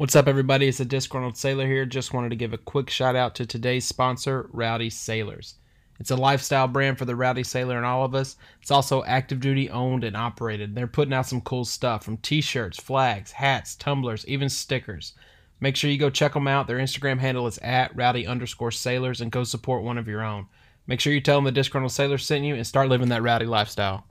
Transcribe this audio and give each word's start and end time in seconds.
What's 0.00 0.16
up, 0.16 0.28
everybody? 0.28 0.66
It's 0.66 0.80
a 0.80 0.86
disgruntled 0.86 1.36
sailor 1.36 1.66
here. 1.66 1.84
Just 1.84 2.14
wanted 2.14 2.30
to 2.30 2.36
give 2.36 2.54
a 2.54 2.56
quick 2.56 2.88
shout 2.88 3.16
out 3.16 3.34
to 3.34 3.44
today's 3.44 3.84
sponsor, 3.84 4.48
Rowdy 4.50 4.88
Sailors. 4.88 5.56
It's 5.98 6.10
a 6.10 6.16
lifestyle 6.16 6.66
brand 6.68 6.96
for 6.96 7.04
the 7.04 7.14
rowdy 7.14 7.42
sailor 7.42 7.76
and 7.76 7.84
all 7.84 8.02
of 8.02 8.14
us. 8.14 8.36
It's 8.62 8.70
also 8.70 9.04
active 9.04 9.40
duty 9.40 9.68
owned 9.68 10.02
and 10.02 10.16
operated. 10.16 10.74
They're 10.74 10.86
putting 10.86 11.12
out 11.12 11.26
some 11.26 11.42
cool 11.42 11.66
stuff 11.66 12.02
from 12.02 12.16
t 12.16 12.40
shirts, 12.40 12.80
flags, 12.80 13.32
hats, 13.32 13.76
tumblers, 13.76 14.24
even 14.26 14.48
stickers. 14.48 15.12
Make 15.60 15.76
sure 15.76 15.90
you 15.90 15.98
go 15.98 16.08
check 16.08 16.32
them 16.32 16.48
out. 16.48 16.66
Their 16.66 16.78
Instagram 16.78 17.18
handle 17.18 17.46
is 17.46 17.58
at 17.58 17.94
rowdy 17.94 18.26
underscore 18.26 18.70
sailors 18.70 19.20
and 19.20 19.30
go 19.30 19.44
support 19.44 19.82
one 19.82 19.98
of 19.98 20.08
your 20.08 20.22
own. 20.22 20.46
Make 20.86 21.00
sure 21.00 21.12
you 21.12 21.20
tell 21.20 21.36
them 21.36 21.44
the 21.44 21.52
disgruntled 21.52 21.92
sailor 21.92 22.16
sent 22.16 22.44
you 22.44 22.54
and 22.54 22.66
start 22.66 22.88
living 22.88 23.10
that 23.10 23.20
rowdy 23.20 23.44
lifestyle. 23.44 24.06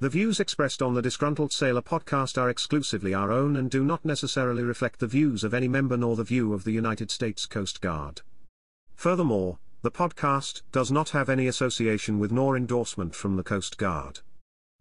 The 0.00 0.08
views 0.08 0.38
expressed 0.38 0.80
on 0.80 0.94
the 0.94 1.02
Disgruntled 1.02 1.52
Sailor 1.52 1.82
podcast 1.82 2.40
are 2.40 2.48
exclusively 2.48 3.14
our 3.14 3.32
own 3.32 3.56
and 3.56 3.68
do 3.68 3.82
not 3.82 4.04
necessarily 4.04 4.62
reflect 4.62 5.00
the 5.00 5.08
views 5.08 5.42
of 5.42 5.52
any 5.52 5.66
member 5.66 5.96
nor 5.96 6.14
the 6.14 6.22
view 6.22 6.54
of 6.54 6.62
the 6.62 6.70
United 6.70 7.10
States 7.10 7.46
Coast 7.46 7.80
Guard. 7.80 8.22
Furthermore, 8.94 9.58
the 9.82 9.90
podcast 9.90 10.62
does 10.70 10.92
not 10.92 11.10
have 11.10 11.28
any 11.28 11.48
association 11.48 12.20
with 12.20 12.30
nor 12.30 12.56
endorsement 12.56 13.16
from 13.16 13.34
the 13.34 13.42
Coast 13.42 13.76
Guard. 13.76 14.20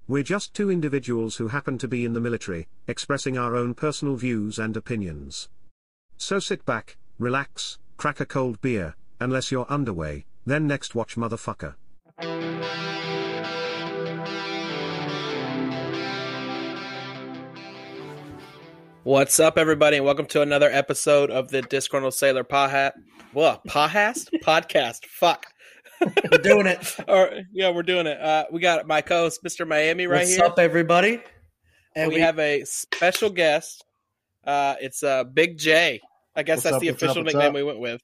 We're 0.08 0.22
just 0.22 0.54
two 0.54 0.70
individuals 0.70 1.38
who 1.38 1.48
happen 1.48 1.80
to 1.80 1.88
be 1.88 2.06
in 2.06 2.14
the 2.14 2.22
military, 2.22 2.68
expressing 2.88 3.40
our 3.40 3.56
own 3.56 3.74
personal 3.74 4.18
views 4.18 4.60
and 4.60 4.78
opinions. 4.78 5.50
So 6.18 6.38
sit 6.38 6.64
back, 6.64 6.96
relax, 7.18 7.80
crack 7.98 8.20
a 8.20 8.26
cold 8.28 8.62
beer, 8.62 8.96
unless 9.20 9.52
you're 9.52 9.66
underway, 9.68 10.28
then 10.46 10.68
next 10.68 10.94
watch 10.94 11.16
motherfucker. 11.16 11.74
What's 19.08 19.40
up, 19.40 19.58
everybody, 19.58 19.96
and 19.96 20.06
welcome 20.06 20.26
to 20.26 20.42
another 20.42 20.70
episode 20.70 21.32
of 21.32 21.48
the 21.48 21.62
Disgruntled 21.62 22.14
Sailor 22.14 22.44
Pahat. 22.44 22.92
What 23.32 23.64
podcast? 23.66 24.28
podcast. 24.44 25.06
Fuck. 25.06 25.46
We're 26.30 26.40
doing 26.40 26.68
it. 26.68 26.94
or 27.08 27.32
yeah, 27.54 27.72
we're 27.72 27.84
doing 27.84 28.06
it. 28.06 28.20
Uh, 28.20 28.48
we 28.52 28.60
got 28.60 28.86
my 28.86 29.00
co-host, 29.00 29.42
Mr. 29.46 29.66
Miami, 29.66 30.08
right 30.08 30.18
What's 30.18 30.32
here. 30.32 30.40
What's 30.40 30.52
up, 30.52 30.60
everybody? 30.60 31.22
And 31.96 32.12
we, 32.12 32.20
have 32.20 32.38
a 32.38 32.66
special 32.66 33.30
guest. 33.30 33.86
Uh, 34.46 34.76
it's 34.82 35.02
uh, 35.04 35.24
Big 35.24 35.58
J. 35.58 36.02
I 36.36 36.44
guess 36.44 36.58
What's 36.58 36.64
that's 36.64 36.76
up, 36.76 36.82
the 36.82 36.92
what's 36.92 37.04
up, 37.04 37.10
official 37.12 37.24
nickname 37.24 37.48
up? 37.48 37.54
we 37.54 37.64
went 37.64 37.80
with. 37.80 38.02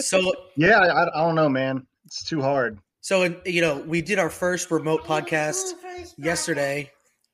so 0.00 0.20
Yeah, 0.58 0.80
I, 0.80 1.18
I 1.18 1.24
don't 1.24 1.34
know, 1.34 1.48
man. 1.48 1.86
It's 2.04 2.22
too 2.22 2.42
hard. 2.42 2.78
so 3.00 3.34
you 3.46 3.62
know 3.62 3.78
we 3.78 4.02
did 4.02 4.18
our 4.18 4.28
first 4.28 4.70
remote 4.70 5.04
podcast 5.04 5.72
yesterday, 6.18 6.90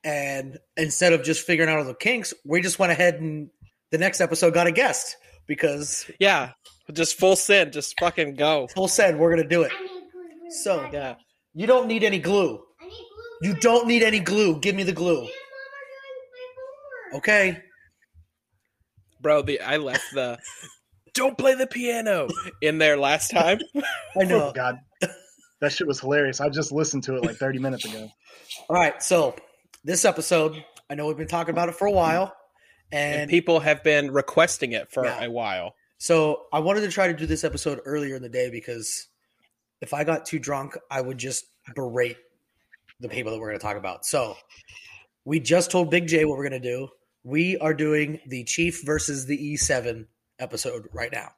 and 0.09 0.59
instead 0.79 1.13
of 1.13 1.23
just 1.23 1.47
figuring 1.47 1.69
out 1.69 1.79
all 1.79 1.85
the 1.85 1.95
kinks, 1.95 2.33
we 2.47 2.63
just 2.63 2.79
went 2.79 2.93
ahead 2.93 3.17
and 3.17 3.51
the 3.91 3.99
next 3.99 4.23
episode 4.23 4.55
got 4.55 4.67
a 4.67 4.73
guest 4.73 5.17
because 5.47 6.11
Yeah, 6.19 6.53
just 6.93 7.19
full 7.19 7.37
send. 7.37 7.75
Just 7.75 7.95
fucking 8.01 8.35
go. 8.37 8.69
full 8.75 8.89
said 8.89 9.19
we're 9.19 9.29
gonna 9.29 9.47
do 9.47 9.63
it. 9.63 9.73
So 10.63 10.89
Yeah. 10.91 11.17
you 11.53 11.67
don't 11.67 11.89
need 11.89 12.05
any 12.05 12.19
glue. 12.19 12.65
You 13.43 13.55
don't 13.55 13.87
need 13.87 14.03
any 14.03 14.19
glue. 14.19 14.59
Give 14.61 14.75
me 14.75 14.83
the 14.83 14.93
glue. 14.95 15.29
Okay. 17.13 17.63
Bro, 19.21 19.43
the 19.43 19.61
I 19.61 19.77
left 19.77 20.05
the 20.15 20.39
don't 21.13 21.37
play 21.37 21.55
the 21.55 21.67
piano 21.67 22.29
in 22.63 22.79
there 22.79 22.97
last 22.97 23.31
time. 23.31 23.59
I 23.77 23.83
oh, 24.17 24.21
know. 24.23 24.49
Oh, 24.49 24.53
God. 24.53 24.79
That 25.61 25.73
shit 25.73 25.87
was 25.87 26.01
hilarious. 26.01 26.41
I 26.41 26.49
just 26.49 26.73
listened 26.73 27.03
to 27.05 27.17
it 27.17 27.25
like 27.25 27.37
30 27.37 27.59
minutes 27.59 27.85
ago. 27.85 28.09
All 28.71 28.77
right. 28.77 29.03
So 29.03 29.35
this 29.85 30.05
episode, 30.05 30.63
I 30.91 30.95
know 30.95 31.07
we've 31.07 31.17
been 31.17 31.27
talking 31.29 31.51
about 31.53 31.69
it 31.69 31.75
for 31.75 31.87
a 31.87 31.93
while, 31.93 32.35
and 32.93 33.23
and 33.23 33.31
people 33.31 33.61
have 33.61 33.83
been 33.83 34.11
requesting 34.11 34.73
it 34.73 34.91
for 34.91 35.05
Yeah. 35.05 35.25
a 35.25 35.31
while. 35.31 35.75
So 35.99 36.47
I 36.53 36.61
wanted 36.61 36.83
to 36.83 36.89
try 36.91 37.09
to 37.09 37.15
do 37.15 37.27
this 37.27 37.45
episode 37.45 37.81
earlier 37.85 38.15
in 38.17 38.23
the 38.23 38.29
day 38.29 38.51
because 38.51 39.09
if 39.81 39.93
I 39.93 40.05
got 40.05 40.27
too 40.27 40.39
drunk, 40.39 40.77
I 40.91 41.01
would 41.01 41.19
just 41.19 41.45
berate 41.75 42.17
the 43.01 43.09
people 43.09 43.33
that 43.33 43.39
we're 43.39 43.49
going 43.49 43.59
to 43.59 43.63
talk 43.65 43.77
about. 43.77 44.05
So 44.07 44.37
we 45.25 45.41
just 45.41 45.71
told 45.71 45.91
Big 45.91 46.07
J 46.07 46.25
what 46.25 46.37
we're 46.39 46.49
going 46.49 46.63
to 46.63 46.69
do. 46.69 46.89
We 47.25 47.59
are 47.59 47.75
doing 47.75 48.21
the 48.27 48.45
Chief 48.45 48.83
versus 48.85 49.27
the 49.27 49.37
E7 49.55 50.07
episode 50.39 50.89
right 50.93 51.11
now. 51.13 51.31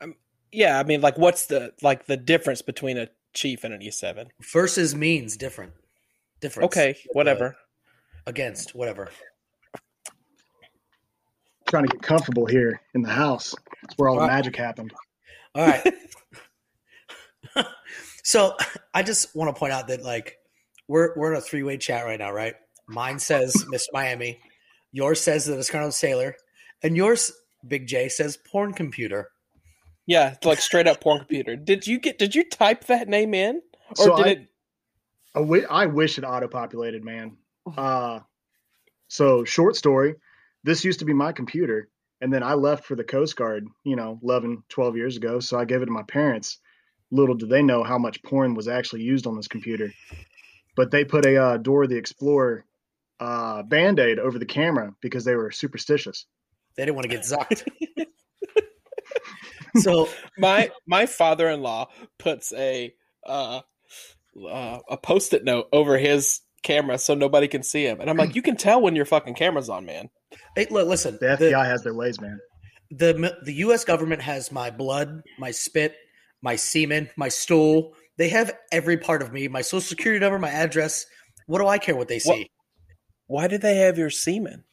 Um, 0.00 0.14
yeah, 0.52 0.78
I 0.78 0.84
mean, 0.84 1.00
like, 1.00 1.16
what's 1.18 1.46
the 1.46 1.72
like 1.82 2.06
the 2.06 2.16
difference 2.16 2.62
between 2.62 2.98
a 2.98 3.08
chief 3.34 3.64
and 3.64 3.72
an 3.74 3.82
E 3.82 3.90
seven? 3.90 4.28
Versus 4.52 4.94
means 4.94 5.36
different. 5.36 5.72
Different. 6.40 6.66
Okay, 6.66 6.90
uh, 6.90 7.08
whatever. 7.12 7.56
against, 8.26 8.74
whatever. 8.74 9.08
trying 11.68 11.84
to 11.84 11.88
get 11.92 12.00
comfortable 12.02 12.46
here 12.46 12.80
in 12.94 13.02
the 13.02 13.08
house. 13.08 13.52
It's 13.82 13.94
where 13.96 14.08
all 14.08 14.14
the 14.16 14.20
Right. 14.20 14.28
magic 14.32 14.54
happened. 14.56 14.92
All 15.54 15.66
right. 15.66 15.94
so 18.24 18.56
I 18.94 19.02
just 19.02 19.34
want 19.34 19.54
to 19.54 19.58
point 19.58 19.72
out 19.72 19.88
that 19.88 20.02
like 20.02 20.36
we're 20.88 21.14
we're 21.16 21.32
in 21.32 21.38
a 21.38 21.40
three 21.40 21.62
way 21.62 21.76
chat 21.78 22.04
right 22.04 22.18
now, 22.18 22.30
right? 22.32 22.54
Mine 22.88 23.18
says 23.18 23.64
Miss 23.68 23.88
Miami, 23.92 24.38
yours 24.92 25.20
says 25.20 25.44
the 25.46 25.56
Disgruntled 25.56 25.94
Sailor, 25.94 26.36
and 26.82 26.96
yours, 26.96 27.32
Big 27.66 27.86
J, 27.86 28.08
says 28.08 28.36
porn 28.50 28.72
computer. 28.72 29.30
Yeah, 30.06 30.36
like 30.44 30.60
straight 30.60 30.86
up 30.86 31.00
porn 31.00 31.18
computer. 31.18 31.56
Did 31.64 31.86
you 31.86 31.98
get? 31.98 32.18
Did 32.18 32.34
you 32.34 32.48
type 32.48 32.84
that 32.84 33.08
name 33.08 33.34
in, 33.34 33.60
or 33.90 33.96
So 33.96 34.16
did 34.16 34.26
I- 34.26 34.30
it? 34.30 34.48
I 35.36 35.86
wish 35.86 36.18
it 36.18 36.24
auto 36.24 36.48
populated, 36.48 37.04
man. 37.04 37.36
Uh, 37.76 38.20
so, 39.08 39.44
short 39.44 39.76
story 39.76 40.14
this 40.64 40.84
used 40.84 40.98
to 40.98 41.04
be 41.04 41.12
my 41.12 41.30
computer, 41.30 41.88
and 42.20 42.32
then 42.32 42.42
I 42.42 42.54
left 42.54 42.86
for 42.86 42.96
the 42.96 43.04
Coast 43.04 43.36
Guard, 43.36 43.68
you 43.84 43.94
know, 43.94 44.18
11, 44.22 44.64
12 44.68 44.96
years 44.96 45.16
ago. 45.16 45.38
So, 45.38 45.58
I 45.58 45.64
gave 45.64 45.82
it 45.82 45.86
to 45.86 45.92
my 45.92 46.02
parents. 46.04 46.58
Little 47.10 47.36
did 47.36 47.50
they 47.50 47.62
know 47.62 47.84
how 47.84 47.98
much 47.98 48.22
porn 48.22 48.54
was 48.54 48.66
actually 48.66 49.02
used 49.02 49.26
on 49.26 49.36
this 49.36 49.46
computer. 49.46 49.92
But 50.74 50.90
they 50.90 51.04
put 51.04 51.24
a 51.24 51.36
uh, 51.36 51.56
Dora 51.58 51.86
the 51.86 51.96
Explorer 51.96 52.64
uh, 53.20 53.62
band 53.62 54.00
aid 54.00 54.18
over 54.18 54.38
the 54.38 54.46
camera 54.46 54.92
because 55.00 55.24
they 55.24 55.36
were 55.36 55.50
superstitious. 55.50 56.26
They 56.76 56.84
didn't 56.84 56.96
want 56.96 57.10
to 57.10 57.16
get 57.16 57.22
zucked. 57.24 57.62
so 59.76 60.08
My 60.38 60.70
my 60.86 61.06
father 61.06 61.48
in 61.48 61.62
law 61.62 61.88
puts 62.18 62.52
a 62.52 62.94
uh, 63.24 63.60
uh, 64.48 64.78
a 64.88 64.96
post 64.96 65.32
it 65.34 65.44
note 65.44 65.68
over 65.72 65.96
his 65.98 66.40
camera 66.62 66.98
so 66.98 67.14
nobody 67.14 67.48
can 67.48 67.62
see 67.62 67.84
him, 67.86 68.00
and 68.00 68.10
I'm 68.10 68.16
like, 68.16 68.34
you 68.34 68.42
can 68.42 68.56
tell 68.56 68.80
when 68.80 68.96
your 68.96 69.04
fucking 69.04 69.34
camera's 69.34 69.68
on, 69.68 69.84
man. 69.86 70.10
hey, 70.56 70.66
look, 70.70 70.88
listen, 70.88 71.16
The 71.20 71.26
FBI 71.26 71.64
has 71.66 71.82
their 71.82 71.94
ways, 71.94 72.20
man. 72.20 72.38
the 72.90 73.12
the 73.12 73.36
the 73.44 73.52
U.S. 73.54 73.84
government 73.84 74.22
has 74.22 74.50
my 74.52 74.70
blood, 74.70 75.22
my 75.38 75.50
spit, 75.52 75.94
my 76.42 76.56
semen, 76.56 77.08
my 77.16 77.28
stool. 77.28 77.94
They 78.18 78.28
have 78.30 78.52
every 78.72 78.96
part 78.96 79.22
of 79.22 79.32
me, 79.32 79.46
my 79.48 79.60
social 79.62 79.80
security 79.82 80.20
number, 80.20 80.38
my 80.38 80.50
address. 80.50 81.06
What 81.46 81.58
do 81.60 81.66
I 81.68 81.78
care 81.78 81.94
what 81.96 82.08
they 82.08 82.18
see? 82.18 82.30
What- 82.30 82.46
Why 83.28 83.46
did 83.48 83.60
they 83.62 83.76
have 83.76 83.98
your 83.98 84.10
semen? 84.10 84.64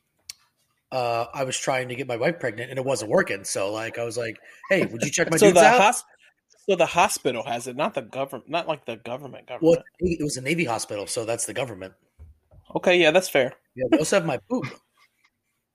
uh, 0.91 1.25
I 1.33 1.43
was 1.43 1.57
trying 1.57 1.89
to 1.89 1.95
get 1.95 2.07
my 2.07 2.17
wife 2.17 2.39
pregnant 2.39 2.69
and 2.69 2.77
it 2.77 2.85
wasn't 2.85 3.09
working. 3.09 3.43
So 3.45 3.71
like 3.71 3.97
I 3.97 4.03
was 4.03 4.15
like, 4.17 4.37
"Hey, 4.69 4.85
would 4.85 5.01
you 5.03 5.09
check 5.09 5.29
my 5.31 5.37
so 5.37 5.47
dudes 5.47 5.59
the 5.59 5.65
out?" 5.65 5.81
hos- 5.81 6.03
so 6.69 6.75
the 6.75 6.85
hospital 6.85 7.43
has 7.43 7.67
it, 7.67 7.75
not 7.75 7.93
the 7.93 8.01
government, 8.01 8.49
not 8.49 8.67
like 8.67 8.85
the 8.85 8.95
government. 8.95 9.49
well, 9.49 9.59
Government. 9.59 9.85
it 9.99 10.23
was 10.23 10.37
a 10.37 10.41
Navy 10.41 10.63
hospital, 10.63 11.07
so 11.07 11.25
that's 11.25 11.45
the 11.45 11.53
government. 11.53 11.93
okay, 12.75 12.99
yeah, 12.99 13.11
that's 13.11 13.29
fair. 13.29 13.53
Yeah, 13.75 13.85
they 13.91 13.97
also 13.97 14.15
have 14.17 14.25
my 14.25 14.37
poop. 14.49 14.65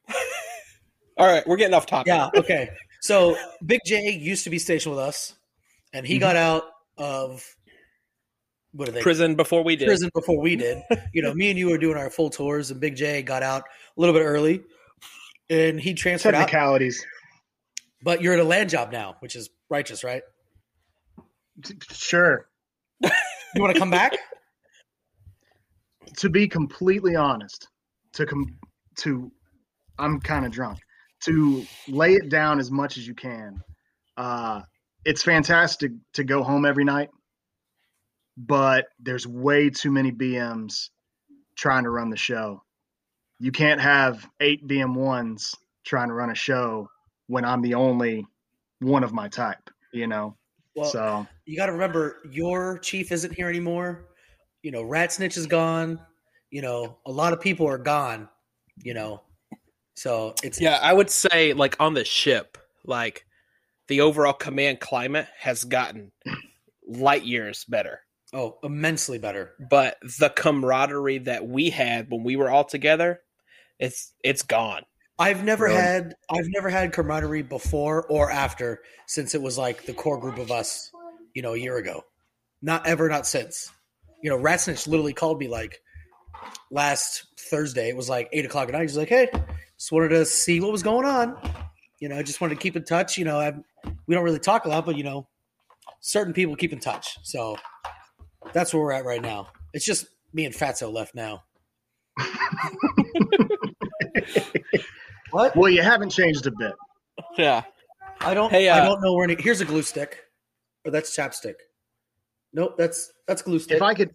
All 1.19 1.27
right, 1.27 1.47
we're 1.47 1.57
getting 1.57 1.75
off 1.75 1.87
topic. 1.87 2.07
Yeah, 2.09 2.31
okay. 2.37 2.71
So 3.01 3.37
Big 3.65 3.81
J 3.85 4.11
used 4.11 4.45
to 4.45 4.51
be 4.51 4.59
stationed 4.59 4.95
with 4.95 5.05
us, 5.05 5.35
and 5.93 6.07
he 6.07 6.15
mm-hmm. 6.15 6.21
got 6.21 6.37
out 6.37 6.65
of 6.97 7.45
what 8.73 8.89
are 8.89 8.93
they 8.93 9.03
prison 9.03 9.35
before 9.35 9.63
we 9.63 9.77
did. 9.77 9.87
prison 9.87 10.11
before 10.15 10.41
we 10.41 10.57
did. 10.57 10.83
You 11.13 11.23
know, 11.23 11.35
me 11.35 11.51
and 11.51 11.59
you 11.59 11.69
were 11.69 11.79
doing 11.79 11.97
our 11.97 12.11
full 12.11 12.31
tours, 12.31 12.71
and 12.71 12.81
Big 12.81 12.97
J 12.97 13.23
got 13.23 13.43
out 13.43 13.63
a 13.63 14.01
little 14.01 14.15
bit 14.15 14.23
early, 14.25 14.63
and 15.51 15.79
he 15.79 15.93
transferred 15.93 16.35
out. 16.35 16.49
Technicalities. 16.49 17.05
But 18.03 18.23
you're 18.23 18.33
at 18.35 18.41
a 18.41 18.45
land 18.45 18.71
job 18.71 18.93
now, 18.93 19.17
which 19.21 19.35
is 19.35 19.51
righteous, 19.69 20.05
right? 20.05 20.23
Sure. 21.91 22.49
You 23.03 23.63
want 23.63 23.75
to 23.75 23.79
come 23.79 23.91
back? 23.91 24.13
to 26.19 26.29
be 26.29 26.49
completely 26.49 27.17
honest, 27.17 27.69
to 28.13 28.27
com- 28.27 28.59
to 28.97 29.31
I'm 29.99 30.21
kind 30.21 30.45
of 30.45 30.53
drunk. 30.53 30.79
To 31.25 31.65
lay 31.89 32.13
it 32.13 32.29
down 32.29 32.61
as 32.61 32.71
much 32.71 32.97
as 32.97 33.07
you 33.07 33.15
can. 33.15 33.61
Uh, 34.17 34.63
it's 35.05 35.23
fantastic 35.23 35.93
to 36.15 36.23
go 36.23 36.43
home 36.43 36.65
every 36.65 36.85
night, 36.85 37.11
but 38.37 38.87
there's 39.01 39.27
way 39.27 39.71
too 39.71 39.91
many 39.91 40.13
BMs 40.13 40.91
trying 41.57 41.85
to 41.85 41.91
run 41.91 42.11
the 42.11 42.17
show. 42.17 42.63
You 43.41 43.51
can't 43.51 43.81
have 43.81 44.29
eight 44.41 44.67
BM1s 44.67 45.57
trying 45.85 46.09
to 46.09 46.15
run 46.15 46.31
a 46.31 46.37
show 46.37 46.89
when 47.27 47.45
I'm 47.45 47.63
the 47.63 47.75
only 47.75 48.25
one 48.81 49.03
of 49.03 49.13
my 49.13 49.29
type, 49.29 49.71
you 49.93 50.07
know? 50.07 50.37
Well, 50.79 50.91
so 50.91 51.27
you 51.45 51.57
got 51.57 51.67
to 51.67 51.73
remember, 51.73 52.19
your 52.31 52.79
chief 52.79 53.13
isn't 53.13 53.35
here 53.35 53.49
anymore. 53.49 54.07
you 54.63 54.71
know, 54.71 54.83
Rat 54.83 55.13
Snitch 55.13 55.37
is 55.37 55.47
gone. 55.47 56.01
You 56.51 56.63
know, 56.63 56.99
a 57.07 57.13
lot 57.13 57.33
of 57.33 57.41
people 57.41 57.67
are 57.69 57.79
gone. 57.79 58.29
You 58.83 58.95
know, 58.95 59.23
so 59.95 60.35
it's 60.43 60.61
Yeah, 60.61 60.79
I 60.81 60.93
would 60.93 61.11
say 61.11 61.53
like 61.53 61.77
on 61.81 61.95
the 61.95 62.05
ship, 62.05 62.59
like 62.85 63.25
the 63.89 64.03
overall 64.03 64.33
command 64.33 64.81
climate 64.81 65.27
has 65.39 65.65
gotten 65.65 66.13
light 66.87 67.25
years 67.25 67.65
better. 67.69 68.01
oh 68.33 68.59
immensely 68.63 69.19
better. 69.19 69.55
But 69.71 69.97
the 70.21 70.31
camaraderie 70.31 71.19
that 71.19 71.47
we 71.47 71.71
had 71.71 72.07
when 72.11 72.23
we 72.23 72.37
were 72.37 72.51
all 72.51 72.65
together, 72.65 73.21
it's 73.79 74.13
it's 74.23 74.43
gone. 74.43 74.83
I've 75.19 75.45
never 75.45 75.65
Really? 75.65 75.77
had 75.77 76.15
I've 76.31 76.49
never 76.49 76.69
had 76.69 76.93
camaraderie 76.93 77.43
before 77.43 78.07
or 78.07 78.31
after 78.31 78.83
since 79.07 79.35
it 79.35 79.43
was 79.43 79.59
like 79.59 79.85
the 79.85 79.93
core 79.95 80.19
group 80.19 80.39
of 80.39 80.51
us, 80.51 80.91
you 81.35 81.43
know, 81.43 81.55
a 81.55 81.59
year 81.59 81.77
ago. 81.77 82.03
Not 82.63 82.87
ever, 82.87 83.09
not 83.09 83.27
since. 83.27 83.71
You 84.23 84.31
know, 84.31 84.37
Rat 84.37 84.61
Snitch 84.61 84.87
literally 84.87 85.13
called 85.15 85.39
me 85.39 85.49
like 85.49 85.81
last 86.71 87.27
Thursday. 87.39 87.89
It 87.89 87.97
was 87.97 88.09
like 88.09 88.29
eight 88.33 88.45
o'clock 88.45 88.69
at 88.69 88.73
night. 88.75 88.83
He's 88.83 88.97
like, 88.97 89.09
"Hey, 89.09 89.29
just 89.77 89.93
wanted 89.93 90.09
to 90.11 90.25
see 90.25 90.61
what 90.61 90.73
was 90.73 90.83
going 90.83 91.07
on. 91.07 91.37
You 92.01 92.09
know, 92.09 92.17
I 92.17 92.23
just 92.23 92.41
wanted 92.41 92.55
to 92.57 92.61
keep 92.61 92.77
in 92.77 92.85
touch. 92.85 93.17
You 93.19 93.25
know, 93.25 93.39
i 93.39 93.55
we 94.07 94.15
don't 94.15 94.25
really 94.25 94.39
talk 94.39 94.65
a 94.65 94.69
lot, 94.69 94.87
but 94.87 94.97
you 94.97 95.05
know, 95.05 95.27
certain 96.01 96.33
people 96.33 96.57
keep 96.57 96.73
in 96.73 96.81
touch. 96.81 97.19
So 97.23 97.57
that's 98.53 98.73
where 98.75 98.83
we're 98.83 98.93
at 98.93 99.05
right 99.05 99.23
now. 99.23 99.49
It's 99.73 99.85
just 99.85 100.07
me 100.33 100.45
and 100.45 100.55
Fatso 100.55 100.93
left 100.93 101.15
now. 101.15 101.45
what? 105.31 105.57
Well, 105.57 105.71
you 105.71 105.83
haven't 105.83 106.11
changed 106.11 106.47
a 106.47 106.53
bit. 106.53 106.73
Yeah. 107.37 107.63
I 108.21 108.35
don't. 108.35 108.51
Hey, 108.51 108.69
I 108.69 108.81
uh, 108.81 108.85
don't 108.89 109.01
know 109.01 109.15
where 109.15 109.25
any. 109.25 109.37
Here's 109.41 109.61
a 109.61 109.65
glue 109.65 109.83
stick. 109.83 110.25
Or 110.85 110.91
that's 110.91 111.15
chapstick. 111.17 111.55
Nope, 112.53 112.77
that's 112.77 113.13
that's 113.27 113.43
glue 113.43 113.59
stick. 113.59 113.77
If 113.77 113.83
I 113.83 113.95
could, 113.95 114.15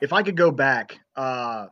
if 0.00 0.12
I 0.12 0.22
could 0.22 0.36
go 0.36 0.50
back, 0.50 0.98
uh, 1.16 1.66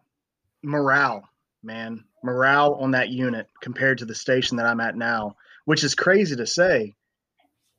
morale, 0.63 1.29
man, 1.63 2.05
morale 2.23 2.75
on 2.75 2.93
that 2.93 3.11
unit 3.11 3.49
compared 3.61 3.99
to 3.99 4.05
the 4.05 4.15
station 4.15 4.57
that 4.57 4.67
I'm 4.67 4.81
at 4.81 4.97
now, 4.97 5.37
which 5.67 5.85
is 5.85 5.95
crazy 5.95 6.35
to 6.37 6.47
say, 6.47 6.95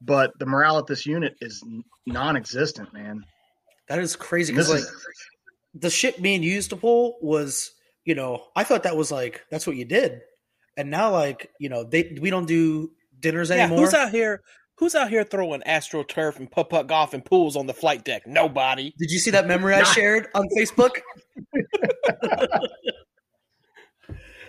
but 0.01 0.38
the 0.38 0.45
morale 0.45 0.77
at 0.77 0.88
this 0.88 1.06
unit 1.06 1.36
is 1.42 1.63
non-existent, 2.06 2.94
man. 2.94 3.25
that 3.89 4.00
is 4.00 4.15
crazy 4.15 4.53
because 4.53 4.69
like 4.69 4.80
is 4.80 4.92
the 5.74 5.89
shit 5.89 6.21
being 6.21 6.38
and 6.38 6.45
used 6.45 6.69
to 6.69 6.77
pull 6.77 7.18
was, 7.21 7.71
you 8.06 8.15
know, 8.15 8.44
I 8.56 8.63
thought 8.63 8.83
that 8.83 8.95
was 8.95 9.12
like 9.12 9.44
that's 9.50 9.65
what 9.65 9.75
you 9.75 9.86
did, 9.86 10.21
and 10.77 10.89
now 10.89 11.12
like 11.12 11.51
you 11.60 11.69
know 11.69 11.83
they 11.83 12.18
we 12.22 12.30
don't 12.30 12.48
do 12.48 12.92
dinners 13.19 13.50
Yeah, 13.50 13.66
anymore. 13.66 13.86
who's 13.86 13.94
out 13.94 14.12
here 14.12 14.42
who's 14.77 14.95
out 14.95 15.10
here 15.10 15.24
throwing 15.24 15.62
astroturf 15.62 16.38
and 16.38 16.50
putt 16.51 16.69
putt 16.69 16.88
golf 16.88 17.13
and 17.13 17.24
pools 17.24 17.56
on 17.56 17.66
the 17.68 17.74
flight 17.74 18.04
deck? 18.04 18.24
Nobody. 18.27 18.94
Did 18.98 19.12
you 19.12 19.19
see 19.19 19.31
that 19.31 19.48
memory 19.48 19.74
I 19.74 19.83
shared 19.83 20.27
on 20.36 20.48
Facebook? 20.57 20.92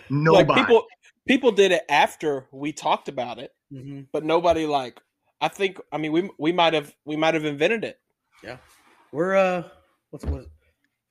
nobody. 0.09 0.47
Like 0.49 0.55
people 0.67 0.85
people 1.27 1.51
did 1.51 1.71
it 1.71 1.83
after 1.89 2.47
we 2.51 2.71
talked 2.73 3.09
about 3.09 3.39
it, 3.39 3.51
hmm 3.71 4.01
but 4.11 4.23
nobody 4.23 4.65
like 4.65 4.99
I 5.41 5.47
think 5.49 5.79
I 5.91 5.97
mean 5.97 6.11
we 6.11 6.29
we 6.39 6.51
might 6.51 6.73
have 6.73 6.93
we 7.05 7.15
might 7.15 7.33
have 7.33 7.45
invented 7.45 7.83
it. 7.83 7.99
Yeah, 8.43 8.57
we're 9.11 9.35
uh, 9.35 9.63
what's 10.09 10.25
what 10.25 10.45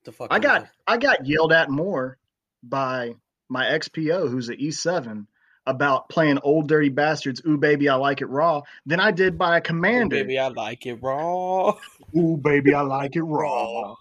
the 0.04 0.12
fuck? 0.12 0.28
I 0.30 0.38
got? 0.38 0.68
I 0.86 0.96
got 0.96 1.26
yelled 1.26 1.52
at 1.52 1.70
more 1.70 2.18
by 2.62 3.14
my 3.48 3.64
XPO, 3.66 4.30
who's 4.30 4.48
an 4.48 4.56
E7, 4.56 5.26
about 5.66 6.08
playing 6.08 6.38
Ol' 6.42 6.62
Dirty 6.62 6.88
Bastards. 6.88 7.42
Ooh 7.46 7.56
baby, 7.56 7.88
I 7.88 7.96
like 7.96 8.20
it 8.20 8.26
raw. 8.26 8.62
Than 8.86 9.00
I 9.00 9.10
did 9.10 9.36
by 9.38 9.56
a 9.56 9.60
commander. 9.60 10.16
baby, 10.16 10.38
I 10.38 10.48
like 10.48 10.86
it 10.86 10.94
raw. 11.02 11.74
Ooh 12.16 12.36
baby, 12.36 12.74
I 12.74 12.82
like 12.82 13.16
it 13.16 13.22
raw. 13.22 13.94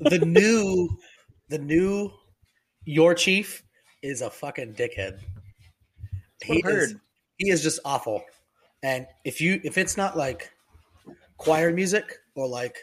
the 0.00 0.18
new 0.18 0.88
the 1.48 1.58
new 1.58 2.10
your 2.84 3.14
chief 3.14 3.62
is 4.02 4.20
a 4.22 4.30
fucking 4.30 4.74
dickhead. 4.74 5.20
He 6.44 6.62
is, 6.64 6.94
he 7.36 7.50
is 7.50 7.62
just 7.62 7.80
awful. 7.84 8.22
And 8.82 9.06
if 9.24 9.40
you 9.40 9.60
if 9.64 9.76
it's 9.76 9.96
not 9.96 10.16
like 10.16 10.52
choir 11.36 11.72
music 11.72 12.18
or 12.34 12.46
like 12.46 12.76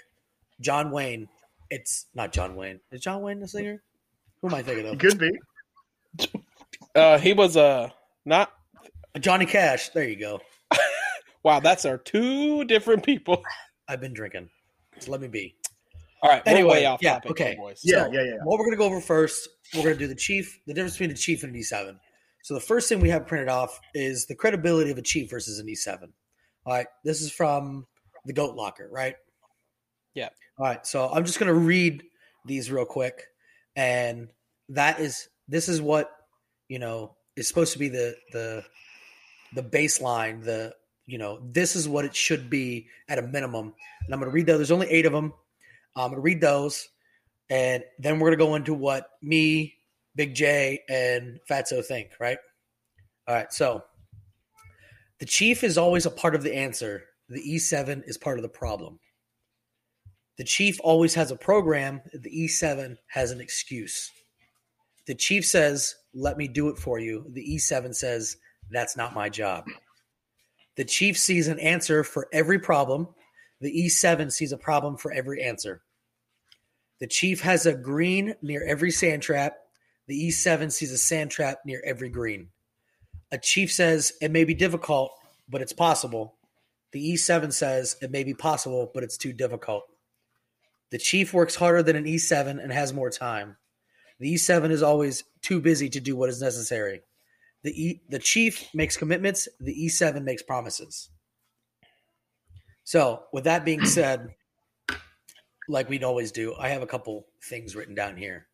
John 0.61 0.91
Wayne, 0.91 1.27
it's 1.69 2.07
not 2.13 2.33
John 2.33 2.55
Wayne. 2.55 2.79
Is 2.91 3.01
John 3.01 3.21
Wayne 3.21 3.39
the 3.39 3.47
singer? 3.47 3.81
Who 4.41 4.47
am 4.49 4.55
I 4.55 4.61
thinking 4.63 4.85
It 4.87 4.93
of? 4.93 4.99
could 4.99 5.17
be. 5.17 5.31
Uh 6.93 7.17
he 7.17 7.33
was 7.33 7.57
uh 7.57 7.89
not 8.25 8.53
Johnny 9.19 9.45
Cash. 9.45 9.89
There 9.89 10.07
you 10.07 10.17
go. 10.17 10.39
wow, 11.43 11.59
that's 11.59 11.83
our 11.83 11.97
two 11.97 12.63
different 12.65 13.03
people. 13.03 13.43
I've 13.89 13.99
been 14.01 14.13
drinking. 14.13 14.49
So 14.99 15.11
let 15.11 15.21
me 15.21 15.27
be. 15.27 15.55
All 16.21 16.29
right, 16.29 16.41
Anyway, 16.45 16.63
we're 16.63 16.73
way 16.73 16.85
off 16.85 17.01
yeah, 17.03 17.15
topic, 17.15 17.31
okay. 17.31 17.55
boys. 17.55 17.81
Yeah, 17.83 18.05
So, 18.05 18.11
yeah, 18.13 18.23
yeah. 18.23 18.33
What 18.43 18.57
we're 18.57 18.65
gonna 18.65 18.77
go 18.77 18.85
over 18.85 19.01
first, 19.01 19.47
we're 19.75 19.83
gonna 19.83 19.95
do 19.95 20.07
the 20.07 20.15
chief, 20.15 20.59
the 20.65 20.73
difference 20.73 20.93
between 20.93 21.11
a 21.11 21.15
chief 21.15 21.43
and 21.43 21.53
an 21.53 21.61
E7. 21.61 21.97
So 22.43 22.53
the 22.53 22.61
first 22.61 22.89
thing 22.89 22.99
we 22.99 23.09
have 23.09 23.27
printed 23.27 23.49
off 23.49 23.79
is 23.93 24.25
the 24.25 24.35
credibility 24.35 24.89
of 24.89 24.97
a 24.97 25.01
chief 25.01 25.29
versus 25.29 25.59
an 25.59 25.67
E7. 25.67 26.01
All 26.65 26.73
right, 26.73 26.87
this 27.03 27.21
is 27.21 27.31
from 27.31 27.85
the 28.25 28.33
Goat 28.33 28.55
Locker, 28.55 28.89
right? 28.91 29.15
Yeah. 30.13 30.29
All 30.57 30.65
right, 30.65 30.85
so 30.87 31.09
I'm 31.11 31.25
just 31.25 31.39
gonna 31.39 31.53
read 31.53 32.03
these 32.45 32.71
real 32.71 32.85
quick, 32.85 33.21
and 33.75 34.29
that 34.69 34.99
is 34.99 35.27
this 35.47 35.69
is 35.69 35.81
what 35.81 36.11
you 36.67 36.79
know 36.79 37.15
is 37.35 37.47
supposed 37.47 37.73
to 37.73 37.79
be 37.79 37.89
the 37.89 38.15
the 38.31 38.63
the 39.53 39.63
baseline. 39.63 40.43
The 40.43 40.73
you 41.05 41.17
know 41.17 41.39
this 41.51 41.75
is 41.75 41.87
what 41.87 42.05
it 42.05 42.15
should 42.15 42.49
be 42.49 42.87
at 43.09 43.19
a 43.19 43.21
minimum. 43.21 43.73
And 44.05 44.13
I'm 44.13 44.19
gonna 44.19 44.31
read 44.31 44.45
those. 44.45 44.57
There's 44.57 44.71
only 44.71 44.89
eight 44.89 45.05
of 45.05 45.13
them. 45.13 45.33
Uh, 45.95 46.05
I'm 46.05 46.11
gonna 46.11 46.21
read 46.21 46.41
those, 46.41 46.89
and 47.49 47.83
then 47.99 48.19
we're 48.19 48.29
gonna 48.29 48.37
go 48.37 48.55
into 48.55 48.73
what 48.73 49.11
me, 49.21 49.75
Big 50.15 50.33
J, 50.35 50.81
and 50.89 51.39
Fatso 51.49 51.83
think. 51.85 52.11
Right. 52.19 52.37
All 53.27 53.35
right. 53.35 53.51
So 53.51 53.83
the 55.19 55.25
chief 55.25 55.63
is 55.63 55.77
always 55.77 56.05
a 56.05 56.11
part 56.11 56.35
of 56.35 56.43
the 56.43 56.55
answer. 56.55 57.03
The 57.29 57.41
E7 57.41 58.03
is 58.05 58.17
part 58.17 58.37
of 58.37 58.43
the 58.43 58.49
problem. 58.49 58.99
The 60.37 60.43
chief 60.43 60.79
always 60.83 61.13
has 61.15 61.31
a 61.31 61.35
program. 61.35 62.01
The 62.13 62.29
E7 62.29 62.97
has 63.07 63.31
an 63.31 63.39
excuse. 63.39 64.11
The 65.07 65.15
chief 65.15 65.45
says, 65.45 65.95
Let 66.13 66.37
me 66.37 66.47
do 66.47 66.69
it 66.69 66.77
for 66.77 66.99
you. 66.99 67.25
The 67.29 67.55
E7 67.55 67.95
says, 67.95 68.37
That's 68.71 68.97
not 68.97 69.13
my 69.13 69.29
job. 69.29 69.65
The 70.75 70.85
chief 70.85 71.17
sees 71.17 71.47
an 71.47 71.59
answer 71.59 72.03
for 72.03 72.27
every 72.33 72.59
problem. 72.59 73.07
The 73.61 73.71
E7 73.71 74.31
sees 74.31 74.51
a 74.51 74.57
problem 74.57 74.97
for 74.97 75.11
every 75.11 75.41
answer. 75.41 75.81
The 76.99 77.07
chief 77.07 77.41
has 77.41 77.65
a 77.65 77.73
green 77.73 78.35
near 78.41 78.65
every 78.65 78.91
sand 78.91 79.21
trap. 79.21 79.57
The 80.07 80.29
E7 80.29 80.71
sees 80.71 80.91
a 80.91 80.97
sand 80.97 81.31
trap 81.31 81.59
near 81.65 81.81
every 81.85 82.09
green. 82.09 82.49
A 83.31 83.37
chief 83.37 83.71
says, 83.71 84.13
It 84.21 84.31
may 84.31 84.43
be 84.43 84.53
difficult, 84.53 85.11
but 85.49 85.61
it's 85.61 85.73
possible. 85.73 86.35
The 86.91 87.13
E7 87.13 87.53
says, 87.53 87.97
It 88.01 88.11
may 88.11 88.23
be 88.23 88.33
possible, 88.33 88.91
but 88.93 89.03
it's 89.03 89.17
too 89.17 89.33
difficult. 89.33 89.83
The 90.91 90.97
chief 90.97 91.33
works 91.33 91.55
harder 91.55 91.83
than 91.83 91.95
an 91.95 92.05
E7 92.05 92.61
and 92.61 92.71
has 92.71 92.93
more 92.93 93.09
time. 93.09 93.57
The 94.19 94.33
E7 94.35 94.71
is 94.71 94.81
always 94.83 95.23
too 95.41 95.59
busy 95.59 95.89
to 95.89 95.99
do 95.99 96.15
what 96.15 96.29
is 96.29 96.41
necessary. 96.41 97.01
The 97.63 97.71
e, 97.71 98.01
the 98.09 98.19
chief 98.19 98.67
makes 98.73 98.95
commitments, 98.95 99.47
the 99.59 99.73
E7 99.87 100.23
makes 100.23 100.43
promises. 100.43 101.09
So, 102.83 103.23
with 103.33 103.45
that 103.45 103.65
being 103.65 103.85
said, 103.85 104.35
like 105.67 105.89
we'd 105.89 106.03
always 106.03 106.31
do, 106.31 106.55
I 106.57 106.69
have 106.69 106.81
a 106.81 106.87
couple 106.87 107.25
things 107.43 107.75
written 107.75 107.95
down 107.95 108.17
here. 108.17 108.47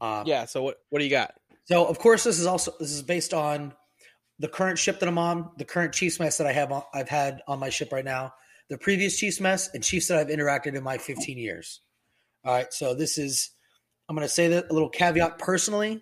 Uh, 0.00 0.24
Yeah, 0.26 0.44
so 0.44 0.62
what 0.62 0.76
what 0.90 0.98
do 0.98 1.04
you 1.04 1.10
got? 1.10 1.34
so 1.66 1.86
of 1.86 1.98
course 1.98 2.24
this 2.24 2.38
is 2.38 2.44
also 2.46 2.74
this 2.78 2.90
is 2.92 3.00
based 3.02 3.32
on 3.32 3.72
the 4.38 4.48
current 4.48 4.78
ship 4.78 5.00
that 5.00 5.08
I'm 5.08 5.16
on, 5.18 5.50
the 5.56 5.64
current 5.64 5.94
Chiefs 5.94 6.18
mess 6.20 6.36
that 6.38 6.46
I 6.46 6.52
have 6.52 6.70
on, 6.72 6.82
I've 6.92 7.08
had 7.08 7.40
on 7.46 7.60
my 7.60 7.70
ship 7.70 7.92
right 7.92 8.04
now, 8.04 8.34
the 8.68 8.76
previous 8.76 9.16
Chiefs 9.16 9.40
mess, 9.40 9.70
and 9.72 9.82
Chiefs 9.82 10.08
that 10.08 10.18
I've 10.18 10.26
interacted 10.26 10.74
in 10.74 10.82
my 10.82 10.98
15 10.98 11.38
years. 11.38 11.80
All 12.44 12.52
right, 12.52 12.70
so 12.72 12.94
this 12.94 13.16
is 13.16 13.50
I'm 14.08 14.16
going 14.16 14.26
to 14.26 14.32
say 14.32 14.48
that 14.48 14.70
a 14.70 14.72
little 14.72 14.88
caveat 14.88 15.38
personally. 15.38 16.00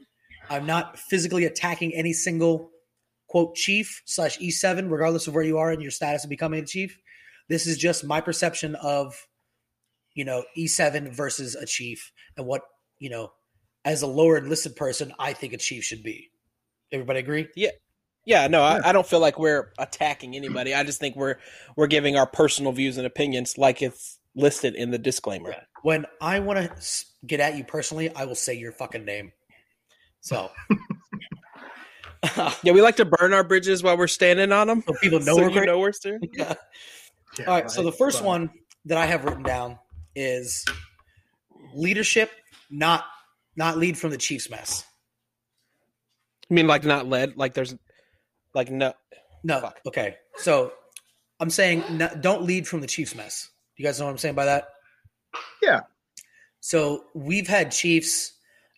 I'm 0.50 0.66
not 0.66 0.98
physically 0.98 1.44
attacking 1.44 1.94
any 1.94 2.12
single 2.12 2.70
quote 3.28 3.54
chief 3.54 4.02
slash 4.04 4.38
E7, 4.38 4.90
regardless 4.90 5.26
of 5.26 5.34
where 5.34 5.44
you 5.44 5.58
are 5.58 5.70
and 5.70 5.80
your 5.80 5.90
status 5.90 6.24
of 6.24 6.30
becoming 6.30 6.62
a 6.62 6.66
chief. 6.66 6.98
This 7.48 7.66
is 7.66 7.78
just 7.78 8.04
my 8.04 8.20
perception 8.20 8.74
of 8.76 9.14
you 10.14 10.24
know 10.24 10.44
E7 10.56 11.14
versus 11.14 11.54
a 11.54 11.66
chief 11.66 12.12
and 12.36 12.46
what 12.46 12.62
you 12.98 13.10
know 13.10 13.32
as 13.84 14.02
a 14.02 14.06
lower 14.06 14.36
enlisted 14.36 14.76
person, 14.76 15.12
I 15.18 15.32
think 15.32 15.52
a 15.52 15.56
chief 15.56 15.84
should 15.84 16.02
be. 16.02 16.30
Everybody 16.92 17.20
agree? 17.20 17.48
Yeah. 17.56 17.70
Yeah, 18.24 18.46
no, 18.46 18.62
I, 18.62 18.90
I 18.90 18.92
don't 18.92 19.06
feel 19.06 19.18
like 19.18 19.36
we're 19.36 19.72
attacking 19.78 20.36
anybody. 20.36 20.74
I 20.74 20.84
just 20.84 21.00
think 21.00 21.16
we're 21.16 21.38
we're 21.74 21.88
giving 21.88 22.16
our 22.16 22.26
personal 22.26 22.70
views 22.70 22.96
and 22.96 23.04
opinions 23.04 23.58
like 23.58 23.82
it's 23.82 24.20
listed 24.36 24.76
in 24.76 24.92
the 24.92 24.98
disclaimer. 24.98 25.56
When 25.82 26.06
I 26.20 26.38
want 26.38 26.60
to 26.60 27.04
get 27.26 27.40
at 27.40 27.56
you 27.56 27.64
personally, 27.64 28.14
I 28.14 28.24
will 28.24 28.34
say 28.34 28.54
your 28.54 28.72
fucking 28.72 29.04
name. 29.04 29.32
So, 30.20 30.50
so 32.34 32.52
Yeah, 32.62 32.72
we 32.72 32.82
like 32.82 32.96
to 32.96 33.04
burn 33.04 33.32
our 33.32 33.44
bridges 33.44 33.82
while 33.82 33.96
we're 33.96 34.06
standing 34.06 34.52
on 34.52 34.68
them. 34.68 34.82
So 34.86 34.94
people 35.00 35.18
know 35.20 35.36
so 35.36 35.42
we're 35.42 35.48
you 35.48 35.52
great. 35.54 35.66
know 35.66 35.78
we're 35.78 35.92
still. 35.92 36.18
Yeah. 36.32 36.54
Yeah, 37.38 37.46
All 37.46 37.54
right. 37.54 37.70
So 37.70 37.82
the 37.82 37.92
first 37.92 38.18
Fine. 38.18 38.26
one 38.26 38.50
that 38.84 38.98
I 38.98 39.06
have 39.06 39.24
written 39.24 39.42
down 39.42 39.78
is 40.14 40.66
leadership, 41.74 42.30
not 42.70 43.04
not 43.56 43.78
lead 43.78 43.96
from 43.96 44.10
the 44.10 44.18
Chiefs 44.18 44.50
mess. 44.50 44.84
I 46.50 46.54
mean, 46.54 46.66
like 46.66 46.84
not 46.84 47.06
led. 47.06 47.36
Like 47.38 47.54
there's, 47.54 47.74
like 48.54 48.70
no. 48.70 48.92
No, 49.42 49.60
Fuck. 49.60 49.80
okay. 49.86 50.16
So 50.36 50.72
I'm 51.40 51.48
saying 51.48 51.84
no, 51.90 52.10
don't 52.20 52.42
lead 52.42 52.68
from 52.68 52.82
the 52.82 52.86
Chiefs 52.86 53.14
mess. 53.14 53.48
You 53.76 53.84
guys 53.84 53.98
know 53.98 54.04
what 54.04 54.12
I'm 54.12 54.18
saying 54.18 54.34
by 54.34 54.44
that? 54.44 54.68
Yeah. 55.62 55.80
So 56.62 57.06
we've 57.12 57.48
had 57.48 57.72
Chiefs, 57.72 58.34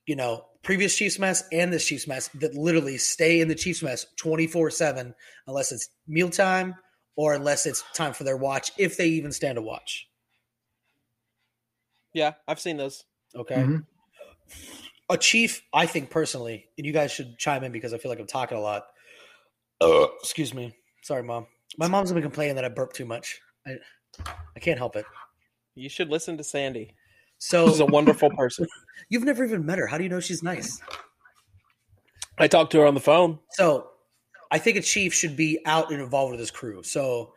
you 0.06 0.16
know, 0.16 0.46
previous 0.62 0.96
Chiefs 0.96 1.18
mess 1.18 1.44
and 1.52 1.70
this 1.70 1.86
Chiefs 1.86 2.08
mess 2.08 2.28
that 2.28 2.54
literally 2.54 2.96
stay 2.96 3.40
in 3.40 3.48
the 3.48 3.54
Chiefs 3.54 3.82
mess 3.82 4.06
24 4.16 4.70
7 4.70 5.14
unless 5.46 5.70
it's 5.70 5.90
mealtime 6.08 6.74
or 7.14 7.34
unless 7.34 7.66
it's 7.66 7.84
time 7.94 8.14
for 8.14 8.24
their 8.24 8.38
watch, 8.38 8.72
if 8.78 8.96
they 8.96 9.06
even 9.06 9.30
stand 9.30 9.58
a 9.58 9.62
watch. 9.62 10.08
Yeah, 12.14 12.32
I've 12.48 12.58
seen 12.58 12.78
those. 12.78 13.04
Okay. 13.36 13.54
Mhm. 13.56 13.86
A 15.10 15.18
chief, 15.18 15.62
I 15.74 15.84
think 15.84 16.08
personally, 16.08 16.66
and 16.78 16.86
you 16.86 16.92
guys 16.92 17.12
should 17.12 17.38
chime 17.38 17.64
in 17.64 17.70
because 17.72 17.92
I 17.92 17.98
feel 17.98 18.10
like 18.10 18.18
I'm 18.18 18.26
talking 18.26 18.56
a 18.56 18.62
lot. 18.62 18.86
Uh, 19.82 20.06
excuse 20.20 20.54
me. 20.54 20.74
Sorry, 21.02 21.22
mom. 21.22 21.46
My 21.76 21.86
mom's 21.86 22.10
been 22.12 22.22
complaining 22.22 22.56
that 22.56 22.64
I 22.64 22.70
burp 22.70 22.94
too 22.94 23.04
much. 23.04 23.38
I, 23.66 23.72
I 24.56 24.60
can't 24.60 24.78
help 24.78 24.96
it. 24.96 25.04
You 25.74 25.90
should 25.90 26.08
listen 26.08 26.38
to 26.38 26.44
Sandy. 26.44 26.94
So 27.44 27.68
She's 27.68 27.80
a 27.80 27.86
wonderful 27.86 28.30
person. 28.30 28.66
you've 29.10 29.24
never 29.24 29.44
even 29.44 29.66
met 29.66 29.76
her. 29.76 29.86
How 29.86 29.98
do 29.98 30.02
you 30.02 30.08
know 30.08 30.18
she's 30.18 30.42
nice? 30.42 30.80
I 32.38 32.48
talked 32.48 32.72
to 32.72 32.80
her 32.80 32.86
on 32.86 32.94
the 32.94 33.00
phone. 33.00 33.38
So 33.50 33.88
I 34.50 34.56
think 34.56 34.78
a 34.78 34.80
chief 34.80 35.12
should 35.12 35.36
be 35.36 35.58
out 35.66 35.92
and 35.92 36.00
involved 36.00 36.30
with 36.30 36.40
his 36.40 36.50
crew. 36.50 36.82
So 36.82 37.34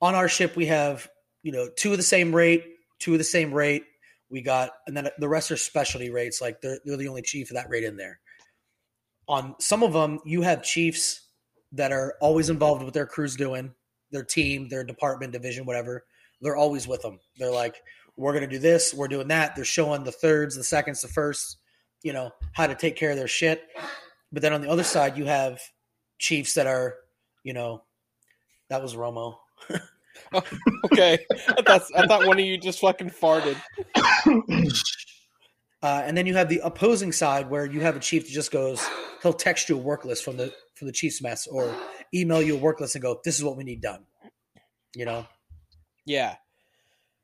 on 0.00 0.14
our 0.14 0.26
ship, 0.26 0.56
we 0.56 0.64
have, 0.66 1.06
you 1.42 1.52
know, 1.52 1.68
two 1.76 1.90
of 1.90 1.98
the 1.98 2.02
same 2.02 2.34
rate, 2.34 2.64
two 2.98 3.12
of 3.12 3.18
the 3.18 3.24
same 3.24 3.52
rate. 3.52 3.84
We 4.30 4.40
got, 4.40 4.70
and 4.86 4.96
then 4.96 5.10
the 5.18 5.28
rest 5.28 5.50
are 5.50 5.56
specialty 5.58 6.08
rates. 6.08 6.40
Like 6.40 6.62
they're, 6.62 6.78
they're 6.86 6.96
the 6.96 7.08
only 7.08 7.22
chief 7.22 7.50
of 7.50 7.56
that 7.56 7.68
rate 7.68 7.84
in 7.84 7.98
there. 7.98 8.20
On 9.28 9.54
some 9.60 9.82
of 9.82 9.92
them, 9.92 10.18
you 10.24 10.40
have 10.40 10.62
chiefs 10.62 11.28
that 11.72 11.92
are 11.92 12.14
always 12.22 12.48
involved 12.48 12.82
with 12.82 12.94
their 12.94 13.06
crews 13.06 13.36
doing 13.36 13.74
their 14.12 14.24
team, 14.24 14.70
their 14.70 14.82
department, 14.82 15.34
division, 15.34 15.66
whatever. 15.66 16.06
They're 16.40 16.56
always 16.56 16.88
with 16.88 17.02
them. 17.02 17.20
They're 17.36 17.52
like, 17.52 17.82
we're 18.16 18.32
going 18.32 18.48
to 18.48 18.50
do 18.50 18.58
this, 18.58 18.94
we're 18.94 19.08
doing 19.08 19.28
that. 19.28 19.54
They're 19.56 19.64
showing 19.64 20.04
the 20.04 20.12
thirds, 20.12 20.56
the 20.56 20.64
seconds, 20.64 21.02
the 21.02 21.08
firsts, 21.08 21.56
you 22.02 22.12
know, 22.12 22.30
how 22.52 22.66
to 22.66 22.74
take 22.74 22.96
care 22.96 23.10
of 23.10 23.16
their 23.16 23.28
shit. 23.28 23.62
But 24.32 24.42
then 24.42 24.52
on 24.52 24.60
the 24.62 24.70
other 24.70 24.84
side, 24.84 25.16
you 25.18 25.26
have 25.26 25.60
chiefs 26.18 26.54
that 26.54 26.66
are, 26.66 26.94
you 27.44 27.52
know, 27.52 27.82
that 28.70 28.82
was 28.82 28.94
Romo. 28.94 29.36
Okay, 30.86 31.18
I 31.30 31.62
thought, 31.62 31.82
I 31.94 32.06
thought 32.06 32.26
one 32.26 32.38
of 32.38 32.44
you 32.44 32.56
just 32.56 32.80
fucking 32.80 33.10
farted. 33.10 33.56
Uh, 35.82 36.02
and 36.04 36.16
then 36.16 36.26
you 36.26 36.34
have 36.34 36.48
the 36.48 36.60
opposing 36.64 37.12
side 37.12 37.50
where 37.50 37.66
you 37.66 37.80
have 37.82 37.96
a 37.96 38.00
chief 38.00 38.24
that 38.24 38.32
just 38.32 38.50
goes, 38.50 38.84
he'll 39.22 39.32
text 39.32 39.68
you 39.68 39.76
a 39.76 39.78
work 39.78 40.04
list 40.04 40.24
from 40.24 40.36
the 40.36 40.52
from 40.74 40.86
the 40.86 40.92
chief's 40.92 41.22
mess 41.22 41.46
or 41.46 41.72
email 42.14 42.42
you 42.42 42.54
a 42.56 42.58
work 42.58 42.80
list 42.80 42.94
and 42.94 43.02
go, 43.02 43.20
this 43.24 43.36
is 43.38 43.44
what 43.44 43.56
we 43.56 43.62
need 43.64 43.80
done. 43.82 44.04
You 44.94 45.04
know, 45.04 45.26
Yeah. 46.06 46.36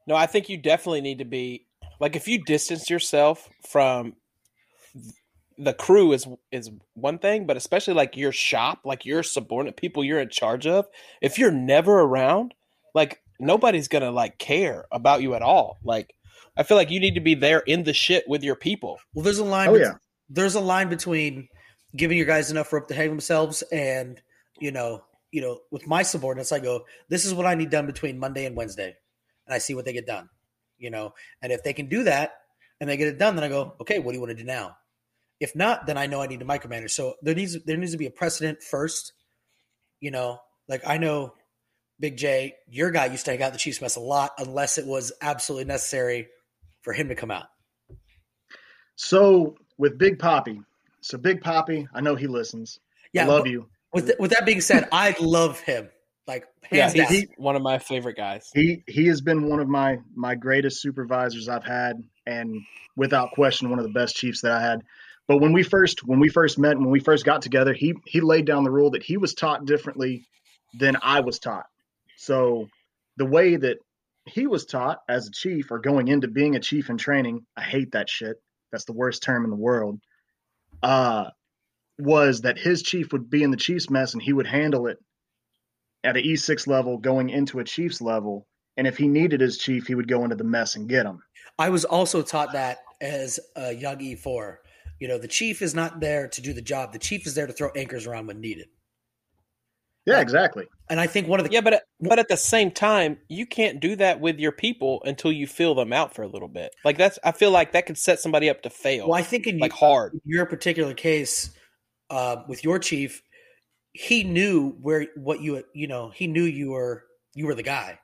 No, 0.07 0.15
I 0.15 0.27
think 0.27 0.49
you 0.49 0.57
definitely 0.57 1.01
need 1.01 1.19
to 1.19 1.25
be 1.25 1.67
like 2.01 2.17
if 2.17 2.27
you 2.29 2.43
distance 2.43 2.91
yourself 2.91 3.49
from 3.69 4.15
the 5.59 5.73
crew 5.73 6.13
is 6.13 6.27
is 6.51 6.71
one 6.95 7.19
thing, 7.19 7.47
but 7.47 7.57
especially 7.57 7.95
like 7.95 8.17
your 8.17 8.33
shop, 8.33 8.81
like 8.85 9.05
your 9.05 9.23
subordinate 9.23 9.77
people 9.77 10.03
you're 10.03 10.21
in 10.21 10.29
charge 10.29 10.67
of, 10.67 10.87
if 11.21 11.39
you're 11.39 11.53
never 11.53 12.01
around, 12.01 12.55
like 12.95 13.21
nobody's 13.39 13.89
gonna 13.89 14.11
like 14.11 14.39
care 14.39 14.87
about 14.91 15.23
you 15.23 15.35
at 15.35 15.43
all. 15.43 15.79
Like 15.85 16.15
I 16.57 16.63
feel 16.65 16.77
like 16.77 16.91
you 16.91 17.01
need 17.01 17.15
to 17.15 17.21
be 17.21 17.35
there 17.35 17.61
in 17.61 17.85
the 17.85 17.93
shit 17.93 18.29
with 18.29 18.43
your 18.43 18.57
people. 18.57 18.99
well, 19.15 19.25
there's 19.25 19.39
a 19.39 19.45
line. 19.45 19.69
Oh, 19.69 19.73
bet- 19.73 19.81
yeah. 19.81 19.95
there's 20.29 20.55
a 20.55 20.61
line 20.61 20.89
between 20.89 21.49
giving 21.95 22.17
your 22.17 22.27
guys 22.27 22.51
enough 22.51 22.73
rope 22.73 22.89
to 22.89 22.95
hang 22.95 23.11
themselves 23.11 23.63
and 23.71 24.21
you 24.59 24.71
know, 24.73 25.03
you 25.31 25.41
know, 25.41 25.61
with 25.71 25.87
my 25.87 26.03
subordinates, 26.03 26.53
I 26.53 26.59
go, 26.59 26.85
this 27.09 27.25
is 27.25 27.35
what 27.35 27.47
I 27.47 27.55
need 27.55 27.71
done 27.71 27.87
between 27.87 28.19
Monday 28.19 28.45
and 28.45 28.55
Wednesday, 28.57 28.97
and 29.47 29.55
I 29.55 29.59
see 29.59 29.75
what 29.75 29.85
they 29.85 29.93
get 29.93 30.07
done. 30.07 30.29
You 30.79 30.91
know, 30.91 31.15
and 31.41 31.53
if 31.53 31.63
they 31.63 31.73
can 31.73 31.89
do 31.89 32.05
that 32.05 32.33
and 32.81 32.91
they 32.91 32.97
get 32.97 33.09
it 33.09 33.19
done, 33.19 33.37
then 33.37 33.45
I 33.45 33.49
go, 33.49 33.75
okay, 33.81 33.99
what 33.99 34.13
do 34.13 34.17
you 34.17 34.21
want 34.21 34.37
to 34.37 34.43
do 34.43 34.45
now? 34.45 34.77
If 35.39 35.55
not, 35.55 35.87
then 35.87 35.97
I 35.97 36.07
know 36.07 36.21
I 36.21 36.27
need 36.27 36.41
to 36.41 36.47
micromanage. 36.47 36.91
So 36.91 37.15
there 37.23 37.35
needs 37.35 37.63
there 37.65 37.77
needs 37.77 37.93
to 37.93 37.99
be 37.99 38.07
a 38.07 38.11
precedent 38.11 38.63
first. 38.63 39.13
You 40.01 40.11
know, 40.11 40.39
like 40.69 40.83
I 40.87 40.99
know 40.99 41.35
Big 42.01 42.17
J, 42.17 42.55
your 42.69 42.91
guy 42.91 43.07
used 43.07 43.25
to 43.27 43.31
hang 43.31 43.43
out 43.43 43.53
the 43.53 43.59
Chiefs 43.59 43.81
mess 43.81 43.97
a 43.97 44.01
lot, 44.01 44.33
unless 44.39 44.79
it 44.79 44.87
was 44.87 45.13
absolutely 45.21 45.67
necessary 45.67 46.29
for 46.83 46.93
him 46.93 47.09
to 47.09 47.15
come 47.15 47.31
out. 47.31 47.47
So 48.97 49.57
with 49.79 49.99
Big 49.99 50.19
Poppy, 50.19 50.61
so 51.01 51.19
Big 51.19 51.41
Poppy, 51.41 51.89
I 51.95 52.01
know 52.01 52.15
he 52.15 52.27
listens. 52.27 52.81
Yeah, 53.13 53.25
I 53.25 53.29
love 53.29 53.45
but 53.45 53.51
you. 53.51 53.69
With 53.93 54.07
th- 54.07 54.19
with 54.19 54.31
that 54.33 54.47
being 54.47 54.61
said, 54.61 54.89
I 54.93 55.15
love 55.21 55.61
him. 55.61 55.89
Like 56.27 56.47
Yeah, 56.71 56.83
hands 56.83 56.95
down. 56.95 57.07
he's 57.09 57.27
one 57.37 57.57
of 57.57 57.63
my 57.63 57.79
favorite 57.79 58.17
guys. 58.17 58.49
He 58.55 58.85
he 58.87 59.07
has 59.09 59.21
been 59.21 59.49
one 59.49 59.61
of 59.61 59.69
my 59.69 59.99
my 60.15 60.35
greatest 60.35 60.81
supervisors 60.81 61.49
I've 61.49 61.65
had, 61.65 62.03
and 62.27 62.61
without 62.97 63.33
question, 63.33 63.71
one 63.71 63.79
of 63.79 63.85
the 63.85 63.93
best 63.93 64.15
chiefs 64.17 64.43
that 64.43 64.53
I 64.53 64.61
had. 64.61 64.83
But 65.27 65.39
when 65.39 65.53
we 65.53 65.63
first 65.63 66.07
when 66.07 66.21
we 66.21 66.29
first 66.29 66.59
met, 66.59 66.79
when 66.79 66.91
we 66.91 67.01
first 67.01 67.25
got 67.25 67.43
together, 67.43 67.73
he 67.73 67.95
he 68.07 68.21
laid 68.21 68.45
down 68.45 68.65
the 68.65 68.71
rule 68.71 68.91
that 68.91 69.03
he 69.03 69.17
was 69.17 69.35
taught 69.35 69.67
differently 69.67 70.25
than 70.79 70.97
I 71.03 71.21
was 71.21 71.39
taught. 71.39 71.67
So 72.17 72.69
the 73.17 73.27
way 73.27 73.57
that 73.57 73.79
he 74.27 74.47
was 74.47 74.65
taught 74.65 74.99
as 75.09 75.27
a 75.27 75.33
chief 75.33 75.71
or 75.73 75.81
going 75.81 76.07
into 76.09 76.29
being 76.29 76.55
a 76.55 76.61
chief 76.61 76.89
in 76.89 76.99
training, 76.99 77.45
I 77.57 77.63
hate 77.63 77.93
that 77.93 78.09
shit. 78.09 78.37
That's 78.71 78.85
the 78.85 78.93
worst 78.93 79.23
term 79.23 79.45
in 79.45 79.51
the 79.51 79.57
world. 79.57 80.01
Uh, 80.83 81.31
was 81.99 82.43
that 82.43 82.59
his 82.59 82.83
chief 82.83 83.13
would 83.13 83.29
be 83.29 83.43
in 83.43 83.51
the 83.51 83.57
chief's 83.57 83.91
mess 83.91 84.15
and 84.15 84.23
he 84.23 84.33
would 84.33 84.47
handle 84.47 84.87
it 84.87 84.99
at 86.05 86.17
an 86.17 86.23
E6 86.23 86.67
level 86.67 86.99
going 86.99 87.31
into 87.31 87.61
a 87.61 87.65
chief's 87.65 88.01
level. 88.01 88.47
And 88.77 88.87
if 88.87 88.97
he 88.97 89.09
needed 89.09 89.41
his 89.41 89.59
chief, 89.59 89.87
he 89.87 89.95
would 89.95 90.09
go 90.09 90.25
into 90.25 90.37
the 90.37 90.45
mess 90.45 90.77
and 90.77 90.89
get 90.89 91.07
him. 91.07 91.23
I 91.59 91.69
was 91.69 91.85
also 91.85 92.23
taught 92.23 92.53
that 92.53 92.79
as 93.01 93.39
a 93.57 93.73
young 93.73 93.99
E4. 93.99 94.57
You 94.99 95.09
know, 95.09 95.19
the 95.19 95.29
chief 95.29 95.63
is 95.63 95.75
not 95.75 96.01
there 96.01 96.29
to 96.29 96.41
do 96.41 96.53
the 96.53 96.63
job. 96.63 96.93
The 96.93 96.99
chief 96.99 97.27
is 97.27 97.35
there 97.35 97.47
to 97.47 97.53
throw 97.53 97.71
anchors 97.77 98.07
around 98.07 98.29
when 98.29 98.41
needed. 98.41 98.69
Yeah, 100.07 100.21
exactly. 100.21 100.67
And 100.91 100.99
I 100.99 101.07
think 101.07 101.29
one 101.29 101.39
of 101.39 101.47
the 101.47 101.53
Yeah, 101.53 101.61
but 101.61 101.75
at, 101.75 101.83
but 102.01 102.19
at 102.19 102.29
the 102.29 102.37
same 102.37 102.71
time, 102.71 103.19
you 103.29 103.47
can't 103.47 103.79
do 103.79 103.95
that 103.97 104.21
with 104.21 104.41
your 104.41 104.51
people 104.51 105.01
until 105.05 105.31
you 105.31 105.47
feel 105.47 105.75
them 105.75 105.93
out 105.93 106.15
for 106.15 106.23
a 106.23 106.29
little 106.29 106.49
bit. 106.49 106.75
Like 106.85 106.99
that's, 106.99 107.19
I 107.23 107.33
feel 107.33 107.53
like 107.53 107.73
that 107.73 107.87
could 107.87 107.99
set 107.99 108.19
somebody 108.19 108.51
up 108.51 108.63
to 108.63 108.71
fail, 108.71 109.09
well, 109.09 109.19
I 109.19 109.23
think 109.23 109.47
in 109.47 109.59
like 109.59 109.73
hard. 109.73 110.19
your 110.25 110.47
particular 110.47 110.95
case 110.95 111.51
uh, 112.11 112.43
with 112.49 112.65
your 112.65 112.79
chief, 112.81 113.23
he 113.93 114.25
knew 114.25 114.71
where 114.81 115.07
what 115.17 115.41
you 115.41 115.63
you 115.75 115.87
know 115.87 116.11
he 116.11 116.27
knew 116.27 116.45
you 116.45 116.71
were 116.71 117.05
you 117.35 117.47
were 117.47 117.55
the 117.55 117.63
guy. 117.63 117.99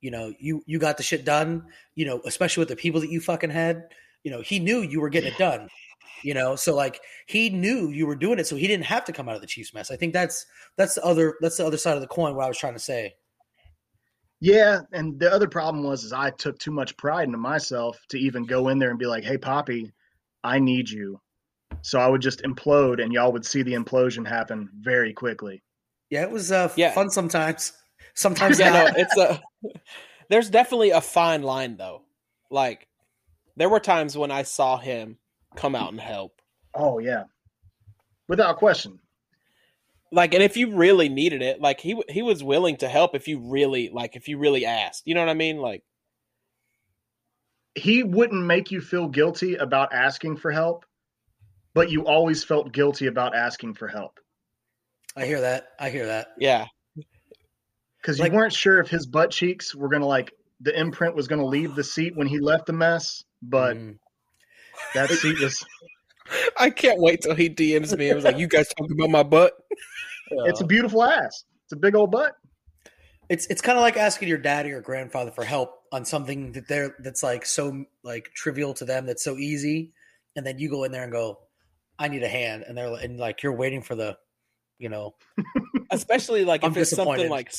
You 0.00 0.10
know, 0.10 0.32
you 0.38 0.62
you 0.66 0.78
got 0.78 0.96
the 0.96 1.02
shit 1.02 1.24
done. 1.24 1.64
You 1.94 2.06
know, 2.06 2.20
especially 2.24 2.62
with 2.62 2.68
the 2.68 2.76
people 2.76 3.00
that 3.00 3.10
you 3.10 3.20
fucking 3.20 3.50
had. 3.50 3.88
You 4.22 4.30
know, 4.30 4.40
he 4.40 4.58
knew 4.58 4.80
you 4.80 5.00
were 5.00 5.08
getting 5.08 5.32
it 5.32 5.38
done. 5.38 5.68
You 6.22 6.34
know, 6.34 6.56
so 6.56 6.74
like 6.74 7.00
he 7.26 7.50
knew 7.50 7.90
you 7.90 8.06
were 8.06 8.16
doing 8.16 8.38
it, 8.38 8.46
so 8.46 8.56
he 8.56 8.66
didn't 8.66 8.86
have 8.86 9.04
to 9.04 9.12
come 9.12 9.28
out 9.28 9.34
of 9.36 9.40
the 9.40 9.46
Chiefs 9.46 9.74
mess. 9.74 9.90
I 9.90 9.96
think 9.96 10.12
that's 10.12 10.46
that's 10.76 10.94
the 10.94 11.04
other 11.04 11.36
that's 11.40 11.58
the 11.58 11.66
other 11.66 11.76
side 11.76 11.94
of 11.94 12.00
the 12.00 12.08
coin. 12.08 12.34
What 12.34 12.44
I 12.44 12.48
was 12.48 12.58
trying 12.58 12.74
to 12.74 12.78
say. 12.78 13.14
Yeah, 14.40 14.80
and 14.92 15.18
the 15.18 15.32
other 15.32 15.48
problem 15.48 15.84
was 15.84 16.04
is 16.04 16.12
I 16.12 16.30
took 16.30 16.58
too 16.58 16.70
much 16.70 16.96
pride 16.96 17.26
into 17.26 17.38
myself 17.38 17.98
to 18.10 18.18
even 18.18 18.44
go 18.44 18.68
in 18.68 18.78
there 18.78 18.90
and 18.90 18.98
be 18.98 19.06
like, 19.06 19.24
"Hey, 19.24 19.38
Poppy, 19.38 19.92
I 20.44 20.58
need 20.58 20.90
you." 20.90 21.20
So 21.86 22.00
I 22.00 22.08
would 22.08 22.20
just 22.20 22.42
implode, 22.42 23.00
and 23.00 23.12
y'all 23.12 23.30
would 23.30 23.46
see 23.46 23.62
the 23.62 23.74
implosion 23.74 24.26
happen 24.26 24.68
very 24.80 25.12
quickly. 25.12 25.62
Yeah, 26.10 26.22
it 26.22 26.30
was 26.32 26.50
uh, 26.50 26.72
Yeah. 26.74 26.90
fun 26.90 27.10
sometimes. 27.10 27.74
Sometimes 28.14 28.58
Yeah, 28.58 28.70
no, 28.70 28.90
it's 28.96 29.16
a. 29.16 29.40
There's 30.28 30.50
definitely 30.50 30.90
a 30.90 31.00
fine 31.00 31.44
line 31.44 31.76
though. 31.76 32.02
Like, 32.50 32.88
there 33.56 33.68
were 33.68 33.78
times 33.78 34.18
when 34.18 34.32
I 34.32 34.42
saw 34.42 34.78
him 34.78 35.18
come 35.54 35.76
out 35.76 35.92
and 35.92 36.00
help. 36.00 36.40
Oh 36.74 36.98
yeah, 36.98 37.24
without 38.26 38.56
question. 38.56 38.98
Like, 40.10 40.34
and 40.34 40.42
if 40.42 40.56
you 40.56 40.74
really 40.74 41.08
needed 41.08 41.40
it, 41.40 41.60
like 41.60 41.78
he 41.78 42.02
he 42.08 42.22
was 42.22 42.42
willing 42.42 42.78
to 42.78 42.88
help 42.88 43.14
if 43.14 43.28
you 43.28 43.38
really 43.38 43.90
like 43.90 44.16
if 44.16 44.26
you 44.26 44.38
really 44.38 44.66
asked. 44.66 45.06
You 45.06 45.14
know 45.14 45.20
what 45.20 45.30
I 45.30 45.34
mean? 45.34 45.58
Like, 45.58 45.84
He 47.76 48.02
wouldn't 48.02 48.44
make 48.44 48.72
you 48.72 48.80
feel 48.80 49.06
guilty 49.06 49.54
about 49.54 49.92
asking 49.92 50.38
for 50.38 50.50
help, 50.50 50.84
but 51.76 51.90
you 51.90 52.04
always 52.06 52.42
felt 52.42 52.72
guilty 52.72 53.06
about 53.06 53.36
asking 53.36 53.74
for 53.74 53.86
help 53.86 54.18
I 55.16 55.24
hear 55.24 55.40
that. 55.42 55.68
I 55.78 55.88
hear 55.90 56.06
that. 56.06 56.28
yeah, 56.38 56.66
because 58.00 58.18
Like- 58.18 58.32
you 58.32 58.36
weren't 58.36 58.52
sure 58.52 58.80
if 58.80 58.88
his 58.88 59.06
butt 59.06 59.30
cheeks 59.30 59.74
were 59.74 59.88
gonna 59.88 60.06
like 60.06 60.32
the 60.60 60.78
imprint 60.78 61.14
was 61.14 61.28
gonna 61.28 61.44
leave 61.46 61.74
the 61.74 61.84
seat 61.84 62.16
when 62.16 62.26
he 62.26 62.38
left 62.38 62.66
the 62.66 62.72
mess, 62.72 63.22
but 63.42 63.76
Mm. 63.76 63.98
that 64.94 65.10
seat 65.10 65.38
was. 65.40 65.64
I 66.58 66.70
can't 66.70 66.98
wait 67.00 67.20
till 67.22 67.34
he 67.34 67.48
DMs 67.48 67.96
me. 67.96 68.10
I 68.10 68.14
was 68.14 68.24
like, 68.24 68.36
"You 68.38 68.48
guys 68.48 68.66
talking 68.76 68.96
about 68.98 69.10
my 69.10 69.22
butt?" 69.22 69.52
It's 70.50 70.60
a 70.60 70.66
beautiful 70.66 71.04
ass. 71.04 71.44
It's 71.64 71.72
a 71.72 71.76
big 71.76 71.94
old 71.94 72.10
butt. 72.10 72.34
It's 73.28 73.46
it's 73.46 73.60
kind 73.62 73.78
of 73.78 73.82
like 73.82 73.96
asking 73.96 74.28
your 74.28 74.38
dad 74.38 74.66
or 74.66 74.70
your 74.70 74.80
grandfather 74.80 75.30
for 75.30 75.44
help 75.44 75.70
on 75.92 76.04
something 76.04 76.52
that 76.52 76.66
they're 76.68 76.96
that's 76.98 77.22
like 77.22 77.46
so 77.46 77.84
like 78.02 78.24
trivial 78.34 78.74
to 78.74 78.84
them 78.84 79.06
that's 79.06 79.22
so 79.22 79.36
easy, 79.38 79.92
and 80.34 80.44
then 80.46 80.58
you 80.58 80.68
go 80.68 80.82
in 80.84 80.90
there 80.92 81.04
and 81.04 81.12
go, 81.12 81.38
"I 81.98 82.08
need 82.08 82.22
a 82.22 82.28
hand," 82.28 82.64
and 82.66 82.76
they're 82.76 82.92
and 82.94 83.18
like 83.18 83.42
you're 83.42 83.54
waiting 83.56 83.82
for 83.82 83.94
the, 83.94 84.16
you 84.78 84.88
know, 84.88 85.14
especially 85.90 86.44
like 86.44 86.64
if 86.64 86.76
it's 86.76 86.90
something 86.90 87.28
like 87.30 87.52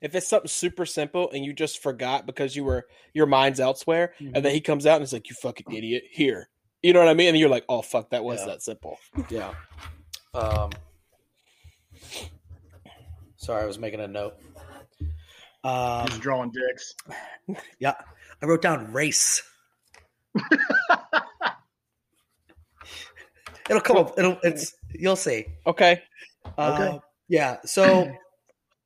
if 0.00 0.14
it's 0.14 0.26
something 0.28 0.48
super 0.48 0.84
simple 0.86 1.30
and 1.30 1.44
you 1.44 1.52
just 1.52 1.82
forgot 1.82 2.26
because 2.26 2.54
you 2.54 2.64
were 2.64 2.86
your 3.14 3.26
mind's 3.26 3.60
elsewhere, 3.60 4.14
Mhm. 4.20 4.32
and 4.34 4.44
then 4.44 4.52
he 4.52 4.60
comes 4.60 4.86
out 4.86 4.96
and 4.96 5.02
he's 5.02 5.12
like, 5.12 5.28
"You 5.28 5.36
fucking 5.40 5.72
idiot!" 5.74 6.04
Here, 6.10 6.48
you 6.82 6.92
know 6.92 6.98
what 7.00 7.08
I 7.08 7.14
mean? 7.14 7.28
And 7.28 7.38
you're 7.38 7.48
like, 7.48 7.64
"Oh 7.68 7.82
fuck, 7.82 8.10
that 8.10 8.22
was 8.24 8.40
Yeah. 8.40 8.46
that 8.46 8.62
simple." 8.62 8.98
yeah. 9.30 9.54
Um, 10.34 10.70
sorry, 13.36 13.62
I 13.62 13.66
was 13.66 13.78
making 13.78 14.00
a 14.00 14.08
note. 14.08 14.34
Um, 15.62 16.06
Just 16.08 16.20
drawing 16.20 16.50
dicks. 16.52 16.94
yeah, 17.78 17.94
I 18.42 18.46
wrote 18.46 18.60
down 18.62 18.92
race. 18.92 19.42
It'll 23.68 23.82
come 23.82 23.96
up. 23.96 24.18
It'll. 24.18 24.38
It's. 24.42 24.74
You'll 24.92 25.16
see. 25.16 25.46
Okay, 25.66 26.02
Uh, 26.58 26.72
Okay. 26.74 27.00
yeah. 27.28 27.56
So, 27.64 28.10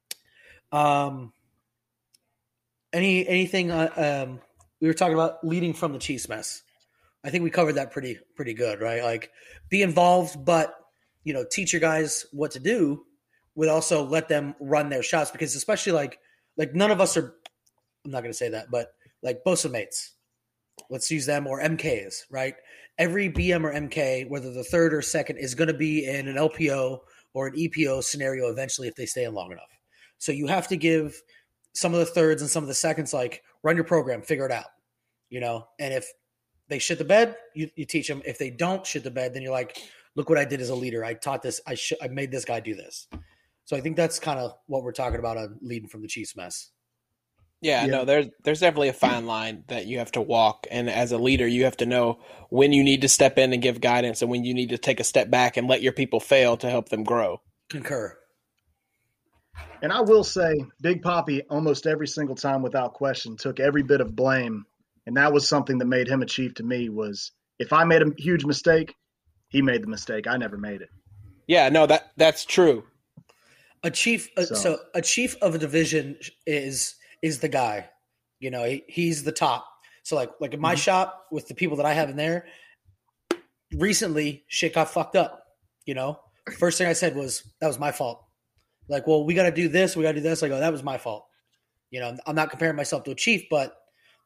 um, 0.73 1.33
any 2.93 3.27
anything? 3.27 3.71
Uh, 3.71 4.25
um, 4.27 4.41
we 4.81 4.89
were 4.89 4.95
talking 4.95 5.15
about 5.15 5.45
leading 5.45 5.73
from 5.75 5.93
the 5.93 5.99
Chiefs 5.99 6.29
mess. 6.29 6.63
I 7.25 7.31
think 7.31 7.43
we 7.45 7.51
covered 7.51 7.75
that 7.75 7.91
pretty 7.91 8.19
pretty 8.37 8.55
good, 8.55 8.81
right? 8.81 9.03
Like, 9.03 9.31
be 9.69 9.83
involved, 9.83 10.45
but 10.45 10.75
you 11.25 11.35
know, 11.35 11.45
teach 11.51 11.73
your 11.73 11.81
guys 11.81 12.27
what 12.33 12.53
to 12.53 12.61
do. 12.61 13.05
Would 13.57 13.69
also 13.69 14.05
let 14.05 14.29
them 14.29 14.55
run 14.61 14.89
their 14.89 15.03
shots 15.03 15.33
because, 15.33 15.57
especially 15.57 15.93
like 15.93 16.19
like 16.57 16.75
none 16.75 16.91
of 16.91 17.01
us 17.01 17.17
are. 17.17 17.35
I'm 18.05 18.13
not 18.13 18.23
going 18.23 18.33
to 18.33 18.39
say 18.39 18.51
that, 18.51 18.71
but 18.71 18.93
like 19.23 19.41
Bosa 19.45 19.71
mates, 19.71 20.13
let's 20.89 21.11
use 21.11 21.27
them 21.27 21.47
or 21.49 21.61
MKs, 21.61 22.23
right? 22.31 22.55
Every 22.99 23.31
BM 23.31 23.64
or 23.64 23.73
MK, 23.73 24.28
whether 24.28 24.52
the 24.52 24.64
third 24.64 24.93
or 24.93 25.02
second, 25.02 25.38
is 25.38 25.55
going 25.55 25.69
to 25.69 25.75
be 25.75 26.07
in 26.07 26.28
an 26.28 26.37
LPO 26.37 26.99
or 27.35 27.47
an 27.47 27.55
EPO 27.55 28.02
scenario 28.02 28.49
eventually 28.49 28.88
if 28.88 28.97
they 28.97 29.07
stay 29.07 29.25
in 29.25 29.35
long 29.35 29.52
enough. 29.52 29.78
So 30.19 30.33
you 30.33 30.47
have 30.49 30.67
to 30.69 30.76
give 30.76 31.21
some 31.75 31.95
of 31.95 32.00
the 32.00 32.07
thirds 32.07 32.43
and 32.43 32.50
some 32.50 32.64
of 32.64 32.69
the 32.69 32.75
seconds 32.75 33.14
like 33.14 33.43
run 33.62 33.76
your 33.76 33.85
program, 33.85 34.23
figure 34.23 34.47
it 34.47 34.52
out, 34.52 34.67
you 35.31 35.40
know. 35.40 35.67
And 35.78 35.95
if 35.95 36.11
they 36.69 36.78
shit 36.78 36.99
the 36.99 37.05
bed, 37.05 37.37
you, 37.55 37.71
you 37.76 37.85
teach 37.85 38.09
them. 38.09 38.23
If 38.26 38.38
they 38.38 38.50
don't 38.50 38.85
shit 38.85 39.05
the 39.05 39.11
bed, 39.11 39.33
then 39.33 39.43
you're 39.43 39.52
like, 39.52 39.78
look 40.17 40.28
what 40.28 40.38
I 40.38 40.45
did 40.45 40.61
as 40.61 40.71
a 40.71 40.75
leader. 40.75 41.05
I 41.05 41.14
taught 41.14 41.43
this. 41.43 41.61
I 41.67 41.75
sh- 41.75 41.93
I 42.02 42.09
made 42.09 42.33
this 42.33 42.45
guy 42.45 42.61
do 42.61 42.75
this. 42.75 43.07
So 43.64 43.76
I 43.76 43.81
think 43.81 43.97
that's 43.97 44.19
kind 44.19 44.38
of 44.38 44.55
what 44.67 44.83
we're 44.83 44.93
talking 44.93 45.19
about 45.19 45.37
on 45.37 45.59
leading 45.61 45.88
from 45.88 46.02
the 46.02 46.09
Chiefs 46.09 46.35
mess. 46.35 46.71
Yeah, 47.61 47.85
Yeah. 47.85 47.91
no, 47.91 48.05
there's 48.05 48.27
there's 48.45 48.61
definitely 48.61 48.88
a 48.88 48.93
fine 48.95 49.27
line 49.27 49.65
that 49.69 49.87
you 49.87 49.99
have 49.99 50.12
to 50.12 50.21
walk, 50.21 50.67
and 50.71 50.88
as 50.88 51.12
a 51.12 51.19
leader, 51.19 51.47
you 51.47 51.65
have 51.65 51.77
to 51.79 51.87
know 51.87 52.21
when 52.50 52.73
you 52.73 52.83
need 52.85 53.03
to 53.03 53.09
step 53.09 53.38
in 53.38 53.53
and 53.53 53.62
give 53.62 53.81
guidance, 53.81 54.23
and 54.23 54.31
when 54.31 54.45
you 54.45 54.55
need 54.55 54.71
to 54.71 54.79
take 54.79 55.00
a 55.00 55.05
step 55.05 55.31
back 55.31 55.57
and 55.57 55.69
let 55.69 55.83
your 55.83 55.93
people 55.93 56.21
fail 56.21 56.57
to 56.59 56.71
help 56.71 56.88
them 56.88 57.05
grow. 57.05 57.41
Concur. 57.69 58.17
And 59.83 59.93
I 59.93 60.00
will 60.00 60.25
say, 60.25 60.65
Big 60.81 61.03
Poppy, 61.03 61.43
almost 61.43 61.87
every 61.87 62.09
single 62.09 62.35
time 62.35 62.62
without 62.62 62.95
question, 62.95 63.37
took 63.37 63.61
every 63.61 63.83
bit 63.83 64.00
of 64.00 64.15
blame. 64.17 64.65
And 65.07 65.17
that 65.17 65.33
was 65.33 65.49
something 65.49 65.79
that 65.79 65.87
made 65.87 66.09
him 66.09 66.21
a 66.21 66.27
chief 66.27 66.55
to 66.55 66.62
me 66.65 66.88
was 66.88 67.33
if 67.59 67.73
I 67.73 67.85
made 67.85 68.03
a 68.03 68.12
huge 68.19 68.45
mistake, 68.45 68.95
he 69.49 69.62
made 69.62 69.83
the 69.83 69.87
mistake. 69.87 70.27
I 70.27 70.37
never 70.37 70.57
made 70.57 70.83
it. 70.83 70.88
Yeah, 71.47 71.69
no, 71.71 71.87
that 71.87 72.11
that's 72.17 72.45
true. 72.45 72.85
A 73.83 73.91
chief, 73.91 74.29
uh, 74.37 74.45
so. 74.45 74.55
So- 74.55 74.79
a 74.95 75.00
chief 75.00 75.37
of 75.41 75.55
a 75.55 75.59
division 75.59 76.19
is 76.47 76.95
is 77.23 77.41
the 77.41 77.49
guy. 77.49 77.89
You 78.41 78.51
know, 78.51 78.65
he, 78.65 78.85
he's 78.89 79.25
the 79.25 79.33
top. 79.33 79.67
So 80.03 80.17
like 80.17 80.31
like 80.41 80.55
in 80.55 80.61
my 80.61 80.75
Mhm. 80.75 80.79
shop 80.79 81.27
with 81.31 81.49
the 81.49 81.55
people 81.55 81.77
that 81.79 81.87
I 81.87 81.93
have 81.95 82.09
in 82.11 82.17
there, 82.17 82.47
recently 83.73 84.45
shit 84.49 84.75
got 84.75 84.91
fucked 84.91 85.17
up. 85.17 85.45
You 85.85 85.95
know, 85.95 86.21
first 86.59 86.79
thing 86.79 86.87
I 86.87 86.92
said 86.92 87.16
was 87.16 87.42
that 87.61 87.66
was 87.66 87.79
my 87.79 87.92
fault. 87.92 88.25
Like, 88.88 89.07
well, 89.07 89.25
we 89.25 89.35
got 89.35 89.45
to 89.45 89.51
do 89.53 89.69
this, 89.69 89.97
we 89.97 90.03
got 90.03 90.12
to 90.12 90.19
do 90.19 90.23
this. 90.23 90.42
I 90.42 90.49
go, 90.49 90.59
that 90.59 90.73
was 90.73 90.83
my 90.83 90.99
fault. 90.99 91.27
You 91.90 92.01
know, 92.01 92.16
I'm 92.27 92.35
not 92.35 92.51
comparing 92.51 92.77
myself 92.77 93.05
to 93.05 93.11
a 93.11 93.14
chief, 93.14 93.45
but 93.51 93.75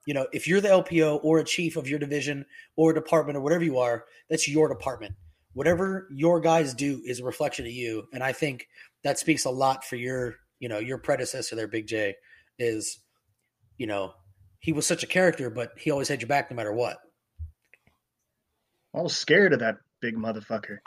you 0.07 0.15
know, 0.15 0.27
if 0.33 0.49
you're 0.49 0.61
the 0.61 0.69
LPO 0.69 1.21
or 1.23 1.39
a 1.39 1.45
chief 1.45 1.77
of 1.77 1.89
your 1.89 1.99
division 2.01 2.45
or 2.77 2.93
department 2.93 3.37
or 3.37 3.41
whatever 3.41 3.63
you 3.65 3.79
are, 3.79 4.05
that's 4.29 4.49
your 4.49 4.69
department. 4.69 5.15
Whatever 5.55 6.09
your 6.13 6.41
guys 6.41 6.75
do 6.75 7.01
is 7.05 7.21
a 7.21 7.25
reflection 7.25 7.67
of 7.67 7.73
you, 7.73 8.09
and 8.13 8.23
I 8.23 8.33
think 8.33 8.67
that 9.05 9.19
speaks 9.19 9.45
a 9.45 9.51
lot 9.51 9.85
for 9.85 9.97
your, 9.97 10.37
you 10.59 10.69
know, 10.69 10.79
your 10.79 10.99
predecessor 10.99 11.55
there, 11.55 11.69
Big 11.69 11.87
J, 11.87 12.15
is, 12.59 12.99
you 13.79 13.87
know, 13.87 14.13
he 14.61 14.73
was 14.73 14.87
such 14.87 15.03
a 15.03 15.07
character, 15.07 15.51
but 15.51 15.73
he 15.77 15.91
always 15.91 16.09
had 16.09 16.21
your 16.21 16.29
back 16.29 16.51
no 16.51 16.57
matter 16.57 16.73
what. 16.73 16.99
I 18.95 19.01
was 19.01 19.17
scared 19.17 19.53
of 19.53 19.61
that 19.61 19.77
big 20.01 20.17
motherfucker. 20.17 20.79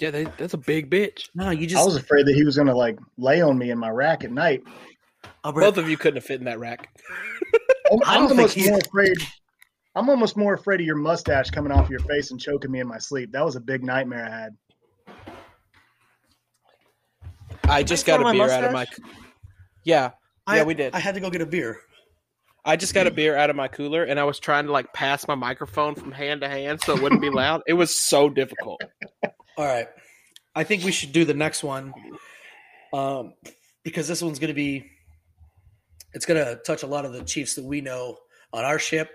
Yeah, 0.00 0.10
they, 0.10 0.24
that's 0.36 0.54
a 0.54 0.58
big 0.58 0.90
bitch. 0.90 1.28
No, 1.34 1.50
you 1.50 1.66
just. 1.66 1.80
I 1.80 1.84
was 1.84 1.96
afraid 1.96 2.26
that 2.26 2.34
he 2.34 2.44
was 2.44 2.56
going 2.56 2.68
to 2.68 2.76
like 2.76 2.98
lay 3.16 3.40
on 3.40 3.56
me 3.56 3.70
in 3.70 3.78
my 3.78 3.88
rack 3.88 4.24
at 4.24 4.30
night. 4.30 4.62
I'll 5.42 5.52
Both 5.52 5.78
of 5.78 5.88
you 5.88 5.96
couldn't 5.96 6.16
have 6.16 6.24
fit 6.24 6.40
in 6.40 6.44
that 6.44 6.58
rack. 6.58 6.88
I'm, 7.90 8.00
I 8.04 8.16
I'm 8.16 8.28
don't 8.28 8.36
think 8.36 8.40
almost 8.40 8.68
more 8.68 8.78
afraid. 8.78 9.16
I'm 9.94 10.10
almost 10.10 10.36
more 10.36 10.54
afraid 10.54 10.80
of 10.80 10.86
your 10.86 10.96
mustache 10.96 11.50
coming 11.50 11.72
off 11.72 11.88
your 11.88 12.00
face 12.00 12.30
and 12.30 12.40
choking 12.40 12.70
me 12.70 12.80
in 12.80 12.86
my 12.86 12.98
sleep. 12.98 13.32
That 13.32 13.44
was 13.44 13.56
a 13.56 13.60
big 13.60 13.82
nightmare 13.82 14.26
I 14.26 14.30
had. 14.30 14.56
I 17.64 17.82
just 17.82 18.04
I 18.04 18.06
got 18.08 18.20
a 18.20 18.24
throw 18.24 18.32
my 18.32 18.32
beer 18.32 18.50
out 18.50 18.64
of 18.64 18.72
my. 18.72 18.86
Yeah, 19.84 20.10
I, 20.46 20.56
yeah, 20.56 20.64
we 20.64 20.74
did. 20.74 20.94
I 20.94 20.98
had 20.98 21.14
to 21.14 21.20
go 21.20 21.30
get 21.30 21.40
a 21.40 21.46
beer. 21.46 21.80
I 22.64 22.76
just 22.76 22.94
got 22.94 23.06
a 23.06 23.12
beer 23.12 23.36
out 23.36 23.48
of 23.48 23.56
my 23.56 23.68
cooler, 23.68 24.02
and 24.02 24.18
I 24.18 24.24
was 24.24 24.40
trying 24.40 24.66
to 24.66 24.72
like 24.72 24.92
pass 24.92 25.26
my 25.28 25.36
microphone 25.36 25.94
from 25.94 26.10
hand 26.10 26.40
to 26.40 26.48
hand 26.48 26.80
so 26.82 26.96
it 26.96 27.02
wouldn't 27.02 27.20
be 27.20 27.30
loud. 27.30 27.62
It 27.66 27.74
was 27.74 27.94
so 27.94 28.28
difficult. 28.28 28.82
All 29.56 29.64
right. 29.64 29.88
I 30.54 30.64
think 30.64 30.84
we 30.84 30.90
should 30.90 31.12
do 31.12 31.24
the 31.24 31.34
next 31.34 31.62
one. 31.62 31.92
Um, 32.92 33.34
because 33.84 34.08
this 34.08 34.20
one's 34.22 34.38
going 34.38 34.48
to 34.48 34.54
be, 34.54 34.90
it's 36.12 36.26
going 36.26 36.44
to 36.44 36.56
touch 36.56 36.82
a 36.82 36.86
lot 36.86 37.04
of 37.04 37.12
the 37.12 37.22
Chiefs 37.22 37.54
that 37.54 37.64
we 37.64 37.80
know 37.80 38.18
on 38.52 38.64
our 38.64 38.78
ship, 38.78 39.10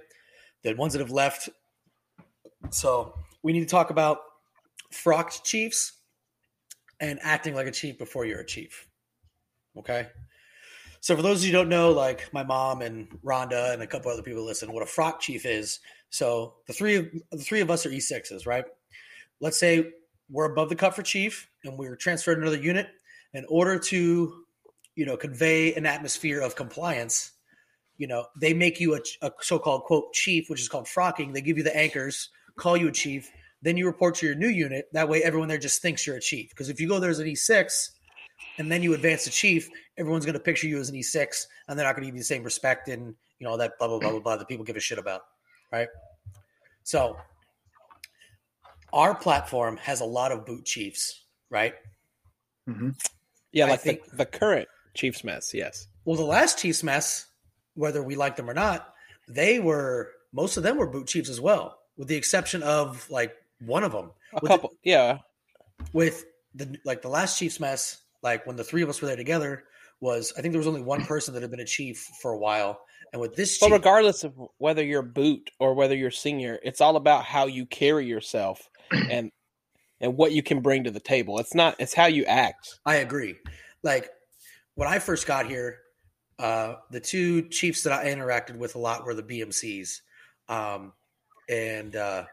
the 0.64 0.74
ones 0.76 0.94
that 0.94 1.00
have 1.00 1.12
left. 1.12 1.50
So 2.70 3.14
we 3.44 3.54
need 3.54 3.62
to 3.62 3.66
talk 3.66 3.90
about 3.90 4.20
frocked 4.92 5.44
Chiefs 5.44 5.94
and 7.02 7.20
acting 7.22 7.56
like 7.56 7.68
a 7.68 7.72
chief 7.72 7.98
before 7.98 8.26
you're 8.26 8.40
a 8.40 8.46
chief. 8.46 8.88
Okay. 9.78 10.08
So 11.02 11.16
for 11.16 11.22
those 11.22 11.40
of 11.40 11.46
you 11.46 11.52
who 11.52 11.58
don't 11.58 11.70
know, 11.70 11.92
like 11.92 12.32
my 12.32 12.44
mom 12.44 12.82
and 12.82 13.10
Rhonda 13.26 13.74
and 13.74 13.82
a 13.82 13.88
couple 13.88 14.12
other 14.12 14.22
people 14.22 14.46
listen, 14.46 14.72
what 14.72 14.84
a 14.84 14.86
frock 14.86 15.20
chief 15.20 15.46
is. 15.46 15.80
So 16.10 16.56
the 16.68 16.74
three 16.74 16.96
of 16.96 17.08
the 17.32 17.44
three 17.44 17.62
of 17.62 17.70
us 17.70 17.86
are 17.86 17.90
E6s, 17.90 18.46
right? 18.46 18.66
Let's 19.40 19.60
say 19.60 19.92
we're 20.30 20.52
above 20.52 20.70
the 20.70 20.76
cut 20.76 20.96
for 20.96 21.02
chief 21.02 21.50
and 21.64 21.78
we're 21.78 21.96
transferred 21.96 22.36
to 22.36 22.42
another 22.42 22.58
unit. 22.58 22.88
In 23.34 23.46
order 23.50 23.80
to 23.80 24.46
you 24.96 25.06
know 25.06 25.18
convey 25.18 25.74
an 25.74 25.86
atmosphere 25.86 26.42
of 26.42 26.56
compliance 26.56 27.32
you 27.98 28.08
know 28.08 28.26
they 28.40 28.54
make 28.54 28.80
you 28.80 28.96
a, 28.96 29.00
a 29.22 29.32
so-called 29.40 29.84
quote 29.84 30.12
chief 30.14 30.50
which 30.50 30.62
is 30.62 30.70
called 30.70 30.86
frocking. 30.86 31.34
They 31.34 31.42
give 31.42 31.58
you 31.58 31.64
the 31.64 31.76
anchors 31.76 32.30
call 32.58 32.78
you 32.78 32.90
a 32.90 32.92
chief. 32.92 33.30
Then 33.64 33.78
you 33.78 33.86
report 33.86 34.16
to 34.16 34.26
your 34.26 34.36
new 34.36 34.50
unit. 34.50 34.86
That 34.94 35.10
way 35.10 35.24
everyone 35.24 35.48
there 35.48 35.58
just 35.58 35.82
thinks 35.82 36.06
you're 36.06 36.16
a 36.18 36.22
chief. 36.22 36.50
Because 36.50 36.70
if 36.70 36.80
you 36.80 36.88
go 36.88 37.00
there 37.00 37.10
as 37.10 37.20
an 37.20 37.28
e6 37.28 37.90
and 38.58 38.72
then 38.72 38.84
you 38.84 38.94
advance 38.94 39.24
to 39.24 39.30
chief 39.30 39.70
everyone's 39.98 40.26
going 40.26 40.34
to 40.34 40.40
picture 40.40 40.68
you 40.68 40.80
as 40.80 40.90
an 40.90 40.96
e6 40.96 41.46
and 41.68 41.78
they're 41.78 41.86
not 41.86 41.96
going 41.96 42.04
to 42.04 42.08
give 42.08 42.16
you 42.16 42.22
the 42.22 42.26
same 42.26 42.44
respect 42.44 42.88
and 42.88 43.16
you 43.40 43.46
know 43.46 43.52
all 43.52 43.58
that 43.58 43.78
blah 43.80 43.88
blah 43.88 44.00
blah 44.00 44.10
blah 44.12 44.20
blah 44.20 44.36
that 44.38 44.48
people 44.48 44.66
give 44.66 44.76
a 44.76 44.80
shit 44.80 44.98
about 45.00 45.22
right 45.72 45.88
so 46.84 47.18
our 48.94 49.16
platform 49.16 49.78
has 49.78 50.02
a 50.02 50.06
lot 50.06 50.32
of 50.32 50.46
boot 50.46 50.66
chiefs 50.66 51.24
right 51.50 51.74
hmm 52.68 52.90
Yeah, 53.52 53.66
I 53.68 53.70
like 53.72 53.82
think- 53.82 54.06
the, 54.10 54.18
the 54.18 54.26
current 54.26 54.68
Chiefs 54.94 55.24
mess. 55.24 55.54
Yes. 55.54 55.88
Well, 56.04 56.18
the 56.18 56.24
last 56.26 56.60
Chiefs 56.60 56.84
mess, 56.84 57.26
whether 57.76 58.04
we 58.04 58.16
like 58.18 58.36
them 58.36 58.50
or 58.50 58.54
not, 58.54 58.94
they 59.30 59.58
were 59.60 60.10
most 60.34 60.58
of 60.58 60.64
them 60.64 60.76
were 60.76 60.86
boot 60.88 61.08
chiefs 61.08 61.30
as 61.30 61.40
well, 61.40 61.80
with 61.96 62.10
the 62.10 62.16
exception 62.18 62.62
of 62.62 63.10
like 63.10 63.34
one 63.62 63.86
of 63.86 63.94
them. 63.94 64.12
A 64.34 64.40
With 64.42 64.50
couple. 64.52 64.72
yeah. 64.84 65.20
With 65.94 66.26
the 66.56 66.78
like 66.84 67.02
the 67.02 67.08
last 67.08 67.40
Chiefs 67.40 67.60
mess, 67.62 68.02
like 68.24 68.46
when 68.46 68.56
the 68.56 68.64
three 68.64 68.82
of 68.82 68.90
us 68.90 69.02
were 69.02 69.08
there 69.08 69.16
together, 69.18 69.66
was 70.00 70.34
I 70.38 70.42
think 70.42 70.52
there 70.52 70.60
was 70.60 70.68
only 70.68 70.82
one 70.82 71.06
person 71.06 71.34
that 71.34 71.42
had 71.42 71.52
been 71.52 71.60
a 71.60 71.66
chief 71.66 72.00
for 72.22 72.32
a 72.32 72.38
while, 72.38 72.82
and 73.14 73.22
with 73.22 73.36
this 73.36 73.58
But 73.60 73.68
chief, 73.68 73.74
regardless 73.74 74.24
of 74.24 74.34
whether 74.58 74.84
you're 74.84 75.02
boot 75.02 75.52
or 75.60 75.74
whether 75.74 75.96
you're 75.96 76.12
senior, 76.12 76.60
it's 76.64 76.82
all 76.82 76.96
about 76.96 77.24
how 77.24 77.46
you 77.46 77.66
carry 77.66 78.06
yourself 78.06 78.70
and 78.92 79.32
and 80.00 80.18
what 80.18 80.32
you 80.32 80.42
can 80.42 80.62
bring 80.62 80.84
to 80.84 80.92
the 80.92 81.00
table. 81.00 81.40
It's 81.40 81.54
not. 81.54 81.76
It's 81.80 81.94
how 81.94 82.08
you 82.08 82.26
act. 82.26 82.80
I 82.86 82.96
agree. 82.96 83.36
Like 83.84 84.10
when 84.76 84.88
I 84.88 85.00
first 85.00 85.28
got 85.28 85.48
here, 85.48 85.80
uh, 86.40 86.76
the 86.90 87.00
two 87.00 87.48
chiefs 87.50 87.84
that 87.84 87.94
I 87.94 88.06
interacted 88.06 88.58
with 88.58 88.76
a 88.76 88.80
lot 88.80 89.06
were 89.06 89.14
the 89.14 89.24
BMCs, 89.24 90.02
um, 90.50 90.94
and 91.48 91.96
uh, 91.96 92.26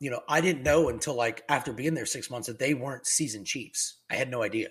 you 0.00 0.10
know 0.10 0.20
I 0.28 0.40
didn't 0.40 0.62
know 0.62 0.88
until 0.88 1.14
like 1.14 1.42
after 1.48 1.72
being 1.72 1.94
there 1.94 2.06
six 2.06 2.30
months 2.30 2.48
that 2.48 2.58
they 2.58 2.72
weren't 2.72 3.06
seasoned 3.06 3.46
chiefs. 3.46 3.98
I 4.10 4.14
had 4.16 4.30
no 4.30 4.42
idea 4.42 4.68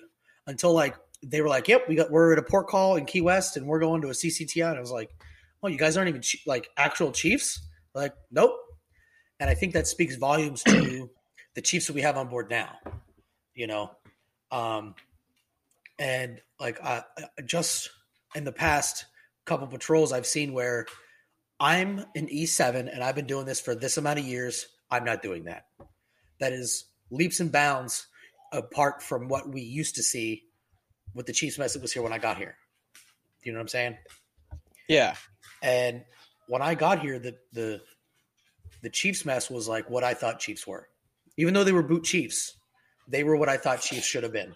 until 0.47 0.73
like 0.73 0.95
they 1.23 1.41
were 1.41 1.47
like, 1.47 1.67
"Yep, 1.67 1.87
we 1.87 1.95
got 1.95 2.11
we're 2.11 2.33
at 2.33 2.39
a 2.39 2.43
port 2.43 2.67
call 2.67 2.95
in 2.95 3.05
Key 3.05 3.21
West, 3.21 3.57
and 3.57 3.67
we're 3.67 3.79
going 3.79 4.01
to 4.01 4.09
a 4.09 4.13
CCTI." 4.13 4.69
And 4.69 4.77
I 4.77 4.81
was 4.81 4.91
like, 4.91 5.09
"Oh, 5.61 5.67
you 5.67 5.77
guys 5.77 5.97
aren't 5.97 6.09
even 6.09 6.23
like 6.45 6.69
actual 6.77 7.11
Chiefs?" 7.11 7.59
Like, 7.93 8.13
nope. 8.31 8.53
And 9.39 9.49
I 9.49 9.53
think 9.53 9.73
that 9.73 9.87
speaks 9.87 10.15
volumes 10.15 10.63
to 10.63 11.09
the 11.55 11.61
Chiefs 11.61 11.87
that 11.87 11.93
we 11.93 12.01
have 12.01 12.17
on 12.17 12.27
board 12.27 12.49
now. 12.49 12.77
You 13.53 13.67
know, 13.67 13.91
um, 14.51 14.95
and 15.99 16.41
like 16.59 16.79
uh, 16.81 17.01
just 17.45 17.89
in 18.35 18.43
the 18.43 18.51
past 18.51 19.05
couple 19.45 19.67
patrols, 19.67 20.13
I've 20.13 20.25
seen 20.25 20.53
where 20.53 20.85
I'm 21.59 21.99
an 22.15 22.27
E7 22.27 22.91
and 22.91 23.03
I've 23.03 23.15
been 23.15 23.27
doing 23.27 23.45
this 23.45 23.59
for 23.59 23.75
this 23.75 23.97
amount 23.97 24.19
of 24.19 24.25
years. 24.25 24.67
I'm 24.89 25.03
not 25.03 25.21
doing 25.21 25.45
that. 25.45 25.65
That 26.39 26.53
is 26.53 26.85
leaps 27.11 27.39
and 27.39 27.51
bounds 27.51 28.07
apart 28.51 29.01
from 29.01 29.27
what 29.27 29.49
we 29.49 29.61
used 29.61 29.95
to 29.95 30.03
see 30.03 30.43
with 31.13 31.25
the 31.25 31.33
Chiefs 31.33 31.57
mess 31.57 31.73
that 31.73 31.81
was 31.81 31.91
here 31.93 32.03
when 32.03 32.13
I 32.13 32.17
got 32.17 32.37
here. 32.37 32.55
You 33.43 33.51
know 33.51 33.57
what 33.57 33.63
I'm 33.63 33.67
saying? 33.69 33.97
Yeah. 34.87 35.15
And 35.63 36.03
when 36.47 36.61
I 36.61 36.75
got 36.75 36.99
here, 36.99 37.19
the 37.19 37.35
the 37.53 37.81
the 38.81 38.89
Chiefs 38.89 39.25
mess 39.25 39.49
was 39.49 39.67
like 39.67 39.89
what 39.89 40.03
I 40.03 40.13
thought 40.13 40.39
Chiefs 40.39 40.65
were. 40.65 40.87
Even 41.37 41.53
though 41.53 41.63
they 41.63 41.71
were 41.71 41.83
boot 41.83 42.03
Chiefs, 42.03 42.57
they 43.07 43.23
were 43.23 43.35
what 43.35 43.49
I 43.49 43.57
thought 43.57 43.81
Chiefs 43.81 44.05
should 44.05 44.23
have 44.23 44.33
been. 44.33 44.55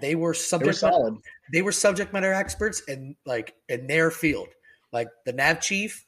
They 0.00 0.14
were 0.14 0.34
They 0.60 0.66
were 0.66 0.74
subject 0.74 0.76
solid. 0.76 1.16
they 1.52 1.62
were 1.62 1.72
subject 1.72 2.12
matter 2.12 2.32
experts 2.32 2.82
and 2.88 3.16
like 3.24 3.54
in 3.68 3.86
their 3.86 4.10
field. 4.10 4.48
Like 4.92 5.08
the 5.24 5.32
Nav 5.32 5.60
chief 5.60 6.04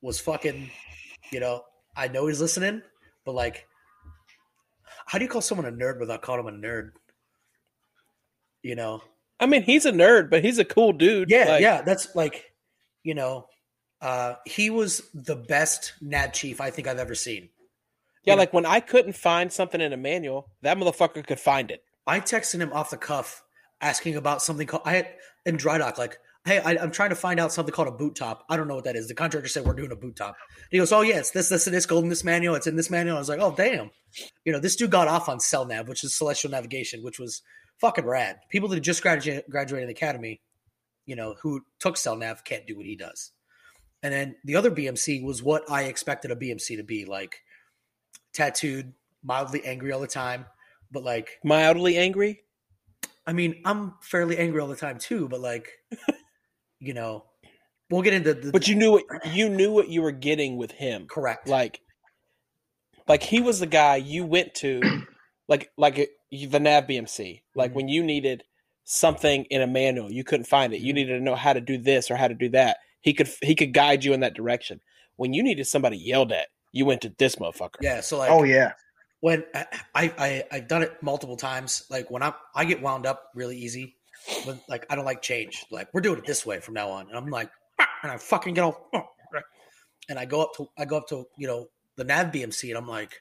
was 0.00 0.20
fucking, 0.20 0.70
you 1.30 1.40
know, 1.40 1.62
I 1.96 2.08
know 2.08 2.26
he's 2.26 2.40
listening, 2.40 2.82
but 3.24 3.32
like 3.34 3.66
how 5.06 5.18
do 5.18 5.24
you 5.24 5.30
call 5.30 5.40
someone 5.40 5.66
a 5.66 5.72
nerd 5.72 5.98
without 6.00 6.22
calling 6.22 6.46
him 6.46 6.54
a 6.54 6.66
nerd? 6.66 6.92
You 8.62 8.74
know? 8.76 9.02
I 9.40 9.46
mean, 9.46 9.62
he's 9.62 9.86
a 9.86 9.92
nerd, 9.92 10.30
but 10.30 10.44
he's 10.44 10.58
a 10.58 10.64
cool 10.64 10.92
dude. 10.92 11.30
Yeah, 11.30 11.46
Like, 11.48 11.62
yeah. 11.62 11.82
That's 11.82 12.14
like, 12.14 12.52
you 13.02 13.14
know, 13.14 13.46
uh 14.00 14.34
he 14.46 14.70
was 14.70 15.02
the 15.14 15.36
best 15.36 15.94
Nav 16.00 16.32
chief 16.32 16.60
I 16.60 16.70
think 16.70 16.86
I've 16.88 16.98
ever 16.98 17.14
seen. 17.14 17.48
Yeah, 18.24 18.34
Yeah. 18.34 18.38
like 18.38 18.52
when 18.52 18.66
I 18.66 18.80
couldn't 18.80 19.14
find 19.14 19.52
something 19.52 19.80
in 19.80 19.92
a 19.92 19.96
manual, 19.96 20.48
that 20.62 20.76
motherfucker 20.76 21.26
could 21.26 21.40
find 21.40 21.70
it. 21.70 21.82
I 22.06 22.20
texted 22.20 22.60
him 22.60 22.72
off 22.72 22.90
the 22.90 22.96
cuff 22.96 23.42
asking 23.80 24.16
about 24.16 24.42
something 24.42 24.66
called 24.66 24.82
I 24.84 24.94
had 24.94 25.08
in 25.44 25.56
dry 25.56 25.78
dock 25.78 25.98
like, 25.98 26.18
hey, 26.44 26.58
I, 26.58 26.76
I'm 26.82 26.90
trying 26.90 27.10
to 27.10 27.16
find 27.16 27.38
out 27.38 27.52
something 27.52 27.72
called 27.72 27.88
a 27.88 27.92
boot 27.92 28.16
top. 28.16 28.44
I 28.48 28.56
don't 28.56 28.68
know 28.68 28.74
what 28.74 28.84
that 28.84 28.96
is. 28.96 29.08
The 29.08 29.14
contractor 29.14 29.48
said 29.48 29.64
we're 29.64 29.74
doing 29.74 29.92
a 29.92 29.96
boot 29.96 30.16
top. 30.16 30.36
He 30.70 30.78
goes, 30.78 30.92
oh 30.92 31.02
yeah, 31.02 31.18
it's 31.18 31.30
this, 31.30 31.48
this, 31.48 31.66
and 31.66 31.74
this. 31.74 31.86
Go 31.86 31.98
in 31.98 32.08
this 32.08 32.24
manual. 32.24 32.54
It's 32.54 32.66
in 32.66 32.76
this 32.76 32.90
manual. 32.90 33.16
I 33.16 33.20
was 33.20 33.28
like, 33.28 33.40
oh 33.40 33.54
damn. 33.56 33.90
You 34.44 34.52
know, 34.52 34.58
this 34.58 34.76
dude 34.76 34.90
got 34.90 35.08
off 35.08 35.28
on 35.28 35.38
CelNav, 35.38 35.86
which 35.88 36.04
is 36.04 36.16
Celestial 36.16 36.50
Navigation, 36.50 37.02
which 37.02 37.18
was 37.18 37.42
fucking 37.80 38.06
rad. 38.06 38.38
People 38.50 38.68
that 38.70 38.80
just 38.80 39.02
graduated 39.02 39.44
graduated 39.48 39.88
the 39.88 39.92
academy, 39.92 40.40
you 41.06 41.16
know, 41.16 41.34
who 41.42 41.62
took 41.78 41.96
CelNav 41.96 42.44
can't 42.44 42.66
do 42.66 42.76
what 42.76 42.86
he 42.86 42.96
does. 42.96 43.32
And 44.02 44.12
then 44.12 44.36
the 44.44 44.56
other 44.56 44.70
BMC 44.70 45.22
was 45.24 45.42
what 45.42 45.70
I 45.70 45.84
expected 45.84 46.32
a 46.32 46.36
BMC 46.36 46.76
to 46.76 46.82
be 46.82 47.04
like, 47.04 47.36
tattooed, 48.32 48.94
mildly 49.22 49.64
angry 49.64 49.92
all 49.92 50.00
the 50.00 50.06
time, 50.06 50.46
but 50.90 51.04
like 51.04 51.38
Mildly 51.44 51.96
angry. 51.96 52.40
I 53.26 53.32
mean, 53.32 53.62
I'm 53.64 53.94
fairly 54.00 54.36
angry 54.36 54.60
all 54.60 54.68
the 54.68 54.76
time 54.76 54.98
too, 54.98 55.28
but 55.28 55.40
like, 55.40 55.68
you 56.82 56.94
know, 56.94 57.24
we'll 57.90 58.02
get 58.02 58.12
into 58.14 58.34
the 58.34 58.50
But 58.50 58.66
you 58.68 58.74
knew 58.74 58.92
what 58.92 59.04
you 59.34 59.48
knew 59.48 59.72
what 59.72 59.88
you 59.88 60.02
were 60.02 60.12
getting 60.12 60.56
with 60.56 60.72
him. 60.72 61.06
correct. 61.06 61.48
Like, 61.48 61.80
like 63.08 63.22
he 63.22 63.40
was 63.40 63.60
the 63.60 63.66
guy 63.66 63.96
you 63.96 64.24
went 64.24 64.54
to, 64.56 64.82
like 65.48 65.70
like 65.76 66.10
the 66.30 66.60
Nav 66.60 66.86
BMC. 66.86 67.42
Like 67.54 67.72
Mhm. 67.72 67.74
when 67.74 67.88
you 67.88 68.02
needed 68.02 68.44
something 68.84 69.44
in 69.44 69.62
a 69.62 69.66
manual, 69.66 70.10
you 70.10 70.24
couldn't 70.24 70.46
find 70.46 70.72
it. 70.74 70.80
You 70.80 70.92
Mhm. 70.92 70.96
needed 70.96 71.18
to 71.18 71.24
know 71.24 71.36
how 71.36 71.52
to 71.52 71.60
do 71.60 71.78
this 71.78 72.10
or 72.10 72.16
how 72.16 72.28
to 72.28 72.34
do 72.34 72.48
that. 72.50 72.78
He 73.00 73.14
could 73.14 73.28
he 73.42 73.54
could 73.54 73.72
guide 73.72 74.04
you 74.04 74.12
in 74.12 74.20
that 74.20 74.34
direction. 74.34 74.80
When 75.16 75.32
you 75.32 75.42
needed 75.42 75.66
somebody 75.66 75.96
yelled 75.98 76.32
at, 76.32 76.48
you 76.72 76.84
went 76.86 77.02
to 77.02 77.14
this 77.18 77.36
motherfucker. 77.36 77.82
yeah. 77.82 78.00
So 78.00 78.18
like, 78.18 78.30
Oh 78.30 78.42
yeah. 78.44 78.72
when 79.20 79.44
I, 79.54 79.66
I 79.94 80.12
I 80.18 80.44
I've 80.52 80.68
done 80.68 80.82
it 80.82 81.02
multiple 81.02 81.36
times. 81.36 81.84
Like 81.90 82.10
when 82.10 82.22
I 82.22 82.32
I 82.54 82.64
get 82.64 82.82
wound 82.82 83.06
up 83.06 83.30
really 83.34 83.56
easy. 83.56 83.96
When 84.44 84.60
like 84.68 84.86
I 84.90 84.94
don't 84.94 85.04
like 85.04 85.22
change. 85.22 85.66
Like 85.70 85.88
we're 85.92 86.00
doing 86.00 86.18
it 86.18 86.26
this 86.26 86.46
way 86.46 86.60
from 86.60 86.74
now 86.74 86.90
on, 86.90 87.08
and 87.08 87.16
I'm 87.16 87.28
like, 87.28 87.50
"Ah," 87.80 87.88
and 88.02 88.12
I 88.12 88.16
fucking 88.16 88.54
get 88.54 88.64
all, 88.64 88.88
"Oh," 88.94 89.02
right. 89.32 89.44
and 90.08 90.18
I 90.18 90.24
go 90.24 90.42
up 90.42 90.52
to 90.56 90.68
I 90.78 90.84
go 90.84 90.98
up 90.98 91.08
to 91.08 91.26
you 91.36 91.46
know 91.46 91.66
the 91.96 92.04
Nav 92.04 92.28
BMC, 92.32 92.68
and 92.68 92.78
I'm 92.78 92.88
like, 92.88 93.20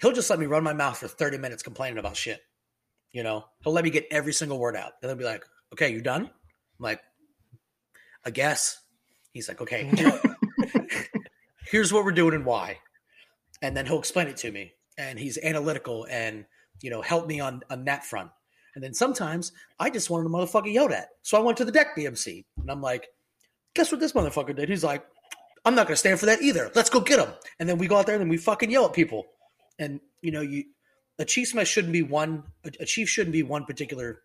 he'll 0.00 0.12
just 0.12 0.30
let 0.30 0.38
me 0.38 0.46
run 0.46 0.62
my 0.62 0.72
mouth 0.72 0.98
for 0.98 1.08
30 1.08 1.38
minutes 1.38 1.62
complaining 1.62 1.98
about 1.98 2.16
shit. 2.16 2.40
You 3.12 3.22
know, 3.22 3.44
he'll 3.62 3.72
let 3.72 3.84
me 3.84 3.90
get 3.90 4.06
every 4.10 4.32
single 4.32 4.58
word 4.58 4.76
out, 4.76 4.92
and 5.02 5.10
he'll 5.10 5.16
be 5.16 5.24
like, 5.24 5.44
okay, 5.72 5.90
you 5.90 6.00
done? 6.00 6.22
I'm 6.26 6.30
like, 6.78 7.00
I 8.24 8.30
guess. 8.30 8.78
He's 9.32 9.48
like, 9.48 9.60
okay, 9.60 9.88
here's 11.70 11.92
what 11.92 12.04
we're 12.04 12.12
doing 12.12 12.34
and 12.34 12.44
why. 12.44 12.78
And 13.62 13.76
then 13.76 13.86
he'll 13.86 13.98
explain 13.98 14.26
it 14.26 14.36
to 14.38 14.50
me. 14.50 14.72
And 14.98 15.18
he's 15.18 15.38
analytical 15.38 16.06
and, 16.10 16.46
you 16.82 16.90
know, 16.90 17.00
help 17.00 17.26
me 17.26 17.40
on, 17.40 17.62
on 17.70 17.84
that 17.84 18.04
front. 18.04 18.30
And 18.74 18.84
then 18.84 18.94
sometimes 18.94 19.52
I 19.78 19.90
just 19.90 20.10
wanted 20.10 20.26
a 20.26 20.30
motherfucker 20.30 20.72
yelled 20.72 20.92
at. 20.92 21.08
So 21.22 21.36
I 21.36 21.40
went 21.40 21.58
to 21.58 21.64
the 21.64 21.72
deck 21.72 21.96
BMC 21.96 22.44
and 22.60 22.70
I'm 22.70 22.80
like, 22.80 23.08
guess 23.74 23.90
what 23.90 24.00
this 24.00 24.12
motherfucker 24.12 24.54
did? 24.54 24.68
He's 24.68 24.84
like, 24.84 25.04
I'm 25.64 25.74
not 25.74 25.86
going 25.86 25.94
to 25.94 25.98
stand 25.98 26.20
for 26.20 26.26
that 26.26 26.40
either. 26.42 26.70
Let's 26.74 26.88
go 26.90 27.00
get 27.00 27.18
him. 27.18 27.32
And 27.58 27.68
then 27.68 27.78
we 27.78 27.86
go 27.86 27.96
out 27.96 28.06
there 28.06 28.20
and 28.20 28.30
we 28.30 28.36
fucking 28.36 28.70
yell 28.70 28.86
at 28.86 28.92
people. 28.92 29.26
And, 29.78 30.00
you 30.22 30.30
know, 30.30 30.40
you, 30.40 30.64
a 31.18 31.24
chief 31.24 31.54
mess 31.54 31.68
shouldn't 31.68 31.92
be 31.92 32.02
one, 32.02 32.44
a, 32.64 32.70
a 32.80 32.86
chief 32.86 33.08
shouldn't 33.08 33.32
be 33.32 33.42
one 33.42 33.64
particular, 33.64 34.22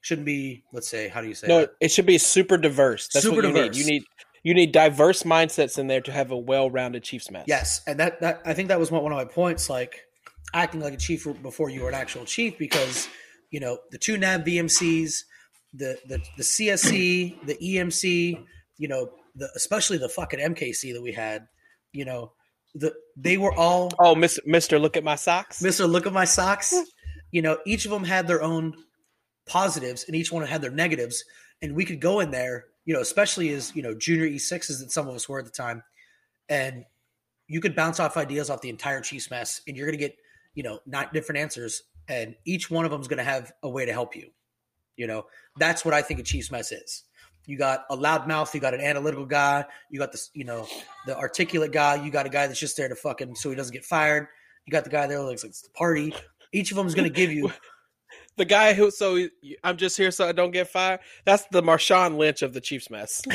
shouldn't 0.00 0.24
be, 0.26 0.64
let's 0.72 0.88
say, 0.88 1.08
how 1.08 1.20
do 1.20 1.28
you 1.28 1.34
say 1.34 1.46
No, 1.48 1.60
that? 1.60 1.72
it 1.80 1.90
should 1.90 2.06
be 2.06 2.18
super 2.18 2.56
diverse. 2.56 3.08
That's 3.08 3.24
Super 3.24 3.36
what 3.36 3.44
you 3.46 3.52
diverse. 3.52 3.76
need. 3.76 3.84
You 3.84 3.92
need 3.92 4.04
you 4.44 4.54
need 4.54 4.72
diverse 4.72 5.22
mindsets 5.22 5.78
in 5.78 5.86
there 5.86 6.00
to 6.00 6.10
have 6.10 6.32
a 6.32 6.36
well-rounded 6.36 7.04
Chiefs 7.04 7.30
mess. 7.30 7.44
Yes, 7.46 7.80
and 7.86 8.00
that 8.00 8.20
that 8.22 8.42
I 8.44 8.54
think 8.54 8.68
that 8.70 8.80
was 8.80 8.90
one 8.90 9.12
of 9.12 9.16
my 9.16 9.24
points, 9.24 9.70
like 9.70 10.00
acting 10.52 10.80
like 10.80 10.94
a 10.94 10.96
chief 10.96 11.26
before 11.42 11.70
you 11.70 11.82
were 11.82 11.88
an 11.88 11.94
actual 11.94 12.24
chief, 12.24 12.58
because 12.58 13.08
you 13.52 13.60
know 13.60 13.78
the 13.92 13.98
two 13.98 14.18
nav 14.18 14.40
BMCs, 14.40 15.22
the 15.72 15.96
the 16.08 16.18
the 16.36 16.42
CSC, 16.42 17.46
the 17.46 17.54
EMC, 17.54 18.44
you 18.78 18.88
know, 18.88 19.10
the 19.36 19.48
especially 19.54 19.98
the 19.98 20.08
fucking 20.08 20.40
MKC 20.40 20.92
that 20.94 21.02
we 21.02 21.12
had, 21.12 21.46
you 21.92 22.04
know, 22.04 22.32
the 22.74 22.92
they 23.16 23.36
were 23.36 23.54
all 23.54 23.92
Oh, 24.00 24.14
Mister, 24.14 24.78
look 24.78 24.96
at 24.96 25.04
my 25.04 25.14
socks. 25.14 25.62
Mister, 25.62 25.86
look 25.86 26.06
at 26.06 26.12
my 26.12 26.24
socks. 26.24 26.74
You 27.30 27.42
know, 27.42 27.58
each 27.66 27.84
of 27.84 27.90
them 27.90 28.04
had 28.04 28.26
their 28.26 28.42
own 28.42 28.74
positives, 29.46 30.04
and 30.04 30.16
each 30.16 30.32
one 30.32 30.44
had 30.46 30.62
their 30.62 30.70
negatives. 30.70 31.22
And 31.60 31.76
we 31.76 31.84
could 31.84 32.00
go 32.00 32.20
in 32.20 32.30
there, 32.30 32.64
you 32.86 32.94
know, 32.94 33.00
especially 33.00 33.50
as 33.50 33.74
you 33.76 33.82
know 33.82 33.94
junior 33.94 34.24
E 34.24 34.38
sixes 34.38 34.80
that 34.80 34.90
some 34.90 35.08
of 35.08 35.14
us 35.14 35.28
were 35.28 35.38
at 35.38 35.44
the 35.44 35.50
time, 35.50 35.82
and 36.48 36.84
you 37.48 37.60
could 37.60 37.76
bounce 37.76 38.00
off 38.00 38.16
ideas 38.16 38.48
off 38.48 38.62
the 38.62 38.70
entire 38.70 39.02
Chiefs 39.02 39.30
mess, 39.30 39.60
and 39.68 39.76
you're 39.76 39.86
going 39.86 39.98
to 39.98 40.02
get 40.02 40.16
you 40.54 40.62
know 40.62 40.80
nine 40.86 41.08
different 41.12 41.38
answers, 41.38 41.82
and 42.12 42.36
each 42.44 42.70
one 42.70 42.84
of 42.84 42.90
them 42.90 43.00
is 43.00 43.08
going 43.08 43.18
to 43.18 43.24
have 43.24 43.50
a 43.62 43.68
way 43.68 43.86
to 43.86 43.92
help 43.92 44.14
you. 44.14 44.28
You 44.96 45.06
know, 45.06 45.24
that's 45.56 45.84
what 45.84 45.94
I 45.94 46.02
think 46.02 46.20
a 46.20 46.22
Chiefs 46.22 46.50
mess 46.50 46.70
is. 46.70 47.04
You 47.46 47.56
got 47.56 47.86
a 47.90 47.96
loudmouth, 47.96 48.52
you 48.52 48.60
got 48.60 48.74
an 48.74 48.80
analytical 48.80 49.24
guy, 49.24 49.64
you 49.90 49.98
got 49.98 50.12
this, 50.12 50.30
you 50.34 50.44
know, 50.44 50.68
the 51.06 51.16
articulate 51.16 51.72
guy, 51.72 51.96
you 51.96 52.10
got 52.10 52.26
a 52.26 52.28
guy 52.28 52.46
that's 52.46 52.60
just 52.60 52.76
there 52.76 52.88
to 52.88 52.94
fucking 52.94 53.34
so 53.34 53.50
he 53.50 53.56
doesn't 53.56 53.72
get 53.72 53.84
fired. 53.84 54.28
You 54.66 54.70
got 54.70 54.84
the 54.84 54.90
guy 54.90 55.06
there 55.06 55.18
who 55.18 55.24
looks 55.24 55.42
like 55.42 55.50
it's 55.50 55.62
the 55.62 55.70
party. 55.70 56.14
Each 56.52 56.70
of 56.70 56.76
them 56.76 56.86
is 56.86 56.94
going 56.94 57.08
to 57.08 57.14
give 57.14 57.32
you 57.32 57.50
The 58.36 58.44
guy 58.44 58.72
who 58.72 58.90
so 58.90 59.26
I'm 59.62 59.76
just 59.76 59.96
here 59.96 60.10
so 60.10 60.26
I 60.26 60.32
don't 60.32 60.52
get 60.52 60.68
fired. 60.68 61.00
That's 61.24 61.44
the 61.50 61.62
Marshawn 61.62 62.16
Lynch 62.16 62.42
of 62.42 62.54
the 62.54 62.60
Chiefs 62.60 62.90
mess. 62.90 63.22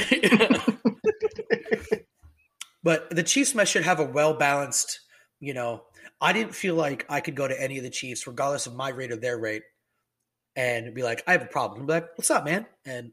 but 2.84 3.10
the 3.12 3.24
Chiefs 3.24 3.54
mess 3.54 3.70
should 3.70 3.84
have 3.84 4.00
a 4.00 4.06
well 4.06 4.34
balanced, 4.34 5.02
you 5.40 5.54
know. 5.54 5.84
I 6.20 6.34
didn't 6.34 6.56
feel 6.56 6.76
like 6.76 7.06
I 7.10 7.22
could 7.22 7.36
go 7.36 7.48
to 7.48 7.62
any 7.62 7.78
of 7.78 7.84
the 7.84 7.90
Chiefs, 7.90 8.26
regardless 8.26 8.68
of 8.68 8.76
my 8.76 8.90
rate 8.90 9.12
or 9.12 9.18
their 9.18 9.38
rate, 9.38 9.64
and 10.56 10.94
be 10.94 11.04
like, 11.04 11.24
I 11.28 11.34
have 11.34 11.44
a 11.44 11.48
problem. 11.48 11.86
Be 11.86 11.94
like, 11.94 12.10
what's 12.16 12.32
up, 12.32 12.46
man? 12.46 12.66
And 12.86 13.12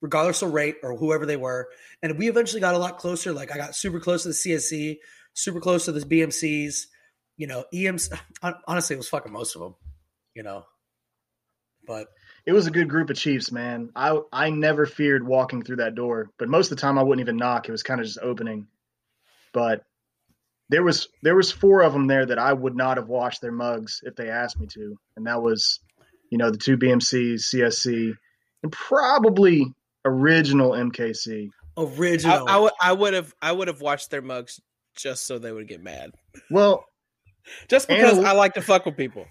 regardless 0.00 0.42
of 0.42 0.52
rate 0.52 0.76
or 0.82 0.96
whoever 0.96 1.26
they 1.26 1.36
were. 1.36 1.68
And 2.02 2.18
we 2.18 2.28
eventually 2.28 2.60
got 2.60 2.74
a 2.74 2.78
lot 2.78 2.98
closer. 2.98 3.32
Like 3.32 3.52
I 3.52 3.56
got 3.56 3.74
super 3.74 4.00
close 4.00 4.22
to 4.22 4.28
the 4.28 4.34
CSC, 4.34 4.98
super 5.34 5.60
close 5.60 5.84
to 5.86 5.92
the 5.92 6.00
BMCs, 6.00 6.86
you 7.36 7.46
know, 7.46 7.64
EMs. 7.74 8.10
Honestly, 8.66 8.94
it 8.94 8.98
was 8.98 9.08
fucking 9.08 9.32
most 9.32 9.54
of 9.56 9.62
them, 9.62 9.74
you 10.34 10.42
know. 10.42 10.64
But 11.86 12.08
It 12.44 12.52
was 12.52 12.66
a 12.66 12.72
good 12.72 12.88
group 12.88 13.10
of 13.10 13.16
Chiefs, 13.16 13.52
man. 13.52 13.90
I 13.94 14.20
I 14.32 14.50
never 14.50 14.86
feared 14.86 15.24
walking 15.24 15.62
through 15.62 15.76
that 15.76 15.94
door, 15.94 16.30
but 16.38 16.48
most 16.48 16.70
of 16.72 16.76
the 16.76 16.80
time 16.80 16.98
I 16.98 17.02
wouldn't 17.02 17.24
even 17.24 17.36
knock. 17.36 17.68
It 17.68 17.72
was 17.72 17.84
kind 17.84 18.00
of 18.00 18.06
just 18.06 18.18
opening. 18.20 18.66
But 19.52 19.84
there 20.68 20.82
was 20.82 21.08
there 21.22 21.36
was 21.36 21.50
four 21.52 21.82
of 21.82 21.92
them 21.92 22.06
there 22.06 22.26
that 22.26 22.38
I 22.38 22.52
would 22.52 22.74
not 22.76 22.96
have 22.96 23.08
washed 23.08 23.40
their 23.40 23.52
mugs 23.52 24.00
if 24.04 24.16
they 24.16 24.28
asked 24.30 24.58
me 24.60 24.66
to, 24.74 24.96
and 25.16 25.26
that 25.26 25.40
was, 25.42 25.80
you 26.30 26.38
know, 26.38 26.50
the 26.50 26.58
two 26.58 26.76
BMCs, 26.76 27.54
CSC, 27.54 28.12
and 28.62 28.72
probably 28.72 29.66
original 30.04 30.70
MKC. 30.72 31.48
Original, 31.78 32.70
I 32.80 32.92
would 32.92 33.12
have 33.14 33.34
I 33.42 33.52
would 33.52 33.68
have 33.68 33.80
watched 33.80 34.10
their 34.10 34.22
mugs 34.22 34.60
just 34.96 35.26
so 35.26 35.38
they 35.38 35.52
would 35.52 35.68
get 35.68 35.82
mad. 35.82 36.10
Well, 36.50 36.84
Just 37.68 37.86
because 37.86 38.18
And- 38.18 38.26
I 38.26 38.32
like 38.32 38.54
to 38.54 38.62
fuck 38.62 38.86
with 38.86 38.96
people. 38.96 39.24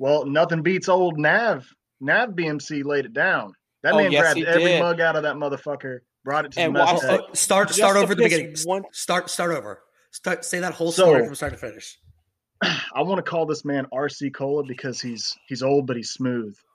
well, 0.00 0.24
nothing 0.26 0.62
beats 0.62 0.88
old 0.88 1.18
Nav. 1.18 1.68
Nav 2.00 2.30
BMC 2.30 2.84
laid 2.84 3.04
it 3.04 3.12
down. 3.12 3.52
That 3.84 3.92
Oh, 3.94 3.98
man 3.98 4.10
yes, 4.10 4.22
grabbed 4.34 4.48
every 4.48 4.64
did. 4.64 4.80
mug 4.80 5.00
out 5.00 5.14
of 5.14 5.22
that 5.22 5.36
motherfucker, 5.36 5.98
brought 6.24 6.46
it 6.46 6.52
to 6.52 6.60
And 6.62 6.74
the 6.74 6.78
mess 6.80 6.92
watched 6.94 7.02
deck. 7.02 7.20
Start 7.36 7.68
Just 7.68 7.78
start 7.78 7.96
to 7.96 8.02
over 8.02 8.14
the 8.16 8.22
beginning. 8.24 8.56
one- 8.64 8.82
Start 8.92 9.30
start 9.30 9.52
over. 9.52 9.80
Start 10.12 10.44
say 10.44 10.60
that 10.60 10.74
whole 10.74 10.92
So- 10.92 11.04
story 11.04 11.24
from 11.24 11.34
start 11.34 11.52
to 11.52 11.58
finish. 11.58 11.98
I 12.62 13.02
want 13.02 13.18
to 13.24 13.30
call 13.30 13.46
this 13.46 13.64
man 13.64 13.86
RC 13.92 14.34
Cola 14.34 14.62
because 14.66 15.00
he's 15.00 15.36
he's 15.48 15.62
old 15.62 15.86
but 15.86 15.96
he's 15.96 16.10
smooth. 16.10 16.56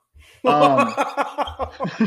Um, 0.44 0.94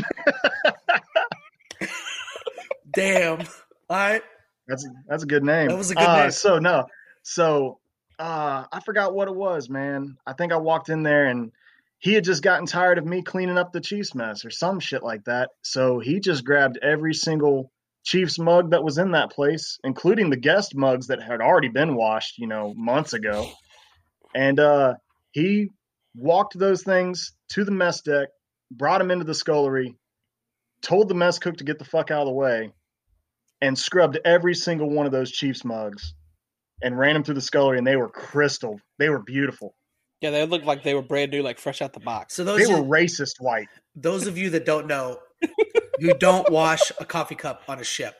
Damn. 2.92 3.40
All 3.40 3.46
right. 3.90 4.22
That's 4.66 4.88
that's 5.08 5.22
a 5.24 5.26
good 5.26 5.44
name. 5.44 5.68
That 5.68 5.76
was 5.78 5.90
a 5.90 5.94
good 5.94 6.06
Uh, 6.06 6.22
name. 6.22 6.30
So 6.30 6.58
no, 6.58 6.86
so 7.22 7.78
uh, 8.18 8.64
I 8.72 8.80
forgot 8.80 9.14
what 9.14 9.28
it 9.28 9.34
was, 9.34 9.68
man. 9.68 10.16
I 10.26 10.32
think 10.32 10.52
I 10.52 10.56
walked 10.56 10.88
in 10.88 11.02
there 11.02 11.26
and 11.26 11.52
he 11.98 12.14
had 12.14 12.24
just 12.24 12.42
gotten 12.42 12.66
tired 12.66 12.98
of 12.98 13.04
me 13.06 13.22
cleaning 13.22 13.58
up 13.58 13.72
the 13.72 13.80
Chiefs 13.80 14.14
mess 14.14 14.44
or 14.44 14.50
some 14.50 14.80
shit 14.80 15.02
like 15.02 15.24
that. 15.24 15.50
So 15.62 15.98
he 15.98 16.20
just 16.20 16.44
grabbed 16.44 16.78
every 16.82 17.14
single 17.14 17.70
Chiefs 18.04 18.38
mug 18.38 18.70
that 18.70 18.82
was 18.82 18.98
in 18.98 19.12
that 19.12 19.30
place, 19.30 19.78
including 19.84 20.30
the 20.30 20.36
guest 20.36 20.74
mugs 20.74 21.08
that 21.08 21.22
had 21.22 21.40
already 21.40 21.68
been 21.68 21.94
washed, 21.94 22.38
you 22.38 22.46
know, 22.46 22.72
months 22.76 23.12
ago. 23.12 23.50
And 24.34 24.58
uh, 24.58 24.94
he 25.32 25.70
walked 26.14 26.58
those 26.58 26.82
things 26.82 27.32
to 27.50 27.64
the 27.64 27.70
mess 27.72 28.00
deck, 28.00 28.28
brought 28.70 28.98
them 28.98 29.10
into 29.10 29.24
the 29.24 29.34
scullery, 29.34 29.96
told 30.82 31.08
the 31.08 31.14
mess 31.14 31.38
cook 31.38 31.58
to 31.58 31.64
get 31.64 31.78
the 31.78 31.84
fuck 31.84 32.10
out 32.10 32.22
of 32.22 32.26
the 32.26 32.32
way, 32.32 32.72
and 33.60 33.78
scrubbed 33.78 34.18
every 34.24 34.54
single 34.54 34.88
one 34.88 35.06
of 35.06 35.12
those 35.12 35.30
Chiefs 35.30 35.64
mugs 35.64 36.14
and 36.82 36.98
ran 36.98 37.12
them 37.14 37.22
through 37.22 37.34
the 37.34 37.40
scullery, 37.42 37.76
and 37.76 37.86
they 37.86 37.96
were 37.96 38.08
crystal. 38.08 38.80
They 38.98 39.10
were 39.10 39.18
beautiful. 39.18 39.74
Yeah, 40.22 40.30
they 40.30 40.44
looked 40.46 40.64
like 40.66 40.82
they 40.82 40.94
were 40.94 41.02
brand 41.02 41.30
new, 41.30 41.42
like 41.42 41.58
fresh 41.58 41.82
out 41.82 41.92
the 41.92 42.00
box. 42.00 42.34
So 42.34 42.44
those 42.44 42.58
They 42.60 42.64
those 42.64 42.80
were 42.80 42.86
racist 42.86 43.34
white. 43.40 43.68
those 43.94 44.26
of 44.26 44.38
you 44.38 44.50
that 44.50 44.64
don't 44.64 44.86
know, 44.86 45.18
you 46.00 46.14
don't 46.14 46.50
wash 46.50 46.90
a 46.98 47.04
coffee 47.04 47.34
cup 47.34 47.62
on 47.68 47.78
a 47.78 47.84
ship. 47.84 48.14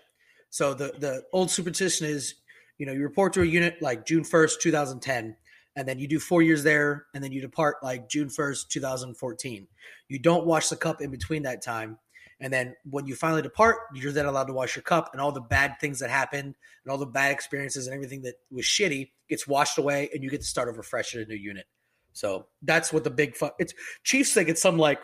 So 0.50 0.74
the 0.74 0.92
the 0.98 1.22
old 1.32 1.50
superstition 1.50 2.06
is, 2.06 2.34
you 2.78 2.86
know, 2.86 2.92
you 2.92 3.02
report 3.02 3.32
to 3.34 3.42
a 3.42 3.46
unit 3.46 3.80
like 3.80 4.06
June 4.06 4.24
first, 4.24 4.60
two 4.60 4.70
thousand 4.70 5.00
ten, 5.00 5.36
and 5.76 5.88
then 5.88 5.98
you 5.98 6.08
do 6.08 6.18
four 6.18 6.42
years 6.42 6.62
there, 6.62 7.06
and 7.14 7.22
then 7.22 7.32
you 7.32 7.40
depart 7.40 7.76
like 7.82 8.08
June 8.08 8.28
first, 8.28 8.70
two 8.70 8.80
thousand 8.80 9.16
fourteen. 9.16 9.68
You 10.08 10.18
don't 10.18 10.46
wash 10.46 10.68
the 10.68 10.76
cup 10.76 11.00
in 11.00 11.10
between 11.10 11.44
that 11.44 11.62
time, 11.62 11.98
and 12.40 12.52
then 12.52 12.74
when 12.84 13.06
you 13.06 13.14
finally 13.14 13.42
depart, 13.42 13.76
you're 13.94 14.12
then 14.12 14.26
allowed 14.26 14.48
to 14.48 14.52
wash 14.52 14.74
your 14.74 14.82
cup, 14.82 15.10
and 15.12 15.20
all 15.20 15.32
the 15.32 15.40
bad 15.40 15.76
things 15.80 16.00
that 16.00 16.10
happened, 16.10 16.54
and 16.84 16.90
all 16.90 16.98
the 16.98 17.06
bad 17.06 17.32
experiences, 17.32 17.86
and 17.86 17.94
everything 17.94 18.22
that 18.22 18.34
was 18.50 18.64
shitty 18.64 19.10
gets 19.28 19.46
washed 19.46 19.78
away, 19.78 20.10
and 20.12 20.22
you 20.24 20.30
get 20.30 20.40
to 20.40 20.46
start 20.46 20.68
over 20.68 20.82
fresh 20.82 21.14
in 21.14 21.22
a 21.22 21.24
new 21.26 21.36
unit. 21.36 21.66
So 22.12 22.48
that's 22.62 22.92
what 22.92 23.04
the 23.04 23.10
big 23.10 23.36
fuck. 23.36 23.54
It's 23.60 23.72
Chiefs 24.02 24.34
think 24.34 24.48
it's 24.48 24.60
some 24.60 24.78
like 24.78 25.00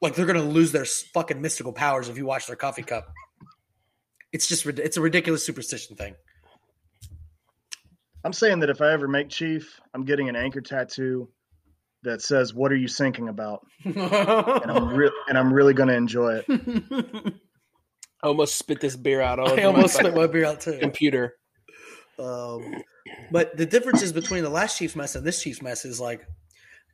like 0.00 0.14
they're 0.14 0.26
gonna 0.26 0.42
lose 0.42 0.72
their 0.72 0.84
fucking 0.84 1.40
mystical 1.40 1.72
powers 1.72 2.08
if 2.08 2.16
you 2.16 2.26
wash 2.26 2.46
their 2.46 2.56
coffee 2.56 2.82
cup. 2.82 3.06
It's 4.32 4.48
just 4.48 4.66
it's 4.66 4.96
a 4.96 5.00
ridiculous 5.00 5.44
superstition 5.44 5.96
thing. 5.96 6.14
I'm 8.24 8.32
saying 8.32 8.60
that 8.60 8.70
if 8.70 8.82
I 8.82 8.92
ever 8.92 9.06
make 9.06 9.28
chief, 9.28 9.80
I'm 9.94 10.04
getting 10.04 10.28
an 10.28 10.34
anchor 10.34 10.60
tattoo 10.60 11.28
that 12.02 12.22
says 12.22 12.52
"What 12.52 12.72
are 12.72 12.76
you 12.76 12.88
thinking 12.88 13.28
about?" 13.28 13.64
and 13.84 13.96
I'm 14.00 14.88
real 14.96 15.12
and 15.28 15.38
I'm 15.38 15.52
really 15.52 15.74
going 15.74 15.88
to 15.88 15.94
enjoy 15.94 16.42
it. 16.46 16.46
I 18.22 18.26
almost 18.26 18.56
spit 18.56 18.80
this 18.80 18.96
beer 18.96 19.20
out 19.20 19.38
all 19.38 19.58
I 19.58 19.62
almost 19.64 19.94
spit 19.96 20.14
my 20.14 20.26
beer 20.26 20.46
out 20.46 20.60
too. 20.60 20.78
computer. 20.80 21.34
Um, 22.18 22.82
but 23.30 23.56
the 23.56 23.66
differences 23.66 24.12
between 24.12 24.42
the 24.42 24.50
last 24.50 24.78
Chiefs 24.78 24.96
mess 24.96 25.14
and 25.14 25.24
this 25.24 25.42
Chiefs 25.42 25.62
mess 25.62 25.84
is 25.84 26.00
like 26.00 26.26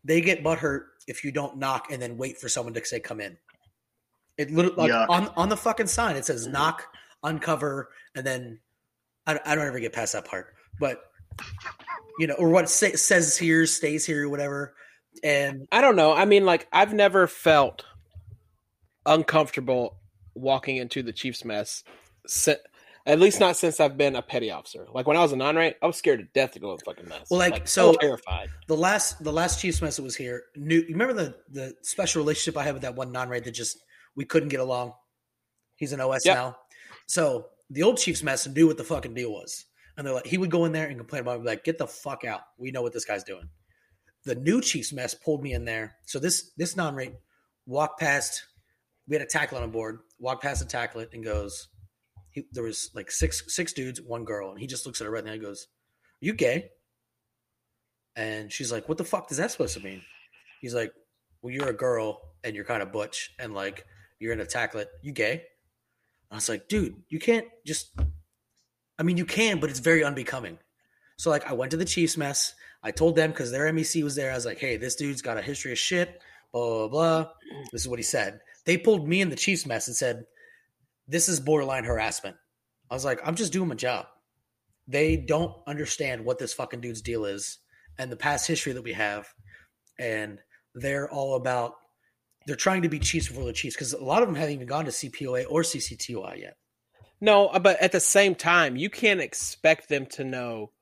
they 0.05 0.21
get 0.21 0.43
butthurt 0.43 0.85
if 1.07 1.25
you 1.25 1.33
don't 1.33 1.59
knock 1.59 1.91
and 1.91 2.01
then 2.01 2.17
wait 2.17 2.39
for 2.39 2.49
someone 2.49 2.75
to 2.75 2.85
say 2.85 3.01
come 3.01 3.21
in. 3.21 3.37
It 4.39 4.51
literally 4.51 4.91
like 4.91 5.11
on 5.11 5.29
on 5.37 5.49
the 5.49 5.57
fucking 5.57 5.87
sign 5.87 6.17
it 6.17 6.25
says 6.25 6.45
mm-hmm. 6.45 6.53
knock, 6.53 6.85
uncover, 7.23 7.91
and 8.15 8.27
then 8.27 8.61
I, 9.27 9.39
I 9.45 9.55
don't 9.55 9.67
ever 9.67 9.81
get 9.81 9.93
past 9.93 10.15
that 10.15 10.25
part. 10.25 10.55
But 10.81 11.03
you 12.19 12.27
know, 12.27 12.35
or 12.35 12.49
what 12.49 12.69
say, 12.69 12.93
says 12.93 13.37
here 13.37 13.67
stays 13.67 14.07
here, 14.07 14.27
or 14.27 14.29
whatever. 14.29 14.75
And 15.23 15.69
I 15.71 15.83
don't 15.83 15.97
know. 15.97 16.13
I 16.15 16.25
mean, 16.25 16.45
like 16.45 16.67
I've 16.73 16.95
never 16.95 17.27
felt 17.27 17.85
uncomfortable 19.05 19.99
walking 20.35 20.77
into 20.77 21.03
the 21.03 21.13
Chiefs 21.13 21.45
mess. 21.45 21.85
At 23.05 23.19
least 23.19 23.41
not 23.41 23.57
since 23.57 23.81
I've 23.81 23.97
been 23.97 24.15
a 24.15 24.23
petty 24.23 24.51
officer. 24.51 24.87
Like 24.93 25.07
when 25.09 25.17
I 25.17 25.21
was 25.23 25.33
a 25.33 25.37
non-rate, 25.37 25.77
I 25.83 25.87
was 25.87 25.97
scared 25.97 26.21
to 26.21 26.25
death 26.35 26.53
to 26.53 26.61
go 26.61 26.77
the 26.77 26.85
fucking 26.85 27.09
mess. 27.09 27.27
Well, 27.31 27.41
like, 27.41 27.67
so- 27.67 27.95
terrified. 27.95 28.49
the 28.69 28.77
last 28.77 29.23
the 29.25 29.33
last 29.33 29.61
Chiefs 29.61 29.83
mess 29.83 29.97
that 29.97 30.03
was 30.03 30.15
here, 30.15 30.45
knew 30.57 30.77
you 30.79 30.89
remember 30.95 31.15
the 31.15 31.35
the 31.51 31.75
special 31.83 32.23
relationship 32.23 32.57
I 32.57 32.63
had 32.65 32.75
with 32.75 32.83
that 32.83 32.95
one 32.95 33.11
non-rate 33.11 33.45
that 33.45 33.53
just 33.53 33.79
we 34.15 34.25
couldn't 34.25 34.51
get 34.51 34.61
along. 34.61 34.93
He's 35.75 35.93
an 35.93 36.01
OS 36.01 36.25
Yep. 36.25 36.37
now. 36.37 36.57
So 37.07 37.47
the 37.71 37.83
old 37.83 37.99
Chiefs 37.99 38.23
mess 38.23 38.47
knew 38.47 38.67
what 38.67 38.77
the 38.77 38.85
fucking 38.85 39.15
deal 39.15 39.33
was. 39.33 39.65
And 39.97 40.07
they're 40.07 40.15
like, 40.15 40.27
he 40.27 40.39
would 40.39 40.51
go 40.51 40.65
in 40.65 40.73
there 40.73 40.87
and 40.87 40.97
complain 40.97 41.21
about 41.23 41.41
it, 41.41 41.45
like, 41.45 41.65
get 41.65 41.77
the 41.77 41.87
fuck 41.87 42.25
out. 42.25 42.41
We 42.57 42.71
know 42.71 42.81
what 42.83 42.93
this 42.95 43.05
guy's 43.05 43.25
doing. 43.25 43.49
The 44.25 44.35
new 44.37 44.61
Chiefs 44.63 44.93
mess 44.93 45.13
pulled 45.15 45.43
me 45.43 45.53
in 45.55 45.65
there. 45.65 45.97
So 46.07 46.19
this 46.19 46.53
this 46.57 46.77
non-rate 46.77 47.15
walked 47.67 47.99
past, 48.01 48.45
we 49.09 49.17
had 49.17 49.23
a 49.23 49.29
tackle 49.29 49.59
on 49.59 49.71
board, 49.71 50.01
walked 50.19 50.43
past 50.43 50.61
the 50.61 50.67
tackle 50.67 51.01
it 51.01 51.11
and 51.13 51.25
goes, 51.25 51.69
he, 52.33 52.45
there 52.51 52.65
was 52.65 52.91
like 52.95 53.11
six 53.11 53.43
six 53.49 53.73
dudes, 53.73 54.01
one 54.01 54.25
girl, 54.25 54.51
and 54.51 54.59
he 54.59 54.67
just 54.67 54.87
looks 54.87 55.01
at 55.01 55.05
her 55.05 55.11
right 55.11 55.25
now 55.25 55.33
and 55.33 55.43
goes, 55.43 55.69
Are 56.23 56.27
you 56.27 56.35
gay? 56.35 56.71
And 58.17 58.51
she's 58.51 58.73
like, 58.73 58.89
What 58.89 58.99
the 58.99 59.05
fuck 59.05 59.29
does 59.29 59.39
that 59.39 59.51
supposed 59.51 59.75
to 59.75 59.81
mean? 59.81 60.03
He's 60.61 60.75
like, 60.75 60.93
Well, 61.43 61.53
you're 61.53 61.69
a 61.69 61.75
girl 61.75 62.21
and 62.43 62.57
you're 62.57 62.65
kind 62.65 62.83
of 62.83 62.91
butch 62.93 63.31
and 63.39 63.55
like 63.55 63.87
you're 64.19 64.35
gonna 64.35 64.47
tackle. 64.47 64.85
You 65.03 65.13
gay? 65.13 65.33
And 65.33 65.41
I 66.33 66.35
was 66.37 66.49
like, 66.49 66.69
dude, 66.69 67.03
you 67.09 67.19
can't 67.19 67.47
just 67.67 67.91
I 68.99 69.03
mean 69.03 69.19
you 69.19 69.27
can, 69.27 69.61
but 69.61 69.71
it's 69.71 69.81
very 69.81 70.03
unbecoming. 70.03 70.59
So 71.19 71.31
like 71.31 71.49
I 71.49 71.53
went 71.53 71.71
to 71.73 71.77
the 71.77 71.85
Chiefs 71.85 72.17
mess. 72.17 72.55
I 72.83 72.91
told 72.91 73.15
them 73.15 73.31
because 73.31 73.53
their 73.53 73.71
MEC 73.73 74.03
was 74.03 74.17
there. 74.17 74.33
I 74.33 74.35
was 74.35 74.47
like, 74.47 74.59
hey, 74.59 74.77
this 74.77 74.97
dude's 74.97 75.23
got 75.23 75.39
a 75.39 75.43
history 75.43 75.71
of 75.71 75.79
shit, 75.79 76.21
blah, 76.53 76.89
blah, 76.89 76.89
blah. 76.89 77.31
This 77.71 77.83
is 77.83 77.89
what 77.89 77.99
he 77.99 78.03
said. 78.03 78.41
They 78.65 78.77
pulled 78.77 79.07
me 79.07 79.21
in 79.21 79.31
the 79.31 79.37
Chiefs 79.37 79.67
mess 79.67 79.87
and 79.87 79.97
said, 79.97 80.25
This 81.13 81.29
is 81.29 81.41
borderline 81.41 81.85
harassment. 81.85 82.37
I 82.91 82.95
was 82.95 83.05
like, 83.05 83.21
I'm 83.23 83.35
just 83.35 83.53
doing 83.53 83.69
my 83.69 83.75
job. 83.75 84.07
They 84.89 85.17
don't 85.17 85.55
understand 85.67 86.25
what 86.25 86.39
this 86.39 86.55
fucking 86.55 86.81
dude's 86.81 87.03
deal 87.03 87.27
is 87.27 87.59
and 87.99 88.11
the 88.11 88.17
past 88.17 88.47
history 88.47 88.73
that 88.73 88.83
we 88.83 88.95
have. 88.95 89.29
And 89.99 90.39
they're 90.75 91.11
all 91.11 91.37
about 91.37 91.75
they're 92.47 92.57
trying 92.57 92.83
to 92.83 92.89
be 92.89 92.99
Chiefs 92.99 93.29
before 93.29 93.45
the 93.45 93.53
Chiefs 93.53 93.77
because 93.77 93.93
a 93.93 94.03
lot 94.03 94.23
of 94.23 94.29
them 94.29 94.35
haven't 94.35 94.55
even 94.55 94.67
gone 94.67 94.87
to 94.87 94.91
CPOA 94.91 95.45
or 95.51 95.61
CCTI 95.61 96.41
yet. 96.41 96.57
No, 97.21 97.49
uh, 97.49 97.59
but 97.59 97.81
at 97.81 97.93
the 97.93 98.01
same 98.01 98.35
time, 98.35 98.77
you 98.77 98.89
can't 98.89 99.21
expect 99.21 99.91
them 99.91 100.07
to 100.13 100.25
know 100.25 100.73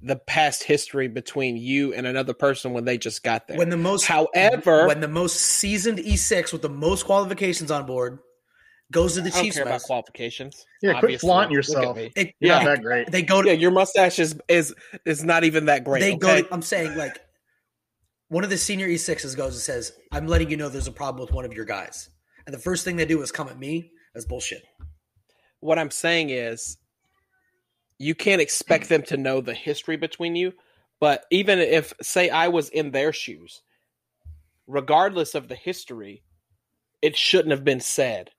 the 0.00 0.16
past 0.16 0.64
history 0.64 1.06
between 1.06 1.56
you 1.56 1.94
and 1.94 2.04
another 2.04 2.34
person 2.34 2.72
when 2.72 2.84
they 2.84 2.98
just 2.98 3.22
got 3.22 3.46
there. 3.46 3.56
When 3.56 3.70
the 3.70 3.76
most 3.76 4.06
However, 4.06 4.88
when 4.88 5.00
the 5.00 5.08
most 5.08 5.36
seasoned 5.36 5.98
E6 5.98 6.52
with 6.52 6.62
the 6.62 6.68
most 6.68 7.06
qualifications 7.06 7.70
on 7.70 7.86
board 7.86 8.18
goes 8.92 9.14
to 9.14 9.20
the 9.22 9.28
I 9.28 9.32
don't 9.32 9.42
Chiefs 9.44 9.56
care 9.56 9.64
about 9.64 9.72
mess, 9.74 9.84
qualifications. 9.86 10.64
Yeah, 10.82 10.92
quit 10.92 11.04
obviously. 11.04 11.26
flaunting 11.26 11.56
Look 11.56 11.64
at 11.64 11.68
yourself. 11.74 11.96
me. 11.96 12.12
it- 12.14 12.34
You're 12.38 12.52
Yeah. 12.52 12.58
not 12.58 12.64
that 12.76 12.82
great. 12.82 13.10
they 13.10 13.22
go 13.22 13.42
to 13.42 13.48
Yeah, 13.48 13.54
your 13.54 13.70
mustache 13.72 14.18
is 14.18 14.36
is 14.48 14.74
is 15.04 15.24
not 15.24 15.42
even 15.44 15.64
that 15.66 15.82
great. 15.84 16.00
they 16.00 16.14
okay? 16.14 16.18
go 16.18 16.42
to, 16.42 16.54
I'm 16.54 16.62
saying 16.62 16.96
like 16.96 17.18
one 18.28 18.44
of 18.44 18.50
the 18.50 18.56
senior 18.58 18.86
E6s 18.88 19.36
goes 19.36 19.54
and 19.54 19.60
says, 19.62 19.92
I'm 20.12 20.26
letting 20.26 20.48
you 20.50 20.56
know 20.56 20.68
there's 20.68 20.86
a 20.86 20.92
problem 20.92 21.20
with 21.20 21.32
one 21.34 21.44
of 21.44 21.52
your 21.52 21.64
guys. 21.66 22.08
And 22.46 22.54
the 22.54 22.58
first 22.58 22.84
thing 22.84 22.96
they 22.96 23.04
do 23.04 23.20
is 23.22 23.30
come 23.32 23.48
at 23.48 23.58
me. 23.58 23.90
That's 24.14 24.24
bullshit. 24.26 24.62
what 25.60 25.78
I'm 25.78 25.90
saying 25.90 26.30
is 26.30 26.76
you 27.98 28.14
can't 28.14 28.40
expect 28.40 28.88
them 28.88 29.02
to 29.04 29.16
know 29.16 29.40
the 29.40 29.54
history 29.54 29.96
between 29.96 30.34
you, 30.34 30.52
but 30.98 31.24
even 31.30 31.58
if 31.60 31.92
say 32.02 32.30
I 32.30 32.48
was 32.48 32.68
in 32.70 32.90
their 32.90 33.12
shoes, 33.12 33.62
regardless 34.66 35.34
of 35.34 35.48
the 35.48 35.54
history, 35.54 36.22
it 37.00 37.16
shouldn't 37.16 37.50
have 37.52 37.64
been 37.64 37.80
said. 37.80 38.30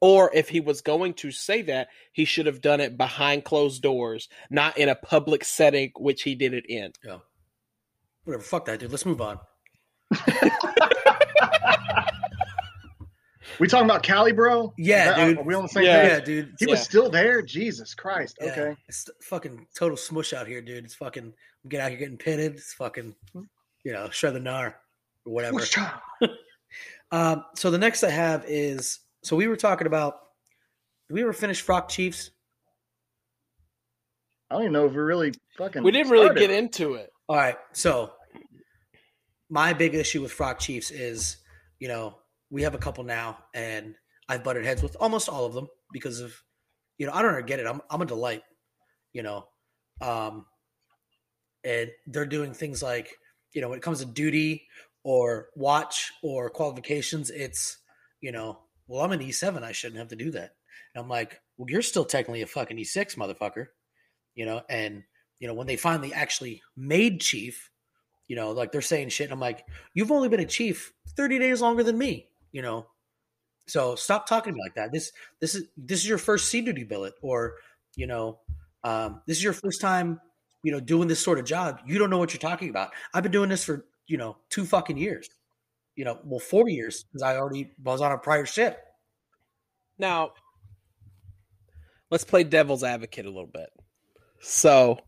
Or 0.00 0.30
if 0.32 0.48
he 0.48 0.60
was 0.60 0.80
going 0.80 1.14
to 1.14 1.30
say 1.32 1.62
that, 1.62 1.88
he 2.12 2.24
should 2.24 2.46
have 2.46 2.60
done 2.60 2.80
it 2.80 2.96
behind 2.96 3.44
closed 3.44 3.82
doors, 3.82 4.28
not 4.50 4.78
in 4.78 4.88
a 4.88 4.94
public 4.94 5.44
setting, 5.44 5.90
which 5.96 6.22
he 6.22 6.34
did 6.36 6.54
it 6.54 6.66
in. 6.68 6.92
Yeah. 7.04 7.18
Whatever. 8.24 8.42
Fuck 8.44 8.66
that, 8.66 8.78
dude. 8.80 8.90
Let's 8.90 9.06
move 9.06 9.20
on. 9.20 9.38
We 13.58 13.66
talking 13.66 13.86
about 13.86 14.04
Cali, 14.04 14.30
bro? 14.32 14.72
Yeah, 14.78 15.10
Is 15.10 15.16
that- 15.16 15.26
dude. 15.26 15.38
Are 15.38 15.42
we 15.42 15.54
on 15.54 15.62
the 15.62 15.68
same 15.68 15.84
Yeah. 15.84 16.06
Yeah, 16.06 16.20
dude. 16.20 16.54
He 16.60 16.66
Yeah. 16.66 16.70
was 16.72 16.82
still 16.82 17.10
there. 17.10 17.42
Jesus 17.42 17.92
Christ. 17.92 18.38
Yeah. 18.40 18.52
Okay. 18.52 18.76
It's 18.88 19.08
fucking 19.22 19.66
total 19.76 19.96
smush 19.96 20.32
out 20.32 20.46
here, 20.46 20.60
dude. 20.62 20.84
It's 20.84 20.94
fucking 20.94 21.32
get 21.68 21.80
out 21.80 21.90
here 21.90 21.98
getting 21.98 22.18
pitted. 22.18 22.52
It's 22.54 22.72
fucking 22.74 23.16
you 23.84 23.92
know, 23.92 24.10
shred 24.10 24.34
the 24.34 24.38
gnar 24.40 24.74
or 25.24 25.32
whatever. 25.32 25.60
Um, 27.10 27.42
so 27.54 27.70
the 27.70 27.78
next 27.78 28.04
I 28.04 28.10
have 28.10 28.44
is 28.46 28.98
so 29.28 29.36
we 29.36 29.46
were 29.46 29.56
talking 29.56 29.86
about 29.86 30.14
did 31.06 31.14
we 31.14 31.22
ever 31.22 31.34
finish 31.34 31.60
Frock 31.60 31.90
Chiefs? 31.90 32.30
I 34.50 34.54
don't 34.54 34.62
even 34.62 34.72
know 34.72 34.86
if 34.86 34.92
we 34.92 34.98
really 34.98 35.34
fucking. 35.58 35.82
We 35.82 35.90
didn't 35.90 36.10
really 36.10 36.28
started. 36.28 36.40
get 36.40 36.50
into 36.50 36.94
it. 36.94 37.10
All 37.28 37.36
right. 37.36 37.58
So 37.72 38.10
my 39.50 39.74
big 39.74 39.94
issue 39.94 40.22
with 40.22 40.32
Frock 40.32 40.58
Chiefs 40.58 40.90
is, 40.90 41.36
you 41.78 41.88
know, 41.88 42.16
we 42.50 42.62
have 42.62 42.74
a 42.74 42.78
couple 42.78 43.04
now, 43.04 43.36
and 43.54 43.94
I've 44.30 44.42
butted 44.42 44.64
heads 44.64 44.82
with 44.82 44.96
almost 44.98 45.28
all 45.28 45.44
of 45.44 45.52
them 45.52 45.68
because 45.92 46.20
of, 46.20 46.34
you 46.96 47.06
know, 47.06 47.12
I 47.12 47.20
don't 47.20 47.46
get 47.46 47.60
it. 47.60 47.66
I'm 47.66 47.82
I'm 47.90 48.00
a 48.00 48.06
delight, 48.06 48.44
you 49.12 49.22
know, 49.22 49.44
um, 50.00 50.46
and 51.64 51.90
they're 52.06 52.24
doing 52.24 52.54
things 52.54 52.82
like, 52.82 53.14
you 53.52 53.60
know, 53.60 53.68
when 53.68 53.76
it 53.76 53.82
comes 53.82 53.98
to 53.98 54.06
duty 54.06 54.66
or 55.04 55.48
watch 55.54 56.12
or 56.22 56.48
qualifications, 56.48 57.28
it's, 57.28 57.76
you 58.22 58.32
know, 58.32 58.60
well, 58.88 59.04
I'm 59.04 59.12
an 59.12 59.20
E7, 59.20 59.62
I 59.62 59.72
shouldn't 59.72 59.98
have 59.98 60.08
to 60.08 60.16
do 60.16 60.30
that. 60.32 60.54
And 60.94 61.02
I'm 61.02 61.08
like, 61.08 61.40
well, 61.56 61.70
you're 61.70 61.82
still 61.82 62.04
technically 62.04 62.42
a 62.42 62.46
fucking 62.46 62.76
E6, 62.76 63.16
motherfucker, 63.16 63.66
you 64.34 64.46
know, 64.46 64.62
and 64.68 65.04
you 65.38 65.46
know 65.46 65.54
when 65.54 65.68
they 65.68 65.76
finally 65.76 66.12
actually 66.12 66.62
made 66.76 67.20
chief 67.20 67.70
you 68.26 68.34
know 68.34 68.50
like 68.50 68.72
they're 68.72 68.82
saying 68.82 69.08
shit 69.08 69.26
and 69.26 69.32
i'm 69.32 69.38
like 69.38 69.64
you've 69.94 70.10
only 70.10 70.28
been 70.28 70.40
a 70.40 70.44
chief 70.44 70.92
30 71.16 71.38
days 71.38 71.60
longer 71.60 71.84
than 71.84 71.96
me 71.96 72.28
you 72.52 72.62
know. 72.62 72.86
So 73.66 73.94
stop 73.96 74.26
talking 74.26 74.52
to 74.52 74.56
me 74.56 74.62
like 74.62 74.74
that. 74.74 74.92
This 74.92 75.12
this 75.40 75.54
is 75.54 75.64
this 75.76 76.00
is 76.00 76.08
your 76.08 76.18
first 76.18 76.48
sea 76.48 76.60
duty 76.60 76.84
billet 76.84 77.14
or 77.22 77.56
you 77.96 78.06
know 78.06 78.40
um, 78.84 79.22
this 79.26 79.36
is 79.36 79.44
your 79.44 79.52
first 79.52 79.80
time 79.80 80.20
you 80.62 80.72
know 80.72 80.80
doing 80.80 81.08
this 81.08 81.22
sort 81.22 81.38
of 81.38 81.44
job. 81.44 81.80
You 81.86 81.98
don't 81.98 82.10
know 82.10 82.18
what 82.18 82.32
you're 82.32 82.40
talking 82.40 82.70
about. 82.70 82.90
I've 83.12 83.22
been 83.22 83.32
doing 83.32 83.50
this 83.50 83.64
for 83.64 83.84
you 84.06 84.16
know 84.16 84.36
two 84.48 84.64
fucking 84.64 84.96
years 84.96 85.28
you 85.98 86.04
know 86.04 86.18
well 86.24 86.38
four 86.38 86.68
years 86.68 87.04
because 87.04 87.22
i 87.22 87.36
already 87.36 87.70
was 87.82 88.00
on 88.00 88.12
a 88.12 88.18
prior 88.18 88.46
ship 88.46 88.78
Now, 89.98 90.30
let's 92.10 92.24
play 92.24 92.44
devil's 92.44 92.84
advocate 92.84 93.26
a 93.26 93.30
little 93.30 93.50
bit. 93.52 93.68
So, 94.40 95.00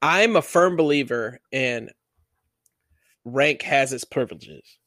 I'm 0.00 0.36
a 0.36 0.42
firm 0.42 0.76
believer 0.76 1.38
in 1.52 1.90
rank 3.24 3.62
has 3.62 3.92
its 3.92 4.04
privileges. 4.04 4.78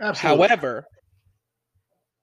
Absolutely. 0.00 0.48
However, 0.48 0.86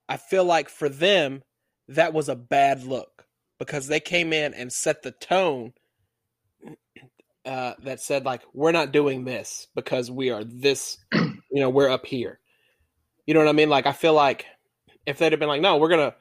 I 0.10 0.18
feel 0.18 0.44
like 0.44 0.68
for 0.68 0.90
them, 0.90 1.44
that 1.88 2.14
was 2.14 2.28
a 2.28 2.36
bad 2.36 2.84
look 2.84 3.26
because 3.60 3.88
they 3.88 4.02
came 4.02 4.34
in 4.34 4.54
and 4.54 4.72
set 4.72 5.04
the 5.04 5.12
tone 5.12 5.72
uh, 7.48 7.74
that 7.84 8.02
said, 8.02 8.26
like, 8.26 8.42
we're 8.54 8.74
not 8.74 8.92
doing 8.92 9.24
this 9.24 9.68
because 9.74 10.12
we 10.12 10.32
are 10.32 10.44
this, 10.44 10.98
you 11.14 11.40
know, 11.52 11.70
we're 11.70 11.90
up 11.90 12.06
here. 12.06 12.40
You 13.26 13.34
know 13.34 13.40
what 13.40 13.48
I 13.48 13.54
mean? 13.54 13.70
Like, 13.70 13.86
I 13.86 13.94
feel 13.94 14.14
like 14.14 14.46
if 15.06 15.18
they'd 15.18 15.32
have 15.32 15.40
been 15.40 15.48
like, 15.48 15.62
no, 15.62 15.78
we're 15.78 15.88
going 15.88 16.12
to, 16.12 16.16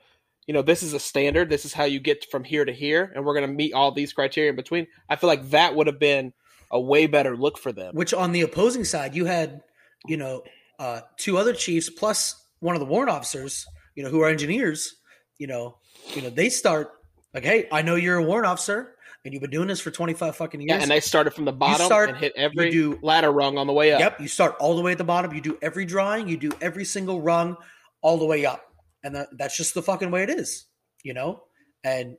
you 0.46 0.54
know, 0.54 0.62
this 0.62 0.84
is 0.84 0.94
a 0.94 1.00
standard. 1.00 1.50
This 1.50 1.64
is 1.64 1.72
how 1.72 1.82
you 1.82 1.98
get 1.98 2.24
from 2.30 2.44
here 2.44 2.64
to 2.64 2.72
here, 2.72 3.10
and 3.12 3.24
we're 3.24 3.34
going 3.34 3.48
to 3.48 3.52
meet 3.52 3.74
all 3.74 3.90
these 3.90 4.12
criteria 4.12 4.50
in 4.50 4.56
between. 4.56 4.86
I 5.08 5.16
feel 5.16 5.26
like 5.26 5.50
that 5.50 5.74
would 5.74 5.88
have 5.88 5.98
been 5.98 6.32
a 6.70 6.80
way 6.80 7.08
better 7.08 7.36
look 7.36 7.58
for 7.58 7.72
them. 7.72 7.96
Which 7.96 8.14
on 8.14 8.30
the 8.30 8.42
opposing 8.42 8.84
side, 8.84 9.16
you 9.16 9.24
had, 9.24 9.62
you 10.06 10.16
know, 10.16 10.44
uh, 10.78 11.00
two 11.16 11.38
other 11.38 11.52
chiefs 11.52 11.90
plus 11.90 12.40
one 12.60 12.76
of 12.76 12.80
the 12.80 12.86
warrant 12.86 13.10
officers, 13.10 13.66
you 13.96 14.04
know, 14.04 14.10
who 14.10 14.20
are 14.20 14.28
engineers. 14.28 14.94
You 15.38 15.48
know, 15.48 15.78
you 16.14 16.22
know, 16.22 16.30
they 16.30 16.48
start 16.50 16.92
like, 17.34 17.44
hey, 17.44 17.66
I 17.72 17.82
know 17.82 17.96
you're 17.96 18.18
a 18.18 18.22
warrant 18.22 18.46
officer 18.46 18.95
and 19.26 19.34
you've 19.34 19.42
been 19.42 19.50
doing 19.50 19.68
this 19.68 19.80
for 19.80 19.90
25 19.90 20.36
fucking 20.36 20.60
years. 20.60 20.70
Yeah, 20.70 20.82
and 20.82 20.92
I 20.92 21.00
started 21.00 21.32
from 21.34 21.44
the 21.44 21.52
bottom 21.52 21.84
start- 21.86 22.08
and 22.08 22.18
hit 22.18 22.32
every 22.36 22.72
you 22.72 22.94
do- 22.94 22.98
ladder 23.02 23.30
rung 23.30 23.58
on 23.58 23.66
the 23.66 23.72
way 23.72 23.92
up. 23.92 24.00
Yep, 24.00 24.20
you 24.20 24.28
start 24.28 24.56
all 24.60 24.76
the 24.76 24.82
way 24.82 24.92
at 24.92 24.98
the 24.98 25.04
bottom. 25.04 25.34
You 25.34 25.40
do 25.40 25.58
every 25.60 25.84
drawing. 25.84 26.28
You 26.28 26.36
do 26.36 26.52
every 26.60 26.84
single 26.84 27.20
rung, 27.20 27.56
all 28.00 28.16
the 28.18 28.24
way 28.24 28.46
up, 28.46 28.62
and 29.04 29.14
that, 29.16 29.28
that's 29.36 29.56
just 29.56 29.74
the 29.74 29.82
fucking 29.82 30.10
way 30.10 30.22
it 30.22 30.30
is, 30.30 30.66
you 31.02 31.12
know. 31.12 31.42
And 31.84 32.16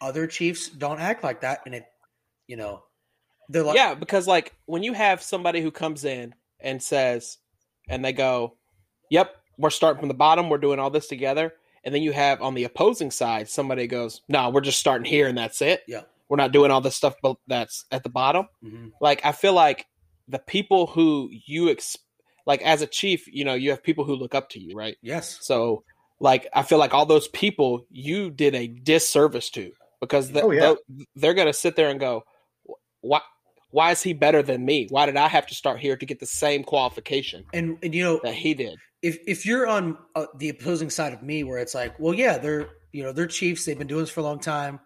other 0.00 0.26
chiefs 0.26 0.68
don't 0.68 0.98
act 1.00 1.22
like 1.22 1.42
that, 1.42 1.60
and 1.66 1.74
it, 1.74 1.84
you 2.46 2.56
know, 2.56 2.82
they're 3.50 3.62
like, 3.62 3.76
yeah, 3.76 3.94
because 3.94 4.26
like 4.26 4.54
when 4.66 4.82
you 4.82 4.94
have 4.94 5.22
somebody 5.22 5.60
who 5.60 5.70
comes 5.70 6.04
in 6.04 6.34
and 6.58 6.82
says, 6.82 7.36
and 7.88 8.04
they 8.04 8.12
go, 8.12 8.56
"Yep, 9.10 9.36
we're 9.58 9.70
starting 9.70 10.00
from 10.00 10.08
the 10.08 10.14
bottom. 10.14 10.48
We're 10.48 10.58
doing 10.58 10.78
all 10.78 10.90
this 10.90 11.06
together," 11.08 11.52
and 11.84 11.94
then 11.94 12.02
you 12.02 12.12
have 12.12 12.40
on 12.40 12.54
the 12.54 12.64
opposing 12.64 13.10
side 13.10 13.48
somebody 13.48 13.86
goes, 13.86 14.22
"No, 14.28 14.48
we're 14.50 14.60
just 14.60 14.78
starting 14.80 15.04
here 15.04 15.26
and 15.26 15.36
that's 15.36 15.60
it. 15.60 15.82
yeah, 15.88 16.02
We're 16.30 16.36
not 16.38 16.52
doing 16.52 16.70
all 16.70 16.80
this 16.80 16.96
stuff 16.96 17.14
but 17.22 17.36
that's 17.46 17.84
at 17.90 18.02
the 18.04 18.08
bottom." 18.08 18.46
mhm. 18.64 18.92
Like 19.02 19.20
I 19.26 19.32
feel 19.32 19.52
like 19.52 19.84
the 20.28 20.38
people 20.38 20.86
who 20.86 21.28
you 21.46 21.68
ex- 21.70 21.98
like 22.46 22.62
as 22.62 22.80
a 22.80 22.86
chief, 22.86 23.26
you 23.26 23.44
know, 23.44 23.54
you 23.54 23.70
have 23.70 23.82
people 23.82 24.04
who 24.04 24.14
look 24.14 24.34
up 24.34 24.48
to 24.50 24.58
you, 24.60 24.74
right? 24.74 24.96
yes, 25.02 25.38
So, 25.42 25.84
like, 26.20 26.46
I 26.54 26.62
feel 26.62 26.78
like 26.78 26.94
all 26.94 27.04
those 27.06 27.28
people 27.28 27.84
you 27.90 28.30
did 28.30 28.54
a 28.54 28.66
disservice 28.68 29.50
to 29.50 29.72
because 30.00 30.30
the, 30.32 30.42
Oh, 30.42 30.50
yeah. 30.50 30.74
the- 30.88 31.06
they're 31.16 31.34
going 31.34 31.48
to 31.48 31.52
sit 31.52 31.76
there 31.76 31.90
and 31.90 32.00
go, 32.00 32.22
"Why? 33.02 33.20
Why 33.72 33.90
is 33.92 34.02
he 34.02 34.12
better 34.14 34.42
than 34.42 34.64
me? 34.64 34.86
Why 34.90 35.06
did 35.06 35.16
I 35.16 35.28
have 35.28 35.46
to 35.48 35.54
start 35.54 35.78
here 35.80 35.96
to 35.96 36.06
get 36.06 36.18
the 36.18 36.26
same 36.26 36.64
qualification 36.64 37.44
and 37.52 37.78
and 37.82 37.94
you 37.94 38.02
know, 38.04 38.20
that 38.22 38.34
he 38.34 38.54
did?" 38.54 38.78
if 39.02 39.18
if 39.26 39.46
you're 39.46 39.66
on 39.66 39.96
uh, 40.14 40.26
the 40.38 40.48
opposing 40.50 40.90
side 40.90 41.12
of 41.12 41.22
me, 41.22 41.42
where 41.44 41.58
it's 41.58 41.74
like, 41.74 41.98
well, 41.98 42.14
yeah, 42.14 42.36
they're 42.38 42.68
you 42.92 43.02
know 43.02 43.12
they're 43.12 43.26
chiefs, 43.26 43.64
they've 43.64 43.78
been 43.78 43.86
doing 43.86 44.02
this 44.02 44.10
for 44.10 44.20
a 44.20 44.24
long 44.24 44.40
time. 44.40 44.78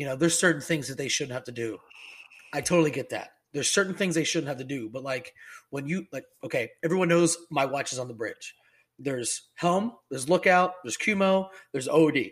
You 0.00 0.06
know, 0.06 0.16
there's 0.16 0.38
certain 0.38 0.62
things 0.62 0.88
that 0.88 0.96
they 0.96 1.08
shouldn't 1.08 1.34
have 1.34 1.44
to 1.44 1.52
do. 1.52 1.76
I 2.54 2.62
totally 2.62 2.90
get 2.90 3.10
that. 3.10 3.32
There's 3.52 3.70
certain 3.70 3.92
things 3.92 4.14
they 4.14 4.24
shouldn't 4.24 4.48
have 4.48 4.56
to 4.56 4.64
do, 4.64 4.88
but 4.88 5.02
like 5.02 5.34
when 5.68 5.86
you 5.86 6.06
like, 6.10 6.24
okay, 6.42 6.70
everyone 6.82 7.08
knows 7.08 7.36
my 7.50 7.66
watch 7.66 7.92
is 7.92 7.98
on 7.98 8.08
the 8.08 8.14
bridge. 8.14 8.54
There's 8.98 9.50
helm, 9.56 9.92
there's 10.08 10.26
lookout, 10.26 10.72
there's 10.82 10.96
QMO, 10.96 11.50
there's 11.72 11.86
OD, 11.86 12.30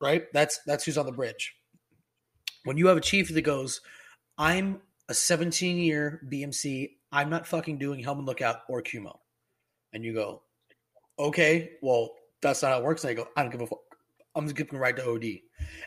right? 0.00 0.24
That's 0.32 0.58
that's 0.66 0.82
who's 0.82 0.98
on 0.98 1.06
the 1.06 1.12
bridge. 1.12 1.54
When 2.64 2.76
you 2.76 2.88
have 2.88 2.96
a 2.96 3.00
chief 3.00 3.32
that 3.32 3.42
goes, 3.42 3.82
I'm 4.36 4.80
a 5.08 5.14
17 5.14 5.76
year 5.76 6.20
BMC, 6.28 6.90
I'm 7.12 7.30
not 7.30 7.46
fucking 7.46 7.78
doing 7.78 8.02
helm 8.02 8.18
and 8.18 8.26
lookout 8.26 8.62
or 8.68 8.82
QMO, 8.82 9.16
and 9.92 10.04
you 10.04 10.12
go, 10.12 10.42
okay, 11.20 11.70
well, 11.82 12.14
that's 12.42 12.62
not 12.62 12.72
how 12.72 12.78
it 12.78 12.84
works. 12.84 13.04
And 13.04 13.12
I 13.12 13.14
go, 13.14 13.28
I 13.36 13.42
don't 13.42 13.52
give 13.52 13.60
a 13.60 13.66
fuck. 13.68 13.78
I'm 14.34 14.48
skipping 14.48 14.80
right 14.80 14.96
to 14.96 15.08
OD. 15.08 15.24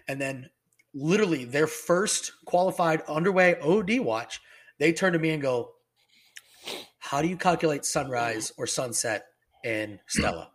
And 0.07 0.21
then 0.21 0.49
literally 0.93 1.45
their 1.45 1.67
first 1.67 2.31
qualified 2.45 3.01
underway 3.07 3.55
OD 3.61 3.99
watch, 3.99 4.41
they 4.79 4.93
turn 4.93 5.13
to 5.13 5.19
me 5.19 5.31
and 5.31 5.41
go, 5.41 5.71
How 6.99 7.21
do 7.21 7.27
you 7.27 7.37
calculate 7.37 7.85
sunrise 7.85 8.51
or 8.57 8.67
sunset 8.67 9.25
in 9.63 9.99
Stella? 10.07 10.51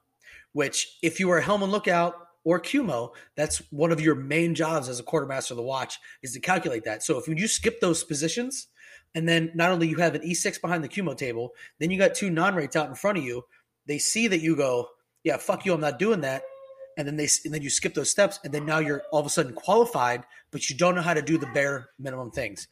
Which, 0.52 0.98
if 1.02 1.20
you 1.20 1.30
are 1.30 1.38
a 1.38 1.42
helm 1.42 1.62
and 1.62 1.72
lookout 1.72 2.14
or 2.44 2.60
QMO, 2.60 3.10
that's 3.36 3.62
one 3.70 3.92
of 3.92 4.00
your 4.00 4.14
main 4.14 4.54
jobs 4.54 4.88
as 4.88 4.98
a 4.98 5.02
quartermaster 5.02 5.54
of 5.54 5.56
the 5.56 5.62
watch 5.62 5.98
is 6.22 6.32
to 6.32 6.40
calculate 6.40 6.84
that. 6.84 7.02
So 7.02 7.18
if 7.18 7.28
you 7.28 7.48
skip 7.48 7.80
those 7.80 8.04
positions, 8.04 8.68
and 9.14 9.28
then 9.28 9.50
not 9.54 9.70
only 9.70 9.88
you 9.88 9.96
have 9.96 10.14
an 10.14 10.22
E6 10.22 10.60
behind 10.60 10.84
the 10.84 10.88
QMO 10.88 11.16
table, 11.16 11.52
then 11.78 11.90
you 11.90 11.98
got 11.98 12.14
two 12.14 12.30
non-rates 12.30 12.76
out 12.76 12.88
in 12.88 12.94
front 12.94 13.18
of 13.18 13.24
you. 13.24 13.42
They 13.86 13.98
see 13.98 14.28
that 14.28 14.40
you 14.40 14.54
go, 14.56 14.88
yeah, 15.24 15.38
fuck 15.38 15.64
you, 15.64 15.72
I'm 15.74 15.80
not 15.80 15.98
doing 15.98 16.20
that, 16.22 16.42
and 16.98 17.06
then 17.06 17.16
they 17.16 17.28
and 17.44 17.54
then 17.54 17.62
you 17.62 17.70
skip 17.70 17.94
those 17.94 18.10
steps, 18.10 18.40
and 18.44 18.52
then 18.52 18.66
now 18.66 18.78
you're 18.80 19.02
all 19.12 19.20
of 19.20 19.26
a 19.26 19.30
sudden 19.30 19.54
qualified, 19.54 20.24
but 20.50 20.68
you 20.68 20.76
don't 20.76 20.94
know 20.96 21.00
how 21.02 21.14
to 21.14 21.22
do 21.22 21.38
the 21.38 21.46
bare 21.54 21.88
minimum 21.98 22.30
things. 22.32 22.68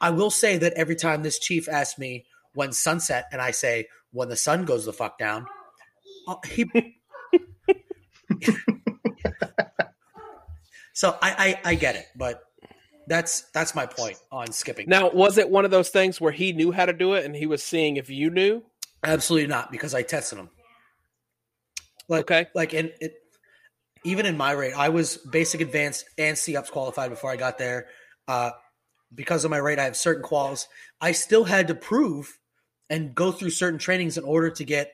I 0.00 0.10
will 0.10 0.30
say 0.30 0.56
that 0.58 0.72
every 0.74 0.96
time 0.96 1.22
this 1.24 1.38
chief 1.40 1.68
asks 1.68 1.98
me 1.98 2.24
when 2.54 2.72
sunset, 2.72 3.26
and 3.32 3.42
I 3.42 3.50
say 3.50 3.88
when 4.12 4.28
the 4.28 4.36
sun 4.36 4.64
goes 4.64 4.86
the 4.86 4.92
fuck 4.92 5.18
down, 5.18 5.46
uh, 6.26 6.36
he. 6.46 6.70
so 10.94 11.18
I, 11.20 11.58
I 11.64 11.70
I 11.72 11.74
get 11.74 11.96
it, 11.96 12.06
but 12.16 12.42
that's 13.08 13.42
that's 13.52 13.74
my 13.74 13.86
point 13.86 14.18
on 14.30 14.52
skipping. 14.52 14.88
Now, 14.88 15.10
was 15.10 15.36
it 15.36 15.50
one 15.50 15.64
of 15.64 15.70
those 15.72 15.88
things 15.88 16.20
where 16.20 16.32
he 16.32 16.52
knew 16.52 16.70
how 16.70 16.86
to 16.86 16.92
do 16.92 17.14
it 17.14 17.24
and 17.24 17.34
he 17.34 17.46
was 17.46 17.62
seeing 17.62 17.96
if 17.96 18.08
you 18.08 18.30
knew? 18.30 18.62
Absolutely 19.02 19.48
not, 19.48 19.72
because 19.72 19.94
I 19.94 20.02
tested 20.02 20.38
him 20.38 20.50
Like, 22.08 22.24
Okay. 22.24 22.46
like 22.54 22.74
in 22.74 22.92
it, 23.00 23.14
even 24.04 24.26
in 24.26 24.36
my 24.36 24.52
rate, 24.52 24.74
I 24.74 24.88
was 24.88 25.16
basic, 25.16 25.60
advanced, 25.60 26.04
and 26.16 26.36
C 26.36 26.56
ups 26.56 26.70
qualified 26.70 27.10
before 27.10 27.30
I 27.30 27.36
got 27.36 27.58
there. 27.58 27.86
Uh, 28.26 28.50
because 29.14 29.44
of 29.44 29.50
my 29.50 29.56
rate, 29.58 29.78
I 29.78 29.84
have 29.84 29.96
certain 29.96 30.22
quals. 30.22 30.66
I 31.00 31.12
still 31.12 31.44
had 31.44 31.68
to 31.68 31.74
prove 31.74 32.38
and 32.90 33.14
go 33.14 33.32
through 33.32 33.50
certain 33.50 33.78
trainings 33.78 34.18
in 34.18 34.24
order 34.24 34.50
to 34.50 34.64
get, 34.64 34.92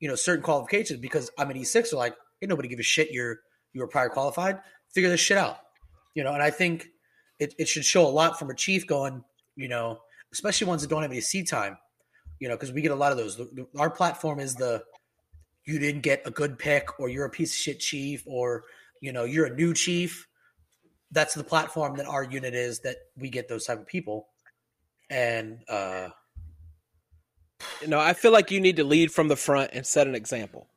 you 0.00 0.08
know, 0.08 0.14
certain 0.14 0.42
qualifications. 0.42 1.00
Because 1.00 1.30
I'm 1.38 1.50
an 1.50 1.56
E6, 1.56 1.88
so 1.88 1.98
like, 1.98 2.14
ain't 2.42 2.50
nobody 2.50 2.68
give 2.68 2.78
a 2.78 2.84
shit. 2.84 3.10
You're 3.10 3.40
you 3.72 3.80
were 3.80 3.88
prior 3.88 4.08
qualified. 4.08 4.60
Figure 4.94 5.10
this 5.10 5.20
shit 5.20 5.38
out, 5.38 5.58
you 6.14 6.24
know. 6.24 6.32
And 6.32 6.42
I 6.42 6.50
think 6.50 6.88
it, 7.38 7.54
it 7.58 7.68
should 7.68 7.84
show 7.84 8.06
a 8.06 8.08
lot 8.08 8.38
from 8.38 8.50
a 8.50 8.54
chief 8.54 8.86
going, 8.86 9.24
you 9.56 9.68
know, 9.68 9.98
especially 10.32 10.66
ones 10.68 10.82
that 10.82 10.88
don't 10.88 11.02
have 11.02 11.10
any 11.10 11.20
seat 11.20 11.48
time 11.48 11.78
you 12.40 12.48
know, 12.48 12.54
because 12.54 12.72
we 12.72 12.82
get 12.82 12.92
a 12.92 12.96
lot 12.96 13.12
of 13.12 13.18
those. 13.18 13.40
Our 13.76 13.90
platform 13.90 14.40
is 14.40 14.54
the 14.54 14.82
you 15.68 15.78
didn't 15.78 16.02
get 16.02 16.22
a 16.26 16.30
good 16.30 16.58
pick, 16.58 16.98
or 16.98 17.10
you're 17.10 17.26
a 17.26 17.30
piece 17.30 17.52
of 17.52 17.56
shit 17.56 17.80
chief, 17.80 18.24
or 18.26 18.64
you 19.02 19.12
know, 19.12 19.24
you're 19.24 19.46
a 19.46 19.54
new 19.54 19.74
chief. 19.74 20.26
That's 21.12 21.34
the 21.34 21.44
platform 21.44 21.96
that 21.98 22.06
our 22.06 22.24
unit 22.24 22.54
is. 22.54 22.80
That 22.80 22.96
we 23.16 23.30
get 23.30 23.48
those 23.48 23.66
type 23.66 23.78
of 23.78 23.86
people, 23.86 24.28
and 25.10 25.60
uh, 25.68 26.08
You 27.82 27.88
know, 27.88 28.00
I 28.00 28.12
feel 28.14 28.32
like 28.32 28.50
you 28.50 28.60
need 28.60 28.76
to 28.76 28.84
lead 28.84 29.12
from 29.12 29.28
the 29.28 29.36
front 29.36 29.70
and 29.74 29.86
set 29.86 30.06
an 30.06 30.14
example. 30.14 30.68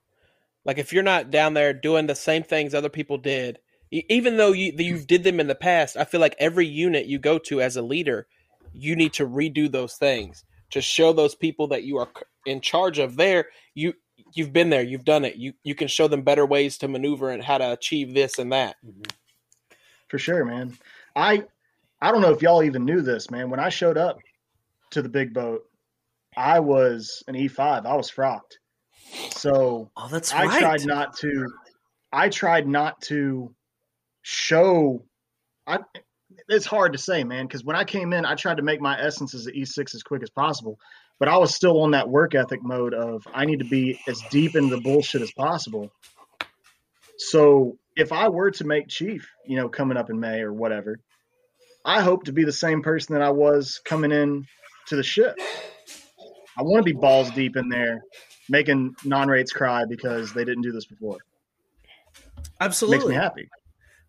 Like 0.65 0.77
if 0.77 0.93
you're 0.93 1.03
not 1.03 1.31
down 1.31 1.53
there 1.53 1.73
doing 1.73 2.07
the 2.07 2.15
same 2.15 2.43
things 2.43 2.73
other 2.73 2.89
people 2.89 3.17
did, 3.17 3.59
even 3.91 4.37
though 4.37 4.51
you 4.51 4.73
you 4.77 4.99
did 4.99 5.23
them 5.23 5.39
in 5.39 5.47
the 5.47 5.55
past, 5.55 5.97
I 5.97 6.05
feel 6.05 6.21
like 6.21 6.35
every 6.39 6.67
unit 6.67 7.07
you 7.07 7.19
go 7.19 7.39
to 7.39 7.61
as 7.61 7.77
a 7.77 7.81
leader, 7.81 8.27
you 8.73 8.95
need 8.95 9.13
to 9.13 9.27
redo 9.27 9.71
those 9.71 9.95
things. 9.95 10.43
to 10.71 10.81
show 10.81 11.13
those 11.13 11.35
people 11.35 11.67
that 11.67 11.83
you 11.83 11.97
are 11.97 12.09
in 12.45 12.61
charge 12.61 12.99
of 12.99 13.15
there 13.17 13.47
you 13.75 13.93
you've 14.33 14.53
been 14.53 14.69
there 14.69 14.81
you've 14.81 15.05
done 15.05 15.25
it 15.25 15.35
you 15.35 15.53
you 15.63 15.75
can 15.75 15.87
show 15.87 16.07
them 16.07 16.21
better 16.21 16.45
ways 16.45 16.77
to 16.77 16.87
maneuver 16.87 17.29
and 17.29 17.43
how 17.43 17.57
to 17.57 17.71
achieve 17.71 18.13
this 18.13 18.39
and 18.39 18.51
that 18.51 18.75
mm-hmm. 18.85 19.01
for 20.09 20.17
sure, 20.17 20.45
man. 20.45 20.77
I 21.15 21.43
I 22.01 22.11
don't 22.11 22.21
know 22.21 22.31
if 22.31 22.41
y'all 22.41 22.63
even 22.63 22.85
knew 22.85 23.01
this, 23.01 23.29
man. 23.29 23.49
When 23.49 23.59
I 23.59 23.69
showed 23.69 23.97
up 23.97 24.17
to 24.91 25.01
the 25.01 25.09
big 25.09 25.33
boat, 25.33 25.63
I 26.35 26.59
was 26.59 27.23
an 27.27 27.35
E5. 27.35 27.85
I 27.85 27.95
was 27.95 28.09
frocked. 28.09 28.59
So 29.31 29.91
Oh, 29.97 30.07
that's 30.07 30.33
I 30.33 30.45
right. 30.45 30.59
tried 30.59 30.85
not 30.85 31.15
to 31.17 31.47
I 32.11 32.29
tried 32.29 32.67
not 32.67 33.01
to 33.03 33.53
show 34.23 35.03
I 35.67 35.79
it's 36.47 36.65
hard 36.65 36.93
to 36.93 36.99
say, 36.99 37.23
man, 37.23 37.45
because 37.45 37.63
when 37.63 37.75
I 37.75 37.83
came 37.83 38.13
in, 38.13 38.25
I 38.25 38.35
tried 38.35 38.57
to 38.57 38.63
make 38.63 38.81
my 38.81 38.99
essence 38.99 39.33
as 39.33 39.47
an 39.47 39.53
E6 39.53 39.95
as 39.95 40.03
quick 40.03 40.23
as 40.23 40.29
possible. 40.29 40.79
But 41.21 41.29
I 41.29 41.37
was 41.37 41.53
still 41.53 41.83
on 41.83 41.91
that 41.91 42.09
work 42.09 42.33
ethic 42.33 42.63
mode 42.63 42.95
of 42.95 43.27
I 43.31 43.45
need 43.45 43.59
to 43.59 43.65
be 43.65 43.99
as 44.07 44.19
deep 44.31 44.55
into 44.55 44.75
the 44.75 44.81
bullshit 44.81 45.21
as 45.21 45.31
possible. 45.31 45.91
So 47.19 47.77
if 47.95 48.11
I 48.11 48.27
were 48.27 48.49
to 48.49 48.63
make 48.63 48.87
chief, 48.87 49.29
you 49.45 49.55
know, 49.55 49.69
coming 49.69 49.97
up 49.97 50.09
in 50.09 50.19
May 50.19 50.41
or 50.41 50.51
whatever, 50.51 50.97
I 51.85 52.01
hope 52.01 52.23
to 52.23 52.33
be 52.33 52.43
the 52.43 52.51
same 52.51 52.81
person 52.81 53.13
that 53.13 53.21
I 53.21 53.29
was 53.29 53.79
coming 53.85 54.11
in 54.11 54.47
to 54.87 54.95
the 54.95 55.03
ship. 55.03 55.39
I 56.57 56.63
want 56.63 56.83
to 56.83 56.91
be 56.91 56.99
balls 56.99 57.29
deep 57.29 57.55
in 57.55 57.69
there, 57.69 58.01
making 58.49 58.95
non-rates 59.05 59.51
cry 59.51 59.85
because 59.85 60.33
they 60.33 60.43
didn't 60.43 60.63
do 60.63 60.71
this 60.71 60.85
before. 60.85 61.19
Absolutely. 62.59 62.97
Makes 62.97 63.09
me 63.09 63.15
happy. 63.15 63.49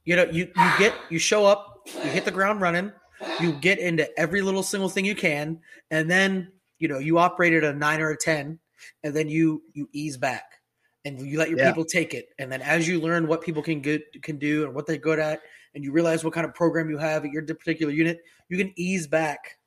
You 0.07 0.17
know, 0.17 0.25
you 0.31 0.51
you 0.57 0.71
get 0.79 0.95
you 1.11 1.19
show 1.19 1.45
up, 1.45 1.87
you 1.95 2.09
hit 2.11 2.25
the 2.25 2.31
ground 2.31 2.63
running, 2.63 2.91
you 3.39 3.53
get 3.53 3.79
into 3.79 4.09
every 4.19 4.41
little 4.41 4.63
single 4.63 4.89
thing 4.89 5.05
you 5.05 5.15
can, 5.15 5.61
and 5.91 6.11
then 6.11 6.53
you 6.83 6.89
know 6.89 6.99
you 6.99 7.19
operate 7.19 7.53
at 7.53 7.63
a 7.63 7.73
nine 7.73 8.01
or 8.01 8.11
a 8.11 8.17
ten, 8.17 8.59
and 9.05 9.15
then 9.15 9.29
you 9.29 9.63
you 9.73 9.89
ease 9.93 10.17
back 10.17 10.59
and 11.05 11.21
you 11.21 11.39
let 11.39 11.49
your 11.49 11.59
Yeah. 11.59 11.69
people 11.69 11.85
take 11.85 12.13
it, 12.13 12.31
and 12.41 12.51
then 12.51 12.61
as 12.61 12.89
you 12.89 13.01
learn 13.01 13.29
what 13.29 13.41
people 13.41 13.63
can 13.63 13.81
get 13.81 14.03
can 14.21 14.37
do 14.37 14.65
and 14.65 14.75
what 14.75 14.87
they're 14.87 14.97
good 14.97 15.21
at, 15.21 15.43
and 15.75 15.85
you 15.85 15.93
realize 15.93 16.25
what 16.25 16.35
kind 16.35 16.45
of 16.45 16.55
program 16.55 16.91
you 16.91 16.99
have 16.99 17.25
at 17.25 17.31
your 17.31 17.43
particular 17.47 17.93
unit, 17.93 18.21
you 18.49 18.59
can 18.59 18.73
ease 18.75 19.07
back 19.07 19.59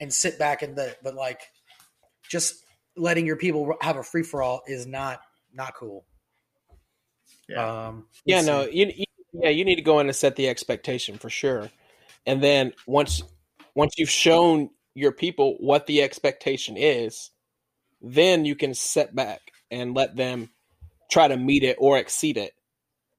and 0.00 0.14
sit 0.14 0.38
back 0.38 0.62
in 0.62 0.76
the 0.76 0.96
but 1.02 1.16
like 1.16 1.40
just 2.28 2.64
letting 2.96 3.26
your 3.26 3.36
people 3.36 3.74
have 3.80 3.96
a 3.96 4.04
free 4.04 4.22
for 4.22 4.40
all 4.40 4.62
is 4.68 4.86
not 4.86 5.20
not 5.52 5.74
cool. 5.74 6.04
Yeah. 7.48 7.86
Um, 7.88 8.06
yeah 8.24 8.36
let's 8.36 8.46
no 8.46 8.64
you, 8.66 8.86
you 8.94 9.04
yeah 9.32 9.50
you 9.50 9.64
need 9.64 9.76
to 9.76 9.82
go 9.82 9.98
in 9.98 10.06
and 10.06 10.14
set 10.14 10.36
the 10.36 10.48
expectation 10.48 11.18
for 11.18 11.28
sure 11.28 11.70
and 12.24 12.40
then 12.40 12.72
once 12.86 13.24
once 13.74 13.94
you've 13.98 14.10
shown 14.10 14.70
your 14.94 15.12
people 15.12 15.56
what 15.60 15.86
the 15.86 16.02
expectation 16.02 16.76
is 16.76 17.30
then 18.00 18.44
you 18.44 18.54
can 18.56 18.74
set 18.74 19.14
back 19.14 19.40
and 19.70 19.94
let 19.94 20.16
them 20.16 20.50
try 21.10 21.28
to 21.28 21.36
meet 21.36 21.62
it 21.62 21.76
or 21.78 21.98
exceed 21.98 22.36
it 22.36 22.52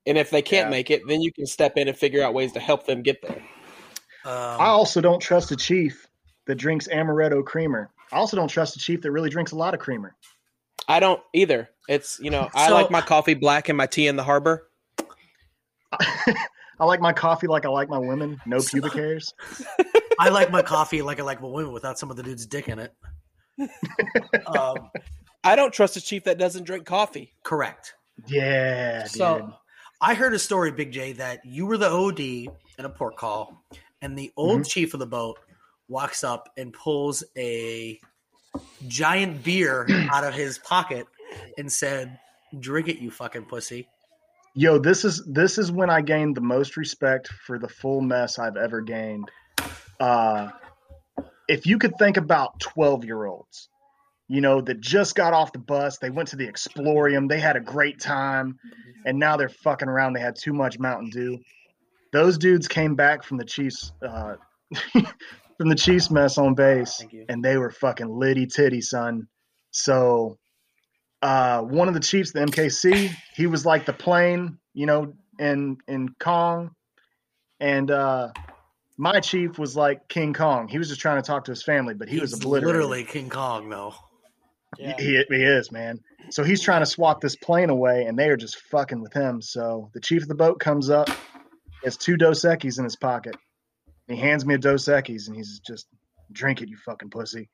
and 0.05 0.17
if 0.17 0.29
they 0.29 0.41
can't 0.41 0.67
Yeah. 0.67 0.71
make 0.71 0.91
it 0.91 1.01
then 1.07 1.21
you 1.21 1.31
can 1.31 1.45
step 1.45 1.77
in 1.77 1.87
and 1.87 1.97
figure 1.97 2.23
out 2.23 2.33
ways 2.33 2.51
to 2.53 2.59
help 2.59 2.85
them 2.85 3.01
get 3.01 3.21
there 3.21 3.41
Um, 4.25 4.31
I 4.61 4.67
also 4.67 5.01
don't 5.01 5.19
trust 5.19 5.51
a 5.51 5.55
chief 5.55 6.07
that 6.45 6.55
drinks 6.55 6.87
amaretto 6.89 7.43
creamer. 7.45 7.89
I 8.11 8.17
also 8.17 8.35
don't 8.37 8.47
trust 8.49 8.75
a 8.75 8.79
chief 8.79 9.01
that 9.01 9.11
really 9.11 9.29
drinks 9.29 9.51
a 9.53 9.55
lot 9.55 9.73
of 9.73 9.79
creamer. 9.79 10.15
i 10.87 10.99
don't 10.99 11.21
either 11.33 11.69
it's 11.87 12.19
you 12.19 12.29
know 12.29 12.49
i 12.53 12.67
So- 12.67 12.73
like 12.73 12.91
my 12.91 13.01
coffee 13.01 13.33
black 13.35 13.69
and 13.69 13.77
my 13.77 13.85
tea 13.87 14.07
in 14.07 14.15
the 14.15 14.23
harbor 14.23 14.67
I 16.79 16.85
like 16.85 16.99
my 17.01 17.13
coffee 17.13 17.47
like 17.47 17.65
I 17.65 17.69
like 17.69 17.87
my 17.87 17.99
women. 17.99 18.41
No 18.47 18.59
pubic 18.67 18.93
hairs. 18.93 19.31
I 20.19 20.29
like 20.29 20.51
my 20.51 20.61
coffee 20.61 21.01
like 21.01 21.19
I 21.19 21.23
like 21.23 21.41
my 21.41 21.47
women 21.47 21.71
without 21.71 21.99
some 21.99 22.09
of 22.11 22.17
the 22.17 22.23
dude's 22.23 22.45
dick 22.45 22.67
in 22.67 22.79
it. 22.79 22.93
um, 24.47 24.89
i 25.43 25.55
don't 25.55 25.71
trust 25.71 25.95
a 25.95 26.01
chief 26.01 26.23
that 26.23 26.39
doesn't 26.39 26.63
drink 26.63 26.85
coffee 26.85 27.33
correct. 27.43 27.93
Yeah, 28.27 29.05
So 29.05 29.39
dude. 29.39 29.49
I 30.01 30.13
heard 30.15 30.33
a 30.33 30.39
story, 30.39 30.71
Big 30.71 30.91
J, 30.91 31.13
that 31.13 31.45
you 31.45 31.65
were 31.65 31.77
the 31.77 31.89
OD 31.89 32.19
in 32.19 32.51
a 32.85 32.89
port 32.89 33.15
call, 33.15 33.63
and 34.01 34.17
the 34.17 34.31
old 34.35 34.65
chief 34.65 34.93
of 34.93 34.99
the 34.99 35.07
boat 35.07 35.39
walks 35.87 36.23
up 36.23 36.49
and 36.57 36.73
pulls 36.73 37.23
a 37.37 37.99
giant 38.87 39.43
beer 39.43 39.87
out 40.11 40.23
of 40.23 40.33
his 40.33 40.57
pocket 40.59 41.07
and 41.57 41.71
said, 41.71 42.19
"Drink 42.59 42.87
it, 42.87 42.99
you 42.99 43.11
fucking 43.11 43.45
pussy." 43.45 43.87
Yo, 44.55 44.77
this 44.77 45.03
is 45.03 45.23
this 45.25 45.57
is 45.57 45.71
when 45.71 45.89
I 45.89 46.01
gained 46.01 46.35
the 46.35 46.41
most 46.41 46.77
respect 46.77 47.27
for 47.27 47.57
the 47.57 47.69
full 47.69 48.01
mess 48.01 48.37
I've 48.37 48.57
ever 48.57 48.81
gained. 48.81 49.29
Uh, 50.03 50.51
if 51.47 51.65
you 51.65 51.77
could 51.77 51.93
think 51.97 52.17
about 52.17 52.59
twelve 52.59 53.05
year 53.05 53.25
olds, 53.25 53.69
you 54.27 54.41
know, 54.41 54.59
that 54.59 54.81
just 54.81 55.15
got 55.15 55.31
off 55.31 55.53
the 55.53 55.59
bus, 55.59 55.97
they 55.99 56.09
went 56.09 56.27
to 56.29 56.35
the 56.35 56.45
Explorium, 56.45 57.29
they 57.29 57.39
had 57.39 57.55
a 57.55 57.61
great 57.61 58.01
time, 58.01 58.59
and 59.05 59.17
now 59.17 59.37
they're 59.37 59.47
fucking 59.47 59.87
around. 59.87 60.11
They 60.11 60.19
had 60.19 60.35
too 60.35 60.51
much 60.51 60.77
Mountain 60.77 61.11
Dew. 61.11 61.39
Those 62.11 62.37
dudes 62.37 62.67
came 62.67 62.95
back 62.95 63.23
from 63.23 63.37
the 63.37 63.45
Chiefs, 63.45 63.93
uh, 64.01 64.35
from 64.91 65.69
the 65.69 65.75
Chiefs 65.75 66.11
mess 66.11 66.37
on 66.37 66.53
base, 66.53 67.01
and 67.29 67.43
they 67.43 67.55
were 67.55 67.71
fucking 67.71 68.09
litty 68.09 68.45
titty, 68.45 68.81
son. 68.81 69.27
So, 69.71 70.37
uh, 71.21 71.61
one 71.61 71.87
of 71.87 71.93
the 71.93 72.01
Chiefs, 72.01 72.33
the 72.33 72.41
MKC, 72.41 73.09
he 73.37 73.47
was 73.47 73.65
like 73.65 73.85
the 73.85 73.93
plane, 73.93 74.57
you 74.73 74.85
know, 74.85 75.13
in 75.39 75.77
in 75.87 76.09
Kong, 76.19 76.71
and 77.61 77.89
uh, 77.89 78.31
my 78.97 79.19
chief 79.19 79.57
was 79.57 79.75
like 79.75 80.07
King 80.07 80.33
Kong. 80.33 80.67
He 80.67 80.77
was 80.77 80.89
just 80.89 81.01
trying 81.01 81.21
to 81.21 81.25
talk 81.25 81.45
to 81.45 81.51
his 81.51 81.63
family, 81.63 81.93
but 81.93 82.07
he 82.07 82.19
was 82.19 82.31
He's 82.31 82.39
obliterated. 82.39 82.67
literally 82.67 83.03
King 83.03 83.29
Kong, 83.29 83.69
though. 83.69 83.93
He, 84.77 84.91
he 84.97 85.23
he 85.29 85.43
is, 85.43 85.71
man. 85.71 85.99
So 86.31 86.43
he's 86.43 86.61
trying 86.61 86.81
to 86.81 86.85
swat 86.85 87.21
this 87.21 87.35
plane 87.35 87.69
away, 87.69 88.05
and 88.05 88.17
they 88.17 88.29
are 88.29 88.37
just 88.37 88.57
fucking 88.71 89.01
with 89.01 89.13
him. 89.13 89.41
So 89.41 89.89
the 89.93 89.99
chief 89.99 90.23
of 90.23 90.27
the 90.27 90.35
boat 90.35 90.59
comes 90.59 90.89
up, 90.89 91.09
has 91.83 91.95
two 91.97 92.17
Dos 92.17 92.41
Equis 92.41 92.77
in 92.79 92.83
his 92.83 92.95
pocket. 92.95 93.35
He 94.07 94.15
hands 94.15 94.45
me 94.45 94.55
a 94.55 94.57
Dos 94.57 94.85
Equis, 94.85 95.27
and 95.27 95.35
he's 95.35 95.59
just, 95.59 95.85
drink 96.31 96.61
it, 96.61 96.69
you 96.69 96.77
fucking 96.85 97.11
pussy. 97.11 97.49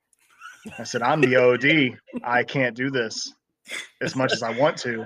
I 0.78 0.84
said, 0.84 1.02
I'm 1.02 1.20
the 1.22 1.36
OD. 1.36 1.98
I 2.24 2.44
can't 2.44 2.76
do 2.76 2.90
this 2.90 3.34
as 4.02 4.16
much 4.16 4.32
as 4.32 4.42
I 4.42 4.58
want 4.58 4.78
to. 4.78 5.06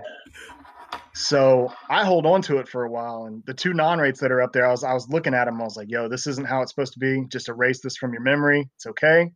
So 1.15 1.71
I 1.89 2.05
hold 2.05 2.25
on 2.25 2.41
to 2.43 2.57
it 2.57 2.67
for 2.67 2.83
a 2.83 2.89
while, 2.89 3.25
and 3.25 3.43
the 3.45 3.53
two 3.53 3.73
non-rates 3.73 4.19
that 4.21 4.31
are 4.31 4.41
up 4.41 4.51
there, 4.51 4.67
I 4.67 4.71
was 4.71 4.83
I 4.83 4.93
was 4.93 5.07
looking 5.09 5.33
at 5.33 5.45
them. 5.45 5.61
I 5.61 5.63
was 5.63 5.77
like, 5.77 5.91
"Yo, 5.91 6.07
this 6.07 6.25
isn't 6.25 6.47
how 6.47 6.61
it's 6.61 6.71
supposed 6.71 6.93
to 6.93 6.99
be. 6.99 7.25
Just 7.31 7.49
erase 7.49 7.81
this 7.81 7.97
from 7.97 8.13
your 8.13 8.23
memory. 8.23 8.69
It's 8.75 8.87
okay." 8.87 9.31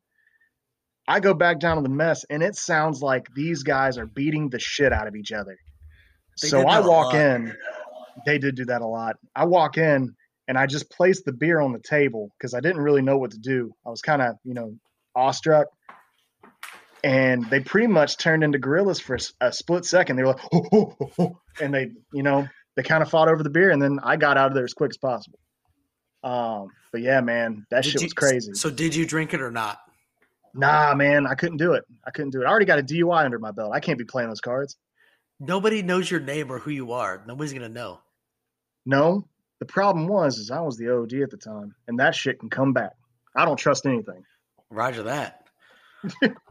I 1.07 1.19
go 1.19 1.34
back 1.34 1.59
down 1.59 1.78
to 1.78 1.84
the 1.84 1.89
mess, 1.89 2.25
and 2.30 2.43
it 2.43 2.55
sounds 2.55 3.01
like 3.01 3.28
these 3.34 3.63
guys 3.63 3.97
are 3.97 4.07
beating 4.07 4.49
the 4.49 4.59
shit 4.59 4.91
out 4.91 5.07
of 5.07 5.15
each 5.15 5.32
other. 5.32 5.57
They 6.41 6.49
so 6.49 6.67
I 6.67 6.80
walk 6.82 7.13
in. 7.13 7.55
They 8.25 8.39
did 8.39 8.55
do 8.55 8.65
that 8.65 8.82
a 8.82 8.88
lot. 8.88 9.15
I 9.36 9.45
walk 9.45 9.78
in, 9.78 10.15
and 10.47 10.57
I 10.57 10.65
just 10.65 10.89
placed 10.89 11.25
the 11.25 11.32
beer 11.32 11.61
on 11.61 11.71
the 11.71 11.80
table 11.80 12.32
because 12.38 12.53
I 12.53 12.59
didn't 12.59 12.82
really 12.82 13.01
know 13.01 13.17
what 13.17 13.32
to 13.32 13.39
do. 13.39 13.71
I 13.86 13.89
was 13.89 14.01
kind 14.01 14.21
of, 14.21 14.36
you 14.43 14.53
know, 14.53 14.75
awestruck. 15.15 15.67
And 17.03 17.47
they 17.49 17.59
pretty 17.59 17.87
much 17.87 18.17
turned 18.17 18.43
into 18.43 18.57
gorillas 18.57 18.99
for 18.99 19.17
a, 19.39 19.51
split 19.51 19.85
second. 19.85 20.15
They 20.15 20.23
were 20.23 20.29
like, 20.29 20.41
"Oh, 20.51 20.65
oh, 20.71 20.95
oh, 20.99 21.11
oh," 21.19 21.39
and 21.61 21.73
they, 21.73 21.91
you 22.11 22.23
know, 22.23 22.47
they 22.75 22.83
kind 22.83 23.03
of 23.03 23.09
fought 23.09 23.29
over 23.29 23.43
the 23.43 23.49
beer, 23.49 23.69
and 23.69 23.81
then 23.81 23.99
I 24.03 24.17
got 24.17 24.37
out 24.37 24.47
of 24.47 24.53
there 24.55 24.63
as 24.63 24.73
quick 24.73 24.89
as 24.91 24.97
possible. 24.97 25.39
Um, 26.23 26.69
but 26.91 27.01
yeah, 27.01 27.21
man, 27.21 27.65
that 27.69 27.83
Did 27.83 27.91
shit 27.91 28.01
you- 28.01 28.05
was 28.07 28.13
crazy. 28.13 28.53
So, 28.53 28.69
did 28.69 28.95
you 28.95 29.05
drink 29.05 29.33
it 29.33 29.41
or 29.41 29.51
not? 29.51 29.77
Nah, 30.53 30.95
man, 30.95 31.27
I 31.27 31.35
couldn't 31.35 31.57
do 31.57 31.73
it. 31.73 31.83
I 32.05 32.09
couldn't 32.09 32.31
do 32.31 32.41
it. 32.41 32.45
I 32.45 32.49
already 32.49 32.65
got 32.65 32.79
a 32.79 32.83
DUI 32.83 33.23
under 33.25 33.37
my 33.37 33.51
belt. 33.51 33.71
I 33.73 33.79
can't 33.79 33.99
be 33.99 34.05
playing 34.05 34.29
those 34.29 34.41
cards. 34.41 34.75
Nobody 35.39 35.83
knows 35.83 36.09
your 36.09 36.19
name 36.19 36.51
or 36.51 36.57
who 36.57 36.71
you 36.71 36.93
are. 36.93 37.23
Nobody's 37.27 37.53
gonna 37.53 37.69
know. 37.69 37.99
No, 38.85 39.27
the 39.59 39.65
problem 39.67 40.07
was 40.07 40.39
is 40.39 40.49
I 40.49 40.61
was 40.61 40.77
the 40.77 40.89
OD 40.89 41.21
at 41.21 41.29
the 41.29 41.37
time, 41.37 41.75
and 41.87 41.99
that 41.99 42.15
shit 42.15 42.39
can 42.39 42.49
come 42.49 42.73
back. 42.73 42.93
I 43.35 43.45
don't 43.45 43.57
trust 43.57 43.85
anything. 43.85 44.23
Roger 44.71 45.03
that. 45.03 45.46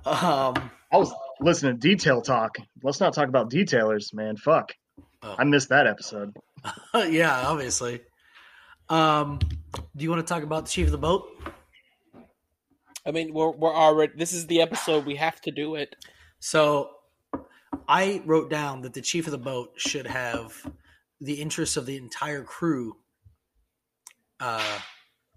Um, 0.04 0.54
I 0.92 0.96
was 0.96 1.12
listening 1.40 1.78
to 1.78 1.88
detail 1.88 2.22
talk. 2.22 2.58
Let's 2.82 3.00
not 3.00 3.14
talk 3.14 3.28
about 3.28 3.50
detailers, 3.50 4.12
man. 4.14 4.36
Fuck. 4.36 4.72
Oh. 5.22 5.34
I 5.38 5.44
missed 5.44 5.68
that 5.70 5.86
episode. 5.86 6.36
yeah, 6.94 7.46
obviously. 7.46 8.00
Um, 8.88 9.38
do 9.96 10.04
you 10.04 10.10
want 10.10 10.26
to 10.26 10.32
talk 10.32 10.42
about 10.42 10.66
the 10.66 10.70
chief 10.70 10.86
of 10.86 10.92
the 10.92 10.98
boat? 10.98 11.28
I 13.06 13.12
mean, 13.12 13.32
we're 13.32 13.50
we're 13.50 13.74
already. 13.74 14.12
This 14.16 14.32
is 14.32 14.46
the 14.46 14.60
episode. 14.60 15.06
We 15.06 15.16
have 15.16 15.40
to 15.42 15.50
do 15.50 15.76
it. 15.76 15.94
So, 16.38 16.90
I 17.88 18.22
wrote 18.24 18.50
down 18.50 18.82
that 18.82 18.94
the 18.94 19.00
chief 19.00 19.26
of 19.26 19.32
the 19.32 19.38
boat 19.38 19.74
should 19.76 20.06
have 20.06 20.54
the 21.20 21.40
interests 21.40 21.76
of 21.76 21.86
the 21.86 21.96
entire 21.96 22.42
crew 22.42 22.96
uh, 24.40 24.78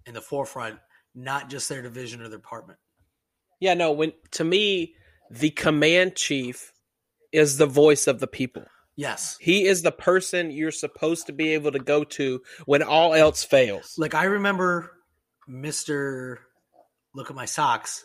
in 0.06 0.14
the 0.14 0.22
forefront, 0.22 0.80
not 1.16 1.50
just 1.50 1.70
their 1.70 1.82
division 1.82 2.22
or 2.22 2.28
their 2.28 2.38
department. 2.38 2.80
Yeah, 3.60 3.74
no. 3.74 3.92
When 3.92 4.14
to 4.32 4.44
me, 4.44 4.96
the 5.30 5.50
command 5.52 6.16
chief 6.16 6.74
is 7.32 7.58
the 7.58 7.66
voice 7.66 8.08
of 8.08 8.20
the 8.20 8.28
people. 8.28 8.64
Yes. 8.96 9.38
He 9.40 9.66
is 9.66 9.82
the 9.82 9.92
person 9.92 10.52
you're 10.52 10.72
supposed 10.72 11.28
to 11.28 11.34
be 11.34 11.54
able 11.54 11.72
to 11.72 11.80
go 11.80 12.04
to 12.04 12.42
when 12.66 12.84
all 12.84 13.14
else 13.14 13.44
fails. 13.44 13.96
Like 13.98 14.14
I 14.14 14.26
remember 14.26 14.92
Mr. 15.50 16.38
Look 17.14 17.30
at 17.30 17.36
my 17.36 17.46
socks 17.46 18.04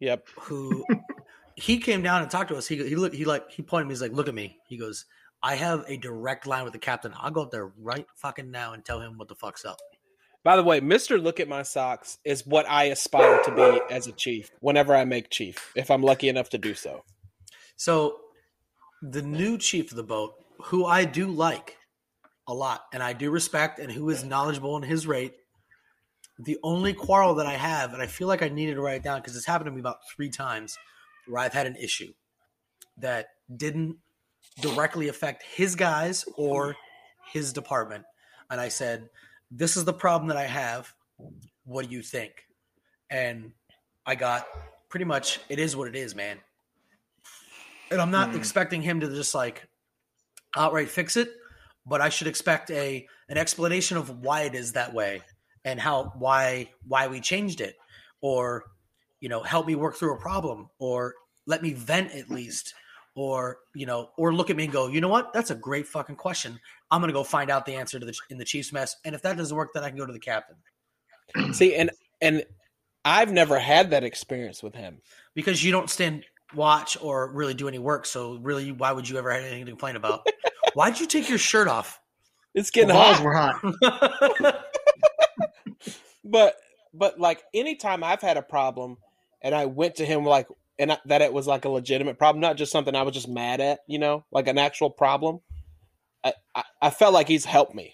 Yep. 0.00 0.26
who 0.40 0.84
he 1.54 1.78
came 1.78 2.02
down 2.02 2.22
and 2.22 2.30
talked 2.30 2.48
to 2.48 2.56
us. 2.56 2.66
He 2.66 2.76
he 2.76 2.96
look 2.96 3.12
he 3.14 3.24
like 3.24 3.50
he 3.50 3.62
pointed 3.62 3.86
me. 3.88 3.92
He's 3.92 4.00
like, 4.02 4.12
look 4.12 4.28
at 4.28 4.34
me. 4.34 4.56
He 4.68 4.78
goes, 4.78 5.04
I 5.42 5.54
have 5.56 5.84
a 5.86 5.96
direct 5.96 6.46
line 6.46 6.64
with 6.64 6.72
the 6.72 6.78
captain. 6.78 7.12
I'll 7.18 7.30
go 7.30 7.42
up 7.42 7.50
there 7.50 7.72
right 7.78 8.06
fucking 8.16 8.50
now 8.50 8.72
and 8.72 8.84
tell 8.84 9.00
him 9.00 9.18
what 9.18 9.28
the 9.28 9.34
fuck's 9.34 9.64
up. 9.64 9.78
By 10.42 10.56
the 10.56 10.62
way, 10.62 10.80
Mister 10.80 11.18
Look 11.18 11.38
at 11.38 11.48
My 11.48 11.62
Socks 11.62 12.18
is 12.24 12.46
what 12.46 12.68
I 12.68 12.84
aspire 12.84 13.40
to 13.44 13.54
be 13.54 13.94
as 13.94 14.06
a 14.06 14.12
chief. 14.12 14.50
Whenever 14.60 14.94
I 14.94 15.04
make 15.04 15.28
chief, 15.28 15.72
if 15.76 15.90
I'm 15.90 16.02
lucky 16.02 16.28
enough 16.28 16.48
to 16.50 16.58
do 16.58 16.74
so. 16.74 17.04
So 17.76 18.16
the 19.02 19.22
new 19.22 19.58
chief 19.58 19.90
of 19.90 19.96
the 19.96 20.02
boat, 20.02 20.34
who 20.64 20.86
I 20.86 21.04
do 21.04 21.26
like 21.26 21.76
a 22.46 22.54
lot 22.54 22.84
and 22.92 23.02
I 23.02 23.12
do 23.12 23.30
respect 23.30 23.78
and 23.78 23.92
who 23.92 24.08
is 24.08 24.24
knowledgeable 24.24 24.76
in 24.76 24.82
his 24.82 25.06
rate. 25.06 25.34
The 26.38 26.58
only 26.62 26.94
quarrel 26.94 27.34
that 27.34 27.46
I 27.46 27.54
have, 27.54 27.92
and 27.92 28.02
I 28.02 28.06
feel 28.06 28.26
like 28.26 28.42
I 28.42 28.48
needed 28.48 28.76
to 28.76 28.80
write 28.80 28.96
it 28.96 29.02
down 29.02 29.20
because 29.20 29.36
it's 29.36 29.44
happened 29.44 29.66
to 29.66 29.72
me 29.72 29.80
about 29.80 29.98
three 30.14 30.30
times 30.30 30.78
where 31.26 31.42
I've 31.42 31.52
had 31.52 31.66
an 31.66 31.76
issue 31.76 32.14
that 32.96 33.26
didn't 33.54 33.98
directly 34.58 35.08
affect 35.08 35.42
his 35.42 35.74
guys 35.74 36.24
or 36.36 36.76
his 37.30 37.52
department. 37.52 38.04
And 38.50 38.58
I 38.58 38.68
said, 38.68 39.10
This 39.50 39.76
is 39.76 39.84
the 39.84 39.92
problem 39.92 40.28
that 40.28 40.36
I 40.36 40.44
have. 40.46 40.92
What 41.64 41.88
do 41.88 41.92
you 41.94 42.02
think? 42.02 42.46
And 43.10 43.52
I 44.06 44.14
got 44.14 44.46
pretty 44.88 45.04
much, 45.04 45.40
it 45.48 45.58
is 45.58 45.76
what 45.76 45.88
it 45.88 45.96
is, 45.96 46.14
man. 46.14 46.38
And 47.90 48.00
I'm 48.00 48.10
not 48.10 48.30
Hmm. 48.30 48.36
expecting 48.36 48.82
him 48.82 49.00
to 49.00 49.08
just 49.08 49.34
like 49.34 49.68
outright 50.56 50.88
fix 50.88 51.16
it, 51.16 51.30
but 51.86 52.00
I 52.00 52.08
should 52.08 52.28
expect 52.28 52.70
a 52.70 53.06
an 53.28 53.36
explanation 53.38 53.96
of 53.96 54.20
why 54.20 54.42
it 54.42 54.54
is 54.54 54.72
that 54.72 54.92
way 54.94 55.22
and 55.64 55.80
how 55.80 56.12
why 56.16 56.70
why 56.86 57.08
we 57.08 57.20
changed 57.20 57.60
it 57.60 57.76
or 58.20 58.64
you 59.20 59.28
know 59.28 59.42
help 59.42 59.66
me 59.66 59.74
work 59.74 59.96
through 59.96 60.14
a 60.14 60.20
problem 60.20 60.68
or 60.78 61.14
let 61.46 61.62
me 61.62 61.72
vent 61.72 62.12
at 62.12 62.30
least 62.30 62.74
or 63.16 63.58
you 63.74 63.86
know 63.86 64.10
or 64.16 64.32
look 64.32 64.50
at 64.50 64.56
me 64.56 64.64
and 64.64 64.72
go 64.72 64.86
you 64.88 65.00
know 65.00 65.08
what 65.08 65.32
that's 65.32 65.50
a 65.50 65.54
great 65.54 65.86
fucking 65.86 66.14
question 66.16 66.58
i'm 66.90 67.00
gonna 67.00 67.12
go 67.12 67.24
find 67.24 67.50
out 67.50 67.66
the 67.66 67.74
answer 67.74 67.98
to 67.98 68.06
the 68.06 68.14
in 68.30 68.38
the 68.38 68.44
chief's 68.44 68.72
mess 68.72 68.96
and 69.04 69.14
if 69.14 69.22
that 69.22 69.36
doesn't 69.36 69.56
work 69.56 69.70
then 69.74 69.82
i 69.82 69.88
can 69.88 69.98
go 69.98 70.06
to 70.06 70.12
the 70.12 70.18
captain 70.20 70.56
See, 71.52 71.74
and 71.74 71.90
and 72.20 72.44
I've 73.04 73.32
never 73.32 73.58
had 73.58 73.90
that 73.92 74.04
experience 74.04 74.62
with 74.62 74.74
him. 74.74 74.98
because 75.34 75.62
you 75.64 75.72
don't 75.72 75.88
stand 75.88 76.24
watch 76.54 76.96
or 77.00 77.32
really 77.32 77.54
do 77.54 77.66
any 77.68 77.78
work 77.78 78.04
so 78.06 78.36
really 78.42 78.72
why 78.72 78.92
would 78.92 79.08
you 79.08 79.16
ever 79.18 79.30
have 79.30 79.42
anything 79.42 79.64
to 79.66 79.70
complain 79.72 79.96
about 79.96 80.26
why'd 80.74 80.98
you 81.00 81.06
take 81.06 81.28
your 81.28 81.38
shirt 81.38 81.66
off 81.68 82.00
It's 82.54 82.70
The 82.70 82.80
getting 82.80 82.94
balls 82.94 83.18
hot. 83.18 83.24
were 83.24 83.32
hot. 83.80 84.64
but 86.24 86.56
but 86.92 87.18
like 87.20 87.42
anytime 87.54 88.02
I've 88.04 88.20
had 88.20 88.36
a 88.36 88.42
problem 88.42 88.96
and 89.42 89.54
I 89.54 89.66
went 89.66 89.96
to 89.96 90.04
him 90.04 90.24
like 90.24 90.46
and 90.80 90.98
that 91.04 91.20
it 91.20 91.32
was 91.32 91.46
like 91.46 91.66
a 91.66 91.68
legitimate 91.68 92.18
problem, 92.18 92.40
not 92.40 92.56
just 92.56 92.72
something 92.72 92.96
I 92.96 93.02
was 93.02 93.14
just 93.14 93.28
mad 93.28 93.60
at, 93.60 93.80
you 93.86 93.98
know, 93.98 94.24
like 94.32 94.48
an 94.48 94.56
actual 94.56 94.88
problem. 94.88 95.40
I, 96.24 96.32
I, 96.54 96.64
I 96.80 96.90
felt 96.90 97.12
like 97.12 97.28
he's 97.28 97.44
helped 97.44 97.74
me. 97.74 97.92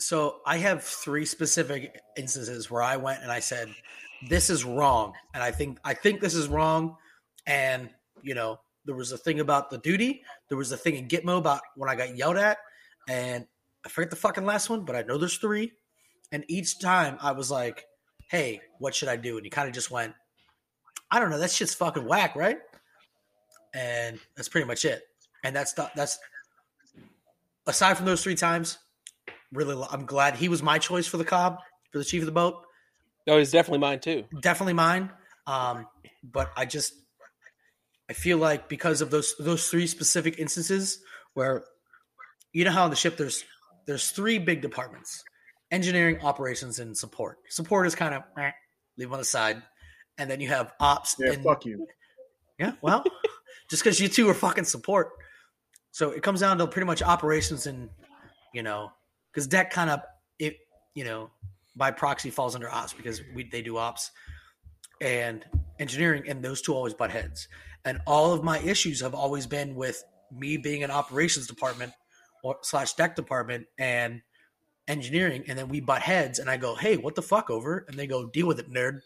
So 0.00 0.40
I 0.46 0.56
have 0.56 0.82
three 0.82 1.26
specific 1.26 1.94
instances 2.16 2.70
where 2.70 2.82
I 2.82 2.96
went 2.96 3.22
and 3.22 3.30
I 3.30 3.40
said, 3.40 3.68
"This 4.28 4.48
is 4.48 4.64
wrong," 4.64 5.12
and 5.34 5.42
I 5.42 5.50
think 5.50 5.78
I 5.84 5.92
think 5.92 6.20
this 6.20 6.34
is 6.34 6.48
wrong. 6.48 6.96
And 7.46 7.90
you 8.22 8.34
know, 8.34 8.60
there 8.84 8.94
was 8.94 9.12
a 9.12 9.18
thing 9.18 9.40
about 9.40 9.70
the 9.70 9.78
duty. 9.78 10.22
There 10.48 10.56
was 10.56 10.70
a 10.72 10.76
thing 10.76 10.94
in 10.94 11.08
Gitmo 11.08 11.38
about 11.38 11.60
when 11.76 11.90
I 11.90 11.96
got 11.96 12.16
yelled 12.16 12.36
at, 12.36 12.58
and 13.08 13.44
I 13.84 13.88
forget 13.88 14.10
the 14.10 14.16
fucking 14.16 14.46
last 14.46 14.70
one, 14.70 14.84
but 14.84 14.94
I 14.94 15.02
know 15.02 15.18
there's 15.18 15.36
three. 15.36 15.72
And 16.30 16.44
each 16.46 16.78
time 16.78 17.18
I 17.20 17.32
was 17.32 17.50
like, 17.50 17.84
"Hey, 18.30 18.60
what 18.78 18.94
should 18.94 19.08
I 19.08 19.16
do?" 19.16 19.36
And 19.36 19.44
he 19.44 19.50
kind 19.50 19.68
of 19.68 19.74
just 19.74 19.90
went, 19.90 20.14
"I 21.10 21.18
don't 21.20 21.30
know. 21.30 21.38
That 21.38 21.50
shit's 21.50 21.74
fucking 21.74 22.04
whack, 22.04 22.36
right?" 22.36 22.58
And 23.74 24.18
that's 24.36 24.48
pretty 24.48 24.66
much 24.66 24.84
it. 24.84 25.02
And 25.44 25.54
that's 25.54 25.72
the, 25.74 25.90
that's 25.94 26.18
aside 27.66 27.94
from 27.96 28.06
those 28.06 28.22
three 28.22 28.34
times, 28.34 28.78
really 29.52 29.82
i'm 29.90 30.04
glad 30.04 30.34
he 30.36 30.48
was 30.48 30.62
my 30.62 30.78
choice 30.78 31.06
for 31.06 31.16
the 31.16 31.24
cob 31.24 31.58
for 31.90 31.98
the 31.98 32.04
chief 32.04 32.20
of 32.22 32.26
the 32.26 32.32
boat 32.32 32.62
No, 33.26 33.38
he's 33.38 33.50
definitely 33.50 33.78
mine 33.78 34.00
too. 34.00 34.24
definitely 34.42 34.74
mine 34.74 35.10
um 35.46 35.86
but 36.22 36.50
i 36.56 36.66
just 36.66 36.92
i 38.10 38.12
feel 38.12 38.36
like 38.36 38.68
because 38.68 39.00
of 39.00 39.10
those 39.10 39.34
those 39.38 39.68
three 39.70 39.86
specific 39.86 40.38
instances 40.38 41.00
where 41.32 41.64
you 42.52 42.64
know 42.64 42.70
how 42.70 42.84
on 42.84 42.90
the 42.90 42.96
ship 42.96 43.16
there's 43.16 43.42
there's 43.86 44.10
three 44.10 44.38
big 44.38 44.60
departments 44.60 45.24
engineering 45.70 46.18
operations 46.22 46.78
and 46.78 46.94
support 46.96 47.38
support 47.48 47.86
is 47.86 47.94
kind 47.94 48.14
of 48.14 48.22
eh, 48.38 48.50
leave 48.98 49.10
on 49.12 49.18
the 49.18 49.24
side 49.24 49.62
and 50.18 50.30
then 50.30 50.40
you 50.40 50.48
have 50.48 50.72
ops 50.80 51.16
Yeah, 51.18 51.32
and 51.32 51.42
fuck 51.42 51.64
you. 51.64 51.86
yeah, 52.58 52.72
well, 52.82 53.04
just 53.70 53.82
because 53.82 54.00
you 54.00 54.08
two 54.08 54.28
are 54.28 54.34
fucking 54.34 54.64
support. 54.64 55.10
So 55.90 56.10
it 56.10 56.22
comes 56.22 56.40
down 56.40 56.58
to 56.58 56.66
pretty 56.66 56.86
much 56.86 57.02
operations 57.02 57.66
and, 57.66 57.88
you 58.52 58.62
know, 58.62 58.92
because 59.32 59.46
deck 59.46 59.70
kind 59.70 59.90
of, 59.90 60.00
it, 60.38 60.56
you 60.94 61.04
know, 61.04 61.30
by 61.76 61.90
proxy 61.90 62.30
falls 62.30 62.54
under 62.54 62.70
ops 62.70 62.92
because 62.92 63.22
we 63.34 63.44
they 63.44 63.62
do 63.62 63.76
ops 63.76 64.10
and 65.00 65.44
engineering, 65.78 66.24
and 66.28 66.42
those 66.42 66.60
two 66.60 66.74
always 66.74 66.94
butt 66.94 67.10
heads. 67.10 67.48
And 67.84 68.00
all 68.06 68.32
of 68.32 68.42
my 68.42 68.58
issues 68.58 69.00
have 69.00 69.14
always 69.14 69.46
been 69.46 69.74
with 69.76 70.02
me 70.36 70.56
being 70.56 70.82
an 70.82 70.90
operations 70.90 71.46
department 71.46 71.92
or 72.42 72.56
slash 72.62 72.94
deck 72.94 73.14
department 73.16 73.66
and 73.78 74.20
engineering, 74.88 75.44
and 75.46 75.58
then 75.58 75.68
we 75.68 75.80
butt 75.80 76.02
heads, 76.02 76.38
and 76.38 76.50
I 76.50 76.56
go, 76.56 76.74
hey, 76.74 76.96
what 76.96 77.14
the 77.14 77.22
fuck 77.22 77.48
over, 77.50 77.84
and 77.88 77.96
they 77.96 78.06
go, 78.06 78.26
deal 78.26 78.46
with 78.46 78.58
it, 78.58 78.70
nerd. 78.70 79.00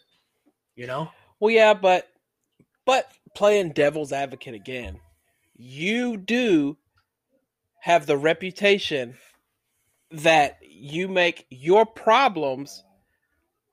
You 0.74 0.86
know, 0.86 1.10
Well, 1.40 1.50
yeah, 1.50 1.74
but 1.74 2.08
but 2.84 3.10
playing 3.34 3.72
devil's 3.72 4.12
advocate 4.12 4.54
again, 4.54 5.00
you 5.54 6.16
do 6.16 6.76
have 7.80 8.06
the 8.06 8.16
reputation 8.16 9.16
that 10.10 10.58
you 10.62 11.08
make 11.08 11.46
your 11.50 11.84
problems 11.86 12.84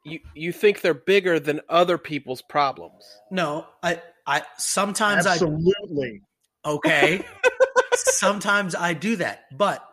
you 0.06 0.20
you 0.34 0.52
think 0.52 0.82
they're 0.82 0.94
bigger 0.94 1.40
than 1.40 1.62
other 1.70 1.98
people's 1.98 2.42
problems. 2.42 3.04
no, 3.32 3.66
I, 3.84 4.02
I 4.26 4.44
sometimes 4.58 5.26
I 5.26 5.34
Absolutely. 5.34 6.22
Okay. 6.66 7.26
Sometimes 7.96 8.76
I 8.76 8.94
do 8.94 9.18
that, 9.18 9.46
but 9.58 9.84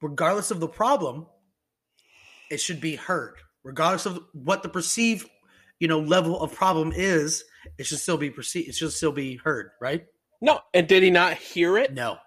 regardless 0.00 0.50
of 0.50 0.60
the 0.60 0.68
problem, 0.68 1.26
it 2.50 2.60
should 2.60 2.80
be 2.80 2.96
heard. 2.96 3.34
Regardless 3.64 4.06
of 4.06 4.20
what 4.32 4.62
the 4.62 4.68
perceived, 4.68 5.28
you 5.82 5.88
know, 5.88 5.98
level 5.98 6.40
of 6.40 6.54
problem 6.54 6.92
is, 6.94 7.42
it 7.76 7.86
should 7.86 7.98
still 7.98 8.16
be 8.16 8.30
perceived. 8.30 8.68
It 8.68 8.76
should 8.76 8.92
still 8.92 9.10
be 9.10 9.34
heard, 9.34 9.70
right? 9.80 10.06
No, 10.40 10.60
and 10.72 10.86
did 10.86 11.02
he 11.02 11.10
not 11.10 11.34
hear 11.34 11.76
it? 11.76 11.92
No, 11.92 12.18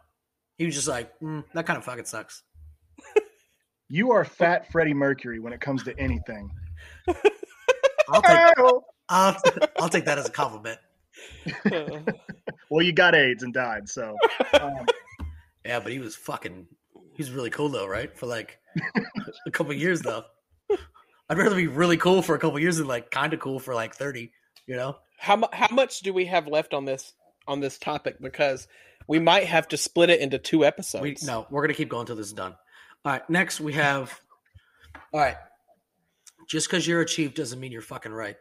he 0.58 0.66
was 0.66 0.76
just 0.76 0.90
like, 0.90 1.18
mm, 1.22 1.42
that 1.54 1.66
kind 1.66 1.78
of 1.78 1.86
fucking 1.86 2.06
sucks. 2.06 2.44
You 3.88 4.14
are 4.14 4.26
fat 4.26 4.72
Freddie 4.72 4.96
Mercury 4.96 5.38
when 5.40 5.54
it 5.54 5.62
comes 5.62 5.84
to 5.84 5.98
anything. 6.00 6.50
I'll 8.10 8.22
take, 8.24 8.40
I'll, 9.08 9.38
I'll 9.80 9.90
take 9.90 10.06
that 10.06 10.18
as 10.18 10.28
a 10.28 10.32
compliment. 10.32 10.80
well, 12.72 12.84
you 12.84 12.92
got 12.92 13.14
AIDS 13.14 13.44
and 13.44 13.54
died, 13.54 13.88
so 13.88 14.18
um, 14.60 14.88
Yeah, 15.64 15.80
but 15.82 15.92
he 15.92 16.00
was 16.00 16.16
fucking. 16.16 16.66
He 17.14 17.22
was 17.22 17.30
really 17.30 17.52
cool 17.52 17.70
though, 17.70 17.86
right? 17.86 18.18
For 18.18 18.26
like 18.26 18.58
a 19.46 19.52
couple 19.52 19.72
years 19.74 20.02
though. 20.02 20.24
I'd 21.30 21.38
rather 21.38 21.56
be 21.56 21.68
really 21.68 21.98
cool 21.98 22.22
for 22.22 22.36
a 22.36 22.40
couple 22.40 22.60
years 22.60 22.78
than 22.78 22.88
like 22.88 23.10
kind 23.12 23.34
of 23.34 23.40
cool 23.40 23.60
for 23.60 23.74
like 23.74 23.96
thirty. 23.96 24.32
You 24.68 24.76
know. 24.76 24.98
how 25.18 25.36
mu- 25.36 25.48
how 25.54 25.74
much 25.74 26.00
do 26.02 26.14
we 26.14 26.26
have 26.26 26.48
left 26.48 26.74
on 26.74 26.86
this 26.86 27.14
on 27.48 27.60
this 27.60 27.78
topic? 27.78 28.18
Because 28.20 28.68
we 29.08 29.20
might 29.20 29.46
have 29.46 29.68
to 29.70 29.78
split 29.78 30.10
it 30.10 30.20
into 30.20 30.38
two 30.40 30.66
episodes. 30.66 31.04
We, 31.04 31.18
no, 31.24 31.46
we're 31.50 31.62
gonna 31.62 31.74
keep 31.74 31.90
going 31.90 32.02
until 32.02 32.16
this 32.16 32.28
is 32.28 32.34
done. 32.34 32.56
All 33.04 33.12
right, 33.12 33.30
next 33.30 33.60
we 33.60 33.74
have. 33.74 34.20
All 35.14 35.20
right, 35.20 35.38
just 36.48 36.68
because 36.68 36.88
you're 36.88 37.02
a 37.02 37.06
chief 37.06 37.34
doesn't 37.34 37.60
mean 37.60 37.72
you're 37.72 37.82
fucking 37.82 38.12
right. 38.12 38.38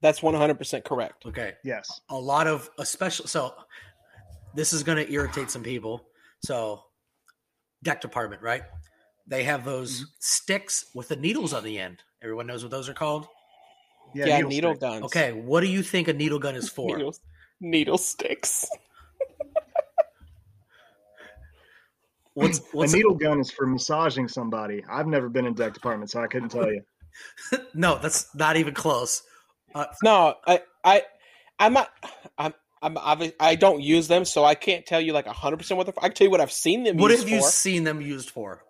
That's 0.00 0.22
one 0.22 0.34
hundred 0.34 0.58
percent 0.58 0.84
correct. 0.84 1.26
Okay, 1.26 1.54
yes. 1.64 2.00
a 2.08 2.16
lot 2.16 2.46
of 2.46 2.70
especially 2.78 3.26
so. 3.26 3.54
This 4.54 4.72
is 4.72 4.82
gonna 4.82 5.06
irritate 5.08 5.50
some 5.50 5.62
people. 5.62 6.06
So, 6.44 6.84
deck 7.82 8.00
department, 8.00 8.42
right? 8.42 8.62
They 9.28 9.44
have 9.44 9.64
those 9.64 9.96
mm-hmm. 9.96 10.04
sticks 10.18 10.86
with 10.94 11.08
the 11.08 11.16
needles 11.16 11.52
on 11.52 11.62
the 11.62 11.78
end. 11.78 12.02
Everyone 12.22 12.46
knows 12.46 12.64
what 12.64 12.70
those 12.70 12.88
are 12.88 12.94
called. 12.94 13.28
Yeah, 14.14 14.26
Yeah, 14.26 14.36
needle 14.36 14.50
needle 14.50 14.74
guns. 14.74 15.04
Okay, 15.04 15.32
what 15.32 15.60
do 15.60 15.66
you 15.66 15.82
think 15.82 16.08
a 16.08 16.14
needle 16.14 16.38
gun 16.38 16.56
is 16.56 16.68
for? 16.76 16.96
needle, 16.96 17.14
needle 17.60 17.98
sticks. 17.98 18.66
What's 22.34 22.60
what's 22.70 22.92
a 22.92 22.96
needle 22.96 23.14
gun 23.14 23.40
is 23.40 23.50
for 23.50 23.66
massaging 23.66 24.28
somebody. 24.28 24.84
I've 24.88 25.08
never 25.08 25.28
been 25.28 25.44
in 25.44 25.54
deck 25.54 25.74
department, 25.74 26.08
so 26.12 26.22
I 26.22 26.28
couldn't 26.28 26.50
tell 26.50 26.70
you. 26.72 26.82
no, 27.74 27.98
that's 27.98 28.32
not 28.32 28.56
even 28.56 28.74
close. 28.74 29.24
Uh, 29.74 29.86
no, 30.04 30.36
I 30.46 30.62
I 30.84 31.02
I'm 31.58 31.72
not. 31.72 31.90
I'm. 32.38 32.54
I'm 32.80 32.94
obvi- 32.94 33.34
I 33.40 33.56
don't 33.56 33.82
use 33.82 34.06
them, 34.06 34.24
so 34.24 34.44
I 34.44 34.54
can't 34.54 34.86
tell 34.86 35.00
you 35.00 35.12
like 35.12 35.26
hundred 35.26 35.56
percent 35.56 35.78
what 35.78 35.86
they're. 35.86 35.94
For. 35.94 36.04
I 36.04 36.10
can 36.10 36.14
tell 36.14 36.26
you 36.26 36.30
what 36.30 36.40
I've 36.40 36.52
seen 36.52 36.84
them 36.84 36.96
What 36.96 37.10
used 37.10 37.24
have 37.24 37.28
you 37.28 37.42
seen 37.42 37.82
them 37.82 38.00
used 38.00 38.30
for? 38.30 38.62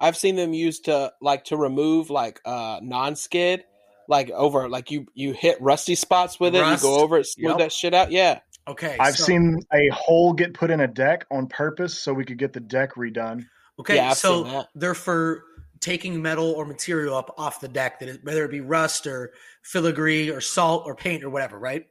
I've 0.00 0.16
seen 0.16 0.36
them 0.36 0.52
used 0.52 0.84
to 0.86 1.12
like 1.20 1.44
to 1.44 1.56
remove 1.56 2.10
like 2.10 2.40
uh 2.44 2.80
non 2.82 3.16
skid 3.16 3.64
Like 4.08 4.30
over, 4.30 4.68
like 4.68 4.90
you 4.90 5.06
you 5.14 5.32
hit 5.32 5.60
rusty 5.60 5.94
spots 5.94 6.38
with 6.38 6.54
it. 6.54 6.60
Rust. 6.60 6.82
You 6.84 6.90
go 6.90 7.00
over 7.00 7.18
it, 7.18 7.26
smooth 7.26 7.50
Yep. 7.50 7.58
that 7.58 7.72
shit 7.72 7.94
out. 7.94 8.10
Yeah, 8.12 8.40
Okay, 8.68 8.96
I've 9.00 9.16
so- 9.16 9.24
seen 9.24 9.60
a 9.72 9.88
hole 9.88 10.32
get 10.32 10.54
put 10.54 10.70
in 10.70 10.80
a 10.80 10.86
deck 10.88 11.26
on 11.30 11.46
purpose 11.48 11.98
so 11.98 12.12
we 12.12 12.24
could 12.24 12.38
get 12.38 12.52
the 12.52 12.60
deck 12.60 12.94
redone. 12.94 13.46
Okay, 13.78 13.96
Yeah, 13.96 14.12
so 14.12 14.64
they're 14.74 14.94
for 14.94 15.44
taking 15.80 16.22
metal 16.22 16.52
or 16.52 16.64
material 16.64 17.14
up 17.14 17.34
off 17.36 17.60
the 17.60 17.68
deck, 17.68 17.98
that 18.00 18.08
it, 18.08 18.20
whether 18.24 18.44
it 18.44 18.50
be 18.50 18.60
rust 18.60 19.06
or 19.06 19.32
filigree 19.62 20.30
or 20.30 20.40
salt 20.40 20.84
or 20.86 20.94
paint 20.96 21.22
or 21.22 21.28
whatever, 21.30 21.58
right? 21.58 21.86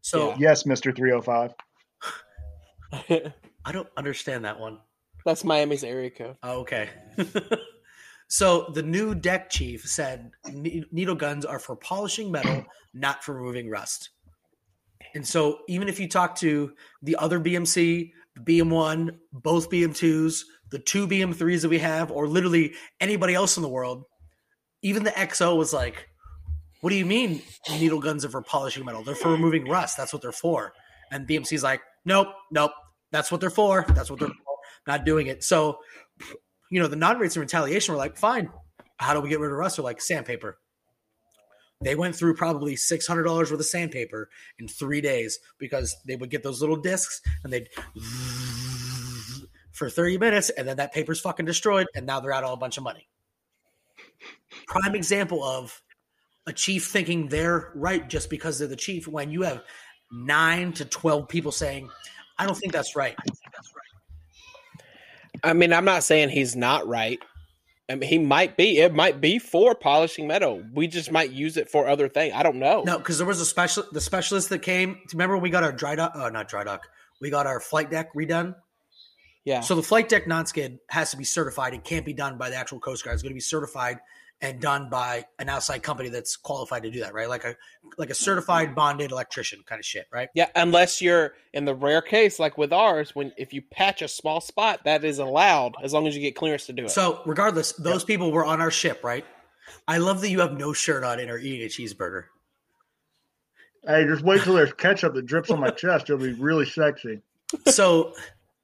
So 0.00 0.30
Yeah. 0.30 0.36
Yes, 0.38 0.64
Mister 0.66 0.92
Three 0.92 1.10
Hundred 1.10 1.24
Five. 1.24 1.54
I 3.64 3.72
don't 3.72 3.88
understand 3.96 4.44
that 4.44 4.58
one. 4.58 4.78
That's 5.28 5.44
Miami's 5.44 5.84
area 5.84 6.10
code. 6.10 6.36
Oh, 6.42 6.60
okay. 6.60 6.88
so 8.28 8.70
the 8.72 8.82
new 8.82 9.14
deck 9.14 9.50
chief 9.50 9.84
said 9.84 10.30
needle 10.50 11.14
guns 11.14 11.44
are 11.44 11.58
for 11.58 11.76
polishing 11.76 12.32
metal, 12.32 12.64
not 12.94 13.22
for 13.22 13.34
removing 13.34 13.68
rust. 13.68 14.08
And 15.14 15.26
so 15.26 15.58
even 15.68 15.88
if 15.88 16.00
you 16.00 16.08
talk 16.08 16.36
to 16.36 16.72
the 17.02 17.16
other 17.16 17.38
BMC, 17.38 18.10
the 18.36 18.40
BM1, 18.40 19.18
both 19.32 19.68
BM2s, 19.68 20.44
the 20.70 20.78
two 20.78 21.06
BM3s 21.06 21.60
that 21.62 21.68
we 21.68 21.78
have, 21.78 22.10
or 22.10 22.26
literally 22.26 22.72
anybody 22.98 23.34
else 23.34 23.58
in 23.58 23.62
the 23.62 23.68
world, 23.68 24.04
even 24.80 25.04
the 25.04 25.10
XO 25.10 25.58
was 25.58 25.74
like, 25.74 26.08
what 26.80 26.88
do 26.88 26.96
you 26.96 27.04
mean 27.04 27.42
needle 27.70 28.00
guns 28.00 28.24
are 28.24 28.30
for 28.30 28.40
polishing 28.40 28.86
metal? 28.86 29.02
They're 29.02 29.14
for 29.14 29.30
removing 29.30 29.68
rust. 29.68 29.98
That's 29.98 30.12
what 30.12 30.22
they're 30.22 30.32
for. 30.32 30.72
And 31.10 31.28
BMC's 31.28 31.62
like, 31.62 31.82
nope, 32.06 32.28
nope. 32.50 32.72
That's 33.10 33.30
what 33.30 33.40
they're 33.42 33.50
for. 33.50 33.84
That's 33.88 34.10
what 34.10 34.20
they're. 34.20 34.30
Not 34.88 35.04
doing 35.04 35.28
it. 35.28 35.44
So, 35.44 35.78
you 36.68 36.80
know, 36.80 36.88
the 36.88 36.96
non-rates 36.96 37.36
of 37.36 37.42
retaliation 37.42 37.94
were 37.94 37.98
like, 37.98 38.16
fine. 38.16 38.50
How 38.96 39.14
do 39.14 39.20
we 39.20 39.28
get 39.28 39.38
rid 39.38 39.52
of? 39.52 39.76
They're 39.76 39.84
like 39.84 40.00
sandpaper. 40.00 40.58
They 41.80 41.94
went 41.94 42.16
through 42.16 42.34
probably 42.34 42.74
six 42.74 43.06
hundred 43.06 43.22
dollars 43.22 43.52
worth 43.52 43.60
of 43.60 43.66
sandpaper 43.66 44.28
in 44.58 44.66
three 44.66 45.00
days 45.00 45.38
because 45.58 45.96
they 46.04 46.16
would 46.16 46.30
get 46.30 46.42
those 46.42 46.60
little 46.60 46.76
discs 46.76 47.20
and 47.44 47.52
they'd 47.52 47.68
for 49.70 49.88
thirty 49.88 50.18
minutes, 50.18 50.50
and 50.50 50.66
then 50.66 50.78
that 50.78 50.92
paper's 50.92 51.20
fucking 51.20 51.46
destroyed, 51.46 51.86
and 51.94 52.04
now 52.04 52.18
they're 52.18 52.32
out 52.32 52.42
all 52.42 52.54
a 52.54 52.56
bunch 52.56 52.78
of 52.78 52.82
money. 52.82 53.06
Prime 54.66 54.96
example 54.96 55.44
of 55.44 55.80
a 56.48 56.52
chief 56.52 56.88
thinking 56.88 57.28
they're 57.28 57.70
right 57.76 58.08
just 58.08 58.28
because 58.28 58.58
they're 58.58 58.66
the 58.66 58.74
chief 58.74 59.06
when 59.06 59.30
you 59.30 59.42
have 59.42 59.62
nine 60.10 60.72
to 60.72 60.84
twelve 60.84 61.28
people 61.28 61.52
saying, 61.52 61.88
"I 62.38 62.46
don't 62.46 62.56
think 62.56 62.72
that's 62.72 62.96
right." 62.96 63.14
I 65.42 65.52
mean, 65.52 65.72
I'm 65.72 65.84
not 65.84 66.04
saying 66.04 66.30
he's 66.30 66.56
not 66.56 66.86
right. 66.86 67.18
I 67.90 67.94
mean, 67.94 68.08
he 68.08 68.18
might 68.18 68.56
be. 68.56 68.78
It 68.78 68.94
might 68.94 69.20
be 69.20 69.38
for 69.38 69.74
polishing 69.74 70.26
metal. 70.26 70.62
We 70.74 70.88
just 70.88 71.10
might 71.10 71.30
use 71.30 71.56
it 71.56 71.70
for 71.70 71.88
other 71.88 72.08
things. 72.08 72.34
I 72.36 72.42
don't 72.42 72.58
know. 72.58 72.82
No, 72.82 72.98
because 72.98 73.18
there 73.18 73.26
was 73.26 73.40
a 73.40 73.46
special 73.46 73.84
the 73.92 74.00
specialist 74.00 74.50
that 74.50 74.60
came. 74.60 74.98
Remember 75.12 75.36
when 75.36 75.42
we 75.42 75.50
got 75.50 75.64
our 75.64 75.72
dry 75.72 75.94
dock? 75.94 76.12
Oh, 76.14 76.28
not 76.28 76.48
dry 76.48 76.64
dock. 76.64 76.86
We 77.20 77.30
got 77.30 77.46
our 77.46 77.60
flight 77.60 77.90
deck 77.90 78.12
redone. 78.14 78.54
Yeah. 79.44 79.60
So 79.60 79.74
the 79.74 79.82
flight 79.82 80.10
deck 80.10 80.26
non-skid 80.26 80.78
has 80.90 81.12
to 81.12 81.16
be 81.16 81.24
certified. 81.24 81.72
It 81.72 81.82
can't 81.82 82.04
be 82.04 82.12
done 82.12 82.36
by 82.36 82.50
the 82.50 82.56
actual 82.56 82.80
Coast 82.80 83.04
Guard. 83.04 83.14
It's 83.14 83.22
going 83.22 83.30
to 83.30 83.34
be 83.34 83.40
certified 83.40 83.98
and 84.40 84.60
done 84.60 84.88
by 84.88 85.24
an 85.38 85.48
outside 85.48 85.82
company 85.82 86.08
that's 86.08 86.36
qualified 86.36 86.84
to 86.84 86.90
do 86.90 87.00
that, 87.00 87.12
right? 87.12 87.28
Like 87.28 87.44
a 87.44 87.56
like 87.96 88.10
a 88.10 88.14
certified 88.14 88.74
bonded 88.74 89.10
electrician 89.10 89.60
kind 89.66 89.80
of 89.80 89.84
shit, 89.84 90.06
right? 90.12 90.28
Yeah, 90.34 90.48
unless 90.54 91.02
you're 91.02 91.34
in 91.52 91.64
the 91.64 91.74
rare 91.74 92.02
case, 92.02 92.38
like 92.38 92.56
with 92.56 92.72
ours, 92.72 93.14
when 93.14 93.32
if 93.36 93.52
you 93.52 93.62
patch 93.62 94.02
a 94.02 94.08
small 94.08 94.40
spot, 94.40 94.84
that 94.84 95.04
is 95.04 95.18
allowed 95.18 95.74
as 95.82 95.92
long 95.92 96.06
as 96.06 96.14
you 96.14 96.22
get 96.22 96.36
clearance 96.36 96.66
to 96.66 96.72
do 96.72 96.84
it. 96.84 96.90
So 96.90 97.20
regardless, 97.26 97.72
those 97.72 98.04
people 98.04 98.30
were 98.30 98.44
on 98.44 98.60
our 98.60 98.70
ship, 98.70 99.02
right? 99.02 99.24
I 99.86 99.98
love 99.98 100.20
that 100.20 100.30
you 100.30 100.40
have 100.40 100.56
no 100.56 100.72
shirt 100.72 101.04
on 101.04 101.18
and 101.18 101.30
are 101.30 101.38
eating 101.38 101.62
a 101.62 101.68
cheeseburger. 101.68 102.24
Hey, 103.86 104.04
just 104.06 104.22
wait 104.22 104.42
till 104.42 104.54
there's 104.54 104.72
ketchup 104.72 105.14
that 105.14 105.26
drips 105.26 105.50
on 105.50 105.60
my 105.60 105.70
chest. 105.70 106.10
It'll 106.10 106.18
be 106.18 106.32
really 106.32 106.66
sexy. 106.66 107.22
so 107.66 108.14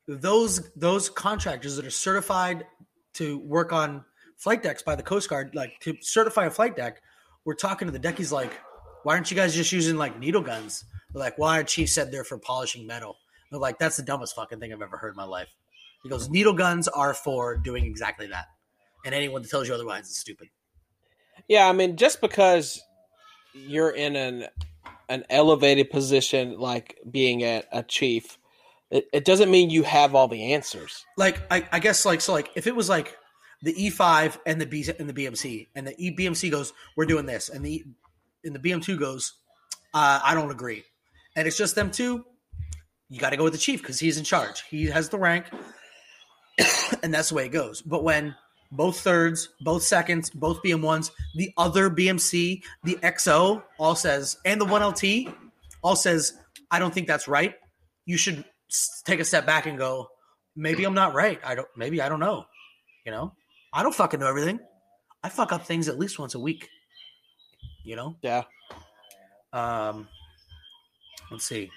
those 0.07 0.71
those 0.77 1.09
contractors 1.09 1.77
that 1.77 1.87
are 1.87 1.91
certified 1.91 2.67
to 3.15 3.39
work 3.39 3.73
on 3.73 4.05
flight 4.37 4.63
decks 4.63 4.83
by 4.83 4.95
the 4.95 5.03
Coast 5.03 5.29
Guard, 5.29 5.55
like 5.55 5.79
to 5.81 5.97
certify 6.01 6.47
a 6.47 6.51
flight 6.51 6.77
deck, 6.77 7.01
we're 7.45 7.55
talking 7.55 7.87
to 7.87 7.93
the 7.93 7.99
deckies 7.99 8.33
like, 8.33 8.53
why 9.03 9.15
aren't 9.15 9.31
you 9.31 9.37
guys 9.37 9.55
just 9.55 9.73
using 9.73 9.97
like 9.97 10.19
needle 10.19 10.43
guns? 10.43 10.85
They're 11.13 11.21
like, 11.21 11.39
why 11.39 11.59
our 11.59 11.65
chief 11.65 11.91
said 11.91 12.11
they're 12.11 12.25
for 12.25 12.39
polishing 12.39 12.87
metal. 12.87 13.17
They're 13.51 13.61
like, 13.61 13.79
that's 13.79 13.97
the 13.97 14.03
dumbest 14.03 14.35
fucking 14.35 14.61
thing 14.61 14.73
I've 14.73 14.83
ever 14.83 14.97
heard 14.97 15.11
in 15.11 15.17
my 15.17 15.25
life. 15.25 15.49
He 16.03 16.09
goes, 16.09 16.29
needle 16.29 16.53
guns 16.53 16.89
are 16.89 17.15
for 17.15 17.57
doing 17.57 17.85
exactly 17.85 18.27
that. 18.29 18.47
And 19.05 19.15
anyone 19.15 19.43
that 19.43 19.51
tells 19.51 19.69
you 19.69 19.75
otherwise 19.75 20.09
is 20.09 20.17
stupid. 20.17 20.49
yeah, 21.49 21.69
I 21.69 21.73
mean, 21.73 21.97
just 21.97 22.21
because 22.21 22.83
you're 23.53 23.91
in 23.91 24.17
an 24.17 24.47
an 25.09 25.25
elevated 25.29 25.91
position, 25.91 26.59
like 26.59 26.99
being 27.11 27.43
a, 27.43 27.63
a 27.71 27.83
chief, 27.83 28.39
it, 28.91 29.07
it 29.13 29.25
doesn't 29.25 29.51
mean 29.51 29.71
you 29.71 29.83
have 29.83 30.15
all 30.15 30.29
the 30.29 30.55
answers. 30.55 31.05
like 31.17 31.41
I, 31.51 31.67
I 31.73 31.79
guess 31.79 32.07
like 32.07 32.21
so 32.21 32.33
like 32.33 32.51
if 32.55 32.67
it 32.67 32.75
was 32.75 32.89
like 32.89 33.17
the 33.65 33.73
E5 33.73 34.39
and 34.45 34.61
the 34.61 34.67
B 34.67 34.87
and 34.99 35.09
the 35.09 35.15
BMC 35.15 35.69
and 35.75 35.87
the 35.87 35.95
E 35.99 36.15
BMC 36.15 36.51
goes 36.51 36.73
we're 36.97 37.07
doing 37.07 37.25
this. 37.25 37.49
And 37.49 37.65
the 37.65 37.83
and 38.45 38.55
the 38.55 38.59
BM2 38.59 38.99
goes 38.99 39.33
uh, 39.95 40.21
I 40.23 40.35
don't 40.35 40.51
agree. 40.51 40.85
And 41.35 41.49
it's 41.49 41.57
just 41.57 41.75
them 41.75 41.91
two. 41.91 42.25
You 43.09 43.19
got 43.19 43.31
to 43.31 43.37
go 43.37 43.45
with 43.45 43.55
the 43.55 43.59
chief 43.59 43.81
because 43.81 43.99
he's 43.99 44.19
in 44.19 44.25
charge. 44.25 44.63
He 44.69 44.87
has 44.87 45.09
the 45.09 45.19
rank. 45.19 45.47
And 47.03 47.13
that's 47.13 47.31
the 47.31 47.35
way 47.35 47.47
it 47.47 47.51
goes. 47.51 47.83
But 47.83 48.05
when 48.05 48.35
both 48.71 49.01
thirds 49.01 49.49
both 49.61 49.83
seconds 49.83 50.31
both 50.31 50.63
BM1s 50.63 51.11
the 51.35 51.53
other 51.57 51.91
BMC 51.91 52.63
the 52.83 52.95
XO 52.97 53.63
all 53.79 53.95
says 53.95 54.37
and 54.45 54.61
the 54.61 54.65
1LT 54.65 55.35
all 55.83 55.97
says 55.97 56.35
I 56.71 56.79
don't 56.79 56.93
think 56.93 57.07
that's 57.07 57.29
right. 57.29 57.55
You 58.05 58.17
should 58.17 58.45
take 59.05 59.21
a 59.21 59.25
step 59.25 59.47
back 59.47 59.67
and 59.67 59.79
go 59.79 60.09
maybe 60.57 60.85
I'm 60.85 60.95
not 60.95 61.15
right. 61.15 61.41
I 61.45 61.55
don't 61.55 61.69
maybe 61.77 62.01
I 62.01 62.09
don't 62.09 62.21
know. 62.21 62.47
You 63.05 63.13
know? 63.13 63.33
I 63.75 63.83
don't 63.83 63.95
fucking 63.95 64.21
know 64.21 64.29
everything. 64.29 64.61
I 65.23 65.29
fuck 65.29 65.53
up 65.53 65.67
things 65.67 65.89
at 65.89 65.99
least 65.99 66.19
once 66.19 66.35
a 66.35 66.39
week. 66.39 66.69
You 67.83 67.97
know? 67.97 68.17
Yeah. 68.23 68.45
Um 69.53 70.09
let's 71.31 71.45
see. 71.45 71.71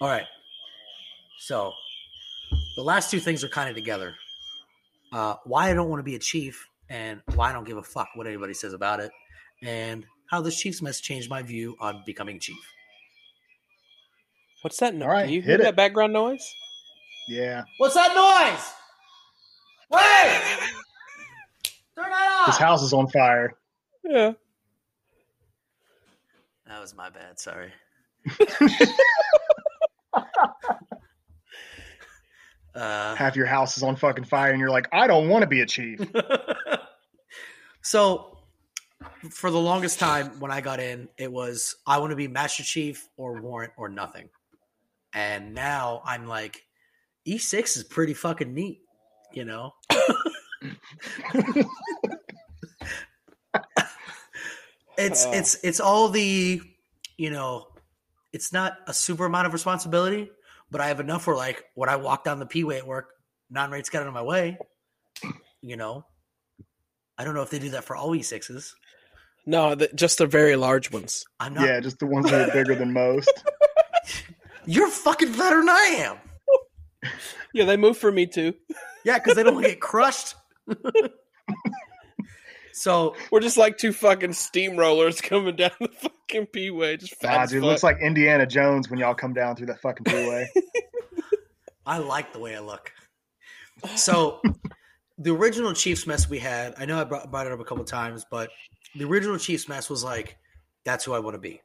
All 0.00 0.08
right. 0.08 0.26
So 1.38 1.72
the 2.76 2.82
last 2.82 3.10
two 3.10 3.18
things 3.20 3.42
are 3.44 3.48
kind 3.48 3.68
of 3.70 3.74
together. 3.76 4.14
Uh 5.12 5.36
why 5.44 5.70
I 5.70 5.74
don't 5.74 5.88
want 5.88 6.00
to 6.00 6.04
be 6.04 6.16
a 6.16 6.18
chief 6.20 6.68
and 6.88 7.20
why 7.34 7.50
I 7.50 7.52
don't 7.52 7.66
give 7.66 7.76
a 7.78 7.82
fuck 7.82 8.08
what 8.14 8.26
anybody 8.26 8.54
says 8.54 8.72
about 8.72 9.00
it 9.00 9.10
and 9.62 10.04
how 10.30 10.40
this 10.40 10.58
chief's 10.60 10.82
mess 10.82 11.00
changed 11.00 11.30
my 11.30 11.42
view 11.42 11.76
on 11.80 12.02
becoming 12.04 12.38
chief. 12.40 12.56
What's 14.62 14.78
that? 14.78 14.94
No- 14.94 15.06
All 15.06 15.12
right, 15.12 15.28
Do 15.28 15.34
you 15.34 15.42
hear 15.42 15.54
it. 15.54 15.62
that 15.62 15.76
background 15.76 16.12
noise? 16.12 16.44
Yeah, 17.28 17.62
What's 17.78 17.94
that 17.94 18.14
noise? 18.14 18.72
Wait! 19.90 20.72
Turn 22.06 22.12
that 22.12 22.44
this 22.46 22.58
house 22.58 22.82
is 22.82 22.92
on 22.92 23.08
fire. 23.08 23.56
Yeah. 24.04 24.32
That 26.66 26.80
was 26.80 26.94
my 26.94 27.10
bad. 27.10 27.38
Sorry. 27.38 27.72
uh, 32.74 33.14
Half 33.14 33.36
your 33.36 33.46
house 33.46 33.76
is 33.76 33.82
on 33.82 33.96
fucking 33.96 34.24
fire, 34.24 34.50
and 34.50 34.60
you're 34.60 34.70
like, 34.70 34.88
I 34.92 35.06
don't 35.06 35.28
want 35.28 35.42
to 35.42 35.46
be 35.46 35.60
a 35.60 35.66
chief. 35.66 36.00
so, 37.82 38.38
for 39.30 39.50
the 39.50 39.60
longest 39.60 39.98
time 39.98 40.40
when 40.40 40.50
I 40.50 40.60
got 40.60 40.80
in, 40.80 41.08
it 41.18 41.30
was 41.30 41.76
I 41.86 41.98
want 41.98 42.10
to 42.10 42.16
be 42.16 42.28
Master 42.28 42.62
Chief 42.62 43.08
or 43.16 43.40
Warrant 43.40 43.72
or 43.76 43.88
nothing. 43.88 44.28
And 45.12 45.54
now 45.54 46.02
I'm 46.04 46.26
like, 46.26 46.62
E6 47.26 47.76
is 47.76 47.84
pretty 47.84 48.14
fucking 48.14 48.52
neat, 48.52 48.80
you 49.32 49.44
know? 49.44 49.72
it's 54.98 55.26
Oh. 55.26 55.32
it's 55.32 55.56
it's 55.62 55.80
all 55.80 56.08
the 56.08 56.60
you 57.16 57.30
know 57.30 57.68
it's 58.32 58.52
not 58.52 58.76
a 58.86 58.92
super 58.94 59.24
amount 59.26 59.46
of 59.46 59.52
responsibility 59.52 60.30
but 60.70 60.80
i 60.80 60.88
have 60.88 61.00
enough 61.00 61.26
where 61.26 61.36
like 61.36 61.64
when 61.74 61.88
i 61.88 61.96
walk 61.96 62.24
down 62.24 62.38
the 62.38 62.46
p-way 62.46 62.76
at 62.78 62.86
work 62.86 63.10
non-rates 63.50 63.88
get 63.88 64.02
out 64.02 64.08
of 64.08 64.14
my 64.14 64.22
way 64.22 64.58
you 65.62 65.76
know 65.76 66.04
i 67.18 67.24
don't 67.24 67.34
know 67.34 67.42
if 67.42 67.50
they 67.50 67.58
do 67.58 67.70
that 67.70 67.84
for 67.84 67.96
all 67.96 68.10
e6s 68.10 68.72
No, 69.46 69.74
the, 69.74 69.88
just 69.94 70.18
the 70.18 70.26
very 70.26 70.56
large 70.56 70.90
ones. 70.90 71.24
i'm 71.40 71.54
not 71.54 71.66
yeah, 71.66 71.80
just 71.80 71.98
the 71.98 72.06
ones 72.06 72.30
that 72.30 72.48
are 72.48 72.52
bigger 72.52 72.74
than 72.74 72.92
most. 72.92 73.32
you're 74.66 74.90
fucking 74.90 75.32
better 75.32 75.58
than 75.60 75.68
i 75.68 75.94
am 76.00 76.16
Yeah, 77.54 77.64
they 77.64 77.76
move 77.76 77.96
for 77.96 78.10
me 78.12 78.26
too. 78.26 78.52
yeah 79.04 79.18
because 79.18 79.36
they 79.36 79.42
don't 79.44 79.62
get 79.62 79.80
crushed 79.80 80.34
so 82.76 83.16
We're 83.32 83.40
just 83.40 83.56
like 83.56 83.78
two 83.78 83.92
fucking 83.92 84.30
steamrollers 84.30 85.22
coming 85.22 85.56
down 85.56 85.70
the 85.80 85.88
fucking 85.88 86.46
P 86.48 86.70
way. 86.70 86.98
Just 86.98 87.16
fat 87.16 87.34
Nah, 87.34 87.42
as 87.42 87.50
dude, 87.50 87.62
it 87.62 87.66
looks 87.66 87.82
like 87.82 87.96
Indiana 88.02 88.44
Jones 88.46 88.90
when 88.90 88.98
y'all 88.98 89.14
come 89.14 89.32
down 89.32 89.56
through 89.56 89.68
that 89.68 89.80
fucking 89.80 90.04
freeway. 90.04 90.50
I 91.86 91.98
like 91.98 92.34
the 92.34 92.38
way 92.38 92.54
I 92.54 92.60
look. 92.60 92.92
So, 93.94 94.42
the 95.16 95.32
original 95.32 95.72
Chiefs 95.72 96.06
mess 96.06 96.28
we 96.28 96.38
had, 96.38 96.74
I 96.76 96.84
know 96.84 97.00
I 97.00 97.04
brought, 97.04 97.30
brought 97.30 97.46
it 97.46 97.52
up 97.52 97.60
a 97.60 97.64
couple 97.64 97.84
times, 97.84 98.26
but 98.30 98.50
the 98.94 99.04
original 99.04 99.38
Chiefs 99.38 99.68
mess 99.68 99.88
was 99.88 100.04
like, 100.04 100.36
that's 100.84 101.04
who 101.04 101.14
I 101.14 101.18
want 101.18 101.34
to 101.34 101.40
be. 101.40 101.62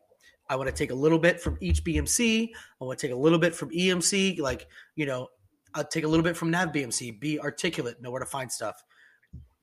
I 0.50 0.56
want 0.56 0.70
to 0.70 0.76
take 0.76 0.92
a 0.92 0.96
little 0.96 1.20
bit 1.20 1.42
from 1.42 1.58
each 1.60 1.84
BMC. 1.84 2.50
I 2.82 2.86
want 2.86 3.00
to 3.00 3.08
take 3.08 3.14
a 3.14 3.20
little 3.20 3.40
bit 3.40 3.54
from 3.54 3.70
EMC. 3.72 4.40
Like, 4.40 4.68
you 4.96 5.06
know, 5.06 5.28
I'll 5.74 5.86
take 5.86 6.06
a 6.06 6.08
little 6.08 6.24
bit 6.24 6.38
from 6.38 6.52
Nav 6.52 6.70
BMC. 6.70 7.20
Be 7.20 7.40
articulate, 7.40 8.02
know 8.02 8.12
where 8.12 8.20
to 8.20 8.26
find 8.26 8.52
stuff. 8.52 8.82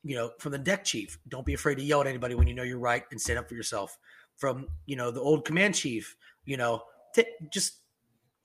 You 0.05 0.16
know, 0.16 0.30
from 0.38 0.53
the 0.53 0.59
deck 0.59 0.84
chief, 0.84 1.18
don't 1.28 1.44
be 1.44 1.55
afraid 1.55 1.76
to 1.76 1.82
yell 1.82 2.01
at 2.01 2.07
anybody 2.07 2.34
when 2.34 2.46
you 2.46 2.55
know 2.55 2.62
you're 2.62 2.78
right 2.78 3.03
and 3.11 3.20
stand 3.20 3.38
up 3.38 3.49
for 3.49 3.55
yourself. 3.55 3.99
From 4.36 4.68
you 4.86 4.96
know 4.96 5.11
the 5.11 5.20
old 5.20 5.44
command 5.44 5.74
chief, 5.74 6.16
you 6.44 6.57
know, 6.57 6.82
t- 7.14 7.26
just 7.53 7.74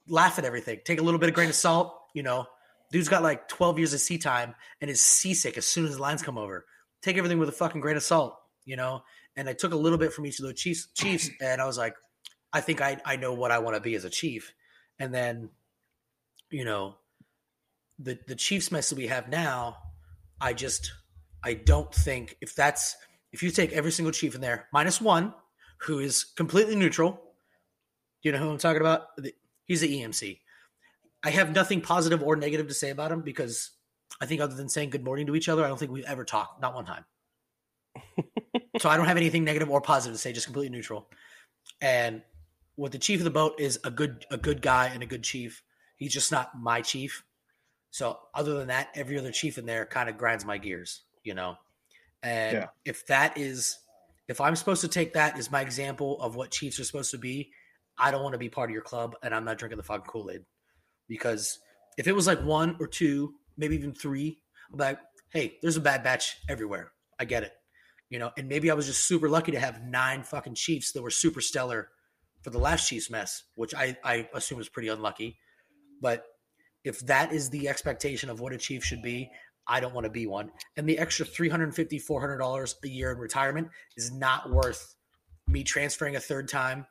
laugh 0.07 0.39
at 0.39 0.45
everything. 0.45 0.79
Take 0.83 0.99
a 0.99 1.03
little 1.03 1.19
bit 1.19 1.29
of 1.29 1.35
grain 1.35 1.49
of 1.49 1.55
salt. 1.55 1.95
You 2.13 2.23
know, 2.23 2.47
dude's 2.91 3.09
got 3.09 3.23
like 3.23 3.47
12 3.47 3.77
years 3.77 3.93
of 3.93 3.99
sea 3.99 4.17
time 4.17 4.55
and 4.81 4.89
is 4.89 5.01
seasick 5.01 5.57
as 5.57 5.65
soon 5.65 5.85
as 5.85 5.95
the 5.95 6.01
lines 6.01 6.21
come 6.21 6.37
over. 6.37 6.65
Take 7.01 7.17
everything 7.17 7.39
with 7.39 7.49
a 7.49 7.53
fucking 7.53 7.81
grain 7.81 7.97
of 7.97 8.03
salt. 8.03 8.37
You 8.65 8.75
know, 8.75 9.03
and 9.35 9.47
I 9.47 9.53
took 9.53 9.73
a 9.73 9.77
little 9.77 9.97
bit 9.97 10.13
from 10.13 10.25
each 10.25 10.39
of 10.39 10.45
those 10.45 10.55
chiefs, 10.55 10.87
chiefs, 10.93 11.29
and 11.41 11.61
I 11.61 11.65
was 11.65 11.77
like, 11.77 11.95
I 12.51 12.61
think 12.61 12.81
I 12.81 12.97
I 13.05 13.15
know 13.15 13.33
what 13.33 13.51
I 13.51 13.59
want 13.59 13.75
to 13.75 13.81
be 13.81 13.95
as 13.95 14.05
a 14.05 14.09
chief. 14.09 14.53
And 14.99 15.13
then, 15.13 15.49
you 16.49 16.65
know, 16.65 16.95
the 17.99 18.19
the 18.27 18.35
Chiefs 18.35 18.71
mess 18.71 18.89
that 18.89 18.97
we 18.97 19.07
have 19.07 19.29
now, 19.29 19.77
I 20.39 20.53
just 20.53 20.91
I 21.43 21.53
don't 21.53 21.93
think 21.93 22.37
if 22.41 22.55
that's 22.55 22.95
if 23.31 23.43
you 23.43 23.51
take 23.51 23.71
every 23.71 23.91
single 23.91 24.11
chief 24.11 24.35
in 24.35 24.41
there 24.41 24.67
minus 24.71 25.01
one, 25.01 25.33
who 25.77 25.99
is 25.99 26.23
completely 26.23 26.75
neutral. 26.75 27.19
You 28.21 28.31
know 28.31 28.37
who 28.37 28.49
I'm 28.49 28.57
talking 28.57 28.81
about? 28.81 29.07
He's 29.65 29.81
the 29.81 30.01
EMC. 30.01 30.39
I 31.23 31.29
have 31.29 31.53
nothing 31.53 31.81
positive 31.81 32.21
or 32.21 32.35
negative 32.35 32.67
to 32.67 32.73
say 32.73 32.89
about 32.89 33.11
him 33.11 33.21
because 33.21 33.71
I 34.21 34.25
think 34.25 34.41
other 34.41 34.55
than 34.55 34.69
saying 34.69 34.91
good 34.91 35.03
morning 35.03 35.27
to 35.27 35.35
each 35.35 35.49
other, 35.49 35.63
I 35.63 35.67
don't 35.67 35.77
think 35.77 35.91
we've 35.91 36.05
ever 36.05 36.23
talked, 36.23 36.61
not 36.61 36.73
one 36.73 36.85
time. 36.85 37.05
so 38.79 38.89
I 38.89 38.97
don't 38.97 39.07
have 39.07 39.17
anything 39.17 39.43
negative 39.43 39.69
or 39.69 39.81
positive 39.81 40.15
to 40.15 40.21
say, 40.21 40.33
just 40.33 40.47
completely 40.47 40.69
neutral. 40.69 41.09
And 41.81 42.21
what 42.75 42.91
the 42.91 42.99
chief 42.99 43.19
of 43.19 43.23
the 43.25 43.29
boat 43.29 43.59
is 43.59 43.79
a 43.83 43.91
good 43.91 44.25
a 44.31 44.37
good 44.37 44.61
guy 44.61 44.87
and 44.87 45.03
a 45.03 45.07
good 45.07 45.23
chief. 45.23 45.63
He's 45.97 46.13
just 46.13 46.31
not 46.31 46.51
my 46.59 46.81
chief. 46.81 47.23
So 47.91 48.19
other 48.33 48.55
than 48.55 48.69
that, 48.69 48.89
every 48.95 49.17
other 49.19 49.31
chief 49.31 49.57
in 49.57 49.65
there 49.65 49.85
kind 49.85 50.09
of 50.09 50.17
grinds 50.17 50.45
my 50.45 50.57
gears, 50.57 51.01
you 51.23 51.33
know. 51.33 51.57
And 52.21 52.53
Yeah. 52.53 52.67
if 52.85 53.05
that 53.07 53.37
is 53.37 53.79
if 54.27 54.39
I'm 54.39 54.55
supposed 54.55 54.81
to 54.81 54.87
take 54.87 55.13
that 55.13 55.37
as 55.37 55.51
my 55.51 55.61
example 55.61 56.19
of 56.21 56.35
what 56.35 56.51
chiefs 56.51 56.79
are 56.79 56.83
supposed 56.85 57.11
to 57.11 57.17
be, 57.17 57.51
I 57.97 58.09
don't 58.11 58.23
want 58.23 58.33
to 58.33 58.39
be 58.39 58.49
part 58.49 58.69
of 58.69 58.73
your 58.73 58.81
club 58.81 59.15
and 59.21 59.35
I'm 59.35 59.43
not 59.43 59.57
drinking 59.57 59.77
the 59.77 59.83
fucking 59.83 60.05
Kool-Aid. 60.05 60.45
Because 61.07 61.59
if 61.97 62.07
it 62.07 62.13
was 62.13 62.25
like 62.25 62.41
one 62.41 62.77
or 62.79 62.87
two, 62.87 63.33
maybe 63.57 63.75
even 63.75 63.93
three, 63.93 64.39
I'm 64.71 64.79
like, 64.79 64.99
hey, 65.29 65.57
there's 65.61 65.77
a 65.77 65.81
bad 65.81 66.03
batch 66.03 66.37
everywhere. 66.47 66.93
I 67.19 67.25
get 67.25 67.43
it. 67.43 67.51
You 68.09 68.19
know, 68.19 68.31
and 68.37 68.47
maybe 68.47 68.71
I 68.71 68.75
was 68.75 68.85
just 68.85 69.05
super 69.05 69.27
lucky 69.27 69.51
to 69.51 69.59
have 69.59 69.83
nine 69.83 70.23
fucking 70.23 70.55
Chiefs 70.55 70.91
that 70.93 71.01
were 71.01 71.09
super 71.09 71.41
stellar 71.41 71.89
for 72.41 72.49
the 72.49 72.59
last 72.59 72.87
Chiefs 72.87 73.09
mess, 73.09 73.43
which 73.55 73.73
I, 73.75 73.97
I 74.03 74.29
assume 74.33 74.61
is 74.61 74.69
pretty 74.69 74.87
unlucky. 74.87 75.37
But 76.01 76.25
if 76.83 76.99
that 77.01 77.33
is 77.33 77.49
the 77.49 77.67
expectation 77.67 78.29
of 78.29 78.39
what 78.39 78.53
a 78.53 78.57
Chief 78.57 78.83
should 78.83 79.01
be, 79.01 79.31
I 79.67 79.79
don't 79.79 79.93
want 79.93 80.05
to 80.05 80.09
be 80.11 80.27
one. 80.27 80.51
And 80.77 80.87
the 80.87 80.99
extra 80.99 81.25
$350, 81.25 82.03
$400 82.03 82.73
a 82.83 82.87
year 82.89 83.11
in 83.11 83.17
retirement 83.17 83.69
is 83.95 84.11
not 84.11 84.49
worth 84.49 84.95
me 85.47 85.63
transferring 85.63 86.15
a 86.15 86.19
third 86.19 86.47
time 86.47 86.85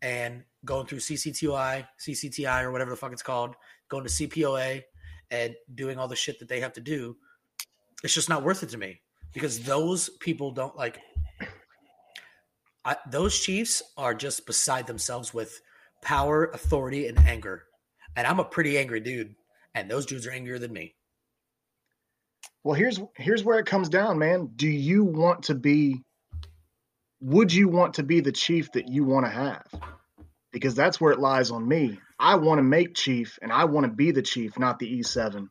and 0.00 0.42
going 0.64 0.86
through 0.86 0.98
CCTI, 0.98 1.86
CCTI, 2.00 2.62
or 2.62 2.72
whatever 2.72 2.90
the 2.90 2.96
fuck 2.96 3.12
it's 3.12 3.22
called, 3.22 3.54
going 3.88 4.04
to 4.04 4.10
CPOA 4.10 4.82
and 5.30 5.54
doing 5.74 5.98
all 5.98 6.08
the 6.08 6.16
shit 6.16 6.38
that 6.40 6.48
they 6.48 6.60
have 6.60 6.72
to 6.74 6.80
do. 6.80 7.16
It's 8.04 8.14
just 8.14 8.28
not 8.28 8.42
worth 8.42 8.62
it 8.62 8.70
to 8.70 8.78
me 8.78 9.00
because 9.32 9.60
those 9.60 10.08
people 10.20 10.50
don't 10.50 10.76
like. 10.76 11.00
I, 12.84 12.96
those 13.10 13.38
chiefs 13.38 13.82
are 13.96 14.14
just 14.14 14.44
beside 14.44 14.86
themselves 14.86 15.32
with 15.32 15.60
power, 16.02 16.46
authority, 16.46 17.06
and 17.06 17.18
anger. 17.20 17.64
And 18.16 18.26
I'm 18.26 18.40
a 18.40 18.44
pretty 18.44 18.76
angry 18.76 19.00
dude, 19.00 19.34
and 19.74 19.88
those 19.88 20.04
dudes 20.04 20.26
are 20.26 20.32
angrier 20.32 20.58
than 20.58 20.72
me. 20.72 20.96
Well, 22.64 22.74
here's 22.74 23.00
here's 23.16 23.44
where 23.44 23.58
it 23.58 23.66
comes 23.66 23.88
down, 23.88 24.18
man. 24.18 24.50
Do 24.54 24.68
you 24.68 25.04
want 25.04 25.44
to 25.44 25.54
be 25.54 26.02
would 27.20 27.52
you 27.52 27.68
want 27.68 27.94
to 27.94 28.02
be 28.02 28.20
the 28.20 28.32
chief 28.32 28.72
that 28.72 28.88
you 28.88 29.04
want 29.04 29.26
to 29.26 29.30
have? 29.30 29.66
Because 30.52 30.74
that's 30.74 31.00
where 31.00 31.12
it 31.12 31.20
lies 31.20 31.50
on 31.50 31.66
me. 31.66 31.98
I 32.18 32.34
want 32.36 32.58
to 32.58 32.62
make 32.62 32.94
chief 32.94 33.38
and 33.40 33.52
I 33.52 33.64
want 33.64 33.86
to 33.86 33.92
be 33.92 34.10
the 34.10 34.22
chief, 34.22 34.58
not 34.58 34.78
the 34.78 35.00
E7 35.00 35.48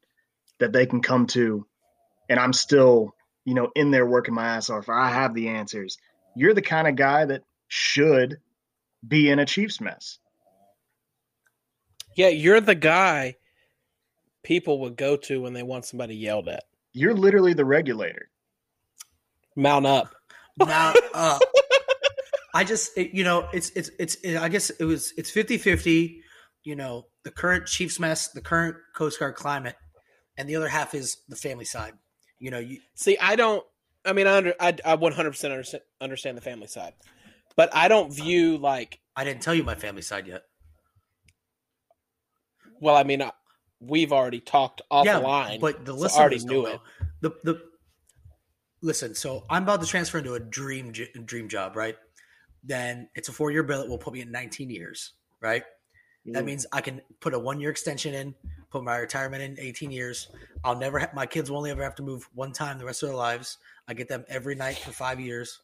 that 0.59 0.73
they 0.73 0.85
can 0.85 1.01
come 1.01 1.27
to 1.27 1.65
and 2.29 2.39
I'm 2.39 2.53
still, 2.53 3.13
you 3.45 3.53
know, 3.53 3.71
in 3.75 3.91
there 3.91 4.05
working 4.05 4.33
my 4.33 4.55
ass 4.55 4.69
off 4.69 4.89
I 4.89 5.09
have 5.09 5.33
the 5.33 5.49
answers. 5.49 5.97
You're 6.35 6.53
the 6.53 6.61
kind 6.61 6.87
of 6.87 6.95
guy 6.95 7.25
that 7.25 7.43
should 7.67 8.39
be 9.05 9.29
in 9.29 9.39
a 9.39 9.45
chief's 9.45 9.81
mess. 9.81 10.19
Yeah, 12.15 12.29
you're 12.29 12.61
the 12.61 12.75
guy 12.75 13.35
people 14.43 14.79
would 14.81 14.95
go 14.95 15.17
to 15.17 15.41
when 15.41 15.53
they 15.53 15.63
want 15.63 15.85
somebody 15.85 16.15
yelled 16.15 16.47
at. 16.47 16.63
You're 16.93 17.13
literally 17.13 17.53
the 17.53 17.65
regulator. 17.65 18.29
Mount 19.55 19.85
up. 19.85 20.13
Mount 20.57 20.97
up. 21.13 21.41
I 22.53 22.63
just, 22.63 22.97
it, 22.97 23.13
you 23.13 23.23
know, 23.23 23.47
it's, 23.53 23.69
it's, 23.71 23.89
it's, 23.97 24.15
it, 24.15 24.37
I 24.37 24.49
guess 24.49 24.69
it 24.69 24.83
was, 24.83 25.13
it's 25.17 25.31
50 25.31 25.57
50, 25.57 26.21
you 26.63 26.75
know, 26.75 27.07
the 27.23 27.31
current 27.31 27.65
Chiefs 27.65 27.99
mess, 27.99 28.29
the 28.29 28.41
current 28.41 28.75
Coast 28.95 29.19
Guard 29.19 29.35
climate, 29.35 29.75
and 30.37 30.49
the 30.49 30.55
other 30.55 30.67
half 30.67 30.93
is 30.93 31.17
the 31.29 31.35
family 31.35 31.65
side. 31.65 31.93
You 32.39 32.51
know, 32.51 32.59
you, 32.59 32.79
See, 32.95 33.17
I 33.19 33.35
don't. 33.35 33.63
I 34.03 34.13
mean, 34.13 34.25
I 34.25 34.37
under, 34.37 34.55
I, 34.59 34.69
I 34.83 34.95
100% 34.95 35.17
understand, 35.17 35.83
understand 36.01 36.35
the 36.35 36.41
family 36.41 36.65
side, 36.65 36.93
but 37.55 37.69
I 37.73 37.87
don't 37.87 38.11
view 38.11 38.57
like. 38.57 38.99
I 39.15 39.23
didn't 39.23 39.43
tell 39.43 39.53
you 39.53 39.63
my 39.63 39.75
family 39.75 40.01
side 40.01 40.25
yet. 40.25 40.41
Well, 42.79 42.95
I 42.95 43.03
mean, 43.03 43.21
I, 43.21 43.31
we've 43.81 44.13
already 44.13 44.39
talked 44.39 44.81
offline. 44.91 45.53
Yeah, 45.53 45.57
but 45.59 45.85
the 45.85 45.97
so 46.09 46.19
already 46.19 46.39
knew 46.39 46.67
it. 46.67 46.79
The 47.21 47.31
the 47.43 47.61
listen. 48.81 49.15
So 49.15 49.43
I'm 49.49 49.63
about 49.63 49.81
to 49.81 49.87
transfer 49.87 50.19
into 50.19 50.35
a 50.35 50.39
dream 50.39 50.91
dream 50.91 51.49
job, 51.49 51.75
right? 51.75 51.95
Then 52.63 53.09
it's 53.15 53.27
a 53.27 53.31
four 53.31 53.51
year 53.51 53.63
bill. 53.63 53.81
It 53.81 53.89
will 53.89 53.97
put 53.97 54.13
me 54.13 54.21
in 54.21 54.31
19 54.31 54.69
years, 54.69 55.13
right? 55.41 55.63
That 56.27 56.43
mm. 56.43 56.45
means 56.45 56.67
I 56.71 56.81
can 56.81 57.01
put 57.19 57.33
a 57.33 57.39
one 57.39 57.59
year 57.59 57.71
extension 57.71 58.13
in, 58.13 58.35
put 58.69 58.83
my 58.83 58.97
retirement 58.97 59.41
in 59.41 59.59
18 59.59 59.91
years. 59.91 60.29
I'll 60.63 60.77
never 60.77 60.99
have 60.99 61.13
my 61.15 61.25
kids 61.25 61.49
will 61.49 61.57
only 61.57 61.71
ever 61.71 61.83
have 61.83 61.95
to 61.95 62.03
move 62.03 62.29
one 62.33 62.53
time 62.53 62.77
the 62.77 62.85
rest 62.85 63.01
of 63.01 63.09
their 63.09 63.15
lives. 63.15 63.57
I 63.87 63.95
get 63.95 64.07
them 64.07 64.23
every 64.29 64.55
night 64.55 64.77
for 64.77 64.91
five 64.91 65.19
years, 65.19 65.59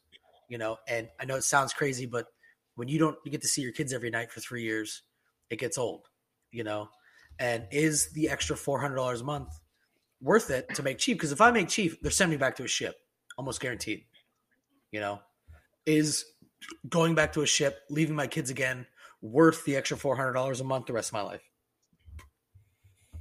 you 0.48 0.58
know. 0.58 0.78
And 0.88 1.08
I 1.20 1.24
know 1.24 1.36
it 1.36 1.44
sounds 1.44 1.72
crazy, 1.72 2.06
but 2.06 2.26
when 2.74 2.88
you 2.88 2.98
don't 2.98 3.16
get 3.24 3.42
to 3.42 3.48
see 3.48 3.62
your 3.62 3.72
kids 3.72 3.92
every 3.92 4.10
night 4.10 4.32
for 4.32 4.40
three 4.40 4.62
years, 4.64 5.02
it 5.48 5.60
gets 5.60 5.78
old, 5.78 6.08
you 6.50 6.64
know. 6.64 6.88
And 7.38 7.66
is 7.70 8.10
the 8.12 8.28
extra 8.28 8.56
four 8.56 8.80
hundred 8.80 8.96
dollars 8.96 9.20
a 9.20 9.24
month 9.24 9.48
worth 10.20 10.50
it 10.50 10.74
to 10.74 10.82
make 10.82 10.98
chief? 10.98 11.16
Because 11.16 11.32
if 11.32 11.40
I 11.40 11.50
make 11.50 11.68
chief, 11.68 12.00
they're 12.00 12.10
sending 12.10 12.38
me 12.38 12.40
back 12.40 12.56
to 12.56 12.64
a 12.64 12.68
ship, 12.68 12.96
almost 13.36 13.60
guaranteed. 13.60 14.04
You 14.90 15.00
know, 15.00 15.20
is 15.86 16.24
going 16.88 17.14
back 17.14 17.32
to 17.34 17.42
a 17.42 17.46
ship, 17.46 17.80
leaving 17.90 18.16
my 18.16 18.26
kids 18.26 18.50
again, 18.50 18.86
worth 19.22 19.64
the 19.64 19.76
extra 19.76 19.96
four 19.96 20.16
hundred 20.16 20.32
dollars 20.32 20.60
a 20.60 20.64
month 20.64 20.86
the 20.86 20.92
rest 20.92 21.10
of 21.10 21.14
my 21.14 21.22
life? 21.22 21.42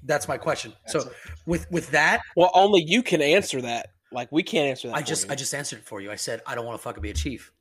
That's 0.04 0.28
my 0.28 0.38
question. 0.38 0.74
That's 0.86 1.04
so 1.04 1.10
it. 1.12 1.16
with 1.46 1.70
with 1.70 1.92
that, 1.92 2.22
Well, 2.36 2.52
only 2.54 2.84
you 2.84 3.04
can 3.04 3.22
answer 3.22 3.62
that. 3.62 3.90
Like 4.12 4.32
we 4.32 4.42
can't 4.42 4.68
answer 4.68 4.88
that. 4.88 4.96
I 4.96 5.02
just 5.02 5.26
you. 5.26 5.32
I 5.32 5.36
just 5.36 5.54
answered 5.54 5.80
it 5.80 5.86
for 5.86 6.02
you. 6.02 6.10
I 6.10 6.16
said 6.16 6.42
I 6.48 6.56
don't 6.56 6.66
want 6.66 6.80
to 6.80 6.84
fucking 6.84 7.02
be 7.02 7.10
a 7.10 7.14
chief. 7.14 7.52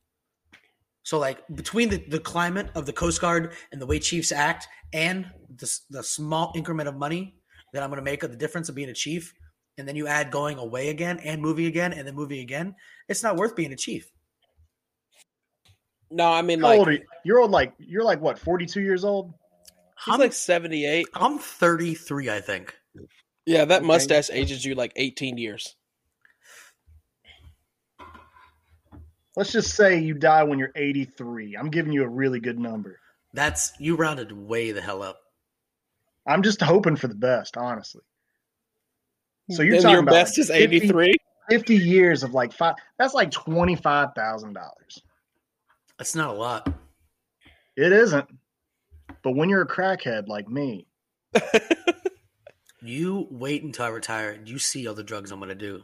So 1.07 1.21
like 1.21 1.47
between 1.55 1.89
the, 1.89 1.99
the 2.09 2.19
climate 2.19 2.69
of 2.75 2.85
the 2.85 2.93
Coast 2.93 3.21
Guard 3.21 3.53
and 3.71 3.81
the 3.81 3.87
way 3.87 4.01
chiefs 4.01 4.33
act 4.33 4.67
and 4.93 5.31
the, 5.57 5.73
the 5.89 6.03
small 6.03 6.53
increment 6.57 6.89
of 6.89 6.97
money 6.97 7.37
that 7.73 7.85
I'm 7.85 7.91
going 7.91 7.99
to 7.99 8.05
make 8.05 8.25
of 8.25 8.33
the 8.33 8.37
difference 8.37 8.69
of 8.69 8.75
being 8.75 8.89
a 8.89 8.93
chief, 8.93 9.33
and 9.79 9.87
then 9.87 9.95
you 9.95 10.09
add 10.09 10.33
going 10.33 10.59
away 10.59 10.89
again 10.89 11.21
and 11.21 11.41
moving 11.41 11.67
again 11.67 11.93
and 11.93 12.09
then 12.09 12.17
moving 12.17 12.41
again, 12.41 12.75
it's 13.09 13.23
not 13.23 13.37
worth 13.37 13.55
being 13.55 13.73
a 13.73 13.77
chief. 13.77 14.11
no. 16.11 16.27
I 16.27 16.43
mean, 16.43 16.59
How 16.59 16.71
like 16.71 16.79
old 16.81 16.89
are 16.89 16.93
you? 16.93 17.03
You're 17.25 17.39
old 17.39 17.53
like 17.53 17.73
you're 17.79 18.03
like 18.03 18.21
what, 18.21 18.37
42 18.37 18.81
years 18.81 19.05
old? 19.05 19.33
he's 20.05 20.13
I'm, 20.13 20.19
like 20.19 20.33
seventy 20.33 20.87
eight. 20.87 21.07
I'm 21.15 21.39
33, 21.39 22.31
I 22.31 22.41
think. 22.41 22.75
Yeah, 23.47 23.65
that 23.67 23.85
mustache 23.85 24.29
ages 24.33 24.65
you 24.65 24.75
like 24.75 24.93
eighteen 24.97 25.39
years. 25.39 25.76
Let's 29.37 29.53
just 29.53 29.75
say 29.75 29.99
you 29.99 30.15
die 30.15 30.43
when 30.43 30.59
you're 30.59 30.73
83. 30.75 31.57
I'm 31.57 31.71
giving 31.71 31.93
you 31.93 32.03
a 32.05 32.09
really 32.09 32.41
good 32.41 32.59
number. 32.59 32.99
That's 33.35 33.73
you 33.79 33.97
rounded 33.97 34.33
way 34.33 34.73
the 34.73 34.81
hell 34.81 35.03
up. 35.03 35.21
I'm 36.27 36.43
just 36.43 36.61
hoping 36.61 36.97
for 36.97 37.07
the 37.07 37.15
best, 37.15 37.57
honestly. 37.57 38.03
So 39.51 39.63
you're 39.63 39.75
Then 39.75 39.83
talking 39.83 39.93
your 39.93 40.03
about 40.03 40.13
best 40.13 40.39
like 40.39 40.45
is 40.45 40.51
83. 40.51 41.13
50 41.13 41.21
50 41.51 41.77
years 41.77 42.23
of 42.25 42.35
like 42.35 42.53
five. 42.53 42.75
That's 42.99 43.15
like 43.15 43.31
$25,000. 43.31 44.57
That's 45.99 46.15
not 46.17 46.31
a 46.31 46.33
lot. 46.33 46.73
It 47.77 47.93
isn't. 47.93 48.27
But 49.23 49.37
when 49.37 49.49
you're 49.49 49.63
a 49.63 49.69
crackhead 49.69 50.27
like 50.27 50.49
me, 50.49 50.89
You 52.87 53.27
wait 53.31 53.65
until 53.65 53.87
I 53.87 53.89
retire 53.89 54.31
and 54.31 54.49
you 54.49 54.59
see 54.59 54.87
all 54.87 54.95
the 54.95 55.03
drugs 55.03 55.33
I'm 55.33 55.41
going 55.41 55.49
to 55.49 55.55
do. 55.55 55.83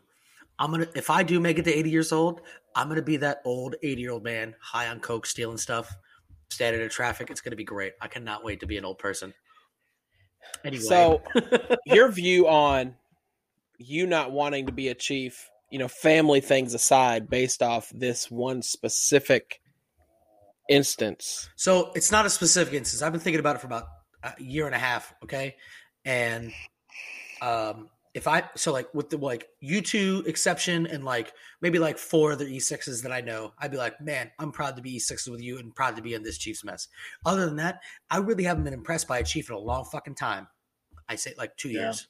I'm 0.58 0.70
gonna 0.70 0.86
if 0.94 1.10
I 1.10 1.22
do 1.24 1.40
make 1.40 1.58
it 1.58 1.64
to 1.64 1.76
80 1.76 1.90
years 1.90 2.12
old, 2.12 2.42
I'm 2.74 2.88
gonna 2.88 3.02
be 3.02 3.18
that 3.18 3.42
old 3.44 3.76
80 3.82 4.00
year 4.00 4.12
old 4.12 4.24
man, 4.24 4.54
high 4.60 4.88
on 4.88 5.00
coke, 5.00 5.26
stealing 5.26 5.58
stuff, 5.58 5.94
standing 6.50 6.82
in 6.82 6.88
traffic. 6.88 7.30
It's 7.30 7.40
gonna 7.40 7.56
be 7.56 7.64
great. 7.64 7.92
I 8.00 8.08
cannot 8.08 8.44
wait 8.44 8.60
to 8.60 8.66
be 8.66 8.76
an 8.78 8.84
old 8.84 8.98
person. 8.98 9.34
Anyway, 10.64 10.82
So, 10.82 11.22
your 11.86 12.08
view 12.10 12.48
on 12.48 12.94
you 13.78 14.06
not 14.06 14.32
wanting 14.32 14.66
to 14.66 14.72
be 14.72 14.88
a 14.88 14.94
chief, 14.94 15.50
you 15.70 15.78
know, 15.78 15.88
family 15.88 16.40
things 16.40 16.74
aside, 16.74 17.28
based 17.28 17.62
off 17.62 17.90
this 17.94 18.30
one 18.30 18.62
specific 18.62 19.60
instance. 20.68 21.48
So 21.56 21.92
it's 21.94 22.12
not 22.12 22.26
a 22.26 22.30
specific 22.30 22.74
instance. 22.74 23.02
I've 23.02 23.12
been 23.12 23.20
thinking 23.20 23.40
about 23.40 23.56
it 23.56 23.60
for 23.60 23.66
about 23.66 23.86
a 24.22 24.34
year 24.38 24.66
and 24.66 24.74
a 24.74 24.78
half. 24.78 25.14
Okay, 25.24 25.56
and 26.04 26.52
um, 27.40 27.88
if 28.14 28.28
I 28.28 28.42
so 28.56 28.72
like 28.72 28.92
with 28.94 29.08
the 29.08 29.16
like 29.16 29.48
U 29.60 29.80
two 29.80 30.22
exception 30.26 30.86
and 30.86 31.04
like 31.04 31.32
maybe 31.62 31.78
like 31.78 31.96
four 31.96 32.32
other 32.32 32.44
E 32.44 32.60
sixes 32.60 33.02
that 33.02 33.12
I 33.12 33.22
know, 33.22 33.52
I'd 33.58 33.70
be 33.70 33.78
like, 33.78 34.00
man, 34.00 34.30
I'm 34.38 34.52
proud 34.52 34.76
to 34.76 34.82
be 34.82 34.96
E 34.96 34.98
sixes 34.98 35.28
with 35.28 35.40
you 35.40 35.58
and 35.58 35.74
proud 35.74 35.96
to 35.96 36.02
be 36.02 36.14
in 36.14 36.22
this 36.22 36.36
Chiefs 36.38 36.62
mess. 36.64 36.88
Other 37.24 37.46
than 37.46 37.56
that, 37.56 37.80
I 38.10 38.18
really 38.18 38.44
haven't 38.44 38.64
been 38.64 38.74
impressed 38.74 39.08
by 39.08 39.18
a 39.18 39.24
Chief 39.24 39.48
in 39.48 39.56
a 39.56 39.58
long 39.58 39.84
fucking 39.84 40.14
time. 40.16 40.48
I 41.08 41.16
say 41.16 41.34
like 41.38 41.56
two 41.56 41.70
Yeah. 41.70 41.80
years, 41.80 42.08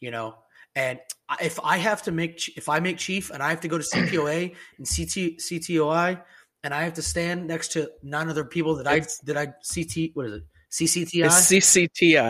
you 0.00 0.10
know. 0.10 0.36
And 0.74 1.00
if 1.42 1.60
I 1.62 1.76
have 1.76 2.02
to 2.04 2.12
make 2.12 2.56
if 2.56 2.70
I 2.70 2.80
make 2.80 2.96
Chief 2.96 3.28
and 3.30 3.42
I 3.42 3.50
have 3.50 3.60
to 3.60 3.68
go 3.68 3.76
to 3.76 3.84
CPOA 3.84 4.54
and 4.78 4.86
CT 4.86 5.38
CTOI 5.38 6.22
and 6.64 6.72
I 6.72 6.84
have 6.84 6.94
to 6.94 7.02
stand 7.02 7.46
next 7.46 7.72
to 7.72 7.90
nine 8.02 8.30
other 8.30 8.44
people 8.44 8.76
that 8.76 8.86
I 8.86 9.00
that 9.24 9.36
I 9.36 9.46
CT 9.46 10.12
what 10.14 10.26
is 10.26 10.32
it 10.32 10.42
CCTI 10.70 11.24
It's 11.26 11.50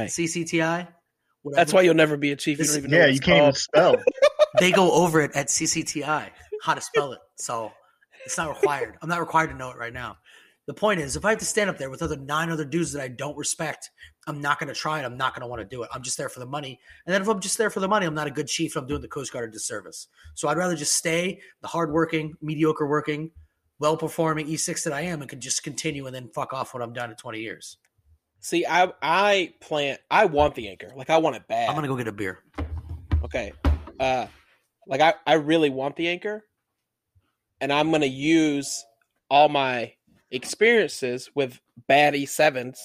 CCTI. 0.08 0.88
CCTI. 1.44 1.54
That's 1.56 1.72
why 1.72 1.82
you'll 1.82 1.94
never 1.94 2.16
be 2.16 2.32
a 2.32 2.36
chief. 2.36 2.58
You 2.58 2.64
This- 2.64 2.74
don't 2.74 2.84
even 2.84 2.90
Yeah, 2.90 3.06
what 3.06 3.14
you 3.14 3.20
can't 3.20 3.42
even 3.42 3.54
spell. 3.54 3.96
they 4.60 4.70
go 4.72 4.92
over 4.92 5.20
it 5.20 5.32
at 5.34 5.48
CCTI 5.48 6.30
how 6.62 6.74
to 6.74 6.80
spell 6.80 7.12
it. 7.12 7.18
So 7.36 7.72
it's 8.24 8.38
not 8.38 8.48
required. 8.48 8.96
I'm 9.02 9.08
not 9.08 9.20
required 9.20 9.50
to 9.50 9.56
know 9.56 9.70
it 9.70 9.76
right 9.76 9.92
now. 9.92 10.18
The 10.66 10.74
point 10.74 11.00
is, 11.00 11.16
if 11.16 11.24
I 11.24 11.30
have 11.30 11.40
to 11.40 11.44
stand 11.44 11.68
up 11.68 11.76
there 11.76 11.90
with 11.90 12.02
other 12.02 12.16
nine 12.16 12.48
other 12.48 12.64
dudes 12.64 12.92
that 12.92 13.02
I 13.02 13.08
don't 13.08 13.36
respect, 13.36 13.90
I'm 14.28 14.40
not 14.40 14.60
going 14.60 14.68
to 14.68 14.74
try 14.74 15.00
it. 15.00 15.04
I'm 15.04 15.16
not 15.16 15.34
going 15.34 15.40
to 15.40 15.48
want 15.48 15.60
to 15.60 15.66
do 15.66 15.82
it. 15.82 15.90
I'm 15.92 16.02
just 16.02 16.16
there 16.16 16.28
for 16.28 16.38
the 16.38 16.46
money. 16.46 16.78
And 17.04 17.12
then 17.12 17.20
if 17.20 17.26
I'm 17.26 17.40
just 17.40 17.58
there 17.58 17.68
for 17.68 17.80
the 17.80 17.88
money, 17.88 18.06
I'm 18.06 18.14
not 18.14 18.28
a 18.28 18.30
good 18.30 18.46
chief. 18.46 18.76
I'm 18.76 18.86
doing 18.86 19.00
the 19.00 19.08
Coast 19.08 19.32
Guard 19.32 19.48
a 19.48 19.52
disservice. 19.52 20.06
So 20.34 20.46
I'd 20.46 20.56
rather 20.56 20.76
just 20.76 20.96
stay 20.96 21.40
the 21.62 21.68
hardworking, 21.68 22.34
mediocre 22.40 22.86
working, 22.86 23.32
well 23.80 23.96
performing 23.96 24.46
E6 24.46 24.84
that 24.84 24.92
I 24.92 25.00
am 25.00 25.20
and 25.20 25.28
could 25.28 25.40
just 25.40 25.64
continue 25.64 26.06
and 26.06 26.14
then 26.14 26.28
fuck 26.32 26.52
off 26.52 26.74
when 26.74 26.82
I'm 26.82 26.92
done 26.92 27.10
at 27.10 27.18
20 27.18 27.40
years. 27.40 27.78
See, 28.42 28.66
I 28.66 28.92
I 29.00 29.54
plan. 29.60 29.98
I 30.10 30.26
want 30.26 30.54
the 30.54 30.68
anchor. 30.68 30.90
Like 30.94 31.10
I 31.10 31.18
want 31.18 31.36
it 31.36 31.48
bad. 31.48 31.68
I'm 31.68 31.74
going 31.74 31.84
to 31.84 31.88
go 31.88 31.96
get 31.96 32.08
a 32.08 32.12
beer. 32.12 32.40
Okay. 33.24 33.52
Uh 33.98 34.26
like 34.86 35.00
I, 35.00 35.14
I 35.26 35.34
really 35.34 35.70
want 35.70 35.96
the 35.96 36.08
anchor. 36.08 36.44
And 37.60 37.72
I'm 37.72 37.92
gonna 37.92 38.06
use 38.06 38.84
all 39.30 39.48
my 39.48 39.94
experiences 40.32 41.30
with 41.34 41.60
bad 41.86 42.14
E7s 42.14 42.76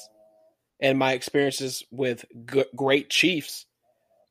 and 0.80 1.00
my 1.00 1.14
experiences 1.14 1.84
with 1.90 2.26
g- 2.52 2.66
great 2.76 3.10
chiefs 3.10 3.66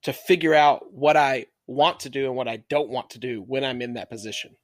to 0.04 0.12
figure 0.12 0.54
out 0.54 0.92
what 0.92 1.16
I 1.16 1.46
want 1.66 2.00
to 2.00 2.10
do 2.10 2.26
and 2.26 2.36
what 2.36 2.46
I 2.46 2.58
don't 2.68 2.90
want 2.90 3.10
to 3.10 3.18
do 3.18 3.42
when 3.42 3.64
I'm 3.64 3.82
in 3.82 3.94
that 3.94 4.08
position. 4.08 4.54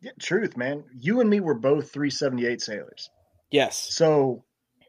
Yeah, 0.00 0.10
truth, 0.20 0.56
man. 0.56 0.84
You 0.92 1.20
and 1.20 1.30
me 1.30 1.38
were 1.38 1.54
both 1.54 1.92
378 1.92 2.60
sailors. 2.60 3.08
Yes. 3.52 3.94
So 3.94 4.44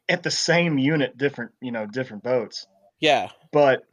at 0.10 0.24
the 0.24 0.32
same 0.32 0.78
unit, 0.78 1.18
different, 1.18 1.52
you 1.62 1.72
know, 1.72 1.86
different 1.86 2.24
boats. 2.24 2.68
Yeah. 3.00 3.30
But 3.54 3.84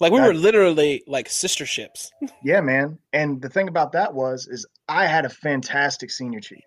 Like 0.00 0.12
we 0.12 0.20
were 0.20 0.32
literally 0.32 1.02
like 1.06 1.28
sister 1.28 1.66
ships. 1.66 2.10
yeah, 2.44 2.60
man. 2.60 2.98
And 3.12 3.42
the 3.42 3.48
thing 3.48 3.68
about 3.68 3.92
that 3.92 4.14
was 4.14 4.46
is 4.46 4.66
I 4.88 5.06
had 5.06 5.24
a 5.24 5.30
fantastic 5.30 6.10
senior 6.10 6.40
chief. 6.40 6.64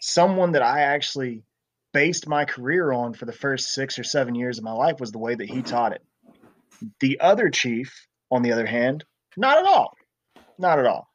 Someone 0.00 0.52
that 0.52 0.62
I 0.62 0.80
actually 0.80 1.44
based 1.92 2.26
my 2.26 2.44
career 2.44 2.92
on 2.92 3.14
for 3.14 3.24
the 3.24 3.32
first 3.32 3.68
6 3.68 4.00
or 4.00 4.04
7 4.04 4.34
years 4.34 4.58
of 4.58 4.64
my 4.64 4.72
life 4.72 4.98
was 4.98 5.12
the 5.12 5.18
way 5.18 5.36
that 5.36 5.48
he 5.48 5.62
taught 5.62 5.92
it. 5.92 6.02
The 6.98 7.20
other 7.20 7.48
chief, 7.50 8.06
on 8.30 8.42
the 8.42 8.52
other 8.52 8.66
hand, 8.66 9.04
not 9.36 9.58
at 9.58 9.64
all. 9.64 9.96
Not 10.58 10.80
at 10.80 10.86
all. 10.86 11.08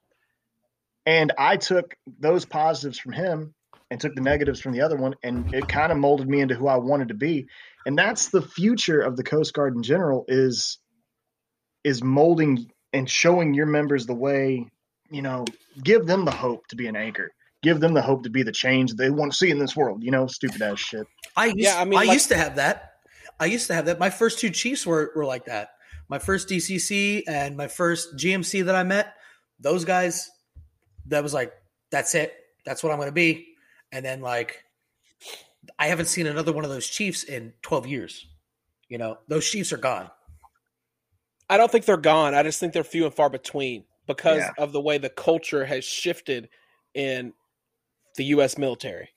And 1.06 1.34
I 1.38 1.58
took 1.58 1.96
those 2.20 2.46
positives 2.46 2.98
from 2.98 3.12
him 3.12 3.54
and 3.92 4.00
took 4.00 4.14
the 4.16 4.22
negatives 4.22 4.62
from 4.62 4.72
the 4.74 4.82
other 4.82 4.96
one 4.98 5.16
and 5.24 5.54
it 5.54 5.68
kind 5.68 5.92
of 5.92 5.98
molded 5.98 6.28
me 6.30 6.42
into 6.42 6.56
who 6.56 6.68
I 6.68 6.78
wanted 6.78 7.08
to 7.08 7.14
be. 7.16 7.48
And 7.86 7.98
that's 7.98 8.30
the 8.30 8.42
future 8.42 9.00
of 9.02 9.18
the 9.18 9.24
Coast 9.24 9.54
Guard 9.54 9.76
in 9.76 9.84
general 9.84 10.26
is 10.28 10.78
is 11.84 12.04
molding 12.04 12.70
and 12.94 13.10
showing 13.10 13.54
your 13.54 13.66
members 13.66 14.06
the 14.06 14.14
way, 14.14 14.68
you 15.10 15.22
know, 15.22 15.46
give 15.84 16.06
them 16.06 16.26
the 16.26 16.32
hope 16.32 16.68
to 16.68 16.76
be 16.76 16.88
an 16.88 16.96
anchor. 16.96 17.32
Give 17.62 17.80
them 17.80 17.94
the 17.94 18.02
hope 18.02 18.24
to 18.24 18.30
be 18.30 18.44
the 18.44 18.52
change 18.52 18.94
they 18.94 19.10
want 19.10 19.32
to 19.32 19.38
see 19.38 19.50
in 19.50 19.60
this 19.60 19.76
world, 19.76 20.04
you 20.04 20.12
know, 20.12 20.28
stupid 20.28 20.62
ass 20.62 20.80
shit. 20.80 21.08
I 21.36 21.46
used, 21.48 21.60
Yeah, 21.60 21.80
I 21.80 21.86
mean, 21.86 22.00
I 22.00 22.04
like- 22.04 22.14
used 22.14 22.30
to 22.30 22.38
have 22.38 22.56
that. 22.56 22.94
I 23.40 23.46
used 23.46 23.68
to 23.68 23.74
have 23.74 23.86
that. 23.86 24.00
My 24.00 24.10
first 24.10 24.40
two 24.40 24.50
Chiefs 24.50 24.86
were, 24.86 25.12
were 25.16 25.26
like 25.26 25.46
that. 25.46 25.70
My 26.10 26.20
first 26.20 26.50
DCC 26.50 27.24
and 27.28 27.56
my 27.56 27.68
first 27.68 28.16
GMC 28.18 28.66
that 28.66 28.76
I 28.76 28.84
met, 28.84 29.14
those 29.60 29.86
guys, 29.86 30.30
that 31.08 31.24
was 31.24 31.34
like, 31.34 31.54
that's 31.92 32.16
it. 32.16 32.34
That's 32.66 32.84
what 32.84 32.92
I'm 32.92 32.98
going 32.98 33.08
to 33.10 33.14
be. 33.14 33.48
And 33.92 34.06
then 34.06 34.22
like, 34.22 34.64
I 35.78 35.88
haven't 35.88 36.06
seen 36.08 36.28
another 36.28 36.54
one 36.54 36.64
of 36.64 36.70
those 36.70 36.88
Chiefs 36.88 37.24
in 37.24 37.54
12 37.62 37.88
years. 37.88 38.26
You 38.88 38.98
know, 38.98 39.18
those 39.28 39.50
Chiefs 39.50 39.74
are 39.74 39.78
gone. 39.78 40.10
I 41.50 41.58
don't 41.58 41.72
think 41.72 41.86
they're 41.86 41.98
gone. 41.98 42.36
I 42.36 42.44
just 42.44 42.60
think 42.60 42.74
they're 42.74 42.84
few 42.84 43.06
and 43.06 43.14
far 43.14 43.30
between 43.30 43.84
because 44.08 44.40
Yeah. 44.40 44.52
of 44.58 44.72
the 44.72 44.82
way 44.82 44.98
the 44.98 45.10
culture 45.10 45.66
has 45.66 45.84
shifted 45.84 46.50
in 46.94 47.34
the 48.16 48.26
U.S. 48.26 48.58
military. 48.58 49.10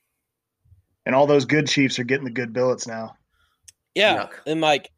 And 1.04 1.14
all 1.14 1.26
those 1.26 1.44
good 1.44 1.66
chiefs 1.68 1.98
are 1.98 2.04
getting 2.04 2.24
the 2.24 2.30
good 2.30 2.52
billets 2.52 2.86
now. 2.86 3.16
Yeah, 3.94 4.24
Yuck. 4.26 4.32
and 4.46 4.60
like, 4.60 4.90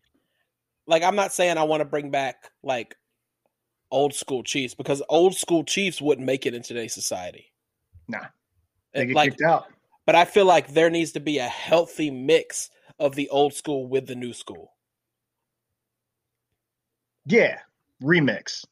like 0.86 1.02
I'm 1.02 1.16
not 1.16 1.32
saying 1.32 1.58
I 1.58 1.64
want 1.64 1.80
to 1.80 1.84
bring 1.86 2.10
back 2.10 2.50
like 2.62 2.94
old 3.90 4.14
school 4.14 4.42
chiefs 4.42 4.74
because 4.74 5.02
old 5.08 5.34
school 5.34 5.64
chiefs 5.64 6.00
wouldn't 6.02 6.26
make 6.26 6.46
it 6.46 6.54
in 6.54 6.62
today's 6.62 6.94
society. 6.94 7.46
Nah. 8.06 8.26
They 8.94 9.06
get 9.06 9.16
like, 9.16 9.30
kicked 9.30 9.42
out. 9.42 9.66
but 10.06 10.14
I 10.14 10.24
feel 10.24 10.46
like 10.46 10.68
there 10.68 10.90
needs 10.90 11.12
to 11.12 11.20
be 11.20 11.38
a 11.38 11.48
healthy 11.48 12.10
mix 12.10 12.70
of 12.98 13.14
the 13.14 13.28
old 13.28 13.54
school 13.54 13.88
with 13.88 14.06
the 14.06 14.14
new 14.14 14.32
school. 14.32 14.72
Yeah. 17.26 17.58
Remix. 18.02 18.64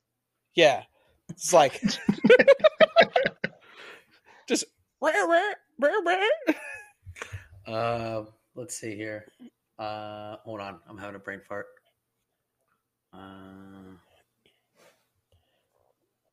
Yeah, 0.55 0.83
it's 1.31 1.55
like 1.55 1.81
just 4.49 4.65
rah, 5.01 5.11
rah, 5.11 5.53
rah, 5.81 6.01
rah. 6.05 6.55
Uh, 7.67 8.25
let's 8.55 8.77
see 8.77 8.95
here. 8.95 9.25
Uh, 9.79 10.37
hold 10.45 10.61
on. 10.61 10.79
I'm 10.89 10.99
having 10.99 11.17
a 11.17 11.19
brain 11.19 11.41
fart. 11.49 11.67
Uh, 13.15 13.97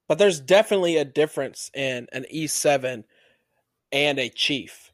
But 0.10 0.18
there's 0.18 0.40
definitely 0.40 0.98
a 0.98 1.06
difference 1.06 1.70
in 1.76 2.08
an 2.12 2.26
E7 2.34 3.04
and 3.92 4.20
a 4.20 4.30
Chief. 4.30 4.92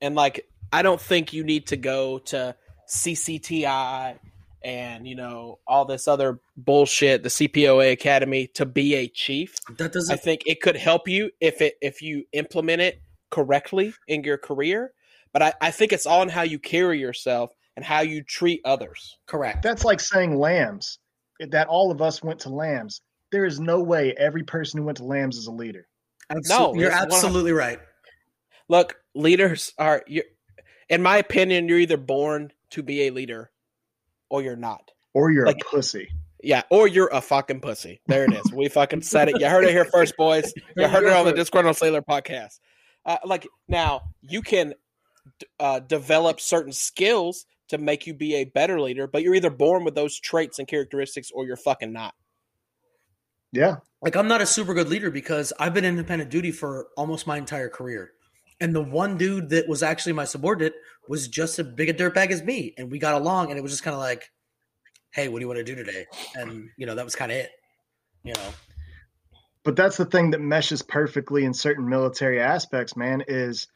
And 0.00 0.14
like 0.14 0.46
I 0.72 0.82
don't 0.82 1.00
think 1.00 1.32
you 1.32 1.44
need 1.44 1.68
to 1.68 1.76
go 1.76 2.18
to 2.18 2.54
CCTI 2.88 4.18
and 4.64 5.06
you 5.06 5.14
know 5.14 5.58
all 5.66 5.84
this 5.84 6.08
other 6.08 6.40
bullshit, 6.56 7.22
the 7.22 7.28
CPOA 7.28 7.92
Academy 7.92 8.48
to 8.54 8.66
be 8.66 8.94
a 8.94 9.08
chief. 9.08 9.54
that 9.78 9.84
I 9.84 9.88
doesn't. 9.88 10.12
I 10.12 10.16
think 10.16 10.42
it 10.46 10.60
could 10.60 10.76
help 10.76 11.08
you 11.08 11.30
if 11.40 11.60
it 11.60 11.76
if 11.80 12.02
you 12.02 12.24
implement 12.32 12.82
it 12.82 13.00
correctly 13.30 13.94
in 14.08 14.24
your 14.24 14.38
career. 14.38 14.92
But 15.32 15.42
I, 15.42 15.52
I 15.60 15.70
think 15.70 15.92
it's 15.92 16.06
all 16.06 16.22
in 16.22 16.28
how 16.28 16.42
you 16.42 16.58
carry 16.58 16.98
yourself 16.98 17.50
and 17.76 17.84
how 17.84 18.00
you 18.00 18.22
treat 18.22 18.60
others. 18.64 19.18
correct. 19.26 19.62
That's 19.62 19.84
like 19.84 20.00
saying 20.00 20.36
LAMS. 20.36 20.98
That 21.50 21.68
all 21.68 21.90
of 21.90 22.00
us 22.00 22.22
went 22.22 22.40
to 22.40 22.48
LAMS. 22.48 23.02
There 23.30 23.44
is 23.44 23.60
no 23.60 23.82
way 23.82 24.14
every 24.16 24.42
person 24.42 24.78
who 24.78 24.84
went 24.84 24.96
to 24.98 25.04
LAMS 25.04 25.36
is 25.36 25.46
a 25.46 25.52
leader. 25.52 25.86
Absol- 26.32 26.48
No, 26.48 26.74
you're 26.74 26.90
absolutely 26.90 27.52
right. 27.52 27.78
Look, 28.68 28.96
leaders 29.14 29.72
are 29.78 30.02
you 30.06 30.22
in 30.88 31.02
my 31.02 31.16
opinion, 31.16 31.68
you're 31.68 31.78
either 31.80 31.96
born 31.96 32.52
to 32.70 32.82
be 32.82 33.06
a 33.06 33.10
leader 33.10 33.50
or 34.28 34.42
you're 34.42 34.56
not. 34.56 34.90
Or 35.14 35.30
you're 35.30 35.46
Like- 35.46 35.60
a 35.60 35.64
pussy. 35.64 36.08
Yeah, 36.42 36.62
or 36.70 36.86
you're 36.86 37.08
a 37.12 37.20
fucking 37.20 37.60
pussy. 37.60 38.00
There 38.06 38.24
it 38.24 38.32
is. 38.32 38.52
We 38.52 38.68
fucking 38.68 39.02
said 39.02 39.28
it. 39.28 39.40
You 39.40 39.48
heard 39.48 39.64
it 39.64 39.70
here 39.70 39.86
first, 39.86 40.16
boys. 40.16 40.52
You 40.76 40.86
heard 40.86 41.04
it 41.04 41.12
on 41.12 41.24
the 41.24 41.32
Disgruntled 41.32 41.76
Sailor 41.76 42.02
podcast. 42.02 42.60
Uh, 43.04 43.16
like 43.24 43.48
now, 43.68 44.02
you 44.20 44.42
can 44.42 44.74
d- 45.40 45.46
uh, 45.58 45.80
develop 45.80 46.38
certain 46.38 46.72
skills 46.72 47.46
to 47.68 47.78
make 47.78 48.06
you 48.06 48.14
be 48.14 48.36
a 48.36 48.44
better 48.44 48.80
leader, 48.80 49.08
but 49.08 49.22
you're 49.22 49.34
either 49.34 49.50
born 49.50 49.82
with 49.82 49.94
those 49.96 50.20
traits 50.20 50.58
and 50.60 50.68
characteristics, 50.68 51.32
or 51.32 51.46
you're 51.46 51.56
fucking 51.56 51.92
not. 51.92 52.14
Yeah. 53.52 53.76
Like 54.02 54.14
I'm 54.16 54.28
not 54.28 54.42
a 54.42 54.46
super 54.46 54.74
good 54.74 54.88
leader 54.88 55.10
because 55.10 55.52
I've 55.58 55.74
been 55.74 55.84
independent 55.84 56.30
duty 56.30 56.52
for 56.52 56.88
almost 56.96 57.26
my 57.26 57.38
entire 57.38 57.68
career. 57.70 58.12
And 58.60 58.74
the 58.74 58.82
one 58.82 59.18
dude 59.18 59.50
that 59.50 59.68
was 59.68 59.82
actually 59.82 60.14
my 60.14 60.24
subordinate 60.24 60.74
was 61.08 61.28
just 61.28 61.58
as 61.58 61.66
big 61.66 61.88
a 61.88 61.94
dirtbag 61.94 62.30
as 62.30 62.42
me. 62.42 62.74
And 62.78 62.90
we 62.90 62.98
got 62.98 63.14
along 63.14 63.50
and 63.50 63.58
it 63.58 63.62
was 63.62 63.72
just 63.72 63.82
kind 63.82 63.94
of 63.94 64.00
like, 64.00 64.30
hey, 65.12 65.28
what 65.28 65.38
do 65.38 65.44
you 65.44 65.48
want 65.48 65.58
to 65.58 65.64
do 65.64 65.74
today? 65.74 66.06
And, 66.34 66.70
you 66.76 66.86
know, 66.86 66.94
that 66.94 67.04
was 67.04 67.14
kind 67.14 67.30
of 67.32 67.38
it. 67.38 67.50
You 68.22 68.34
know, 68.34 68.48
But 69.62 69.76
that's 69.76 69.96
the 69.96 70.04
thing 70.04 70.30
that 70.32 70.40
meshes 70.40 70.82
perfectly 70.82 71.44
in 71.44 71.54
certain 71.54 71.88
military 71.88 72.40
aspects, 72.40 72.96
man, 72.96 73.22
is 73.28 73.68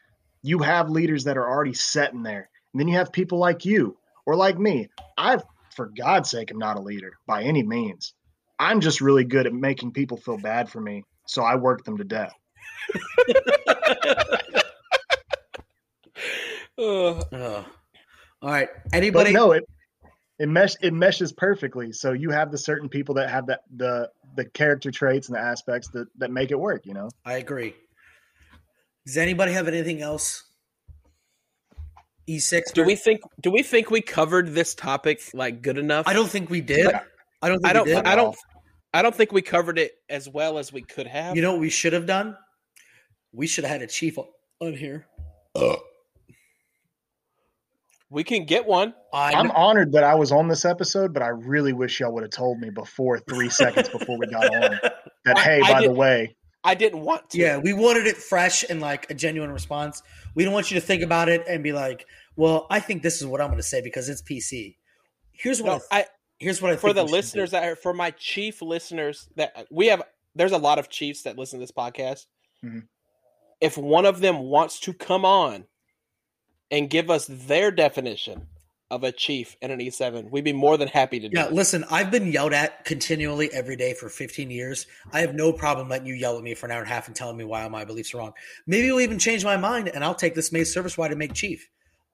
you 0.43 0.59
have 0.61 0.91
leaders 0.91 1.25
that 1.25 1.37
are 1.37 1.49
already 1.49 1.75
set 1.75 2.13
in 2.13 2.23
there. 2.23 2.49
And 2.73 2.81
then 2.81 2.89
you 2.89 2.97
have 2.97 3.13
people 3.13 3.39
like 3.39 3.65
you 3.65 3.97
or 4.27 4.35
like 4.35 4.59
me. 4.59 4.89
I've, 5.19 5.43
for 5.75 5.91
God's 5.97 6.31
sake, 6.31 6.51
am 6.51 6.59
not 6.59 6.77
a 6.77 6.81
leader 6.81 7.13
by 7.27 7.43
any 7.43 7.63
means. 7.63 8.15
I'm 8.59 8.81
just 8.81 9.01
really 9.01 9.25
good 9.25 9.47
at 9.47 9.53
making 9.53 9.93
people 9.93 10.17
feel 10.17 10.39
bad 10.39 10.69
for 10.69 10.81
me. 10.81 11.05
So 11.27 11.43
I 11.43 11.57
work 11.57 11.85
them 11.85 11.99
to 11.99 12.05
death. 12.05 12.35
Ugh. 16.81 17.25
Ugh. 17.33 17.65
all 18.43 18.51
right. 18.51 18.69
But 18.85 18.95
Anybody? 18.95 19.33
no, 19.33 19.53
it 19.53 19.65
it 20.39 20.49
mesh 20.49 20.75
it 20.81 20.93
meshes 20.95 21.33
perfectly. 21.33 21.93
So 21.93 22.13
you 22.13 22.31
have 22.31 22.51
the 22.51 22.59
certain 22.59 22.89
people 22.89 23.17
that 23.17 23.29
have 23.31 23.47
that 23.47 23.61
the 23.75 24.11
the 24.37 24.45
character 24.47 24.91
traits 24.91 25.29
and 25.29 25.37
the 25.37 25.41
aspects 25.41 25.89
that 25.91 26.07
that 26.19 26.31
make 26.31 26.51
it 26.51 26.59
work. 26.59 26.87
You 26.87 26.95
know. 26.95 27.09
I 27.25 27.35
agree. 27.35 27.75
Does 29.07 29.17
anybody 29.17 29.53
have 29.53 29.69
anything 29.69 30.01
else? 30.03 30.45
E6. 32.29 32.73
do 32.75 32.85
we 32.85 32.95
think? 32.95 33.21
Do 33.41 33.51
we 33.51 33.63
think 33.63 33.91
we 33.91 34.01
covered 34.03 34.49
this 34.55 34.75
topic 34.75 35.21
like 35.35 35.63
good 35.63 35.79
enough? 35.79 36.07
I 36.07 36.13
don't 36.13 36.29
think 36.29 36.49
we 36.49 36.61
did. 36.61 36.87
I 37.43 37.49
don't 37.49 37.59
think 37.61 37.67
I 37.67 37.73
don't. 37.73 37.87
we 37.87 37.95
did. 37.95 38.07
I 38.07 38.15
don't. 38.15 38.37
I 38.95 39.03
don't 39.03 39.15
think 39.15 39.33
we 39.33 39.43
covered 39.43 39.79
it 39.79 39.93
as 40.09 40.29
well 40.29 40.59
as 40.59 40.73
we 40.73 40.83
could 40.83 41.07
have. 41.07 41.35
You 41.37 41.43
know 41.43 41.53
what 41.53 41.61
we 41.61 41.71
should 41.71 41.93
have 41.93 42.07
done? 42.07 42.37
We 43.33 43.47
should 43.47 43.65
have 43.65 43.71
had 43.73 43.83
a 43.83 43.87
chief 43.87 44.19
on- 44.19 44.27
on 44.61 44.75
here. 44.75 45.07
Uh, 45.55 45.77
we 48.11 48.25
can 48.25 48.45
get 48.45 48.67
one. 48.67 48.93
I 49.13 49.33
I'm 49.35 49.51
honored 49.53 49.93
that 49.93 50.05
I 50.05 50.15
was 50.17 50.33
on 50.33 50.49
this 50.49 50.65
episode, 50.65 51.13
but 51.15 51.23
I 51.23 51.29
really 51.29 51.73
wish 51.73 52.01
y'all 52.01 52.13
would 52.13 52.23
have 52.25 52.33
told 52.33 52.59
me 52.61 52.71
before 52.71 53.19
three 53.21 53.49
seconds 53.63 53.89
before 53.89 54.19
we 54.19 54.27
got 54.27 54.45
on 54.53 54.61
that. 54.61 54.95
I- 55.37 55.41
Hey, 55.41 55.61
I 55.63 55.73
by 55.73 55.83
the 55.87 55.93
way, 55.93 56.37
I 56.65 56.75
didn't 56.75 57.01
want 57.03 57.31
to. 57.31 57.39
Yeah, 57.39 57.59
we 57.59 57.73
wanted 57.73 58.07
it 58.07 58.17
fresh 58.17 58.65
and 58.69 58.81
like 58.81 59.11
a 59.11 59.15
genuine 59.15 59.51
response. 59.53 60.03
We 60.35 60.45
don't 60.45 60.53
want 60.53 60.71
you 60.71 60.79
to 60.81 60.85
think 60.87 61.03
about 61.03 61.29
it 61.29 61.45
and 61.49 61.63
be 61.63 61.73
like, 61.73 62.07
"Well, 62.37 62.67
I 62.71 62.81
think 62.81 63.03
this 63.03 63.21
is 63.21 63.27
what 63.27 63.41
I'm 63.41 63.49
going 63.49 63.59
to 63.59 63.63
say 63.63 63.81
because 63.83 64.09
it's 64.09 64.23
PC." 64.23 64.77
Here's 65.33 65.63
what 65.63 65.79
No, 65.79 65.81
I, 65.91 66.01
I 66.01 66.07
here's 66.39 66.61
what 66.61 66.73
I 66.73 66.77
for 66.77 66.93
think 66.93 66.97
the 67.07 67.13
listeners 67.13 67.51
do. 67.51 67.57
that 67.57 67.65
are 67.69 67.77
for 67.77 67.93
my 67.95 68.11
chief 68.13 68.61
listeners 68.63 69.29
that 69.37 69.67
we 69.71 69.87
have. 69.87 70.03
There's 70.35 70.53
a 70.53 70.59
lot 70.59 70.79
of 70.79 70.89
chiefs 70.89 71.23
that 71.25 71.39
listen 71.39 71.59
to 71.59 71.63
this 71.63 71.73
podcast. 71.73 72.27
Mhm. 72.65 72.83
If 73.61 73.77
one 73.79 74.07
of 74.07 74.21
them 74.21 74.39
wants 74.41 74.81
to 74.81 74.93
come 74.95 75.25
on 75.25 75.65
and 76.71 76.89
give 76.91 77.11
us 77.11 77.27
their 77.29 77.71
definition 77.71 78.47
of 78.91 79.05
a 79.05 79.13
chief 79.13 79.57
and 79.63 79.71
an 79.71 79.79
E7, 79.79 80.31
we'd 80.31 80.43
be 80.43 80.53
more 80.53 80.77
than 80.77 80.89
happy 80.89 81.21
to 81.21 81.29
do 81.29 81.37
Yeah, 81.37 81.47
it. 81.47 81.53
listen, 81.53 81.85
I've 81.91 82.11
been 82.11 82.33
yelled 82.33 82.53
at 82.53 82.85
continually 82.85 83.49
every 83.53 83.77
day 83.77 83.95
for 83.95 84.09
15 84.09 84.51
years. 84.51 84.87
I 85.13 85.21
have 85.21 85.33
no 85.35 85.53
problem 85.53 85.89
letting 85.89 86.09
you 86.09 86.15
yell 86.15 86.37
at 86.37 86.43
me 86.43 86.55
for 86.55 86.67
an 86.67 86.73
hour 86.73 86.81
and 86.81 86.91
a 86.91 86.93
half 86.93 87.07
and 87.07 87.15
telling 87.15 87.37
me 87.37 87.45
why 87.45 87.63
all 87.63 87.71
my 87.71 87.85
beliefs 87.85 88.13
are 88.15 88.19
wrong. 88.19 88.33
Maybe 88.67 88.87
you'll 88.87 89.01
even 89.01 89.21
change 89.21 89.45
my 89.45 89.57
mind 89.57 89.89
and 89.89 90.03
I'll 90.05 90.15
take 90.17 90.35
this 90.35 90.51
Maze 90.51 90.73
service 90.75 90.99
wide 90.99 91.09
to 91.13 91.17
make 91.17 91.35
chief. 91.35 91.69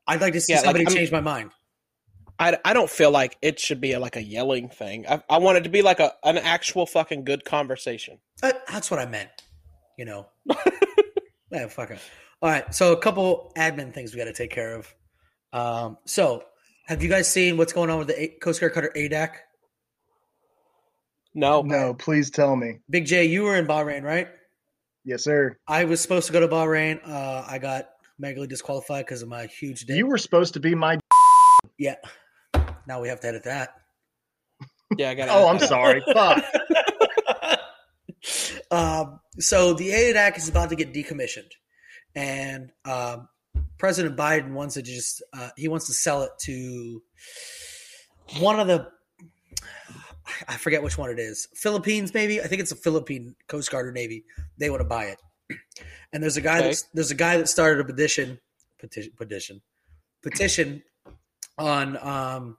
I'd 0.06 0.20
like 0.20 0.34
to 0.34 0.40
see 0.40 0.52
Yeah, 0.52 0.58
somebody 0.60 0.86
I'm- 0.86 0.94
change 0.94 1.10
my 1.10 1.20
mind. 1.20 1.52
I, 2.38 2.58
I 2.66 2.74
don't 2.74 2.90
feel 2.90 3.10
like 3.10 3.38
it 3.40 3.58
should 3.58 3.80
be 3.80 3.92
a, 3.92 3.98
like 3.98 4.16
a 4.16 4.22
yelling 4.22 4.68
thing. 4.68 5.06
I, 5.08 5.22
I 5.30 5.38
want 5.38 5.56
it 5.56 5.64
to 5.64 5.70
be 5.70 5.80
like 5.80 6.00
a 6.00 6.12
an 6.22 6.36
actual 6.36 6.84
fucking 6.84 7.24
good 7.24 7.46
conversation. 7.46 8.18
Uh, 8.42 8.52
that's 8.70 8.90
what 8.90 9.00
I 9.00 9.06
meant. 9.06 9.30
You 9.96 10.04
know. 10.04 10.26
yeah, 11.50 11.66
fuck 11.68 11.92
it. 11.92 11.98
All 12.42 12.50
right. 12.50 12.74
So 12.74 12.92
a 12.92 12.96
couple 12.98 13.52
admin 13.56 13.92
things 13.94 14.12
we 14.12 14.18
got 14.18 14.24
to 14.26 14.32
take 14.32 14.50
care 14.50 14.76
of. 14.76 14.94
Um, 15.52 15.98
so 16.06 16.42
have 16.86 17.02
you 17.02 17.08
guys 17.08 17.28
seen 17.30 17.56
what's 17.56 17.72
going 17.72 17.90
on 17.90 17.98
with 17.98 18.08
the 18.08 18.20
A- 18.22 18.38
Coast 18.40 18.60
Guard 18.60 18.72
cutter 18.74 18.92
ADAK? 18.96 19.34
No, 21.34 21.62
no, 21.62 21.92
please 21.94 22.30
tell 22.30 22.56
me. 22.56 22.78
Big 22.88 23.04
J, 23.06 23.26
you 23.26 23.42
were 23.42 23.56
in 23.56 23.66
Bahrain, 23.66 24.02
right? 24.02 24.28
Yes, 25.04 25.22
sir. 25.24 25.56
I 25.68 25.84
was 25.84 26.00
supposed 26.00 26.26
to 26.28 26.32
go 26.32 26.40
to 26.40 26.48
Bahrain. 26.48 26.98
Uh, 27.06 27.44
I 27.46 27.58
got 27.58 27.88
megally 28.22 28.48
disqualified 28.48 29.04
because 29.04 29.22
of 29.22 29.28
my 29.28 29.46
huge 29.46 29.84
dick. 29.84 29.96
You 29.96 30.06
were 30.06 30.16
supposed 30.18 30.54
to 30.54 30.60
be 30.60 30.74
my. 30.74 30.98
yeah. 31.78 31.96
Now 32.88 33.02
we 33.02 33.08
have 33.08 33.20
to 33.20 33.28
edit 33.28 33.44
that. 33.44 33.70
yeah, 34.96 35.10
I 35.10 35.14
got. 35.14 35.28
Oh, 35.28 35.48
I'm 35.48 35.58
sorry. 35.58 36.02
Fuck. 36.12 36.42
um, 38.70 39.20
so 39.38 39.74
the 39.74 39.90
ADAK 39.90 40.38
is 40.38 40.48
about 40.48 40.70
to 40.70 40.76
get 40.76 40.94
decommissioned, 40.94 41.50
and 42.16 42.72
um, 42.86 43.28
President 43.78 44.16
Biden 44.16 44.52
wants 44.52 44.74
to 44.74 44.82
just 44.82 45.22
uh, 45.32 45.50
he 45.56 45.68
wants 45.68 45.86
to 45.86 45.92
sell 45.92 46.22
it 46.22 46.32
to 46.40 47.02
one 48.40 48.58
of 48.58 48.66
the 48.66 48.88
I 50.48 50.56
forget 50.56 50.82
which 50.82 50.98
one 50.98 51.10
it 51.10 51.20
is. 51.20 51.46
Philippines 51.54 52.12
maybe? 52.12 52.40
I 52.40 52.46
think 52.48 52.60
it's 52.60 52.72
a 52.72 52.76
Philippine 52.76 53.36
Coast 53.46 53.70
Guard 53.70 53.86
or 53.86 53.92
Navy. 53.92 54.24
They 54.58 54.70
want 54.70 54.80
to 54.80 54.88
buy 54.88 55.04
it, 55.04 55.20
and 56.12 56.22
there's 56.22 56.36
a 56.36 56.40
guy 56.40 56.58
Okay. 56.58 56.66
that's, 56.68 56.82
there's 56.94 57.10
a 57.12 57.16
guy 57.16 57.36
that 57.36 57.48
started 57.48 57.80
a 57.80 57.84
petition 57.84 58.40
petition 58.80 59.12
petition 59.16 59.60
petition 60.22 60.82
on 61.58 61.96
um, 61.98 62.56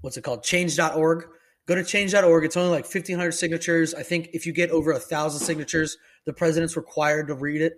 what's 0.00 0.16
it 0.16 0.22
called? 0.22 0.42
Change.org 0.42 1.28
go 1.66 1.74
to 1.74 1.84
change.org 1.84 2.44
it's 2.44 2.56
only 2.56 2.70
like 2.70 2.84
1500 2.84 3.30
signatures. 3.32 3.94
I 3.94 4.02
think 4.02 4.30
if 4.32 4.46
you 4.46 4.52
get 4.52 4.70
over 4.70 4.90
a 4.90 4.98
thousand 4.98 5.40
signatures 5.40 5.98
the 6.24 6.32
president's 6.32 6.76
required 6.76 7.28
to 7.28 7.34
read 7.34 7.60
it 7.60 7.74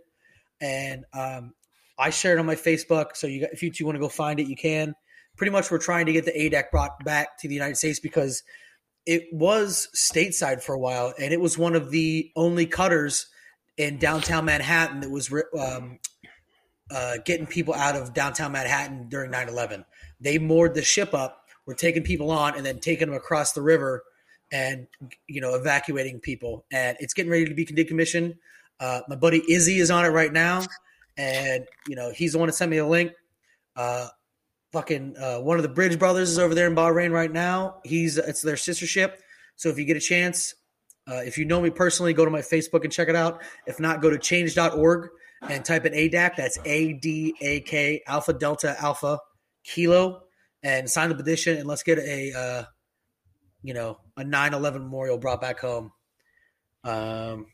and 0.60 1.04
um, 1.12 1.52
i 1.98 2.10
shared 2.10 2.38
on 2.38 2.46
my 2.46 2.54
facebook 2.54 3.16
so 3.16 3.26
you 3.26 3.46
if 3.52 3.62
you 3.62 3.70
two 3.70 3.84
want 3.84 3.96
to 3.96 4.00
go 4.00 4.08
find 4.08 4.40
it 4.40 4.46
you 4.46 4.56
can. 4.56 4.94
Pretty 5.36 5.52
much 5.52 5.70
we're 5.70 5.78
trying 5.78 6.04
to 6.04 6.12
get 6.12 6.26
the 6.26 6.32
adak 6.32 6.70
brought 6.70 7.02
back 7.04 7.38
to 7.38 7.48
the 7.48 7.54
united 7.54 7.76
states 7.76 7.98
because 7.98 8.42
it 9.06 9.24
was 9.32 9.88
stateside 9.96 10.62
for 10.62 10.74
a 10.74 10.78
while 10.78 11.14
and 11.18 11.32
it 11.32 11.40
was 11.40 11.56
one 11.56 11.74
of 11.74 11.90
the 11.90 12.30
only 12.36 12.66
cutters 12.66 13.26
in 13.78 13.98
downtown 13.98 14.44
manhattan 14.44 15.00
that 15.00 15.10
was 15.10 15.32
um, 15.58 15.98
uh, 16.90 17.16
getting 17.24 17.46
people 17.46 17.72
out 17.72 17.96
of 17.96 18.12
downtown 18.12 18.52
manhattan 18.52 19.08
during 19.08 19.30
9-11 19.30 19.84
they 20.20 20.36
moored 20.36 20.74
the 20.74 20.82
ship 20.82 21.14
up 21.14 21.46
were 21.66 21.74
taking 21.74 22.02
people 22.02 22.30
on 22.30 22.54
and 22.56 22.66
then 22.66 22.78
taking 22.78 23.08
them 23.08 23.16
across 23.16 23.52
the 23.52 23.62
river 23.62 24.02
and 24.52 24.86
you 25.28 25.40
know 25.40 25.54
evacuating 25.54 26.20
people 26.20 26.66
and 26.72 26.96
it's 27.00 27.14
getting 27.14 27.30
ready 27.30 27.46
to 27.46 27.54
be 27.54 27.64
decommissioned 27.64 28.36
uh, 28.80 29.00
my 29.08 29.16
buddy 29.16 29.42
izzy 29.48 29.78
is 29.78 29.90
on 29.90 30.04
it 30.04 30.08
right 30.08 30.32
now 30.32 30.62
and 31.16 31.66
you 31.86 31.96
know 31.96 32.10
he's 32.10 32.32
the 32.32 32.38
one 32.38 32.48
that 32.48 32.54
sent 32.54 32.70
me 32.70 32.78
a 32.78 32.86
link. 32.86 33.12
Uh, 33.76 34.08
fucking 34.72 35.16
uh, 35.16 35.38
one 35.38 35.56
of 35.56 35.62
the 35.62 35.68
bridge 35.68 35.98
brothers 35.98 36.30
is 36.30 36.38
over 36.38 36.54
there 36.54 36.66
in 36.66 36.74
bahrain 36.74 37.12
right 37.12 37.32
now. 37.32 37.80
He's 37.84 38.18
it's 38.18 38.42
their 38.42 38.56
sister 38.56 38.86
ship 38.86 39.20
so 39.56 39.68
if 39.68 39.78
you 39.78 39.84
get 39.84 39.96
a 39.96 40.00
chance 40.00 40.54
uh, 41.06 41.22
if 41.24 41.36
you 41.36 41.44
know 41.44 41.60
me 41.60 41.70
personally 41.70 42.12
go 42.12 42.24
to 42.24 42.30
my 42.30 42.40
facebook 42.40 42.84
and 42.84 42.92
check 42.92 43.08
it 43.08 43.16
out. 43.16 43.42
If 43.66 43.80
not 43.80 44.00
go 44.00 44.10
to 44.10 44.18
change.org 44.18 45.08
and 45.48 45.64
type 45.64 45.86
in 45.86 45.92
adak 45.92 46.36
that's 46.36 46.58
a-d-a-k 46.64 48.02
alpha 48.06 48.32
delta 48.32 48.76
alpha 48.80 49.18
kilo 49.64 50.22
and 50.62 50.88
sign 50.88 51.08
the 51.08 51.14
petition 51.14 51.56
and 51.56 51.66
let's 51.66 51.82
get 51.82 51.98
a 51.98 52.32
uh, 52.32 52.64
you 53.62 53.74
know 53.74 53.98
a 54.16 54.22
9-11 54.22 54.74
memorial 54.74 55.18
brought 55.18 55.40
back 55.40 55.60
home. 55.60 55.92
Um, 56.84 57.46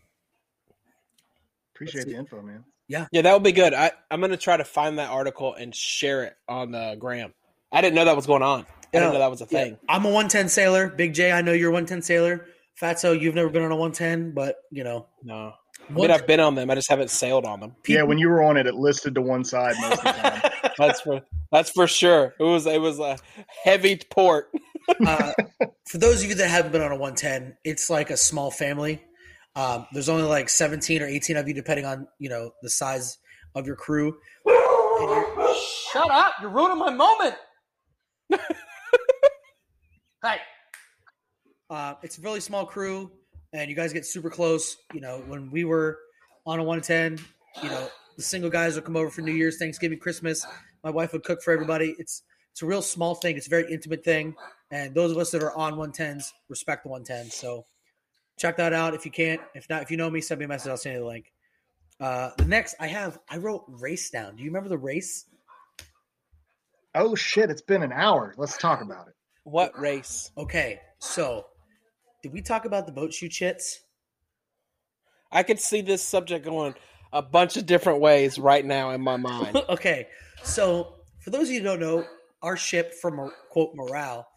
Appreciate 1.76 2.06
the 2.06 2.16
info, 2.16 2.42
man. 2.42 2.64
Yeah, 2.88 3.06
Yeah, 3.12 3.22
that 3.22 3.32
would 3.32 3.42
be 3.42 3.52
good. 3.52 3.74
I, 3.74 3.92
I'm 4.10 4.20
going 4.20 4.30
to 4.30 4.36
try 4.36 4.56
to 4.56 4.64
find 4.64 4.98
that 4.98 5.10
article 5.10 5.54
and 5.54 5.74
share 5.74 6.24
it 6.24 6.36
on 6.48 6.70
the 6.70 6.96
gram. 6.98 7.34
I 7.72 7.80
didn't 7.80 7.96
know 7.96 8.04
that 8.04 8.16
was 8.16 8.26
going 8.26 8.42
on. 8.42 8.64
I 8.94 9.00
didn't 9.00 9.12
know 9.12 9.18
that 9.18 9.30
was 9.30 9.42
a 9.42 9.46
yeah, 9.50 9.64
thing. 9.64 9.78
i'm 9.88 10.04
a 10.04 10.08
110 10.08 10.48
sailor 10.48 10.88
big 10.88 11.12
j 11.12 11.30
i 11.30 11.42
know 11.42 11.52
you're 11.52 11.68
a 11.68 11.72
110 11.72 12.00
sailor 12.00 12.46
fatso 12.80 13.18
you've 13.18 13.34
never 13.34 13.50
been 13.50 13.62
on 13.62 13.72
a 13.72 13.76
110 13.76 14.32
but 14.32 14.56
you 14.70 14.84
know 14.84 15.06
No. 15.22 15.52
I 15.88 15.92
mean, 15.92 16.10
I've 16.10 16.26
been 16.26 16.40
on 16.40 16.54
them. 16.54 16.70
I 16.70 16.74
just 16.74 16.88
haven't 16.88 17.10
sailed 17.10 17.44
on 17.44 17.60
them. 17.60 17.76
Yeah, 17.86 18.02
when 18.02 18.18
you 18.18 18.28
were 18.28 18.42
on 18.42 18.56
it, 18.56 18.66
it 18.66 18.74
listed 18.74 19.14
to 19.14 19.20
one 19.20 19.44
side 19.44 19.74
most 19.78 19.98
of 19.98 20.04
the 20.04 20.12
time. 20.12 20.50
That's 20.78 21.00
for 21.02 21.22
that's 21.52 21.70
for 21.70 21.86
sure. 21.86 22.34
It 22.40 22.42
was 22.42 22.66
it 22.66 22.80
was 22.80 22.98
a 22.98 23.18
heavy 23.62 24.00
port. 24.10 24.50
uh, 25.06 25.32
for 25.86 25.98
those 25.98 26.22
of 26.24 26.28
you 26.30 26.34
that 26.36 26.48
haven't 26.48 26.72
been 26.72 26.82
on 26.82 26.92
a 26.92 26.96
110 26.96 27.56
it's 27.64 27.90
like 27.90 28.10
a 28.10 28.16
small 28.16 28.50
family 28.50 29.02
um, 29.56 29.86
there's 29.92 30.08
only 30.08 30.22
like 30.22 30.48
17 30.48 31.02
or 31.02 31.06
18 31.06 31.36
of 31.36 31.48
you 31.48 31.54
depending 31.54 31.84
on 31.84 32.06
you 32.18 32.28
know 32.28 32.52
the 32.62 32.70
size 32.70 33.18
of 33.54 33.66
your 33.66 33.76
crew 33.76 34.16
shut 35.92 36.10
up 36.10 36.34
you're 36.40 36.50
ruining 36.50 36.78
my 36.78 36.90
moment 36.90 37.34
Hi. 40.22 40.40
Uh, 41.70 41.94
it's 42.02 42.18
a 42.18 42.20
really 42.20 42.40
small 42.40 42.66
crew, 42.66 43.10
and 43.52 43.70
you 43.70 43.76
guys 43.76 43.92
get 43.92 44.06
super 44.06 44.30
close. 44.30 44.76
You 44.92 45.00
know, 45.00 45.22
when 45.26 45.50
we 45.50 45.64
were 45.64 45.98
on 46.46 46.58
a 46.58 46.64
110, 46.64 47.24
you 47.62 47.68
know, 47.68 47.88
the 48.16 48.22
single 48.22 48.50
guys 48.50 48.74
would 48.74 48.84
come 48.84 48.96
over 48.96 49.10
for 49.10 49.20
New 49.20 49.32
Year's, 49.32 49.58
Thanksgiving, 49.58 49.98
Christmas. 49.98 50.46
My 50.82 50.90
wife 50.90 51.12
would 51.12 51.22
cook 51.22 51.42
for 51.42 51.52
everybody. 51.52 51.94
It's 51.98 52.22
it's 52.50 52.62
a 52.62 52.66
real 52.66 52.82
small 52.82 53.14
thing. 53.14 53.36
It's 53.36 53.46
a 53.46 53.50
very 53.50 53.72
intimate 53.72 54.04
thing, 54.04 54.34
and 54.70 54.94
those 54.94 55.12
of 55.12 55.18
us 55.18 55.30
that 55.32 55.42
are 55.42 55.56
on 55.56 55.74
110s 55.74 56.32
respect 56.48 56.84
the 56.84 56.90
110s. 56.90 57.32
So 57.32 57.66
check 58.36 58.56
that 58.58 58.72
out 58.72 58.94
if 58.94 59.04
you 59.04 59.10
can't. 59.10 59.40
If 59.54 59.68
not, 59.68 59.82
if 59.82 59.90
you 59.90 59.96
know 59.96 60.10
me, 60.10 60.20
send 60.20 60.38
me 60.38 60.44
a 60.44 60.48
message. 60.48 60.70
I'll 60.70 60.76
send 60.76 60.94
you 60.94 61.00
the 61.00 61.06
link. 61.06 61.32
Uh, 61.98 62.30
the 62.36 62.44
next 62.44 62.76
I 62.78 62.88
have, 62.88 63.18
I 63.28 63.38
wrote 63.38 63.64
race 63.68 64.10
down. 64.10 64.36
Do 64.36 64.42
you 64.42 64.50
remember 64.50 64.68
the 64.68 64.78
race? 64.78 65.26
Oh 66.94 67.14
shit, 67.14 67.50
it's 67.50 67.62
been 67.62 67.82
an 67.82 67.92
hour. 67.92 68.34
Let's 68.36 68.56
talk 68.58 68.82
about 68.82 69.08
it. 69.08 69.14
What 69.44 69.78
race? 69.78 70.30
Okay, 70.36 70.80
so 70.98 71.46
did 72.22 72.32
we 72.32 72.42
talk 72.42 72.64
about 72.64 72.86
the 72.86 72.92
boat 72.92 73.12
shoe 73.12 73.28
chits? 73.28 73.80
I 75.30 75.42
could 75.42 75.60
see 75.60 75.80
this 75.80 76.02
subject 76.02 76.44
going 76.44 76.74
a 77.12 77.22
bunch 77.22 77.56
of 77.56 77.66
different 77.66 78.00
ways 78.00 78.38
right 78.38 78.64
now 78.64 78.90
in 78.90 79.00
my 79.00 79.16
mind. 79.16 79.56
okay, 79.68 80.08
so 80.42 80.96
for 81.20 81.30
those 81.30 81.48
of 81.48 81.50
you 81.50 81.60
who 81.60 81.64
don't 81.64 81.80
know, 81.80 82.04
our 82.42 82.56
ship 82.56 82.94
from 82.94 83.30
quote 83.50 83.72
morale, 83.74 83.90
well, 83.90 84.28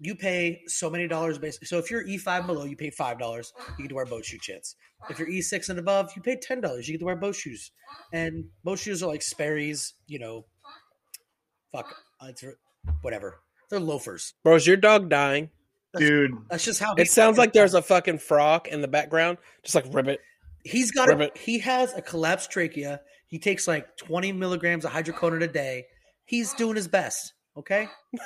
you 0.00 0.14
pay 0.14 0.62
so 0.66 0.88
many 0.88 1.06
dollars 1.06 1.38
basically. 1.38 1.66
So 1.66 1.78
if 1.78 1.90
you're 1.90 2.04
E5 2.04 2.46
below, 2.46 2.64
you 2.64 2.76
pay 2.76 2.90
five 2.90 3.18
dollars. 3.18 3.52
You 3.78 3.84
get 3.84 3.88
to 3.90 3.94
wear 3.94 4.06
boat 4.06 4.24
shoe 4.24 4.38
chits. 4.38 4.76
If 5.10 5.18
you're 5.18 5.28
E6 5.28 5.68
and 5.68 5.78
above, 5.78 6.10
you 6.16 6.22
pay 6.22 6.36
ten 6.36 6.60
dollars. 6.60 6.88
You 6.88 6.94
get 6.94 7.00
to 7.00 7.04
wear 7.06 7.16
boat 7.16 7.34
shoes. 7.36 7.70
And 8.12 8.46
boat 8.64 8.78
shoes 8.78 9.02
are 9.02 9.06
like 9.06 9.22
Sperry's, 9.22 9.94
you 10.06 10.18
know, 10.18 10.46
fuck, 11.72 11.94
uh, 12.20 12.26
it's 12.28 12.44
whatever. 13.02 13.40
They're 13.70 13.80
loafers. 13.80 14.34
Bro, 14.44 14.56
is 14.56 14.66
your 14.66 14.76
dog 14.76 15.08
dying? 15.08 15.50
Dude, 15.98 16.32
That's 16.50 16.64
just 16.64 16.80
how 16.80 16.94
It 16.94 17.10
sounds 17.10 17.38
like 17.38 17.52
there's 17.52 17.74
a 17.74 17.80
fucking 17.80 18.18
frog 18.18 18.68
in 18.68 18.82
the 18.82 18.88
background, 18.88 19.38
just 19.62 19.74
like 19.74 19.86
ribbit. 19.92 20.20
He's 20.62 20.90
got 20.90 21.08
a, 21.08 21.12
Ribbit. 21.12 21.38
he 21.38 21.60
has 21.60 21.94
a 21.94 22.02
collapsed 22.02 22.50
trachea. 22.50 23.00
He 23.28 23.38
takes 23.38 23.66
like 23.66 23.96
20 23.96 24.32
milligrams 24.32 24.84
of 24.84 24.90
hydrocodone 24.90 25.42
a 25.42 25.46
day. 25.48 25.86
He's 26.24 26.52
doing 26.54 26.76
his 26.76 26.88
best. 26.88 27.32
Okay. 27.56 27.88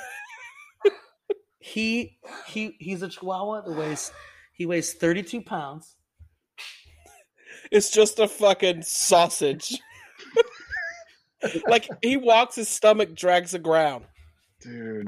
he 1.61 2.17
he 2.47 2.75
he's 2.79 3.01
a 3.01 3.07
Chihuahua 3.09 3.61
that 3.61 3.75
weighs 3.75 4.11
he 4.53 4.65
weighs 4.65 4.93
32 4.93 5.41
pounds. 5.41 5.95
It's 7.71 7.89
just 7.89 8.19
a 8.19 8.27
fucking 8.27 8.81
sausage. 8.81 9.79
like 11.67 11.87
he 12.01 12.17
walks, 12.17 12.55
his 12.55 12.67
stomach 12.69 13.15
drags 13.15 13.51
the 13.51 13.59
ground. 13.59 14.05
dude. 14.61 15.07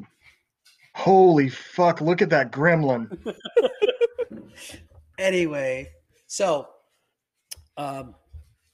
Holy 0.96 1.50
fuck, 1.50 2.02
look 2.02 2.22
at 2.22 2.30
that 2.30 2.52
gremlin. 2.52 3.18
Anyway, 5.20 5.90
so 6.28 6.68
um, 7.78 8.16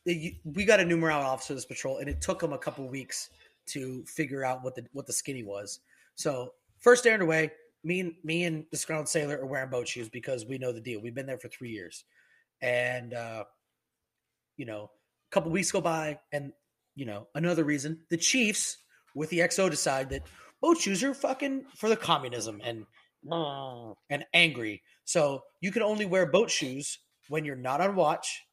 the- 0.05 0.37
we 0.45 0.63
got 0.65 0.79
a 0.79 0.85
new 0.85 0.95
morale 0.97 1.21
officer 1.21 1.53
this 1.53 1.65
patrol, 1.65 1.97
and 1.97 2.07
it 2.09 2.21
took 2.21 2.41
him 2.41 2.53
a 2.53 2.57
couple 2.57 2.87
weeks 2.87 3.29
to 3.67 4.03
figure 4.05 4.45
out 4.45 4.63
what 4.63 4.73
the 4.73 4.85
what 4.93 5.05
the 5.05 5.13
skinny 5.13 5.43
was. 5.43 5.81
So 6.15 6.53
first 6.79 7.03
day 7.03 7.11
underway, 7.13 7.51
me 7.83 7.99
and 8.01 8.13
me 8.23 8.43
and 8.43 8.65
the 8.65 8.67
disgruntled 8.71 9.09
sailor 9.09 9.37
are 9.37 9.45
wearing 9.45 9.69
boat 9.69 9.87
shoes 9.87 10.09
because 10.09 10.45
we 10.45 10.57
know 10.57 10.71
the 10.71 10.81
deal. 10.81 11.01
We've 11.01 11.15
been 11.15 11.25
there 11.25 11.37
for 11.37 11.47
three 11.47 11.71
years, 11.71 12.03
and 12.61 13.13
uh, 13.13 13.43
you 14.57 14.65
know, 14.65 14.91
a 15.29 15.33
couple 15.33 15.51
weeks 15.51 15.71
go 15.71 15.81
by, 15.81 16.19
and 16.31 16.51
you 16.95 17.05
know, 17.05 17.27
another 17.35 17.63
reason 17.63 18.01
the 18.09 18.17
Chiefs 18.17 18.77
with 19.15 19.29
the 19.29 19.39
XO 19.39 19.69
decide 19.69 20.09
that 20.09 20.23
boat 20.61 20.77
shoes 20.77 21.03
are 21.03 21.13
fucking 21.13 21.65
for 21.75 21.89
the 21.89 21.95
communism 21.95 22.61
and 22.63 22.85
and 24.09 24.25
angry. 24.33 24.81
So 25.05 25.43
you 25.61 25.71
can 25.71 25.81
only 25.81 26.05
wear 26.05 26.25
boat 26.25 26.49
shoes 26.49 26.99
when 27.27 27.45
you're 27.45 27.55
not 27.55 27.81
on 27.81 27.95
watch 27.95 28.43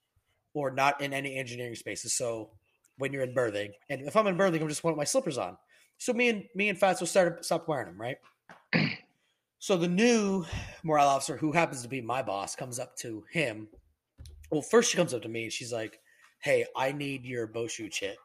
or 0.55 0.71
not 0.71 1.01
in 1.01 1.13
any 1.13 1.37
engineering 1.37 1.75
spaces. 1.75 2.17
So 2.17 2.51
when 2.99 3.13
you're 3.13 3.23
in 3.23 3.35
berthing, 3.35 3.73
and 3.91 4.03
if 4.03 4.17
I'm 4.17 4.27
in 4.27 4.37
berthing, 4.37 4.63
I'm 4.63 4.69
just 4.69 4.85
want 4.85 4.97
my 4.97 5.05
slippers 5.05 5.39
on. 5.39 5.57
So 5.99 6.13
me 6.13 6.29
and 6.29 6.45
me 6.55 6.69
and 6.69 6.79
Fats 6.79 7.01
Fatso 7.01 7.07
started 7.07 7.45
stopped 7.45 7.69
wearing 7.69 7.87
them, 7.87 8.01
right? 8.01 8.19
So 9.67 9.77
the 9.77 9.89
new 9.89 10.45
morale 10.85 11.09
officer, 11.09 11.37
who 11.37 11.51
happens 11.51 11.83
to 11.83 11.89
be 11.89 12.01
my 12.01 12.23
boss, 12.23 12.55
comes 12.55 12.79
up 12.79 12.95
to 12.99 13.25
him. 13.33 13.67
Well, 14.49 14.63
first 14.63 14.93
she 14.93 14.97
comes 14.97 15.13
up 15.13 15.23
to 15.23 15.29
me 15.29 15.43
and 15.43 15.53
she's 15.53 15.73
like, 15.73 15.99
"Hey, 16.39 16.67
I 16.77 16.93
need 16.93 17.25
your 17.25 17.49
bow 17.49 17.67
shoe 17.67 17.89
chit." 17.89 18.17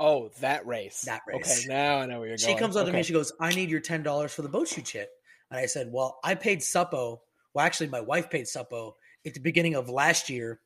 Oh, 0.00 0.32
that 0.40 0.66
race. 0.66 1.02
That 1.02 1.22
race. 1.28 1.60
Okay, 1.60 1.68
now 1.68 1.98
I 1.98 2.06
know 2.06 2.18
where 2.18 2.30
you're 2.30 2.38
She 2.38 2.46
going. 2.46 2.56
She 2.56 2.60
comes 2.60 2.74
up 2.74 2.86
to 2.86 2.92
me 2.92 2.98
and 2.98 3.06
she 3.06 3.12
goes, 3.12 3.32
I 3.38 3.54
need 3.54 3.70
your 3.70 3.78
ten 3.78 4.02
dollars 4.02 4.34
for 4.34 4.42
the 4.42 4.48
boat 4.48 4.66
shoe 4.66 4.82
chit. 4.82 5.10
And 5.52 5.60
I 5.60 5.66
said, 5.66 5.92
Well, 5.92 6.18
I 6.24 6.34
paid 6.34 6.58
Suppo. 6.58 7.20
Well, 7.54 7.64
actually, 7.64 7.90
my 7.90 8.00
wife 8.00 8.28
paid 8.28 8.46
Suppo 8.46 8.94
at 9.24 9.34
the 9.34 9.40
beginning 9.40 9.76
of 9.76 9.88
last 9.88 10.28
year 10.28 10.58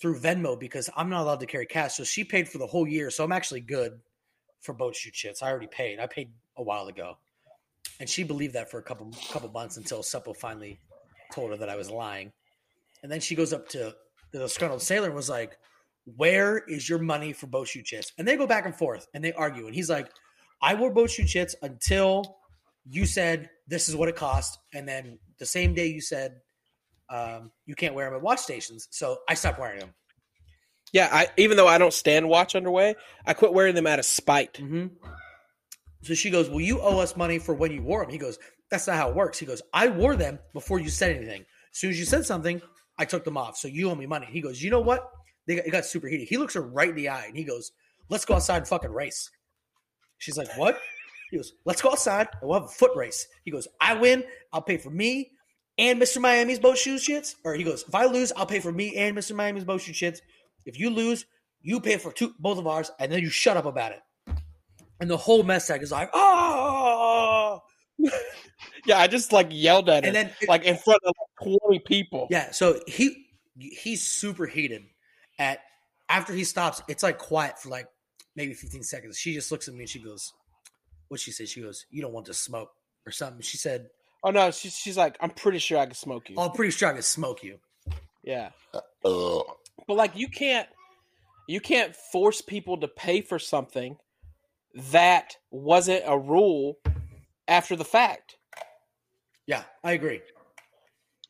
through 0.00 0.18
Venmo 0.18 0.58
because 0.58 0.88
I'm 0.96 1.10
not 1.10 1.24
allowed 1.24 1.40
to 1.40 1.46
carry 1.46 1.66
cash. 1.66 1.94
So 1.94 2.04
she 2.04 2.24
paid 2.24 2.48
for 2.48 2.56
the 2.56 2.66
whole 2.66 2.88
year. 2.88 3.10
So 3.10 3.22
I'm 3.22 3.32
actually 3.32 3.60
good 3.60 4.00
for 4.62 4.72
boat 4.72 4.96
shoe 4.96 5.10
chits. 5.10 5.42
I 5.42 5.50
already 5.50 5.66
paid. 5.66 6.00
I 6.00 6.06
paid 6.06 6.30
a 6.56 6.62
while 6.62 6.86
ago. 6.86 7.18
And 8.00 8.08
she 8.08 8.22
believed 8.22 8.54
that 8.54 8.70
for 8.70 8.78
a 8.78 8.82
couple 8.82 9.12
couple 9.30 9.50
months 9.50 9.76
until 9.76 10.00
Suppo 10.00 10.36
finally 10.36 10.78
told 11.32 11.50
her 11.50 11.56
that 11.56 11.68
I 11.68 11.76
was 11.76 11.90
lying. 11.90 12.32
And 13.02 13.10
then 13.10 13.20
she 13.20 13.34
goes 13.34 13.52
up 13.52 13.68
to 13.70 13.94
the 14.32 14.38
disgruntled 14.38 14.82
sailor 14.82 15.06
and 15.06 15.14
was 15.14 15.28
like, 15.28 15.56
Where 16.16 16.58
is 16.58 16.88
your 16.88 16.98
money 16.98 17.32
for 17.32 17.46
boat 17.46 17.68
shoe 17.68 17.82
chits? 17.82 18.12
And 18.18 18.26
they 18.26 18.36
go 18.36 18.46
back 18.46 18.66
and 18.66 18.74
forth 18.74 19.06
and 19.14 19.24
they 19.24 19.32
argue. 19.32 19.66
And 19.66 19.74
he's 19.74 19.90
like, 19.90 20.10
I 20.60 20.74
wore 20.74 20.90
boat 20.90 21.10
shoe 21.10 21.24
chits 21.24 21.54
until 21.62 22.36
you 22.88 23.06
said 23.06 23.50
this 23.66 23.88
is 23.88 23.96
what 23.96 24.08
it 24.08 24.16
cost. 24.16 24.58
And 24.72 24.88
then 24.88 25.18
the 25.38 25.46
same 25.46 25.74
day 25.74 25.86
you 25.86 26.00
said 26.00 26.40
um, 27.10 27.50
you 27.66 27.74
can't 27.74 27.94
wear 27.94 28.06
them 28.06 28.16
at 28.16 28.22
watch 28.22 28.40
stations. 28.40 28.88
So 28.90 29.18
I 29.28 29.34
stopped 29.34 29.58
wearing 29.58 29.80
them. 29.80 29.94
Yeah, 30.92 31.08
I 31.12 31.28
even 31.36 31.56
though 31.56 31.68
I 31.68 31.78
don't 31.78 31.92
stand 31.92 32.28
watch 32.28 32.54
underway, 32.54 32.94
I 33.26 33.34
quit 33.34 33.52
wearing 33.52 33.74
them 33.74 33.86
out 33.86 33.98
of 33.98 34.06
spite. 34.06 34.54
Mm-hmm. 34.54 34.86
So 36.02 36.14
she 36.14 36.30
goes, 36.30 36.48
Well, 36.48 36.60
you 36.60 36.80
owe 36.80 36.98
us 36.98 37.16
money 37.16 37.38
for 37.38 37.54
when 37.54 37.72
you 37.72 37.82
wore 37.82 38.02
them. 38.02 38.10
He 38.10 38.18
goes, 38.18 38.38
That's 38.70 38.86
not 38.86 38.96
how 38.96 39.10
it 39.10 39.16
works. 39.16 39.38
He 39.38 39.46
goes, 39.46 39.62
I 39.72 39.88
wore 39.88 40.16
them 40.16 40.38
before 40.52 40.78
you 40.80 40.88
said 40.88 41.16
anything. 41.16 41.42
As 41.42 41.78
soon 41.78 41.90
as 41.90 41.98
you 41.98 42.04
said 42.04 42.24
something, 42.24 42.60
I 42.98 43.04
took 43.04 43.24
them 43.24 43.36
off. 43.36 43.56
So 43.56 43.68
you 43.68 43.90
owe 43.90 43.94
me 43.94 44.06
money. 44.06 44.26
He 44.30 44.40
goes, 44.40 44.62
You 44.62 44.70
know 44.70 44.80
what? 44.80 45.10
They 45.46 45.56
got, 45.56 45.66
it 45.66 45.70
got 45.70 45.84
super 45.84 46.08
heated. 46.08 46.28
He 46.28 46.36
looks 46.36 46.54
her 46.54 46.62
right 46.62 46.90
in 46.90 46.96
the 46.96 47.08
eye 47.08 47.26
and 47.26 47.36
he 47.36 47.44
goes, 47.44 47.72
Let's 48.08 48.24
go 48.24 48.34
outside 48.34 48.58
and 48.58 48.68
fucking 48.68 48.92
race. 48.92 49.30
She's 50.18 50.36
like, 50.36 50.56
What? 50.56 50.78
He 51.30 51.36
goes, 51.36 51.52
Let's 51.64 51.82
go 51.82 51.90
outside 51.90 52.28
and 52.40 52.48
we'll 52.48 52.60
have 52.60 52.68
a 52.68 52.72
foot 52.72 52.96
race. 52.96 53.26
He 53.44 53.50
goes, 53.50 53.68
I 53.80 53.94
win. 53.94 54.24
I'll 54.52 54.62
pay 54.62 54.76
for 54.76 54.90
me 54.90 55.32
and 55.78 56.00
Mr. 56.00 56.20
Miami's 56.20 56.58
boat 56.58 56.76
shoe 56.76 56.96
shits. 56.96 57.36
Or 57.44 57.54
he 57.54 57.64
goes, 57.64 57.84
If 57.86 57.94
I 57.94 58.06
lose, 58.06 58.32
I'll 58.36 58.46
pay 58.46 58.60
for 58.60 58.72
me 58.72 58.96
and 58.96 59.16
Mr. 59.16 59.34
Miami's 59.34 59.64
boat 59.64 59.80
shoe 59.80 59.92
shits. 59.92 60.18
If 60.66 60.78
you 60.78 60.90
lose, 60.90 61.24
you 61.62 61.80
pay 61.80 61.96
for 61.96 62.12
two 62.12 62.34
both 62.38 62.58
of 62.58 62.66
ours, 62.66 62.90
and 62.98 63.10
then 63.10 63.20
you 63.20 63.30
shut 63.30 63.56
up 63.56 63.64
about 63.64 63.92
it. 63.92 64.00
And 65.00 65.08
the 65.08 65.16
whole 65.16 65.42
mess 65.42 65.66
tag 65.66 65.82
is 65.82 65.92
like, 65.92 66.10
oh, 66.12 67.62
Yeah, 68.86 68.98
I 68.98 69.06
just 69.06 69.32
like 69.32 69.48
yelled 69.50 69.88
at 69.88 70.04
her, 70.04 70.08
and 70.08 70.16
then 70.16 70.30
like 70.48 70.64
in 70.64 70.76
front 70.76 71.00
of 71.04 71.14
like 71.18 71.58
twenty 71.60 71.78
people. 71.80 72.26
yeah. 72.30 72.50
So 72.52 72.80
he 72.86 73.26
he's 73.58 74.02
super 74.02 74.46
heated. 74.46 74.84
At 75.38 75.60
after 76.08 76.32
he 76.32 76.44
stops, 76.44 76.80
it's 76.88 77.02
like 77.02 77.18
quiet 77.18 77.58
for 77.58 77.68
like 77.68 77.86
maybe 78.34 78.54
15 78.54 78.82
seconds. 78.82 79.18
She 79.18 79.34
just 79.34 79.50
looks 79.52 79.68
at 79.68 79.74
me 79.74 79.80
and 79.80 79.88
she 79.88 79.98
goes, 80.00 80.32
"What 81.08 81.20
she 81.20 81.32
said?" 81.32 81.48
She 81.48 81.60
goes, 81.60 81.86
"You 81.90 82.02
don't 82.02 82.12
want 82.12 82.26
to 82.26 82.34
smoke 82.34 82.70
or 83.04 83.12
something." 83.12 83.42
She 83.42 83.56
said, 83.56 83.88
Oh 84.24 84.30
no, 84.30 84.50
she's 84.50 84.74
she's 84.76 84.96
like, 84.96 85.16
I'm 85.20 85.30
pretty 85.30 85.58
sure 85.58 85.78
I 85.78 85.86
can 85.86 85.94
smoke 85.94 86.28
you. 86.30 86.36
"Oh, 86.38 86.46
I'm 86.48 86.52
pretty 86.52 86.72
sure 86.72 86.88
I 86.88 86.92
can 86.92 87.02
smoke 87.02 87.42
you." 87.44 87.58
Yeah. 88.24 88.50
Uh, 88.72 88.80
uh. 89.04 89.42
But 89.86 89.94
like 89.94 90.16
you 90.16 90.28
can't 90.28 90.68
you 91.46 91.60
can't 91.60 91.94
force 91.94 92.40
people 92.40 92.78
to 92.78 92.88
pay 92.88 93.20
for 93.22 93.38
something 93.38 93.96
that 94.92 95.34
wasn't 95.50 96.02
a 96.06 96.18
rule 96.18 96.78
after 97.46 97.76
the 97.76 97.84
fact. 97.84 98.36
Yeah, 99.46 99.62
I 99.82 99.92
agree. 99.92 100.20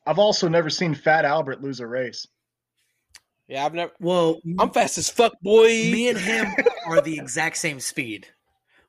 I've 0.06 0.18
also 0.18 0.48
never 0.48 0.70
seen 0.70 0.94
Fat 0.94 1.24
Albert 1.24 1.62
lose 1.62 1.80
a 1.80 1.86
race. 1.86 2.26
Yeah, 3.46 3.64
I've 3.64 3.74
never 3.74 3.92
Well, 4.00 4.40
I'm 4.58 4.70
fast 4.70 4.98
as 4.98 5.08
fuck, 5.08 5.32
boy. 5.40 5.66
me 5.68 6.08
and 6.08 6.18
him 6.18 6.48
are 6.86 7.00
the 7.00 7.18
exact 7.18 7.56
same 7.56 7.80
speed. 7.80 8.26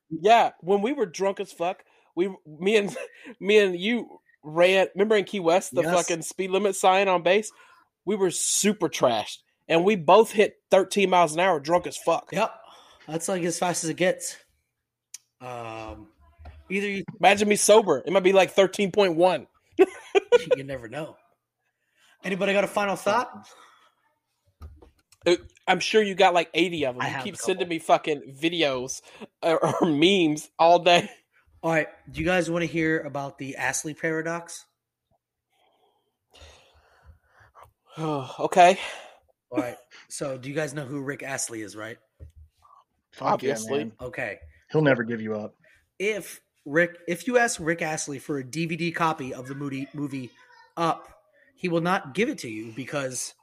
yeah, 0.09 0.51
when 0.61 0.81
we 0.81 0.91
were 0.93 1.05
drunk 1.05 1.39
as 1.39 1.51
fuck, 1.51 1.83
we 2.15 2.33
me 2.45 2.75
and 2.77 2.95
me 3.39 3.59
and 3.59 3.79
you 3.79 4.19
ran 4.43 4.87
remember 4.95 5.15
in 5.15 5.25
Key 5.25 5.39
West 5.39 5.73
the 5.75 5.83
Yes. 5.83 5.93
fucking 5.93 6.21
speed 6.23 6.49
limit 6.51 6.75
sign 6.75 7.07
on 7.07 7.21
base? 7.23 7.51
We 8.05 8.15
were 8.15 8.31
super 8.31 8.89
trashed. 8.89 9.37
And 9.67 9.83
we 9.85 9.95
both 9.95 10.31
hit 10.31 10.55
13 10.71 11.09
miles 11.11 11.33
an 11.35 11.39
hour 11.41 11.59
drunk 11.59 11.85
as 11.85 11.95
fuck. 11.97 12.29
Yep, 12.31 12.51
that's 13.07 13.27
like 13.29 13.43
as 13.43 13.59
fast 13.59 13.83
as 13.83 13.89
it 13.91 13.97
gets. 13.97 14.35
Um, 15.41 16.07
either 16.69 16.87
you, 16.87 17.03
Imagine 17.19 17.47
me 17.47 17.55
sober. 17.55 18.03
It 18.05 18.11
might 18.11 18.23
be 18.23 18.33
like 18.33 18.55
13.1. 18.55 19.47
you 20.57 20.63
never 20.63 20.87
know. 20.87 21.15
Anybody 22.23 22.53
got 22.53 22.63
a 22.63 22.67
final 22.67 22.95
thought? 22.95 23.47
Uh, 25.25 25.35
I'm 25.67 25.79
sure 25.79 26.01
you 26.01 26.15
got 26.15 26.33
like 26.33 26.49
80 26.53 26.85
of 26.85 26.95
them. 26.95 27.01
I 27.01 27.07
You 27.07 27.13
have 27.13 27.23
keep 27.23 27.35
a 27.35 27.37
sending 27.37 27.67
me 27.67 27.79
fucking 27.79 28.35
videos 28.39 29.01
or, 29.41 29.63
or 29.63 29.87
memes 29.87 30.49
all 30.59 30.79
day. 30.79 31.09
All 31.61 31.71
right. 31.71 31.87
Do 32.09 32.19
you 32.19 32.25
guys 32.25 32.49
want 32.49 32.63
to 32.63 32.67
hear 32.67 33.01
about 33.01 33.37
the 33.37 33.55
Astley 33.55 33.93
paradox? 33.93 34.65
okay. 37.99 38.79
All 39.51 39.59
right. 39.59 39.77
so, 40.09 40.37
do 40.37 40.47
you 40.47 40.55
guys 40.55 40.73
know 40.73 40.85
who 40.85 41.01
Rick 41.01 41.23
Astley 41.23 41.61
is, 41.61 41.75
right? 41.75 41.97
Fuck 43.11 43.43
yeah, 43.43 43.53
Obviously. 43.53 43.91
Okay. 44.01 44.39
He'll 44.71 44.81
never 44.81 45.03
give 45.03 45.21
you 45.21 45.35
up. 45.35 45.55
If 45.97 46.41
Rick, 46.65 46.97
if 47.07 47.27
you 47.27 47.37
ask 47.37 47.59
Rick 47.59 47.81
Astley 47.81 48.19
for 48.19 48.37
a 48.37 48.43
DVD 48.43 48.93
copy 48.93 49.33
of 49.33 49.47
the 49.47 49.55
movie 49.55 49.87
movie 49.93 50.29
Up, 50.77 51.09
he 51.55 51.67
will 51.67 51.81
not 51.81 52.13
give 52.13 52.29
it 52.29 52.37
to 52.39 52.49
you 52.49 52.71
because 52.75 53.33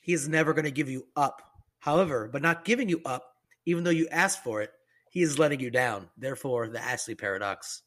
he 0.00 0.12
is 0.12 0.28
never 0.28 0.54
going 0.54 0.64
to 0.64 0.70
give 0.70 0.88
you 0.88 1.06
up. 1.16 1.42
However, 1.78 2.28
but 2.32 2.42
not 2.42 2.64
giving 2.64 2.88
you 2.88 3.00
up, 3.04 3.24
even 3.64 3.84
though 3.84 3.90
you 3.90 4.08
asked 4.10 4.42
for 4.42 4.60
it, 4.62 4.72
he 5.10 5.22
is 5.22 5.38
letting 5.38 5.60
you 5.60 5.70
down. 5.70 6.08
Therefore, 6.16 6.68
the 6.68 6.82
Astley 6.82 7.14
paradox. 7.14 7.82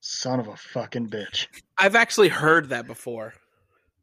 Son 0.00 0.38
of 0.40 0.48
a 0.48 0.56
fucking 0.56 1.08
bitch. 1.08 1.46
I've 1.76 1.96
actually 1.96 2.28
heard 2.28 2.70
that 2.70 2.86
before. 2.86 3.34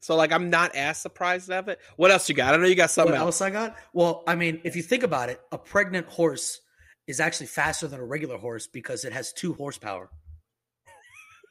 So 0.01 0.15
like 0.15 0.31
I'm 0.31 0.49
not 0.49 0.75
as 0.75 0.99
surprised 0.99 1.49
of 1.49 1.67
it. 1.67 1.79
What 1.95 2.11
else 2.11 2.29
you 2.29 2.35
got? 2.35 2.53
I 2.53 2.57
know 2.57 2.65
you 2.65 2.75
got 2.75 2.91
something 2.91 3.13
what 3.13 3.21
else. 3.21 3.41
else 3.41 3.41
I 3.41 3.49
got? 3.49 3.75
Well, 3.93 4.23
I 4.27 4.35
mean, 4.35 4.61
if 4.63 4.75
you 4.75 4.83
think 4.83 5.03
about 5.03 5.29
it, 5.29 5.41
a 5.51 5.57
pregnant 5.57 6.07
horse 6.07 6.61
is 7.07 7.19
actually 7.19 7.47
faster 7.47 7.87
than 7.87 7.99
a 7.99 8.05
regular 8.05 8.37
horse 8.37 8.67
because 8.67 9.05
it 9.05 9.13
has 9.13 9.31
two 9.33 9.53
horsepower. 9.53 10.09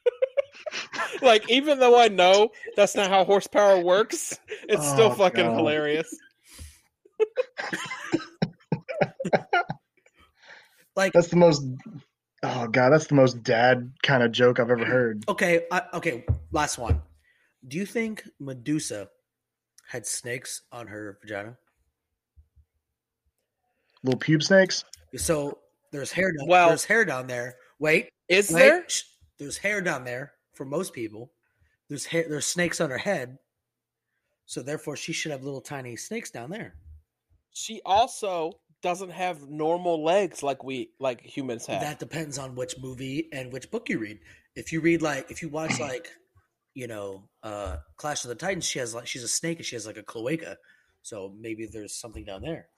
like 1.23 1.49
even 1.51 1.79
though 1.79 1.99
I 1.99 2.09
know 2.09 2.51
that's 2.77 2.95
not 2.95 3.09
how 3.09 3.25
horsepower 3.25 3.81
works, 3.81 4.39
it's 4.69 4.87
oh, 4.87 4.93
still 4.95 5.07
Oh, 5.13 5.15
fucking 5.15 5.47
God. 5.47 5.57
hilarious. 5.57 6.09
Like, 10.97 11.13
That's 11.13 11.29
the 11.29 11.37
most. 11.37 11.65
Oh 12.45 12.69
god, 12.69 12.91
that's 12.91 13.07
the 13.07 13.15
most 13.15 13.43
dad 13.43 13.93
kind 14.03 14.23
of 14.23 14.31
joke 14.31 14.61
I've 14.61 14.71
ever 14.71 14.85
heard. 14.85 15.25
okay, 15.29 15.65
I, 15.73 15.83
okay, 15.95 16.25
last 16.53 16.77
one. 16.79 17.01
Do 17.67 17.79
you 17.79 17.87
think 17.87 18.23
Medusa 18.39 19.09
had 19.89 20.07
snakes 20.07 20.63
on 20.71 20.87
her 20.89 21.19
vagina? 21.23 21.57
Little 24.05 24.21
pube 24.21 24.43
snakes. 24.43 24.85
So 25.17 25.59
there's 25.91 26.13
hair. 26.13 26.31
Down, 26.33 26.47
Well- 26.47 26.69
there's 26.69 26.85
hair 26.85 27.05
down 27.05 27.27
there. 27.27 27.57
Wait, 27.81 28.11
Is 28.29 28.51
wait. 28.53 28.61
there? 28.61 28.89
shh. 28.89 29.03
There's 29.39 29.57
hair 29.59 29.81
down 29.81 30.05
there 30.05 30.35
for 30.53 30.65
most 30.65 30.93
people. 30.93 31.33
There's 31.89 32.07
hair. 32.07 32.27
There's 32.29 32.47
snakes 32.47 32.81
on 32.81 32.91
her 32.91 32.99
head. 32.99 33.39
So 34.47 34.63
therefore, 34.63 34.97
she 34.97 35.13
should 35.13 35.33
have 35.33 35.43
little 35.43 35.61
tiny 35.61 35.97
snakes 35.97 36.31
down 36.31 36.51
there. 36.51 36.77
She 37.51 37.81
also 37.85 38.53
doesn't 38.83 39.11
have 39.11 39.49
normal 39.49 40.05
legs 40.05 40.43
like 40.43 40.63
we 40.63 40.91
like 41.01 41.23
humans 41.23 41.67
have. 41.67 41.81
That 41.81 41.99
depends 41.99 42.39
on 42.39 42.55
which 42.55 42.77
movie 42.79 43.29
and 43.33 43.53
which 43.53 43.71
book 43.71 43.89
you 43.89 43.99
read. 43.99 44.21
If 44.55 44.73
you 44.73 44.81
read 44.81 45.01
like, 45.03 45.31
if 45.31 45.41
you 45.41 45.49
watch 45.49 45.81
like, 45.81 46.09
you 46.75 46.87
know, 46.87 47.29
uh 47.43 47.79
Clash 47.97 48.25
of 48.25 48.29
the 48.29 48.35
Titans, 48.35 48.67
she 48.67 48.79
has 48.81 48.95
like 48.95 49.07
she's 49.07 49.23
a 49.23 49.29
snake 49.29 49.59
and 49.59 49.67
she 49.67 49.77
has 49.77 49.87
like 49.87 49.97
a 49.97 50.03
cloaca. 50.03 50.59
So 51.03 51.35
maybe 51.39 51.67
there's 51.67 51.95
something 51.99 52.25
down 52.25 52.43
there. 52.43 52.69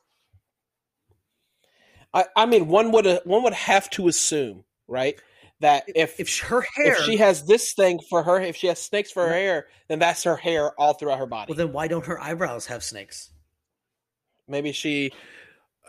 I, 2.15 2.25
I 2.35 2.47
mean, 2.47 2.69
one 2.69 2.93
would 2.93 3.07
one 3.25 3.43
would 3.43 3.53
have 3.53 3.91
to 3.91 4.09
assume, 4.09 4.65
right, 4.89 5.21
that 5.61 5.85
if 5.95 6.19
If 6.21 6.39
her 6.41 6.65
hair, 6.77 6.93
if 6.93 6.99
she 7.05 7.17
has 7.19 7.45
this 7.45 7.73
thing 7.75 8.01
for 8.09 8.23
her, 8.23 8.41
if 8.41 8.57
she 8.57 8.67
has 8.69 8.83
snakes 8.83 9.11
for 9.11 9.27
her 9.27 9.33
hair, 9.33 9.67
then 9.89 9.99
that's 9.99 10.25
her 10.25 10.37
hair 10.37 10.73
all 10.81 10.95
throughout 10.95 11.19
her 11.19 11.27
body. 11.27 11.51
well, 11.51 11.57
then 11.57 11.73
why 11.73 11.89
don't 11.89 12.07
her 12.07 12.21
eyebrows 12.21 12.67
have 12.67 12.83
snakes? 12.83 13.31
Maybe 14.49 14.73
she 14.73 15.13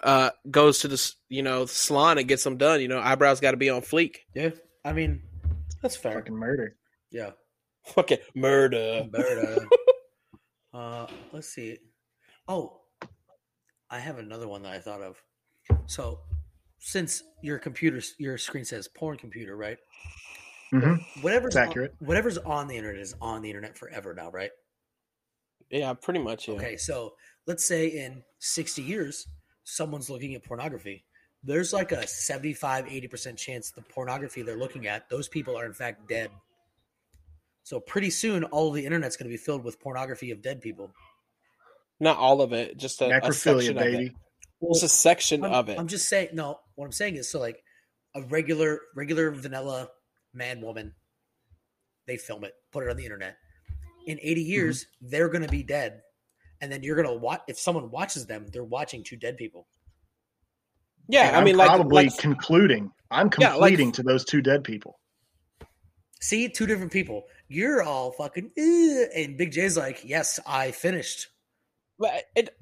uh, 0.04 0.32
goes 0.50 0.80
to 0.80 0.88
the 0.88 1.14
you 1.30 1.44
know 1.44 1.66
salon 1.66 2.18
and 2.18 2.28
gets 2.28 2.44
them 2.44 2.58
done. 2.58 2.82
You 2.82 2.88
know, 2.88 3.00
eyebrows 3.00 3.40
got 3.40 3.52
to 3.52 3.58
be 3.58 3.70
on 3.70 3.82
fleek. 3.82 4.18
Yeah, 4.34 4.50
I 4.84 4.94
mean, 4.94 5.22
that's 5.82 5.96
fair. 5.96 6.14
Fucking 6.14 6.36
murder. 6.36 6.76
Yeah, 7.12 7.32
Fucking 7.88 8.18
murder. 8.36 9.08
Murder. 9.12 9.66
uh, 10.74 11.08
let's 11.32 11.50
see. 11.50 11.78
Oh, 12.48 12.82
I 13.90 14.00
have 14.00 14.18
another 14.18 14.48
one 14.48 14.64
that 14.64 14.74
I 14.74 14.80
thought 14.80 15.02
of. 15.02 15.22
So, 15.86 16.20
since 16.80 17.24
your 17.42 17.60
computer, 17.60 18.02
your 18.18 18.38
screen 18.38 18.66
says 18.66 18.88
porn 18.88 19.18
computer, 19.18 19.56
right? 19.56 19.78
hmm 20.72 20.96
Whatever's 21.22 21.56
It's 21.56 21.68
accurate. 21.68 21.96
On, 22.02 22.08
whatever's 22.08 22.38
on 22.38 22.68
the 22.68 22.76
internet 22.78 23.02
is 23.02 23.16
on 23.22 23.42
the 23.42 23.50
internet 23.50 23.78
forever 23.78 24.14
now, 24.14 24.30
right? 24.32 24.52
Yeah, 25.70 25.94
pretty 25.94 26.20
much. 26.20 26.48
Yeah. 26.48 26.56
Okay, 26.56 26.78
so 26.78 27.14
let's 27.46 27.66
say 27.66 27.88
in 27.88 28.24
60 28.40 28.82
years, 28.82 29.28
someone's 29.64 30.10
looking 30.10 30.36
at 30.36 30.44
pornography. 30.44 31.04
There's 31.44 31.74
like 31.74 31.92
a 31.92 32.08
75, 32.08 32.86
80% 32.86 33.38
chance 33.38 33.72
the 33.72 33.82
pornography 33.82 34.42
they're 34.42 34.58
looking 34.58 34.88
at, 34.88 35.10
those 35.10 35.28
people 35.28 35.58
are 35.58 35.66
in 35.66 35.74
fact 35.74 36.08
dead. 36.08 36.30
So 37.64 37.80
pretty 37.80 38.10
soon, 38.10 38.44
all 38.46 38.70
of 38.70 38.76
the 38.76 38.86
internet's 38.86 39.18
going 39.18 39.30
to 39.30 39.34
be 39.34 39.38
filled 39.38 39.64
with 39.64 39.80
pornography 39.80 40.32
of 40.32 40.42
dead 40.42 40.62
people. 40.62 40.90
Not 42.00 42.18
all 42.18 42.42
of 42.42 42.54
it, 42.54 42.78
just 42.78 43.02
a, 43.02 43.08
a 43.08 43.10
Necrophilia, 43.10 43.62
section 43.62 43.78
of 43.78 43.84
baby. 43.84 44.16
It. 44.62 44.84
A 44.84 44.88
section 44.88 45.44
I'm, 45.46 45.52
of 45.54 45.70
it. 45.70 45.80
I'm 45.80 45.88
just 45.88 46.08
saying. 46.10 46.30
No, 46.34 46.60
what 46.76 46.86
I'm 46.86 46.92
saying 46.92 47.16
is, 47.16 47.30
so 47.30 47.40
like 47.40 47.64
a 48.16 48.22
regular, 48.24 48.82
regular 48.96 49.32
vanilla 49.32 49.90
man, 50.34 50.62
woman, 50.62 50.94
they 52.08 52.18
film 52.18 52.44
it, 52.44 52.54
put 52.72 52.84
it 52.84 52.90
on 52.90 52.98
the 52.98 53.04
internet. 53.04 53.38
In 54.08 54.20
80 54.22 54.42
Mm-hmm. 54.42 54.50
years, 54.50 54.86
they're 55.02 55.28
going 55.30 55.42
to 55.44 55.50
be 55.50 55.64
dead, 55.64 56.02
and 56.62 56.72
then 56.72 56.82
you're 56.84 56.96
going 56.96 57.08
to 57.08 57.14
watch. 57.14 57.42
If 57.48 57.60
someone 57.60 57.92
watches 57.92 58.26
them, 58.26 58.46
they're 58.52 58.64
watching 58.64 59.04
two 59.04 59.18
dead 59.18 59.38
people. 59.38 59.68
yeah, 61.10 61.28
And 61.28 61.36
I 61.36 61.40
I'm 61.40 61.46
mean, 61.46 61.58
like, 61.58 61.68
probably 61.70 62.06
like 62.06 62.18
concluding. 62.18 62.92
I'm 63.12 63.30
Yeah, 63.38 63.54
like- 63.56 63.78
to 63.94 64.04
those 64.04 64.26
two 64.26 64.42
dead 64.42 64.64
people. 64.64 65.00
See, 66.20 66.50
two 66.50 66.66
different 66.66 66.92
people. 66.92 67.26
You're 67.48 67.84
all 67.84 68.12
fucking, 68.12 68.52
and 68.58 69.38
Big 69.38 69.52
J's 69.52 69.78
like, 69.78 70.02
"Yes, 70.04 70.40
I 70.48 70.72
finished." 70.72 71.28
But 72.00 72.24
it, 72.36 72.58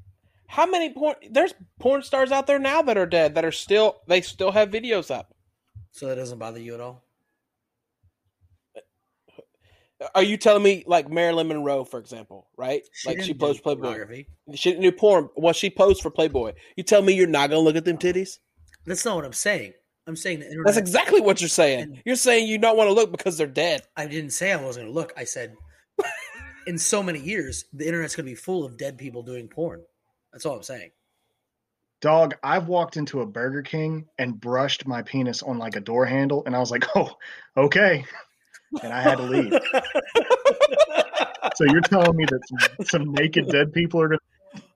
how 0.48 0.66
many 0.66 0.94
porn? 0.94 1.16
There's 1.30 1.54
porn 1.80 2.04
stars 2.04 2.32
out 2.32 2.48
there 2.48 2.60
now 2.60 2.82
that 2.84 2.98
are 2.98 3.06
dead 3.06 3.36
that 3.36 3.46
are 3.46 3.52
still 3.52 4.02
they 4.08 4.22
still 4.22 4.52
have 4.52 4.70
videos 4.70 5.14
up. 5.14 5.34
So 5.92 6.08
that 6.08 6.16
doesn't 6.16 6.40
bother 6.40 6.60
you 6.60 6.74
at 6.74 6.82
all. 6.82 7.04
Are 10.14 10.24
you 10.24 10.36
telling 10.38 10.62
me 10.62 10.84
like 10.86 11.10
Marilyn 11.10 11.48
Monroe, 11.48 11.86
for 11.86 12.00
example, 12.00 12.48
right? 12.58 12.84
like 13.06 13.22
she 13.22 13.34
posed 13.34 13.64
Playboy. 13.64 14.26
She 14.54 14.72
didn't 14.72 14.84
do 14.84 14.92
porn. 14.92 15.30
Well, 15.36 15.54
she 15.54 15.70
posed 15.70 16.02
for 16.02 16.12
Playboy. 16.12 16.54
You 16.76 16.84
tell 16.84 17.02
me 17.02 17.14
you're 17.14 17.28
not 17.28 17.50
gonna 17.50 17.62
look 17.62 17.78
at 17.78 17.86
them 17.86 17.98
titties? 17.98 18.40
That's 18.86 19.06
not 19.06 19.16
what 19.16 19.26
I'm 19.26 19.34
saying. 19.34 19.74
I'm 20.08 20.16
saying 20.16 20.40
the 20.40 20.46
internet. 20.46 20.66
That's 20.66 20.78
exactly 20.78 21.20
what 21.20 21.42
you're 21.42 21.50
saying. 21.50 22.02
You're 22.06 22.16
saying 22.16 22.48
you 22.48 22.58
don't 22.58 22.78
want 22.78 22.90
to 22.90 22.94
look 22.94 23.12
because 23.12 23.38
they're 23.38 23.48
dead. 23.48 23.84
I 23.98 24.06
didn't 24.06 24.32
say 24.32 24.52
I 24.52 24.58
wasn't 24.58 24.86
going 24.86 24.94
to 24.94 25.00
look. 25.00 25.14
I 25.18 25.24
said, 25.24 25.56
in 26.68 26.78
so 26.78 27.02
many 27.02 27.20
years, 27.20 27.66
the 27.74 27.88
internet's 27.88 28.16
going 28.16 28.26
to 28.26 28.32
be 28.32 28.36
full 28.36 28.64
of 28.64 28.78
dead 28.78 28.98
people 28.98 29.24
doing 29.24 29.48
porn. 29.48 29.82
That's 30.36 30.45
all 30.45 30.57
I'm 30.57 30.64
saying. 30.64 30.91
Dog, 32.02 32.36
I've 32.44 32.68
walked 32.68 32.98
into 32.98 33.22
a 33.22 33.26
Burger 33.26 33.62
King 33.62 34.10
and 34.20 34.38
brushed 34.38 34.86
my 34.86 35.02
penis 35.02 35.41
on 35.41 35.57
like 35.57 35.78
a 35.78 35.80
door 35.80 36.06
handle, 36.06 36.44
and 36.45 36.53
I 36.53 36.60
was 36.60 36.72
like, 36.72 36.84
"Oh, 36.98 37.10
okay," 37.56 38.03
and 38.84 38.91
I 38.91 39.02
had 39.02 39.16
to 39.16 39.24
leave. 39.24 39.53
so 41.56 41.64
you're 41.64 41.80
telling 41.84 42.18
me 42.18 42.26
that 42.26 42.41
some, 42.49 42.86
some 42.86 43.14
naked 43.14 43.48
dead 43.49 43.72
people 43.72 44.02
are? 44.02 44.10
Gonna, 44.10 44.20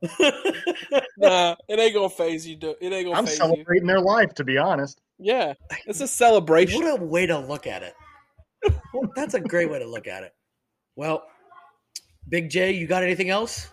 Nah, 1.17 1.55
it 1.67 1.77
ain't 1.77 1.93
gonna 1.93 2.09
phase 2.09 2.47
you. 2.47 2.55
Do 2.55 2.75
it 2.79 2.93
ain't 2.93 3.07
gonna 3.07 3.17
I'm 3.17 3.25
phase 3.25 3.33
you. 3.33 3.39
celebrating 3.39 3.87
their 3.87 3.99
life, 3.99 4.33
to 4.35 4.45
be 4.45 4.57
honest. 4.57 5.01
Yeah, 5.17 5.55
it's 5.85 5.99
a 5.99 6.07
celebration. 6.07 6.81
what 6.81 7.01
a 7.01 7.03
way 7.03 7.25
to 7.25 7.37
look 7.37 7.67
at 7.67 7.83
it. 7.83 7.95
Well, 8.93 9.11
that's 9.13 9.33
a 9.33 9.41
great 9.41 9.69
way 9.69 9.79
to 9.79 9.85
look 9.85 10.07
at 10.07 10.23
it. 10.23 10.33
Well, 10.95 11.23
Big 12.29 12.49
J, 12.49 12.71
you 12.71 12.87
got 12.87 13.03
anything 13.03 13.29
else? 13.29 13.67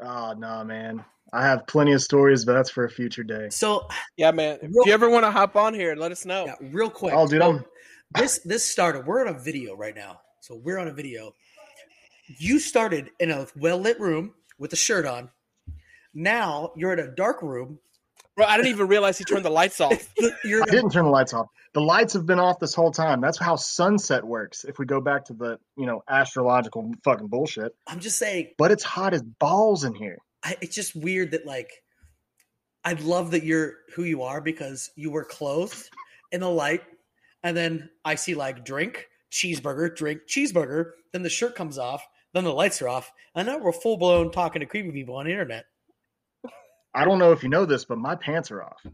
Oh 0.00 0.32
no, 0.36 0.64
man. 0.64 1.04
I 1.32 1.42
have 1.44 1.66
plenty 1.66 1.92
of 1.92 2.00
stories, 2.02 2.44
but 2.44 2.54
that's 2.54 2.70
for 2.70 2.84
a 2.84 2.90
future 2.90 3.22
day. 3.22 3.48
So, 3.50 3.86
Yeah, 4.16 4.30
man. 4.30 4.58
Real- 4.62 4.70
If 4.82 4.86
you 4.86 4.92
ever 4.94 5.10
want 5.10 5.24
to 5.26 5.30
hop 5.30 5.56
on 5.56 5.74
here, 5.74 5.94
let 5.94 6.10
us 6.10 6.24
know. 6.24 6.46
yeah, 6.46 6.54
real 6.72 6.88
quick. 6.88 7.12
Oh, 7.14 7.26
dude, 7.28 7.42
so 7.42 7.60
this 8.14 8.38
this 8.44 8.64
started. 8.64 9.06
We're 9.06 9.20
on 9.26 9.34
a 9.34 9.38
video 9.38 9.74
right 9.76 9.94
now, 9.94 10.20
so 10.40 10.54
we're 10.56 10.78
on 10.78 10.88
a 10.88 10.92
video. 10.92 11.34
You 12.38 12.58
started 12.58 13.10
in 13.20 13.30
a 13.30 13.46
well 13.56 13.78
lit 13.78 14.00
room 14.00 14.34
with 14.58 14.72
a 14.72 14.76
shirt 14.76 15.04
on. 15.06 15.30
Now 16.14 16.72
you're 16.76 16.92
in 16.92 16.98
a 17.00 17.08
dark 17.14 17.42
room. 17.42 17.78
Bro, 18.38 18.46
I 18.46 18.56
didn't 18.56 18.68
even 18.68 18.86
realize 18.86 19.18
he 19.18 19.24
turned 19.24 19.44
the 19.44 19.50
lights 19.50 19.80
off. 19.80 20.14
You're 20.44 20.62
I 20.62 20.66
didn't 20.66 20.90
turn 20.90 21.06
the 21.06 21.10
lights 21.10 21.34
off. 21.34 21.48
The 21.74 21.80
lights 21.80 22.12
have 22.12 22.24
been 22.24 22.38
off 22.38 22.60
this 22.60 22.72
whole 22.72 22.92
time. 22.92 23.20
That's 23.20 23.36
how 23.36 23.56
sunset 23.56 24.22
works. 24.22 24.64
If 24.64 24.78
we 24.78 24.86
go 24.86 25.00
back 25.00 25.24
to 25.24 25.32
the, 25.32 25.58
you 25.76 25.86
know, 25.86 26.04
astrological 26.08 26.94
fucking 27.02 27.26
bullshit. 27.26 27.72
I'm 27.88 27.98
just 27.98 28.16
saying. 28.16 28.50
But 28.56 28.70
it's 28.70 28.84
hot 28.84 29.12
as 29.12 29.22
balls 29.22 29.82
in 29.82 29.92
here. 29.92 30.18
I, 30.44 30.54
it's 30.60 30.76
just 30.76 30.94
weird 30.94 31.32
that 31.32 31.46
like 31.46 31.68
I 32.84 32.92
love 32.92 33.32
that 33.32 33.42
you're 33.42 33.74
who 33.96 34.04
you 34.04 34.22
are 34.22 34.40
because 34.40 34.88
you 34.94 35.10
were 35.10 35.24
clothed 35.24 35.90
in 36.30 36.38
the 36.40 36.48
light, 36.48 36.84
and 37.42 37.56
then 37.56 37.90
I 38.04 38.14
see 38.14 38.36
like 38.36 38.64
drink 38.64 39.08
cheeseburger, 39.32 39.96
drink 39.96 40.20
cheeseburger. 40.28 40.92
Then 41.12 41.24
the 41.24 41.28
shirt 41.28 41.56
comes 41.56 41.76
off, 41.76 42.06
then 42.34 42.44
the 42.44 42.54
lights 42.54 42.80
are 42.82 42.88
off, 42.88 43.10
and 43.34 43.48
now 43.48 43.58
we're 43.58 43.72
full 43.72 43.96
blown 43.96 44.30
talking 44.30 44.60
to 44.60 44.66
creepy 44.66 44.92
people 44.92 45.16
on 45.16 45.24
the 45.24 45.32
internet. 45.32 45.64
I 46.94 47.04
don't 47.04 47.18
know 47.18 47.32
if 47.32 47.42
you 47.42 47.48
know 47.48 47.64
this, 47.64 47.84
but 47.84 47.98
my 47.98 48.14
pants 48.16 48.50
are 48.50 48.62
off. 48.62 48.84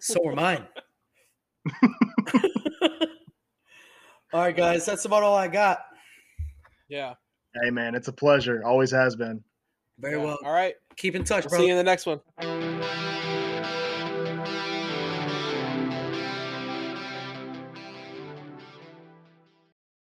So 0.00 0.18
are 0.26 0.34
mine. 0.34 0.66
all 4.32 4.40
right, 4.40 4.56
guys, 4.56 4.84
that's 4.86 5.04
about 5.04 5.22
all 5.22 5.36
I 5.36 5.48
got. 5.48 5.80
Yeah. 6.88 7.14
Hey 7.62 7.70
man, 7.70 7.94
it's 7.94 8.08
a 8.08 8.12
pleasure. 8.12 8.62
Always 8.64 8.90
has 8.90 9.14
been. 9.16 9.42
Very 9.98 10.16
Yeah. 10.16 10.24
well. 10.24 10.38
All 10.44 10.52
right. 10.52 10.74
Keep 10.96 11.14
in 11.16 11.24
touch, 11.24 11.44
We'll 11.44 11.50
bro. 11.50 11.58
see 11.60 11.66
you 11.66 11.72
in 11.72 11.78
the 11.78 11.84
next 11.84 12.06
one. 12.06 12.20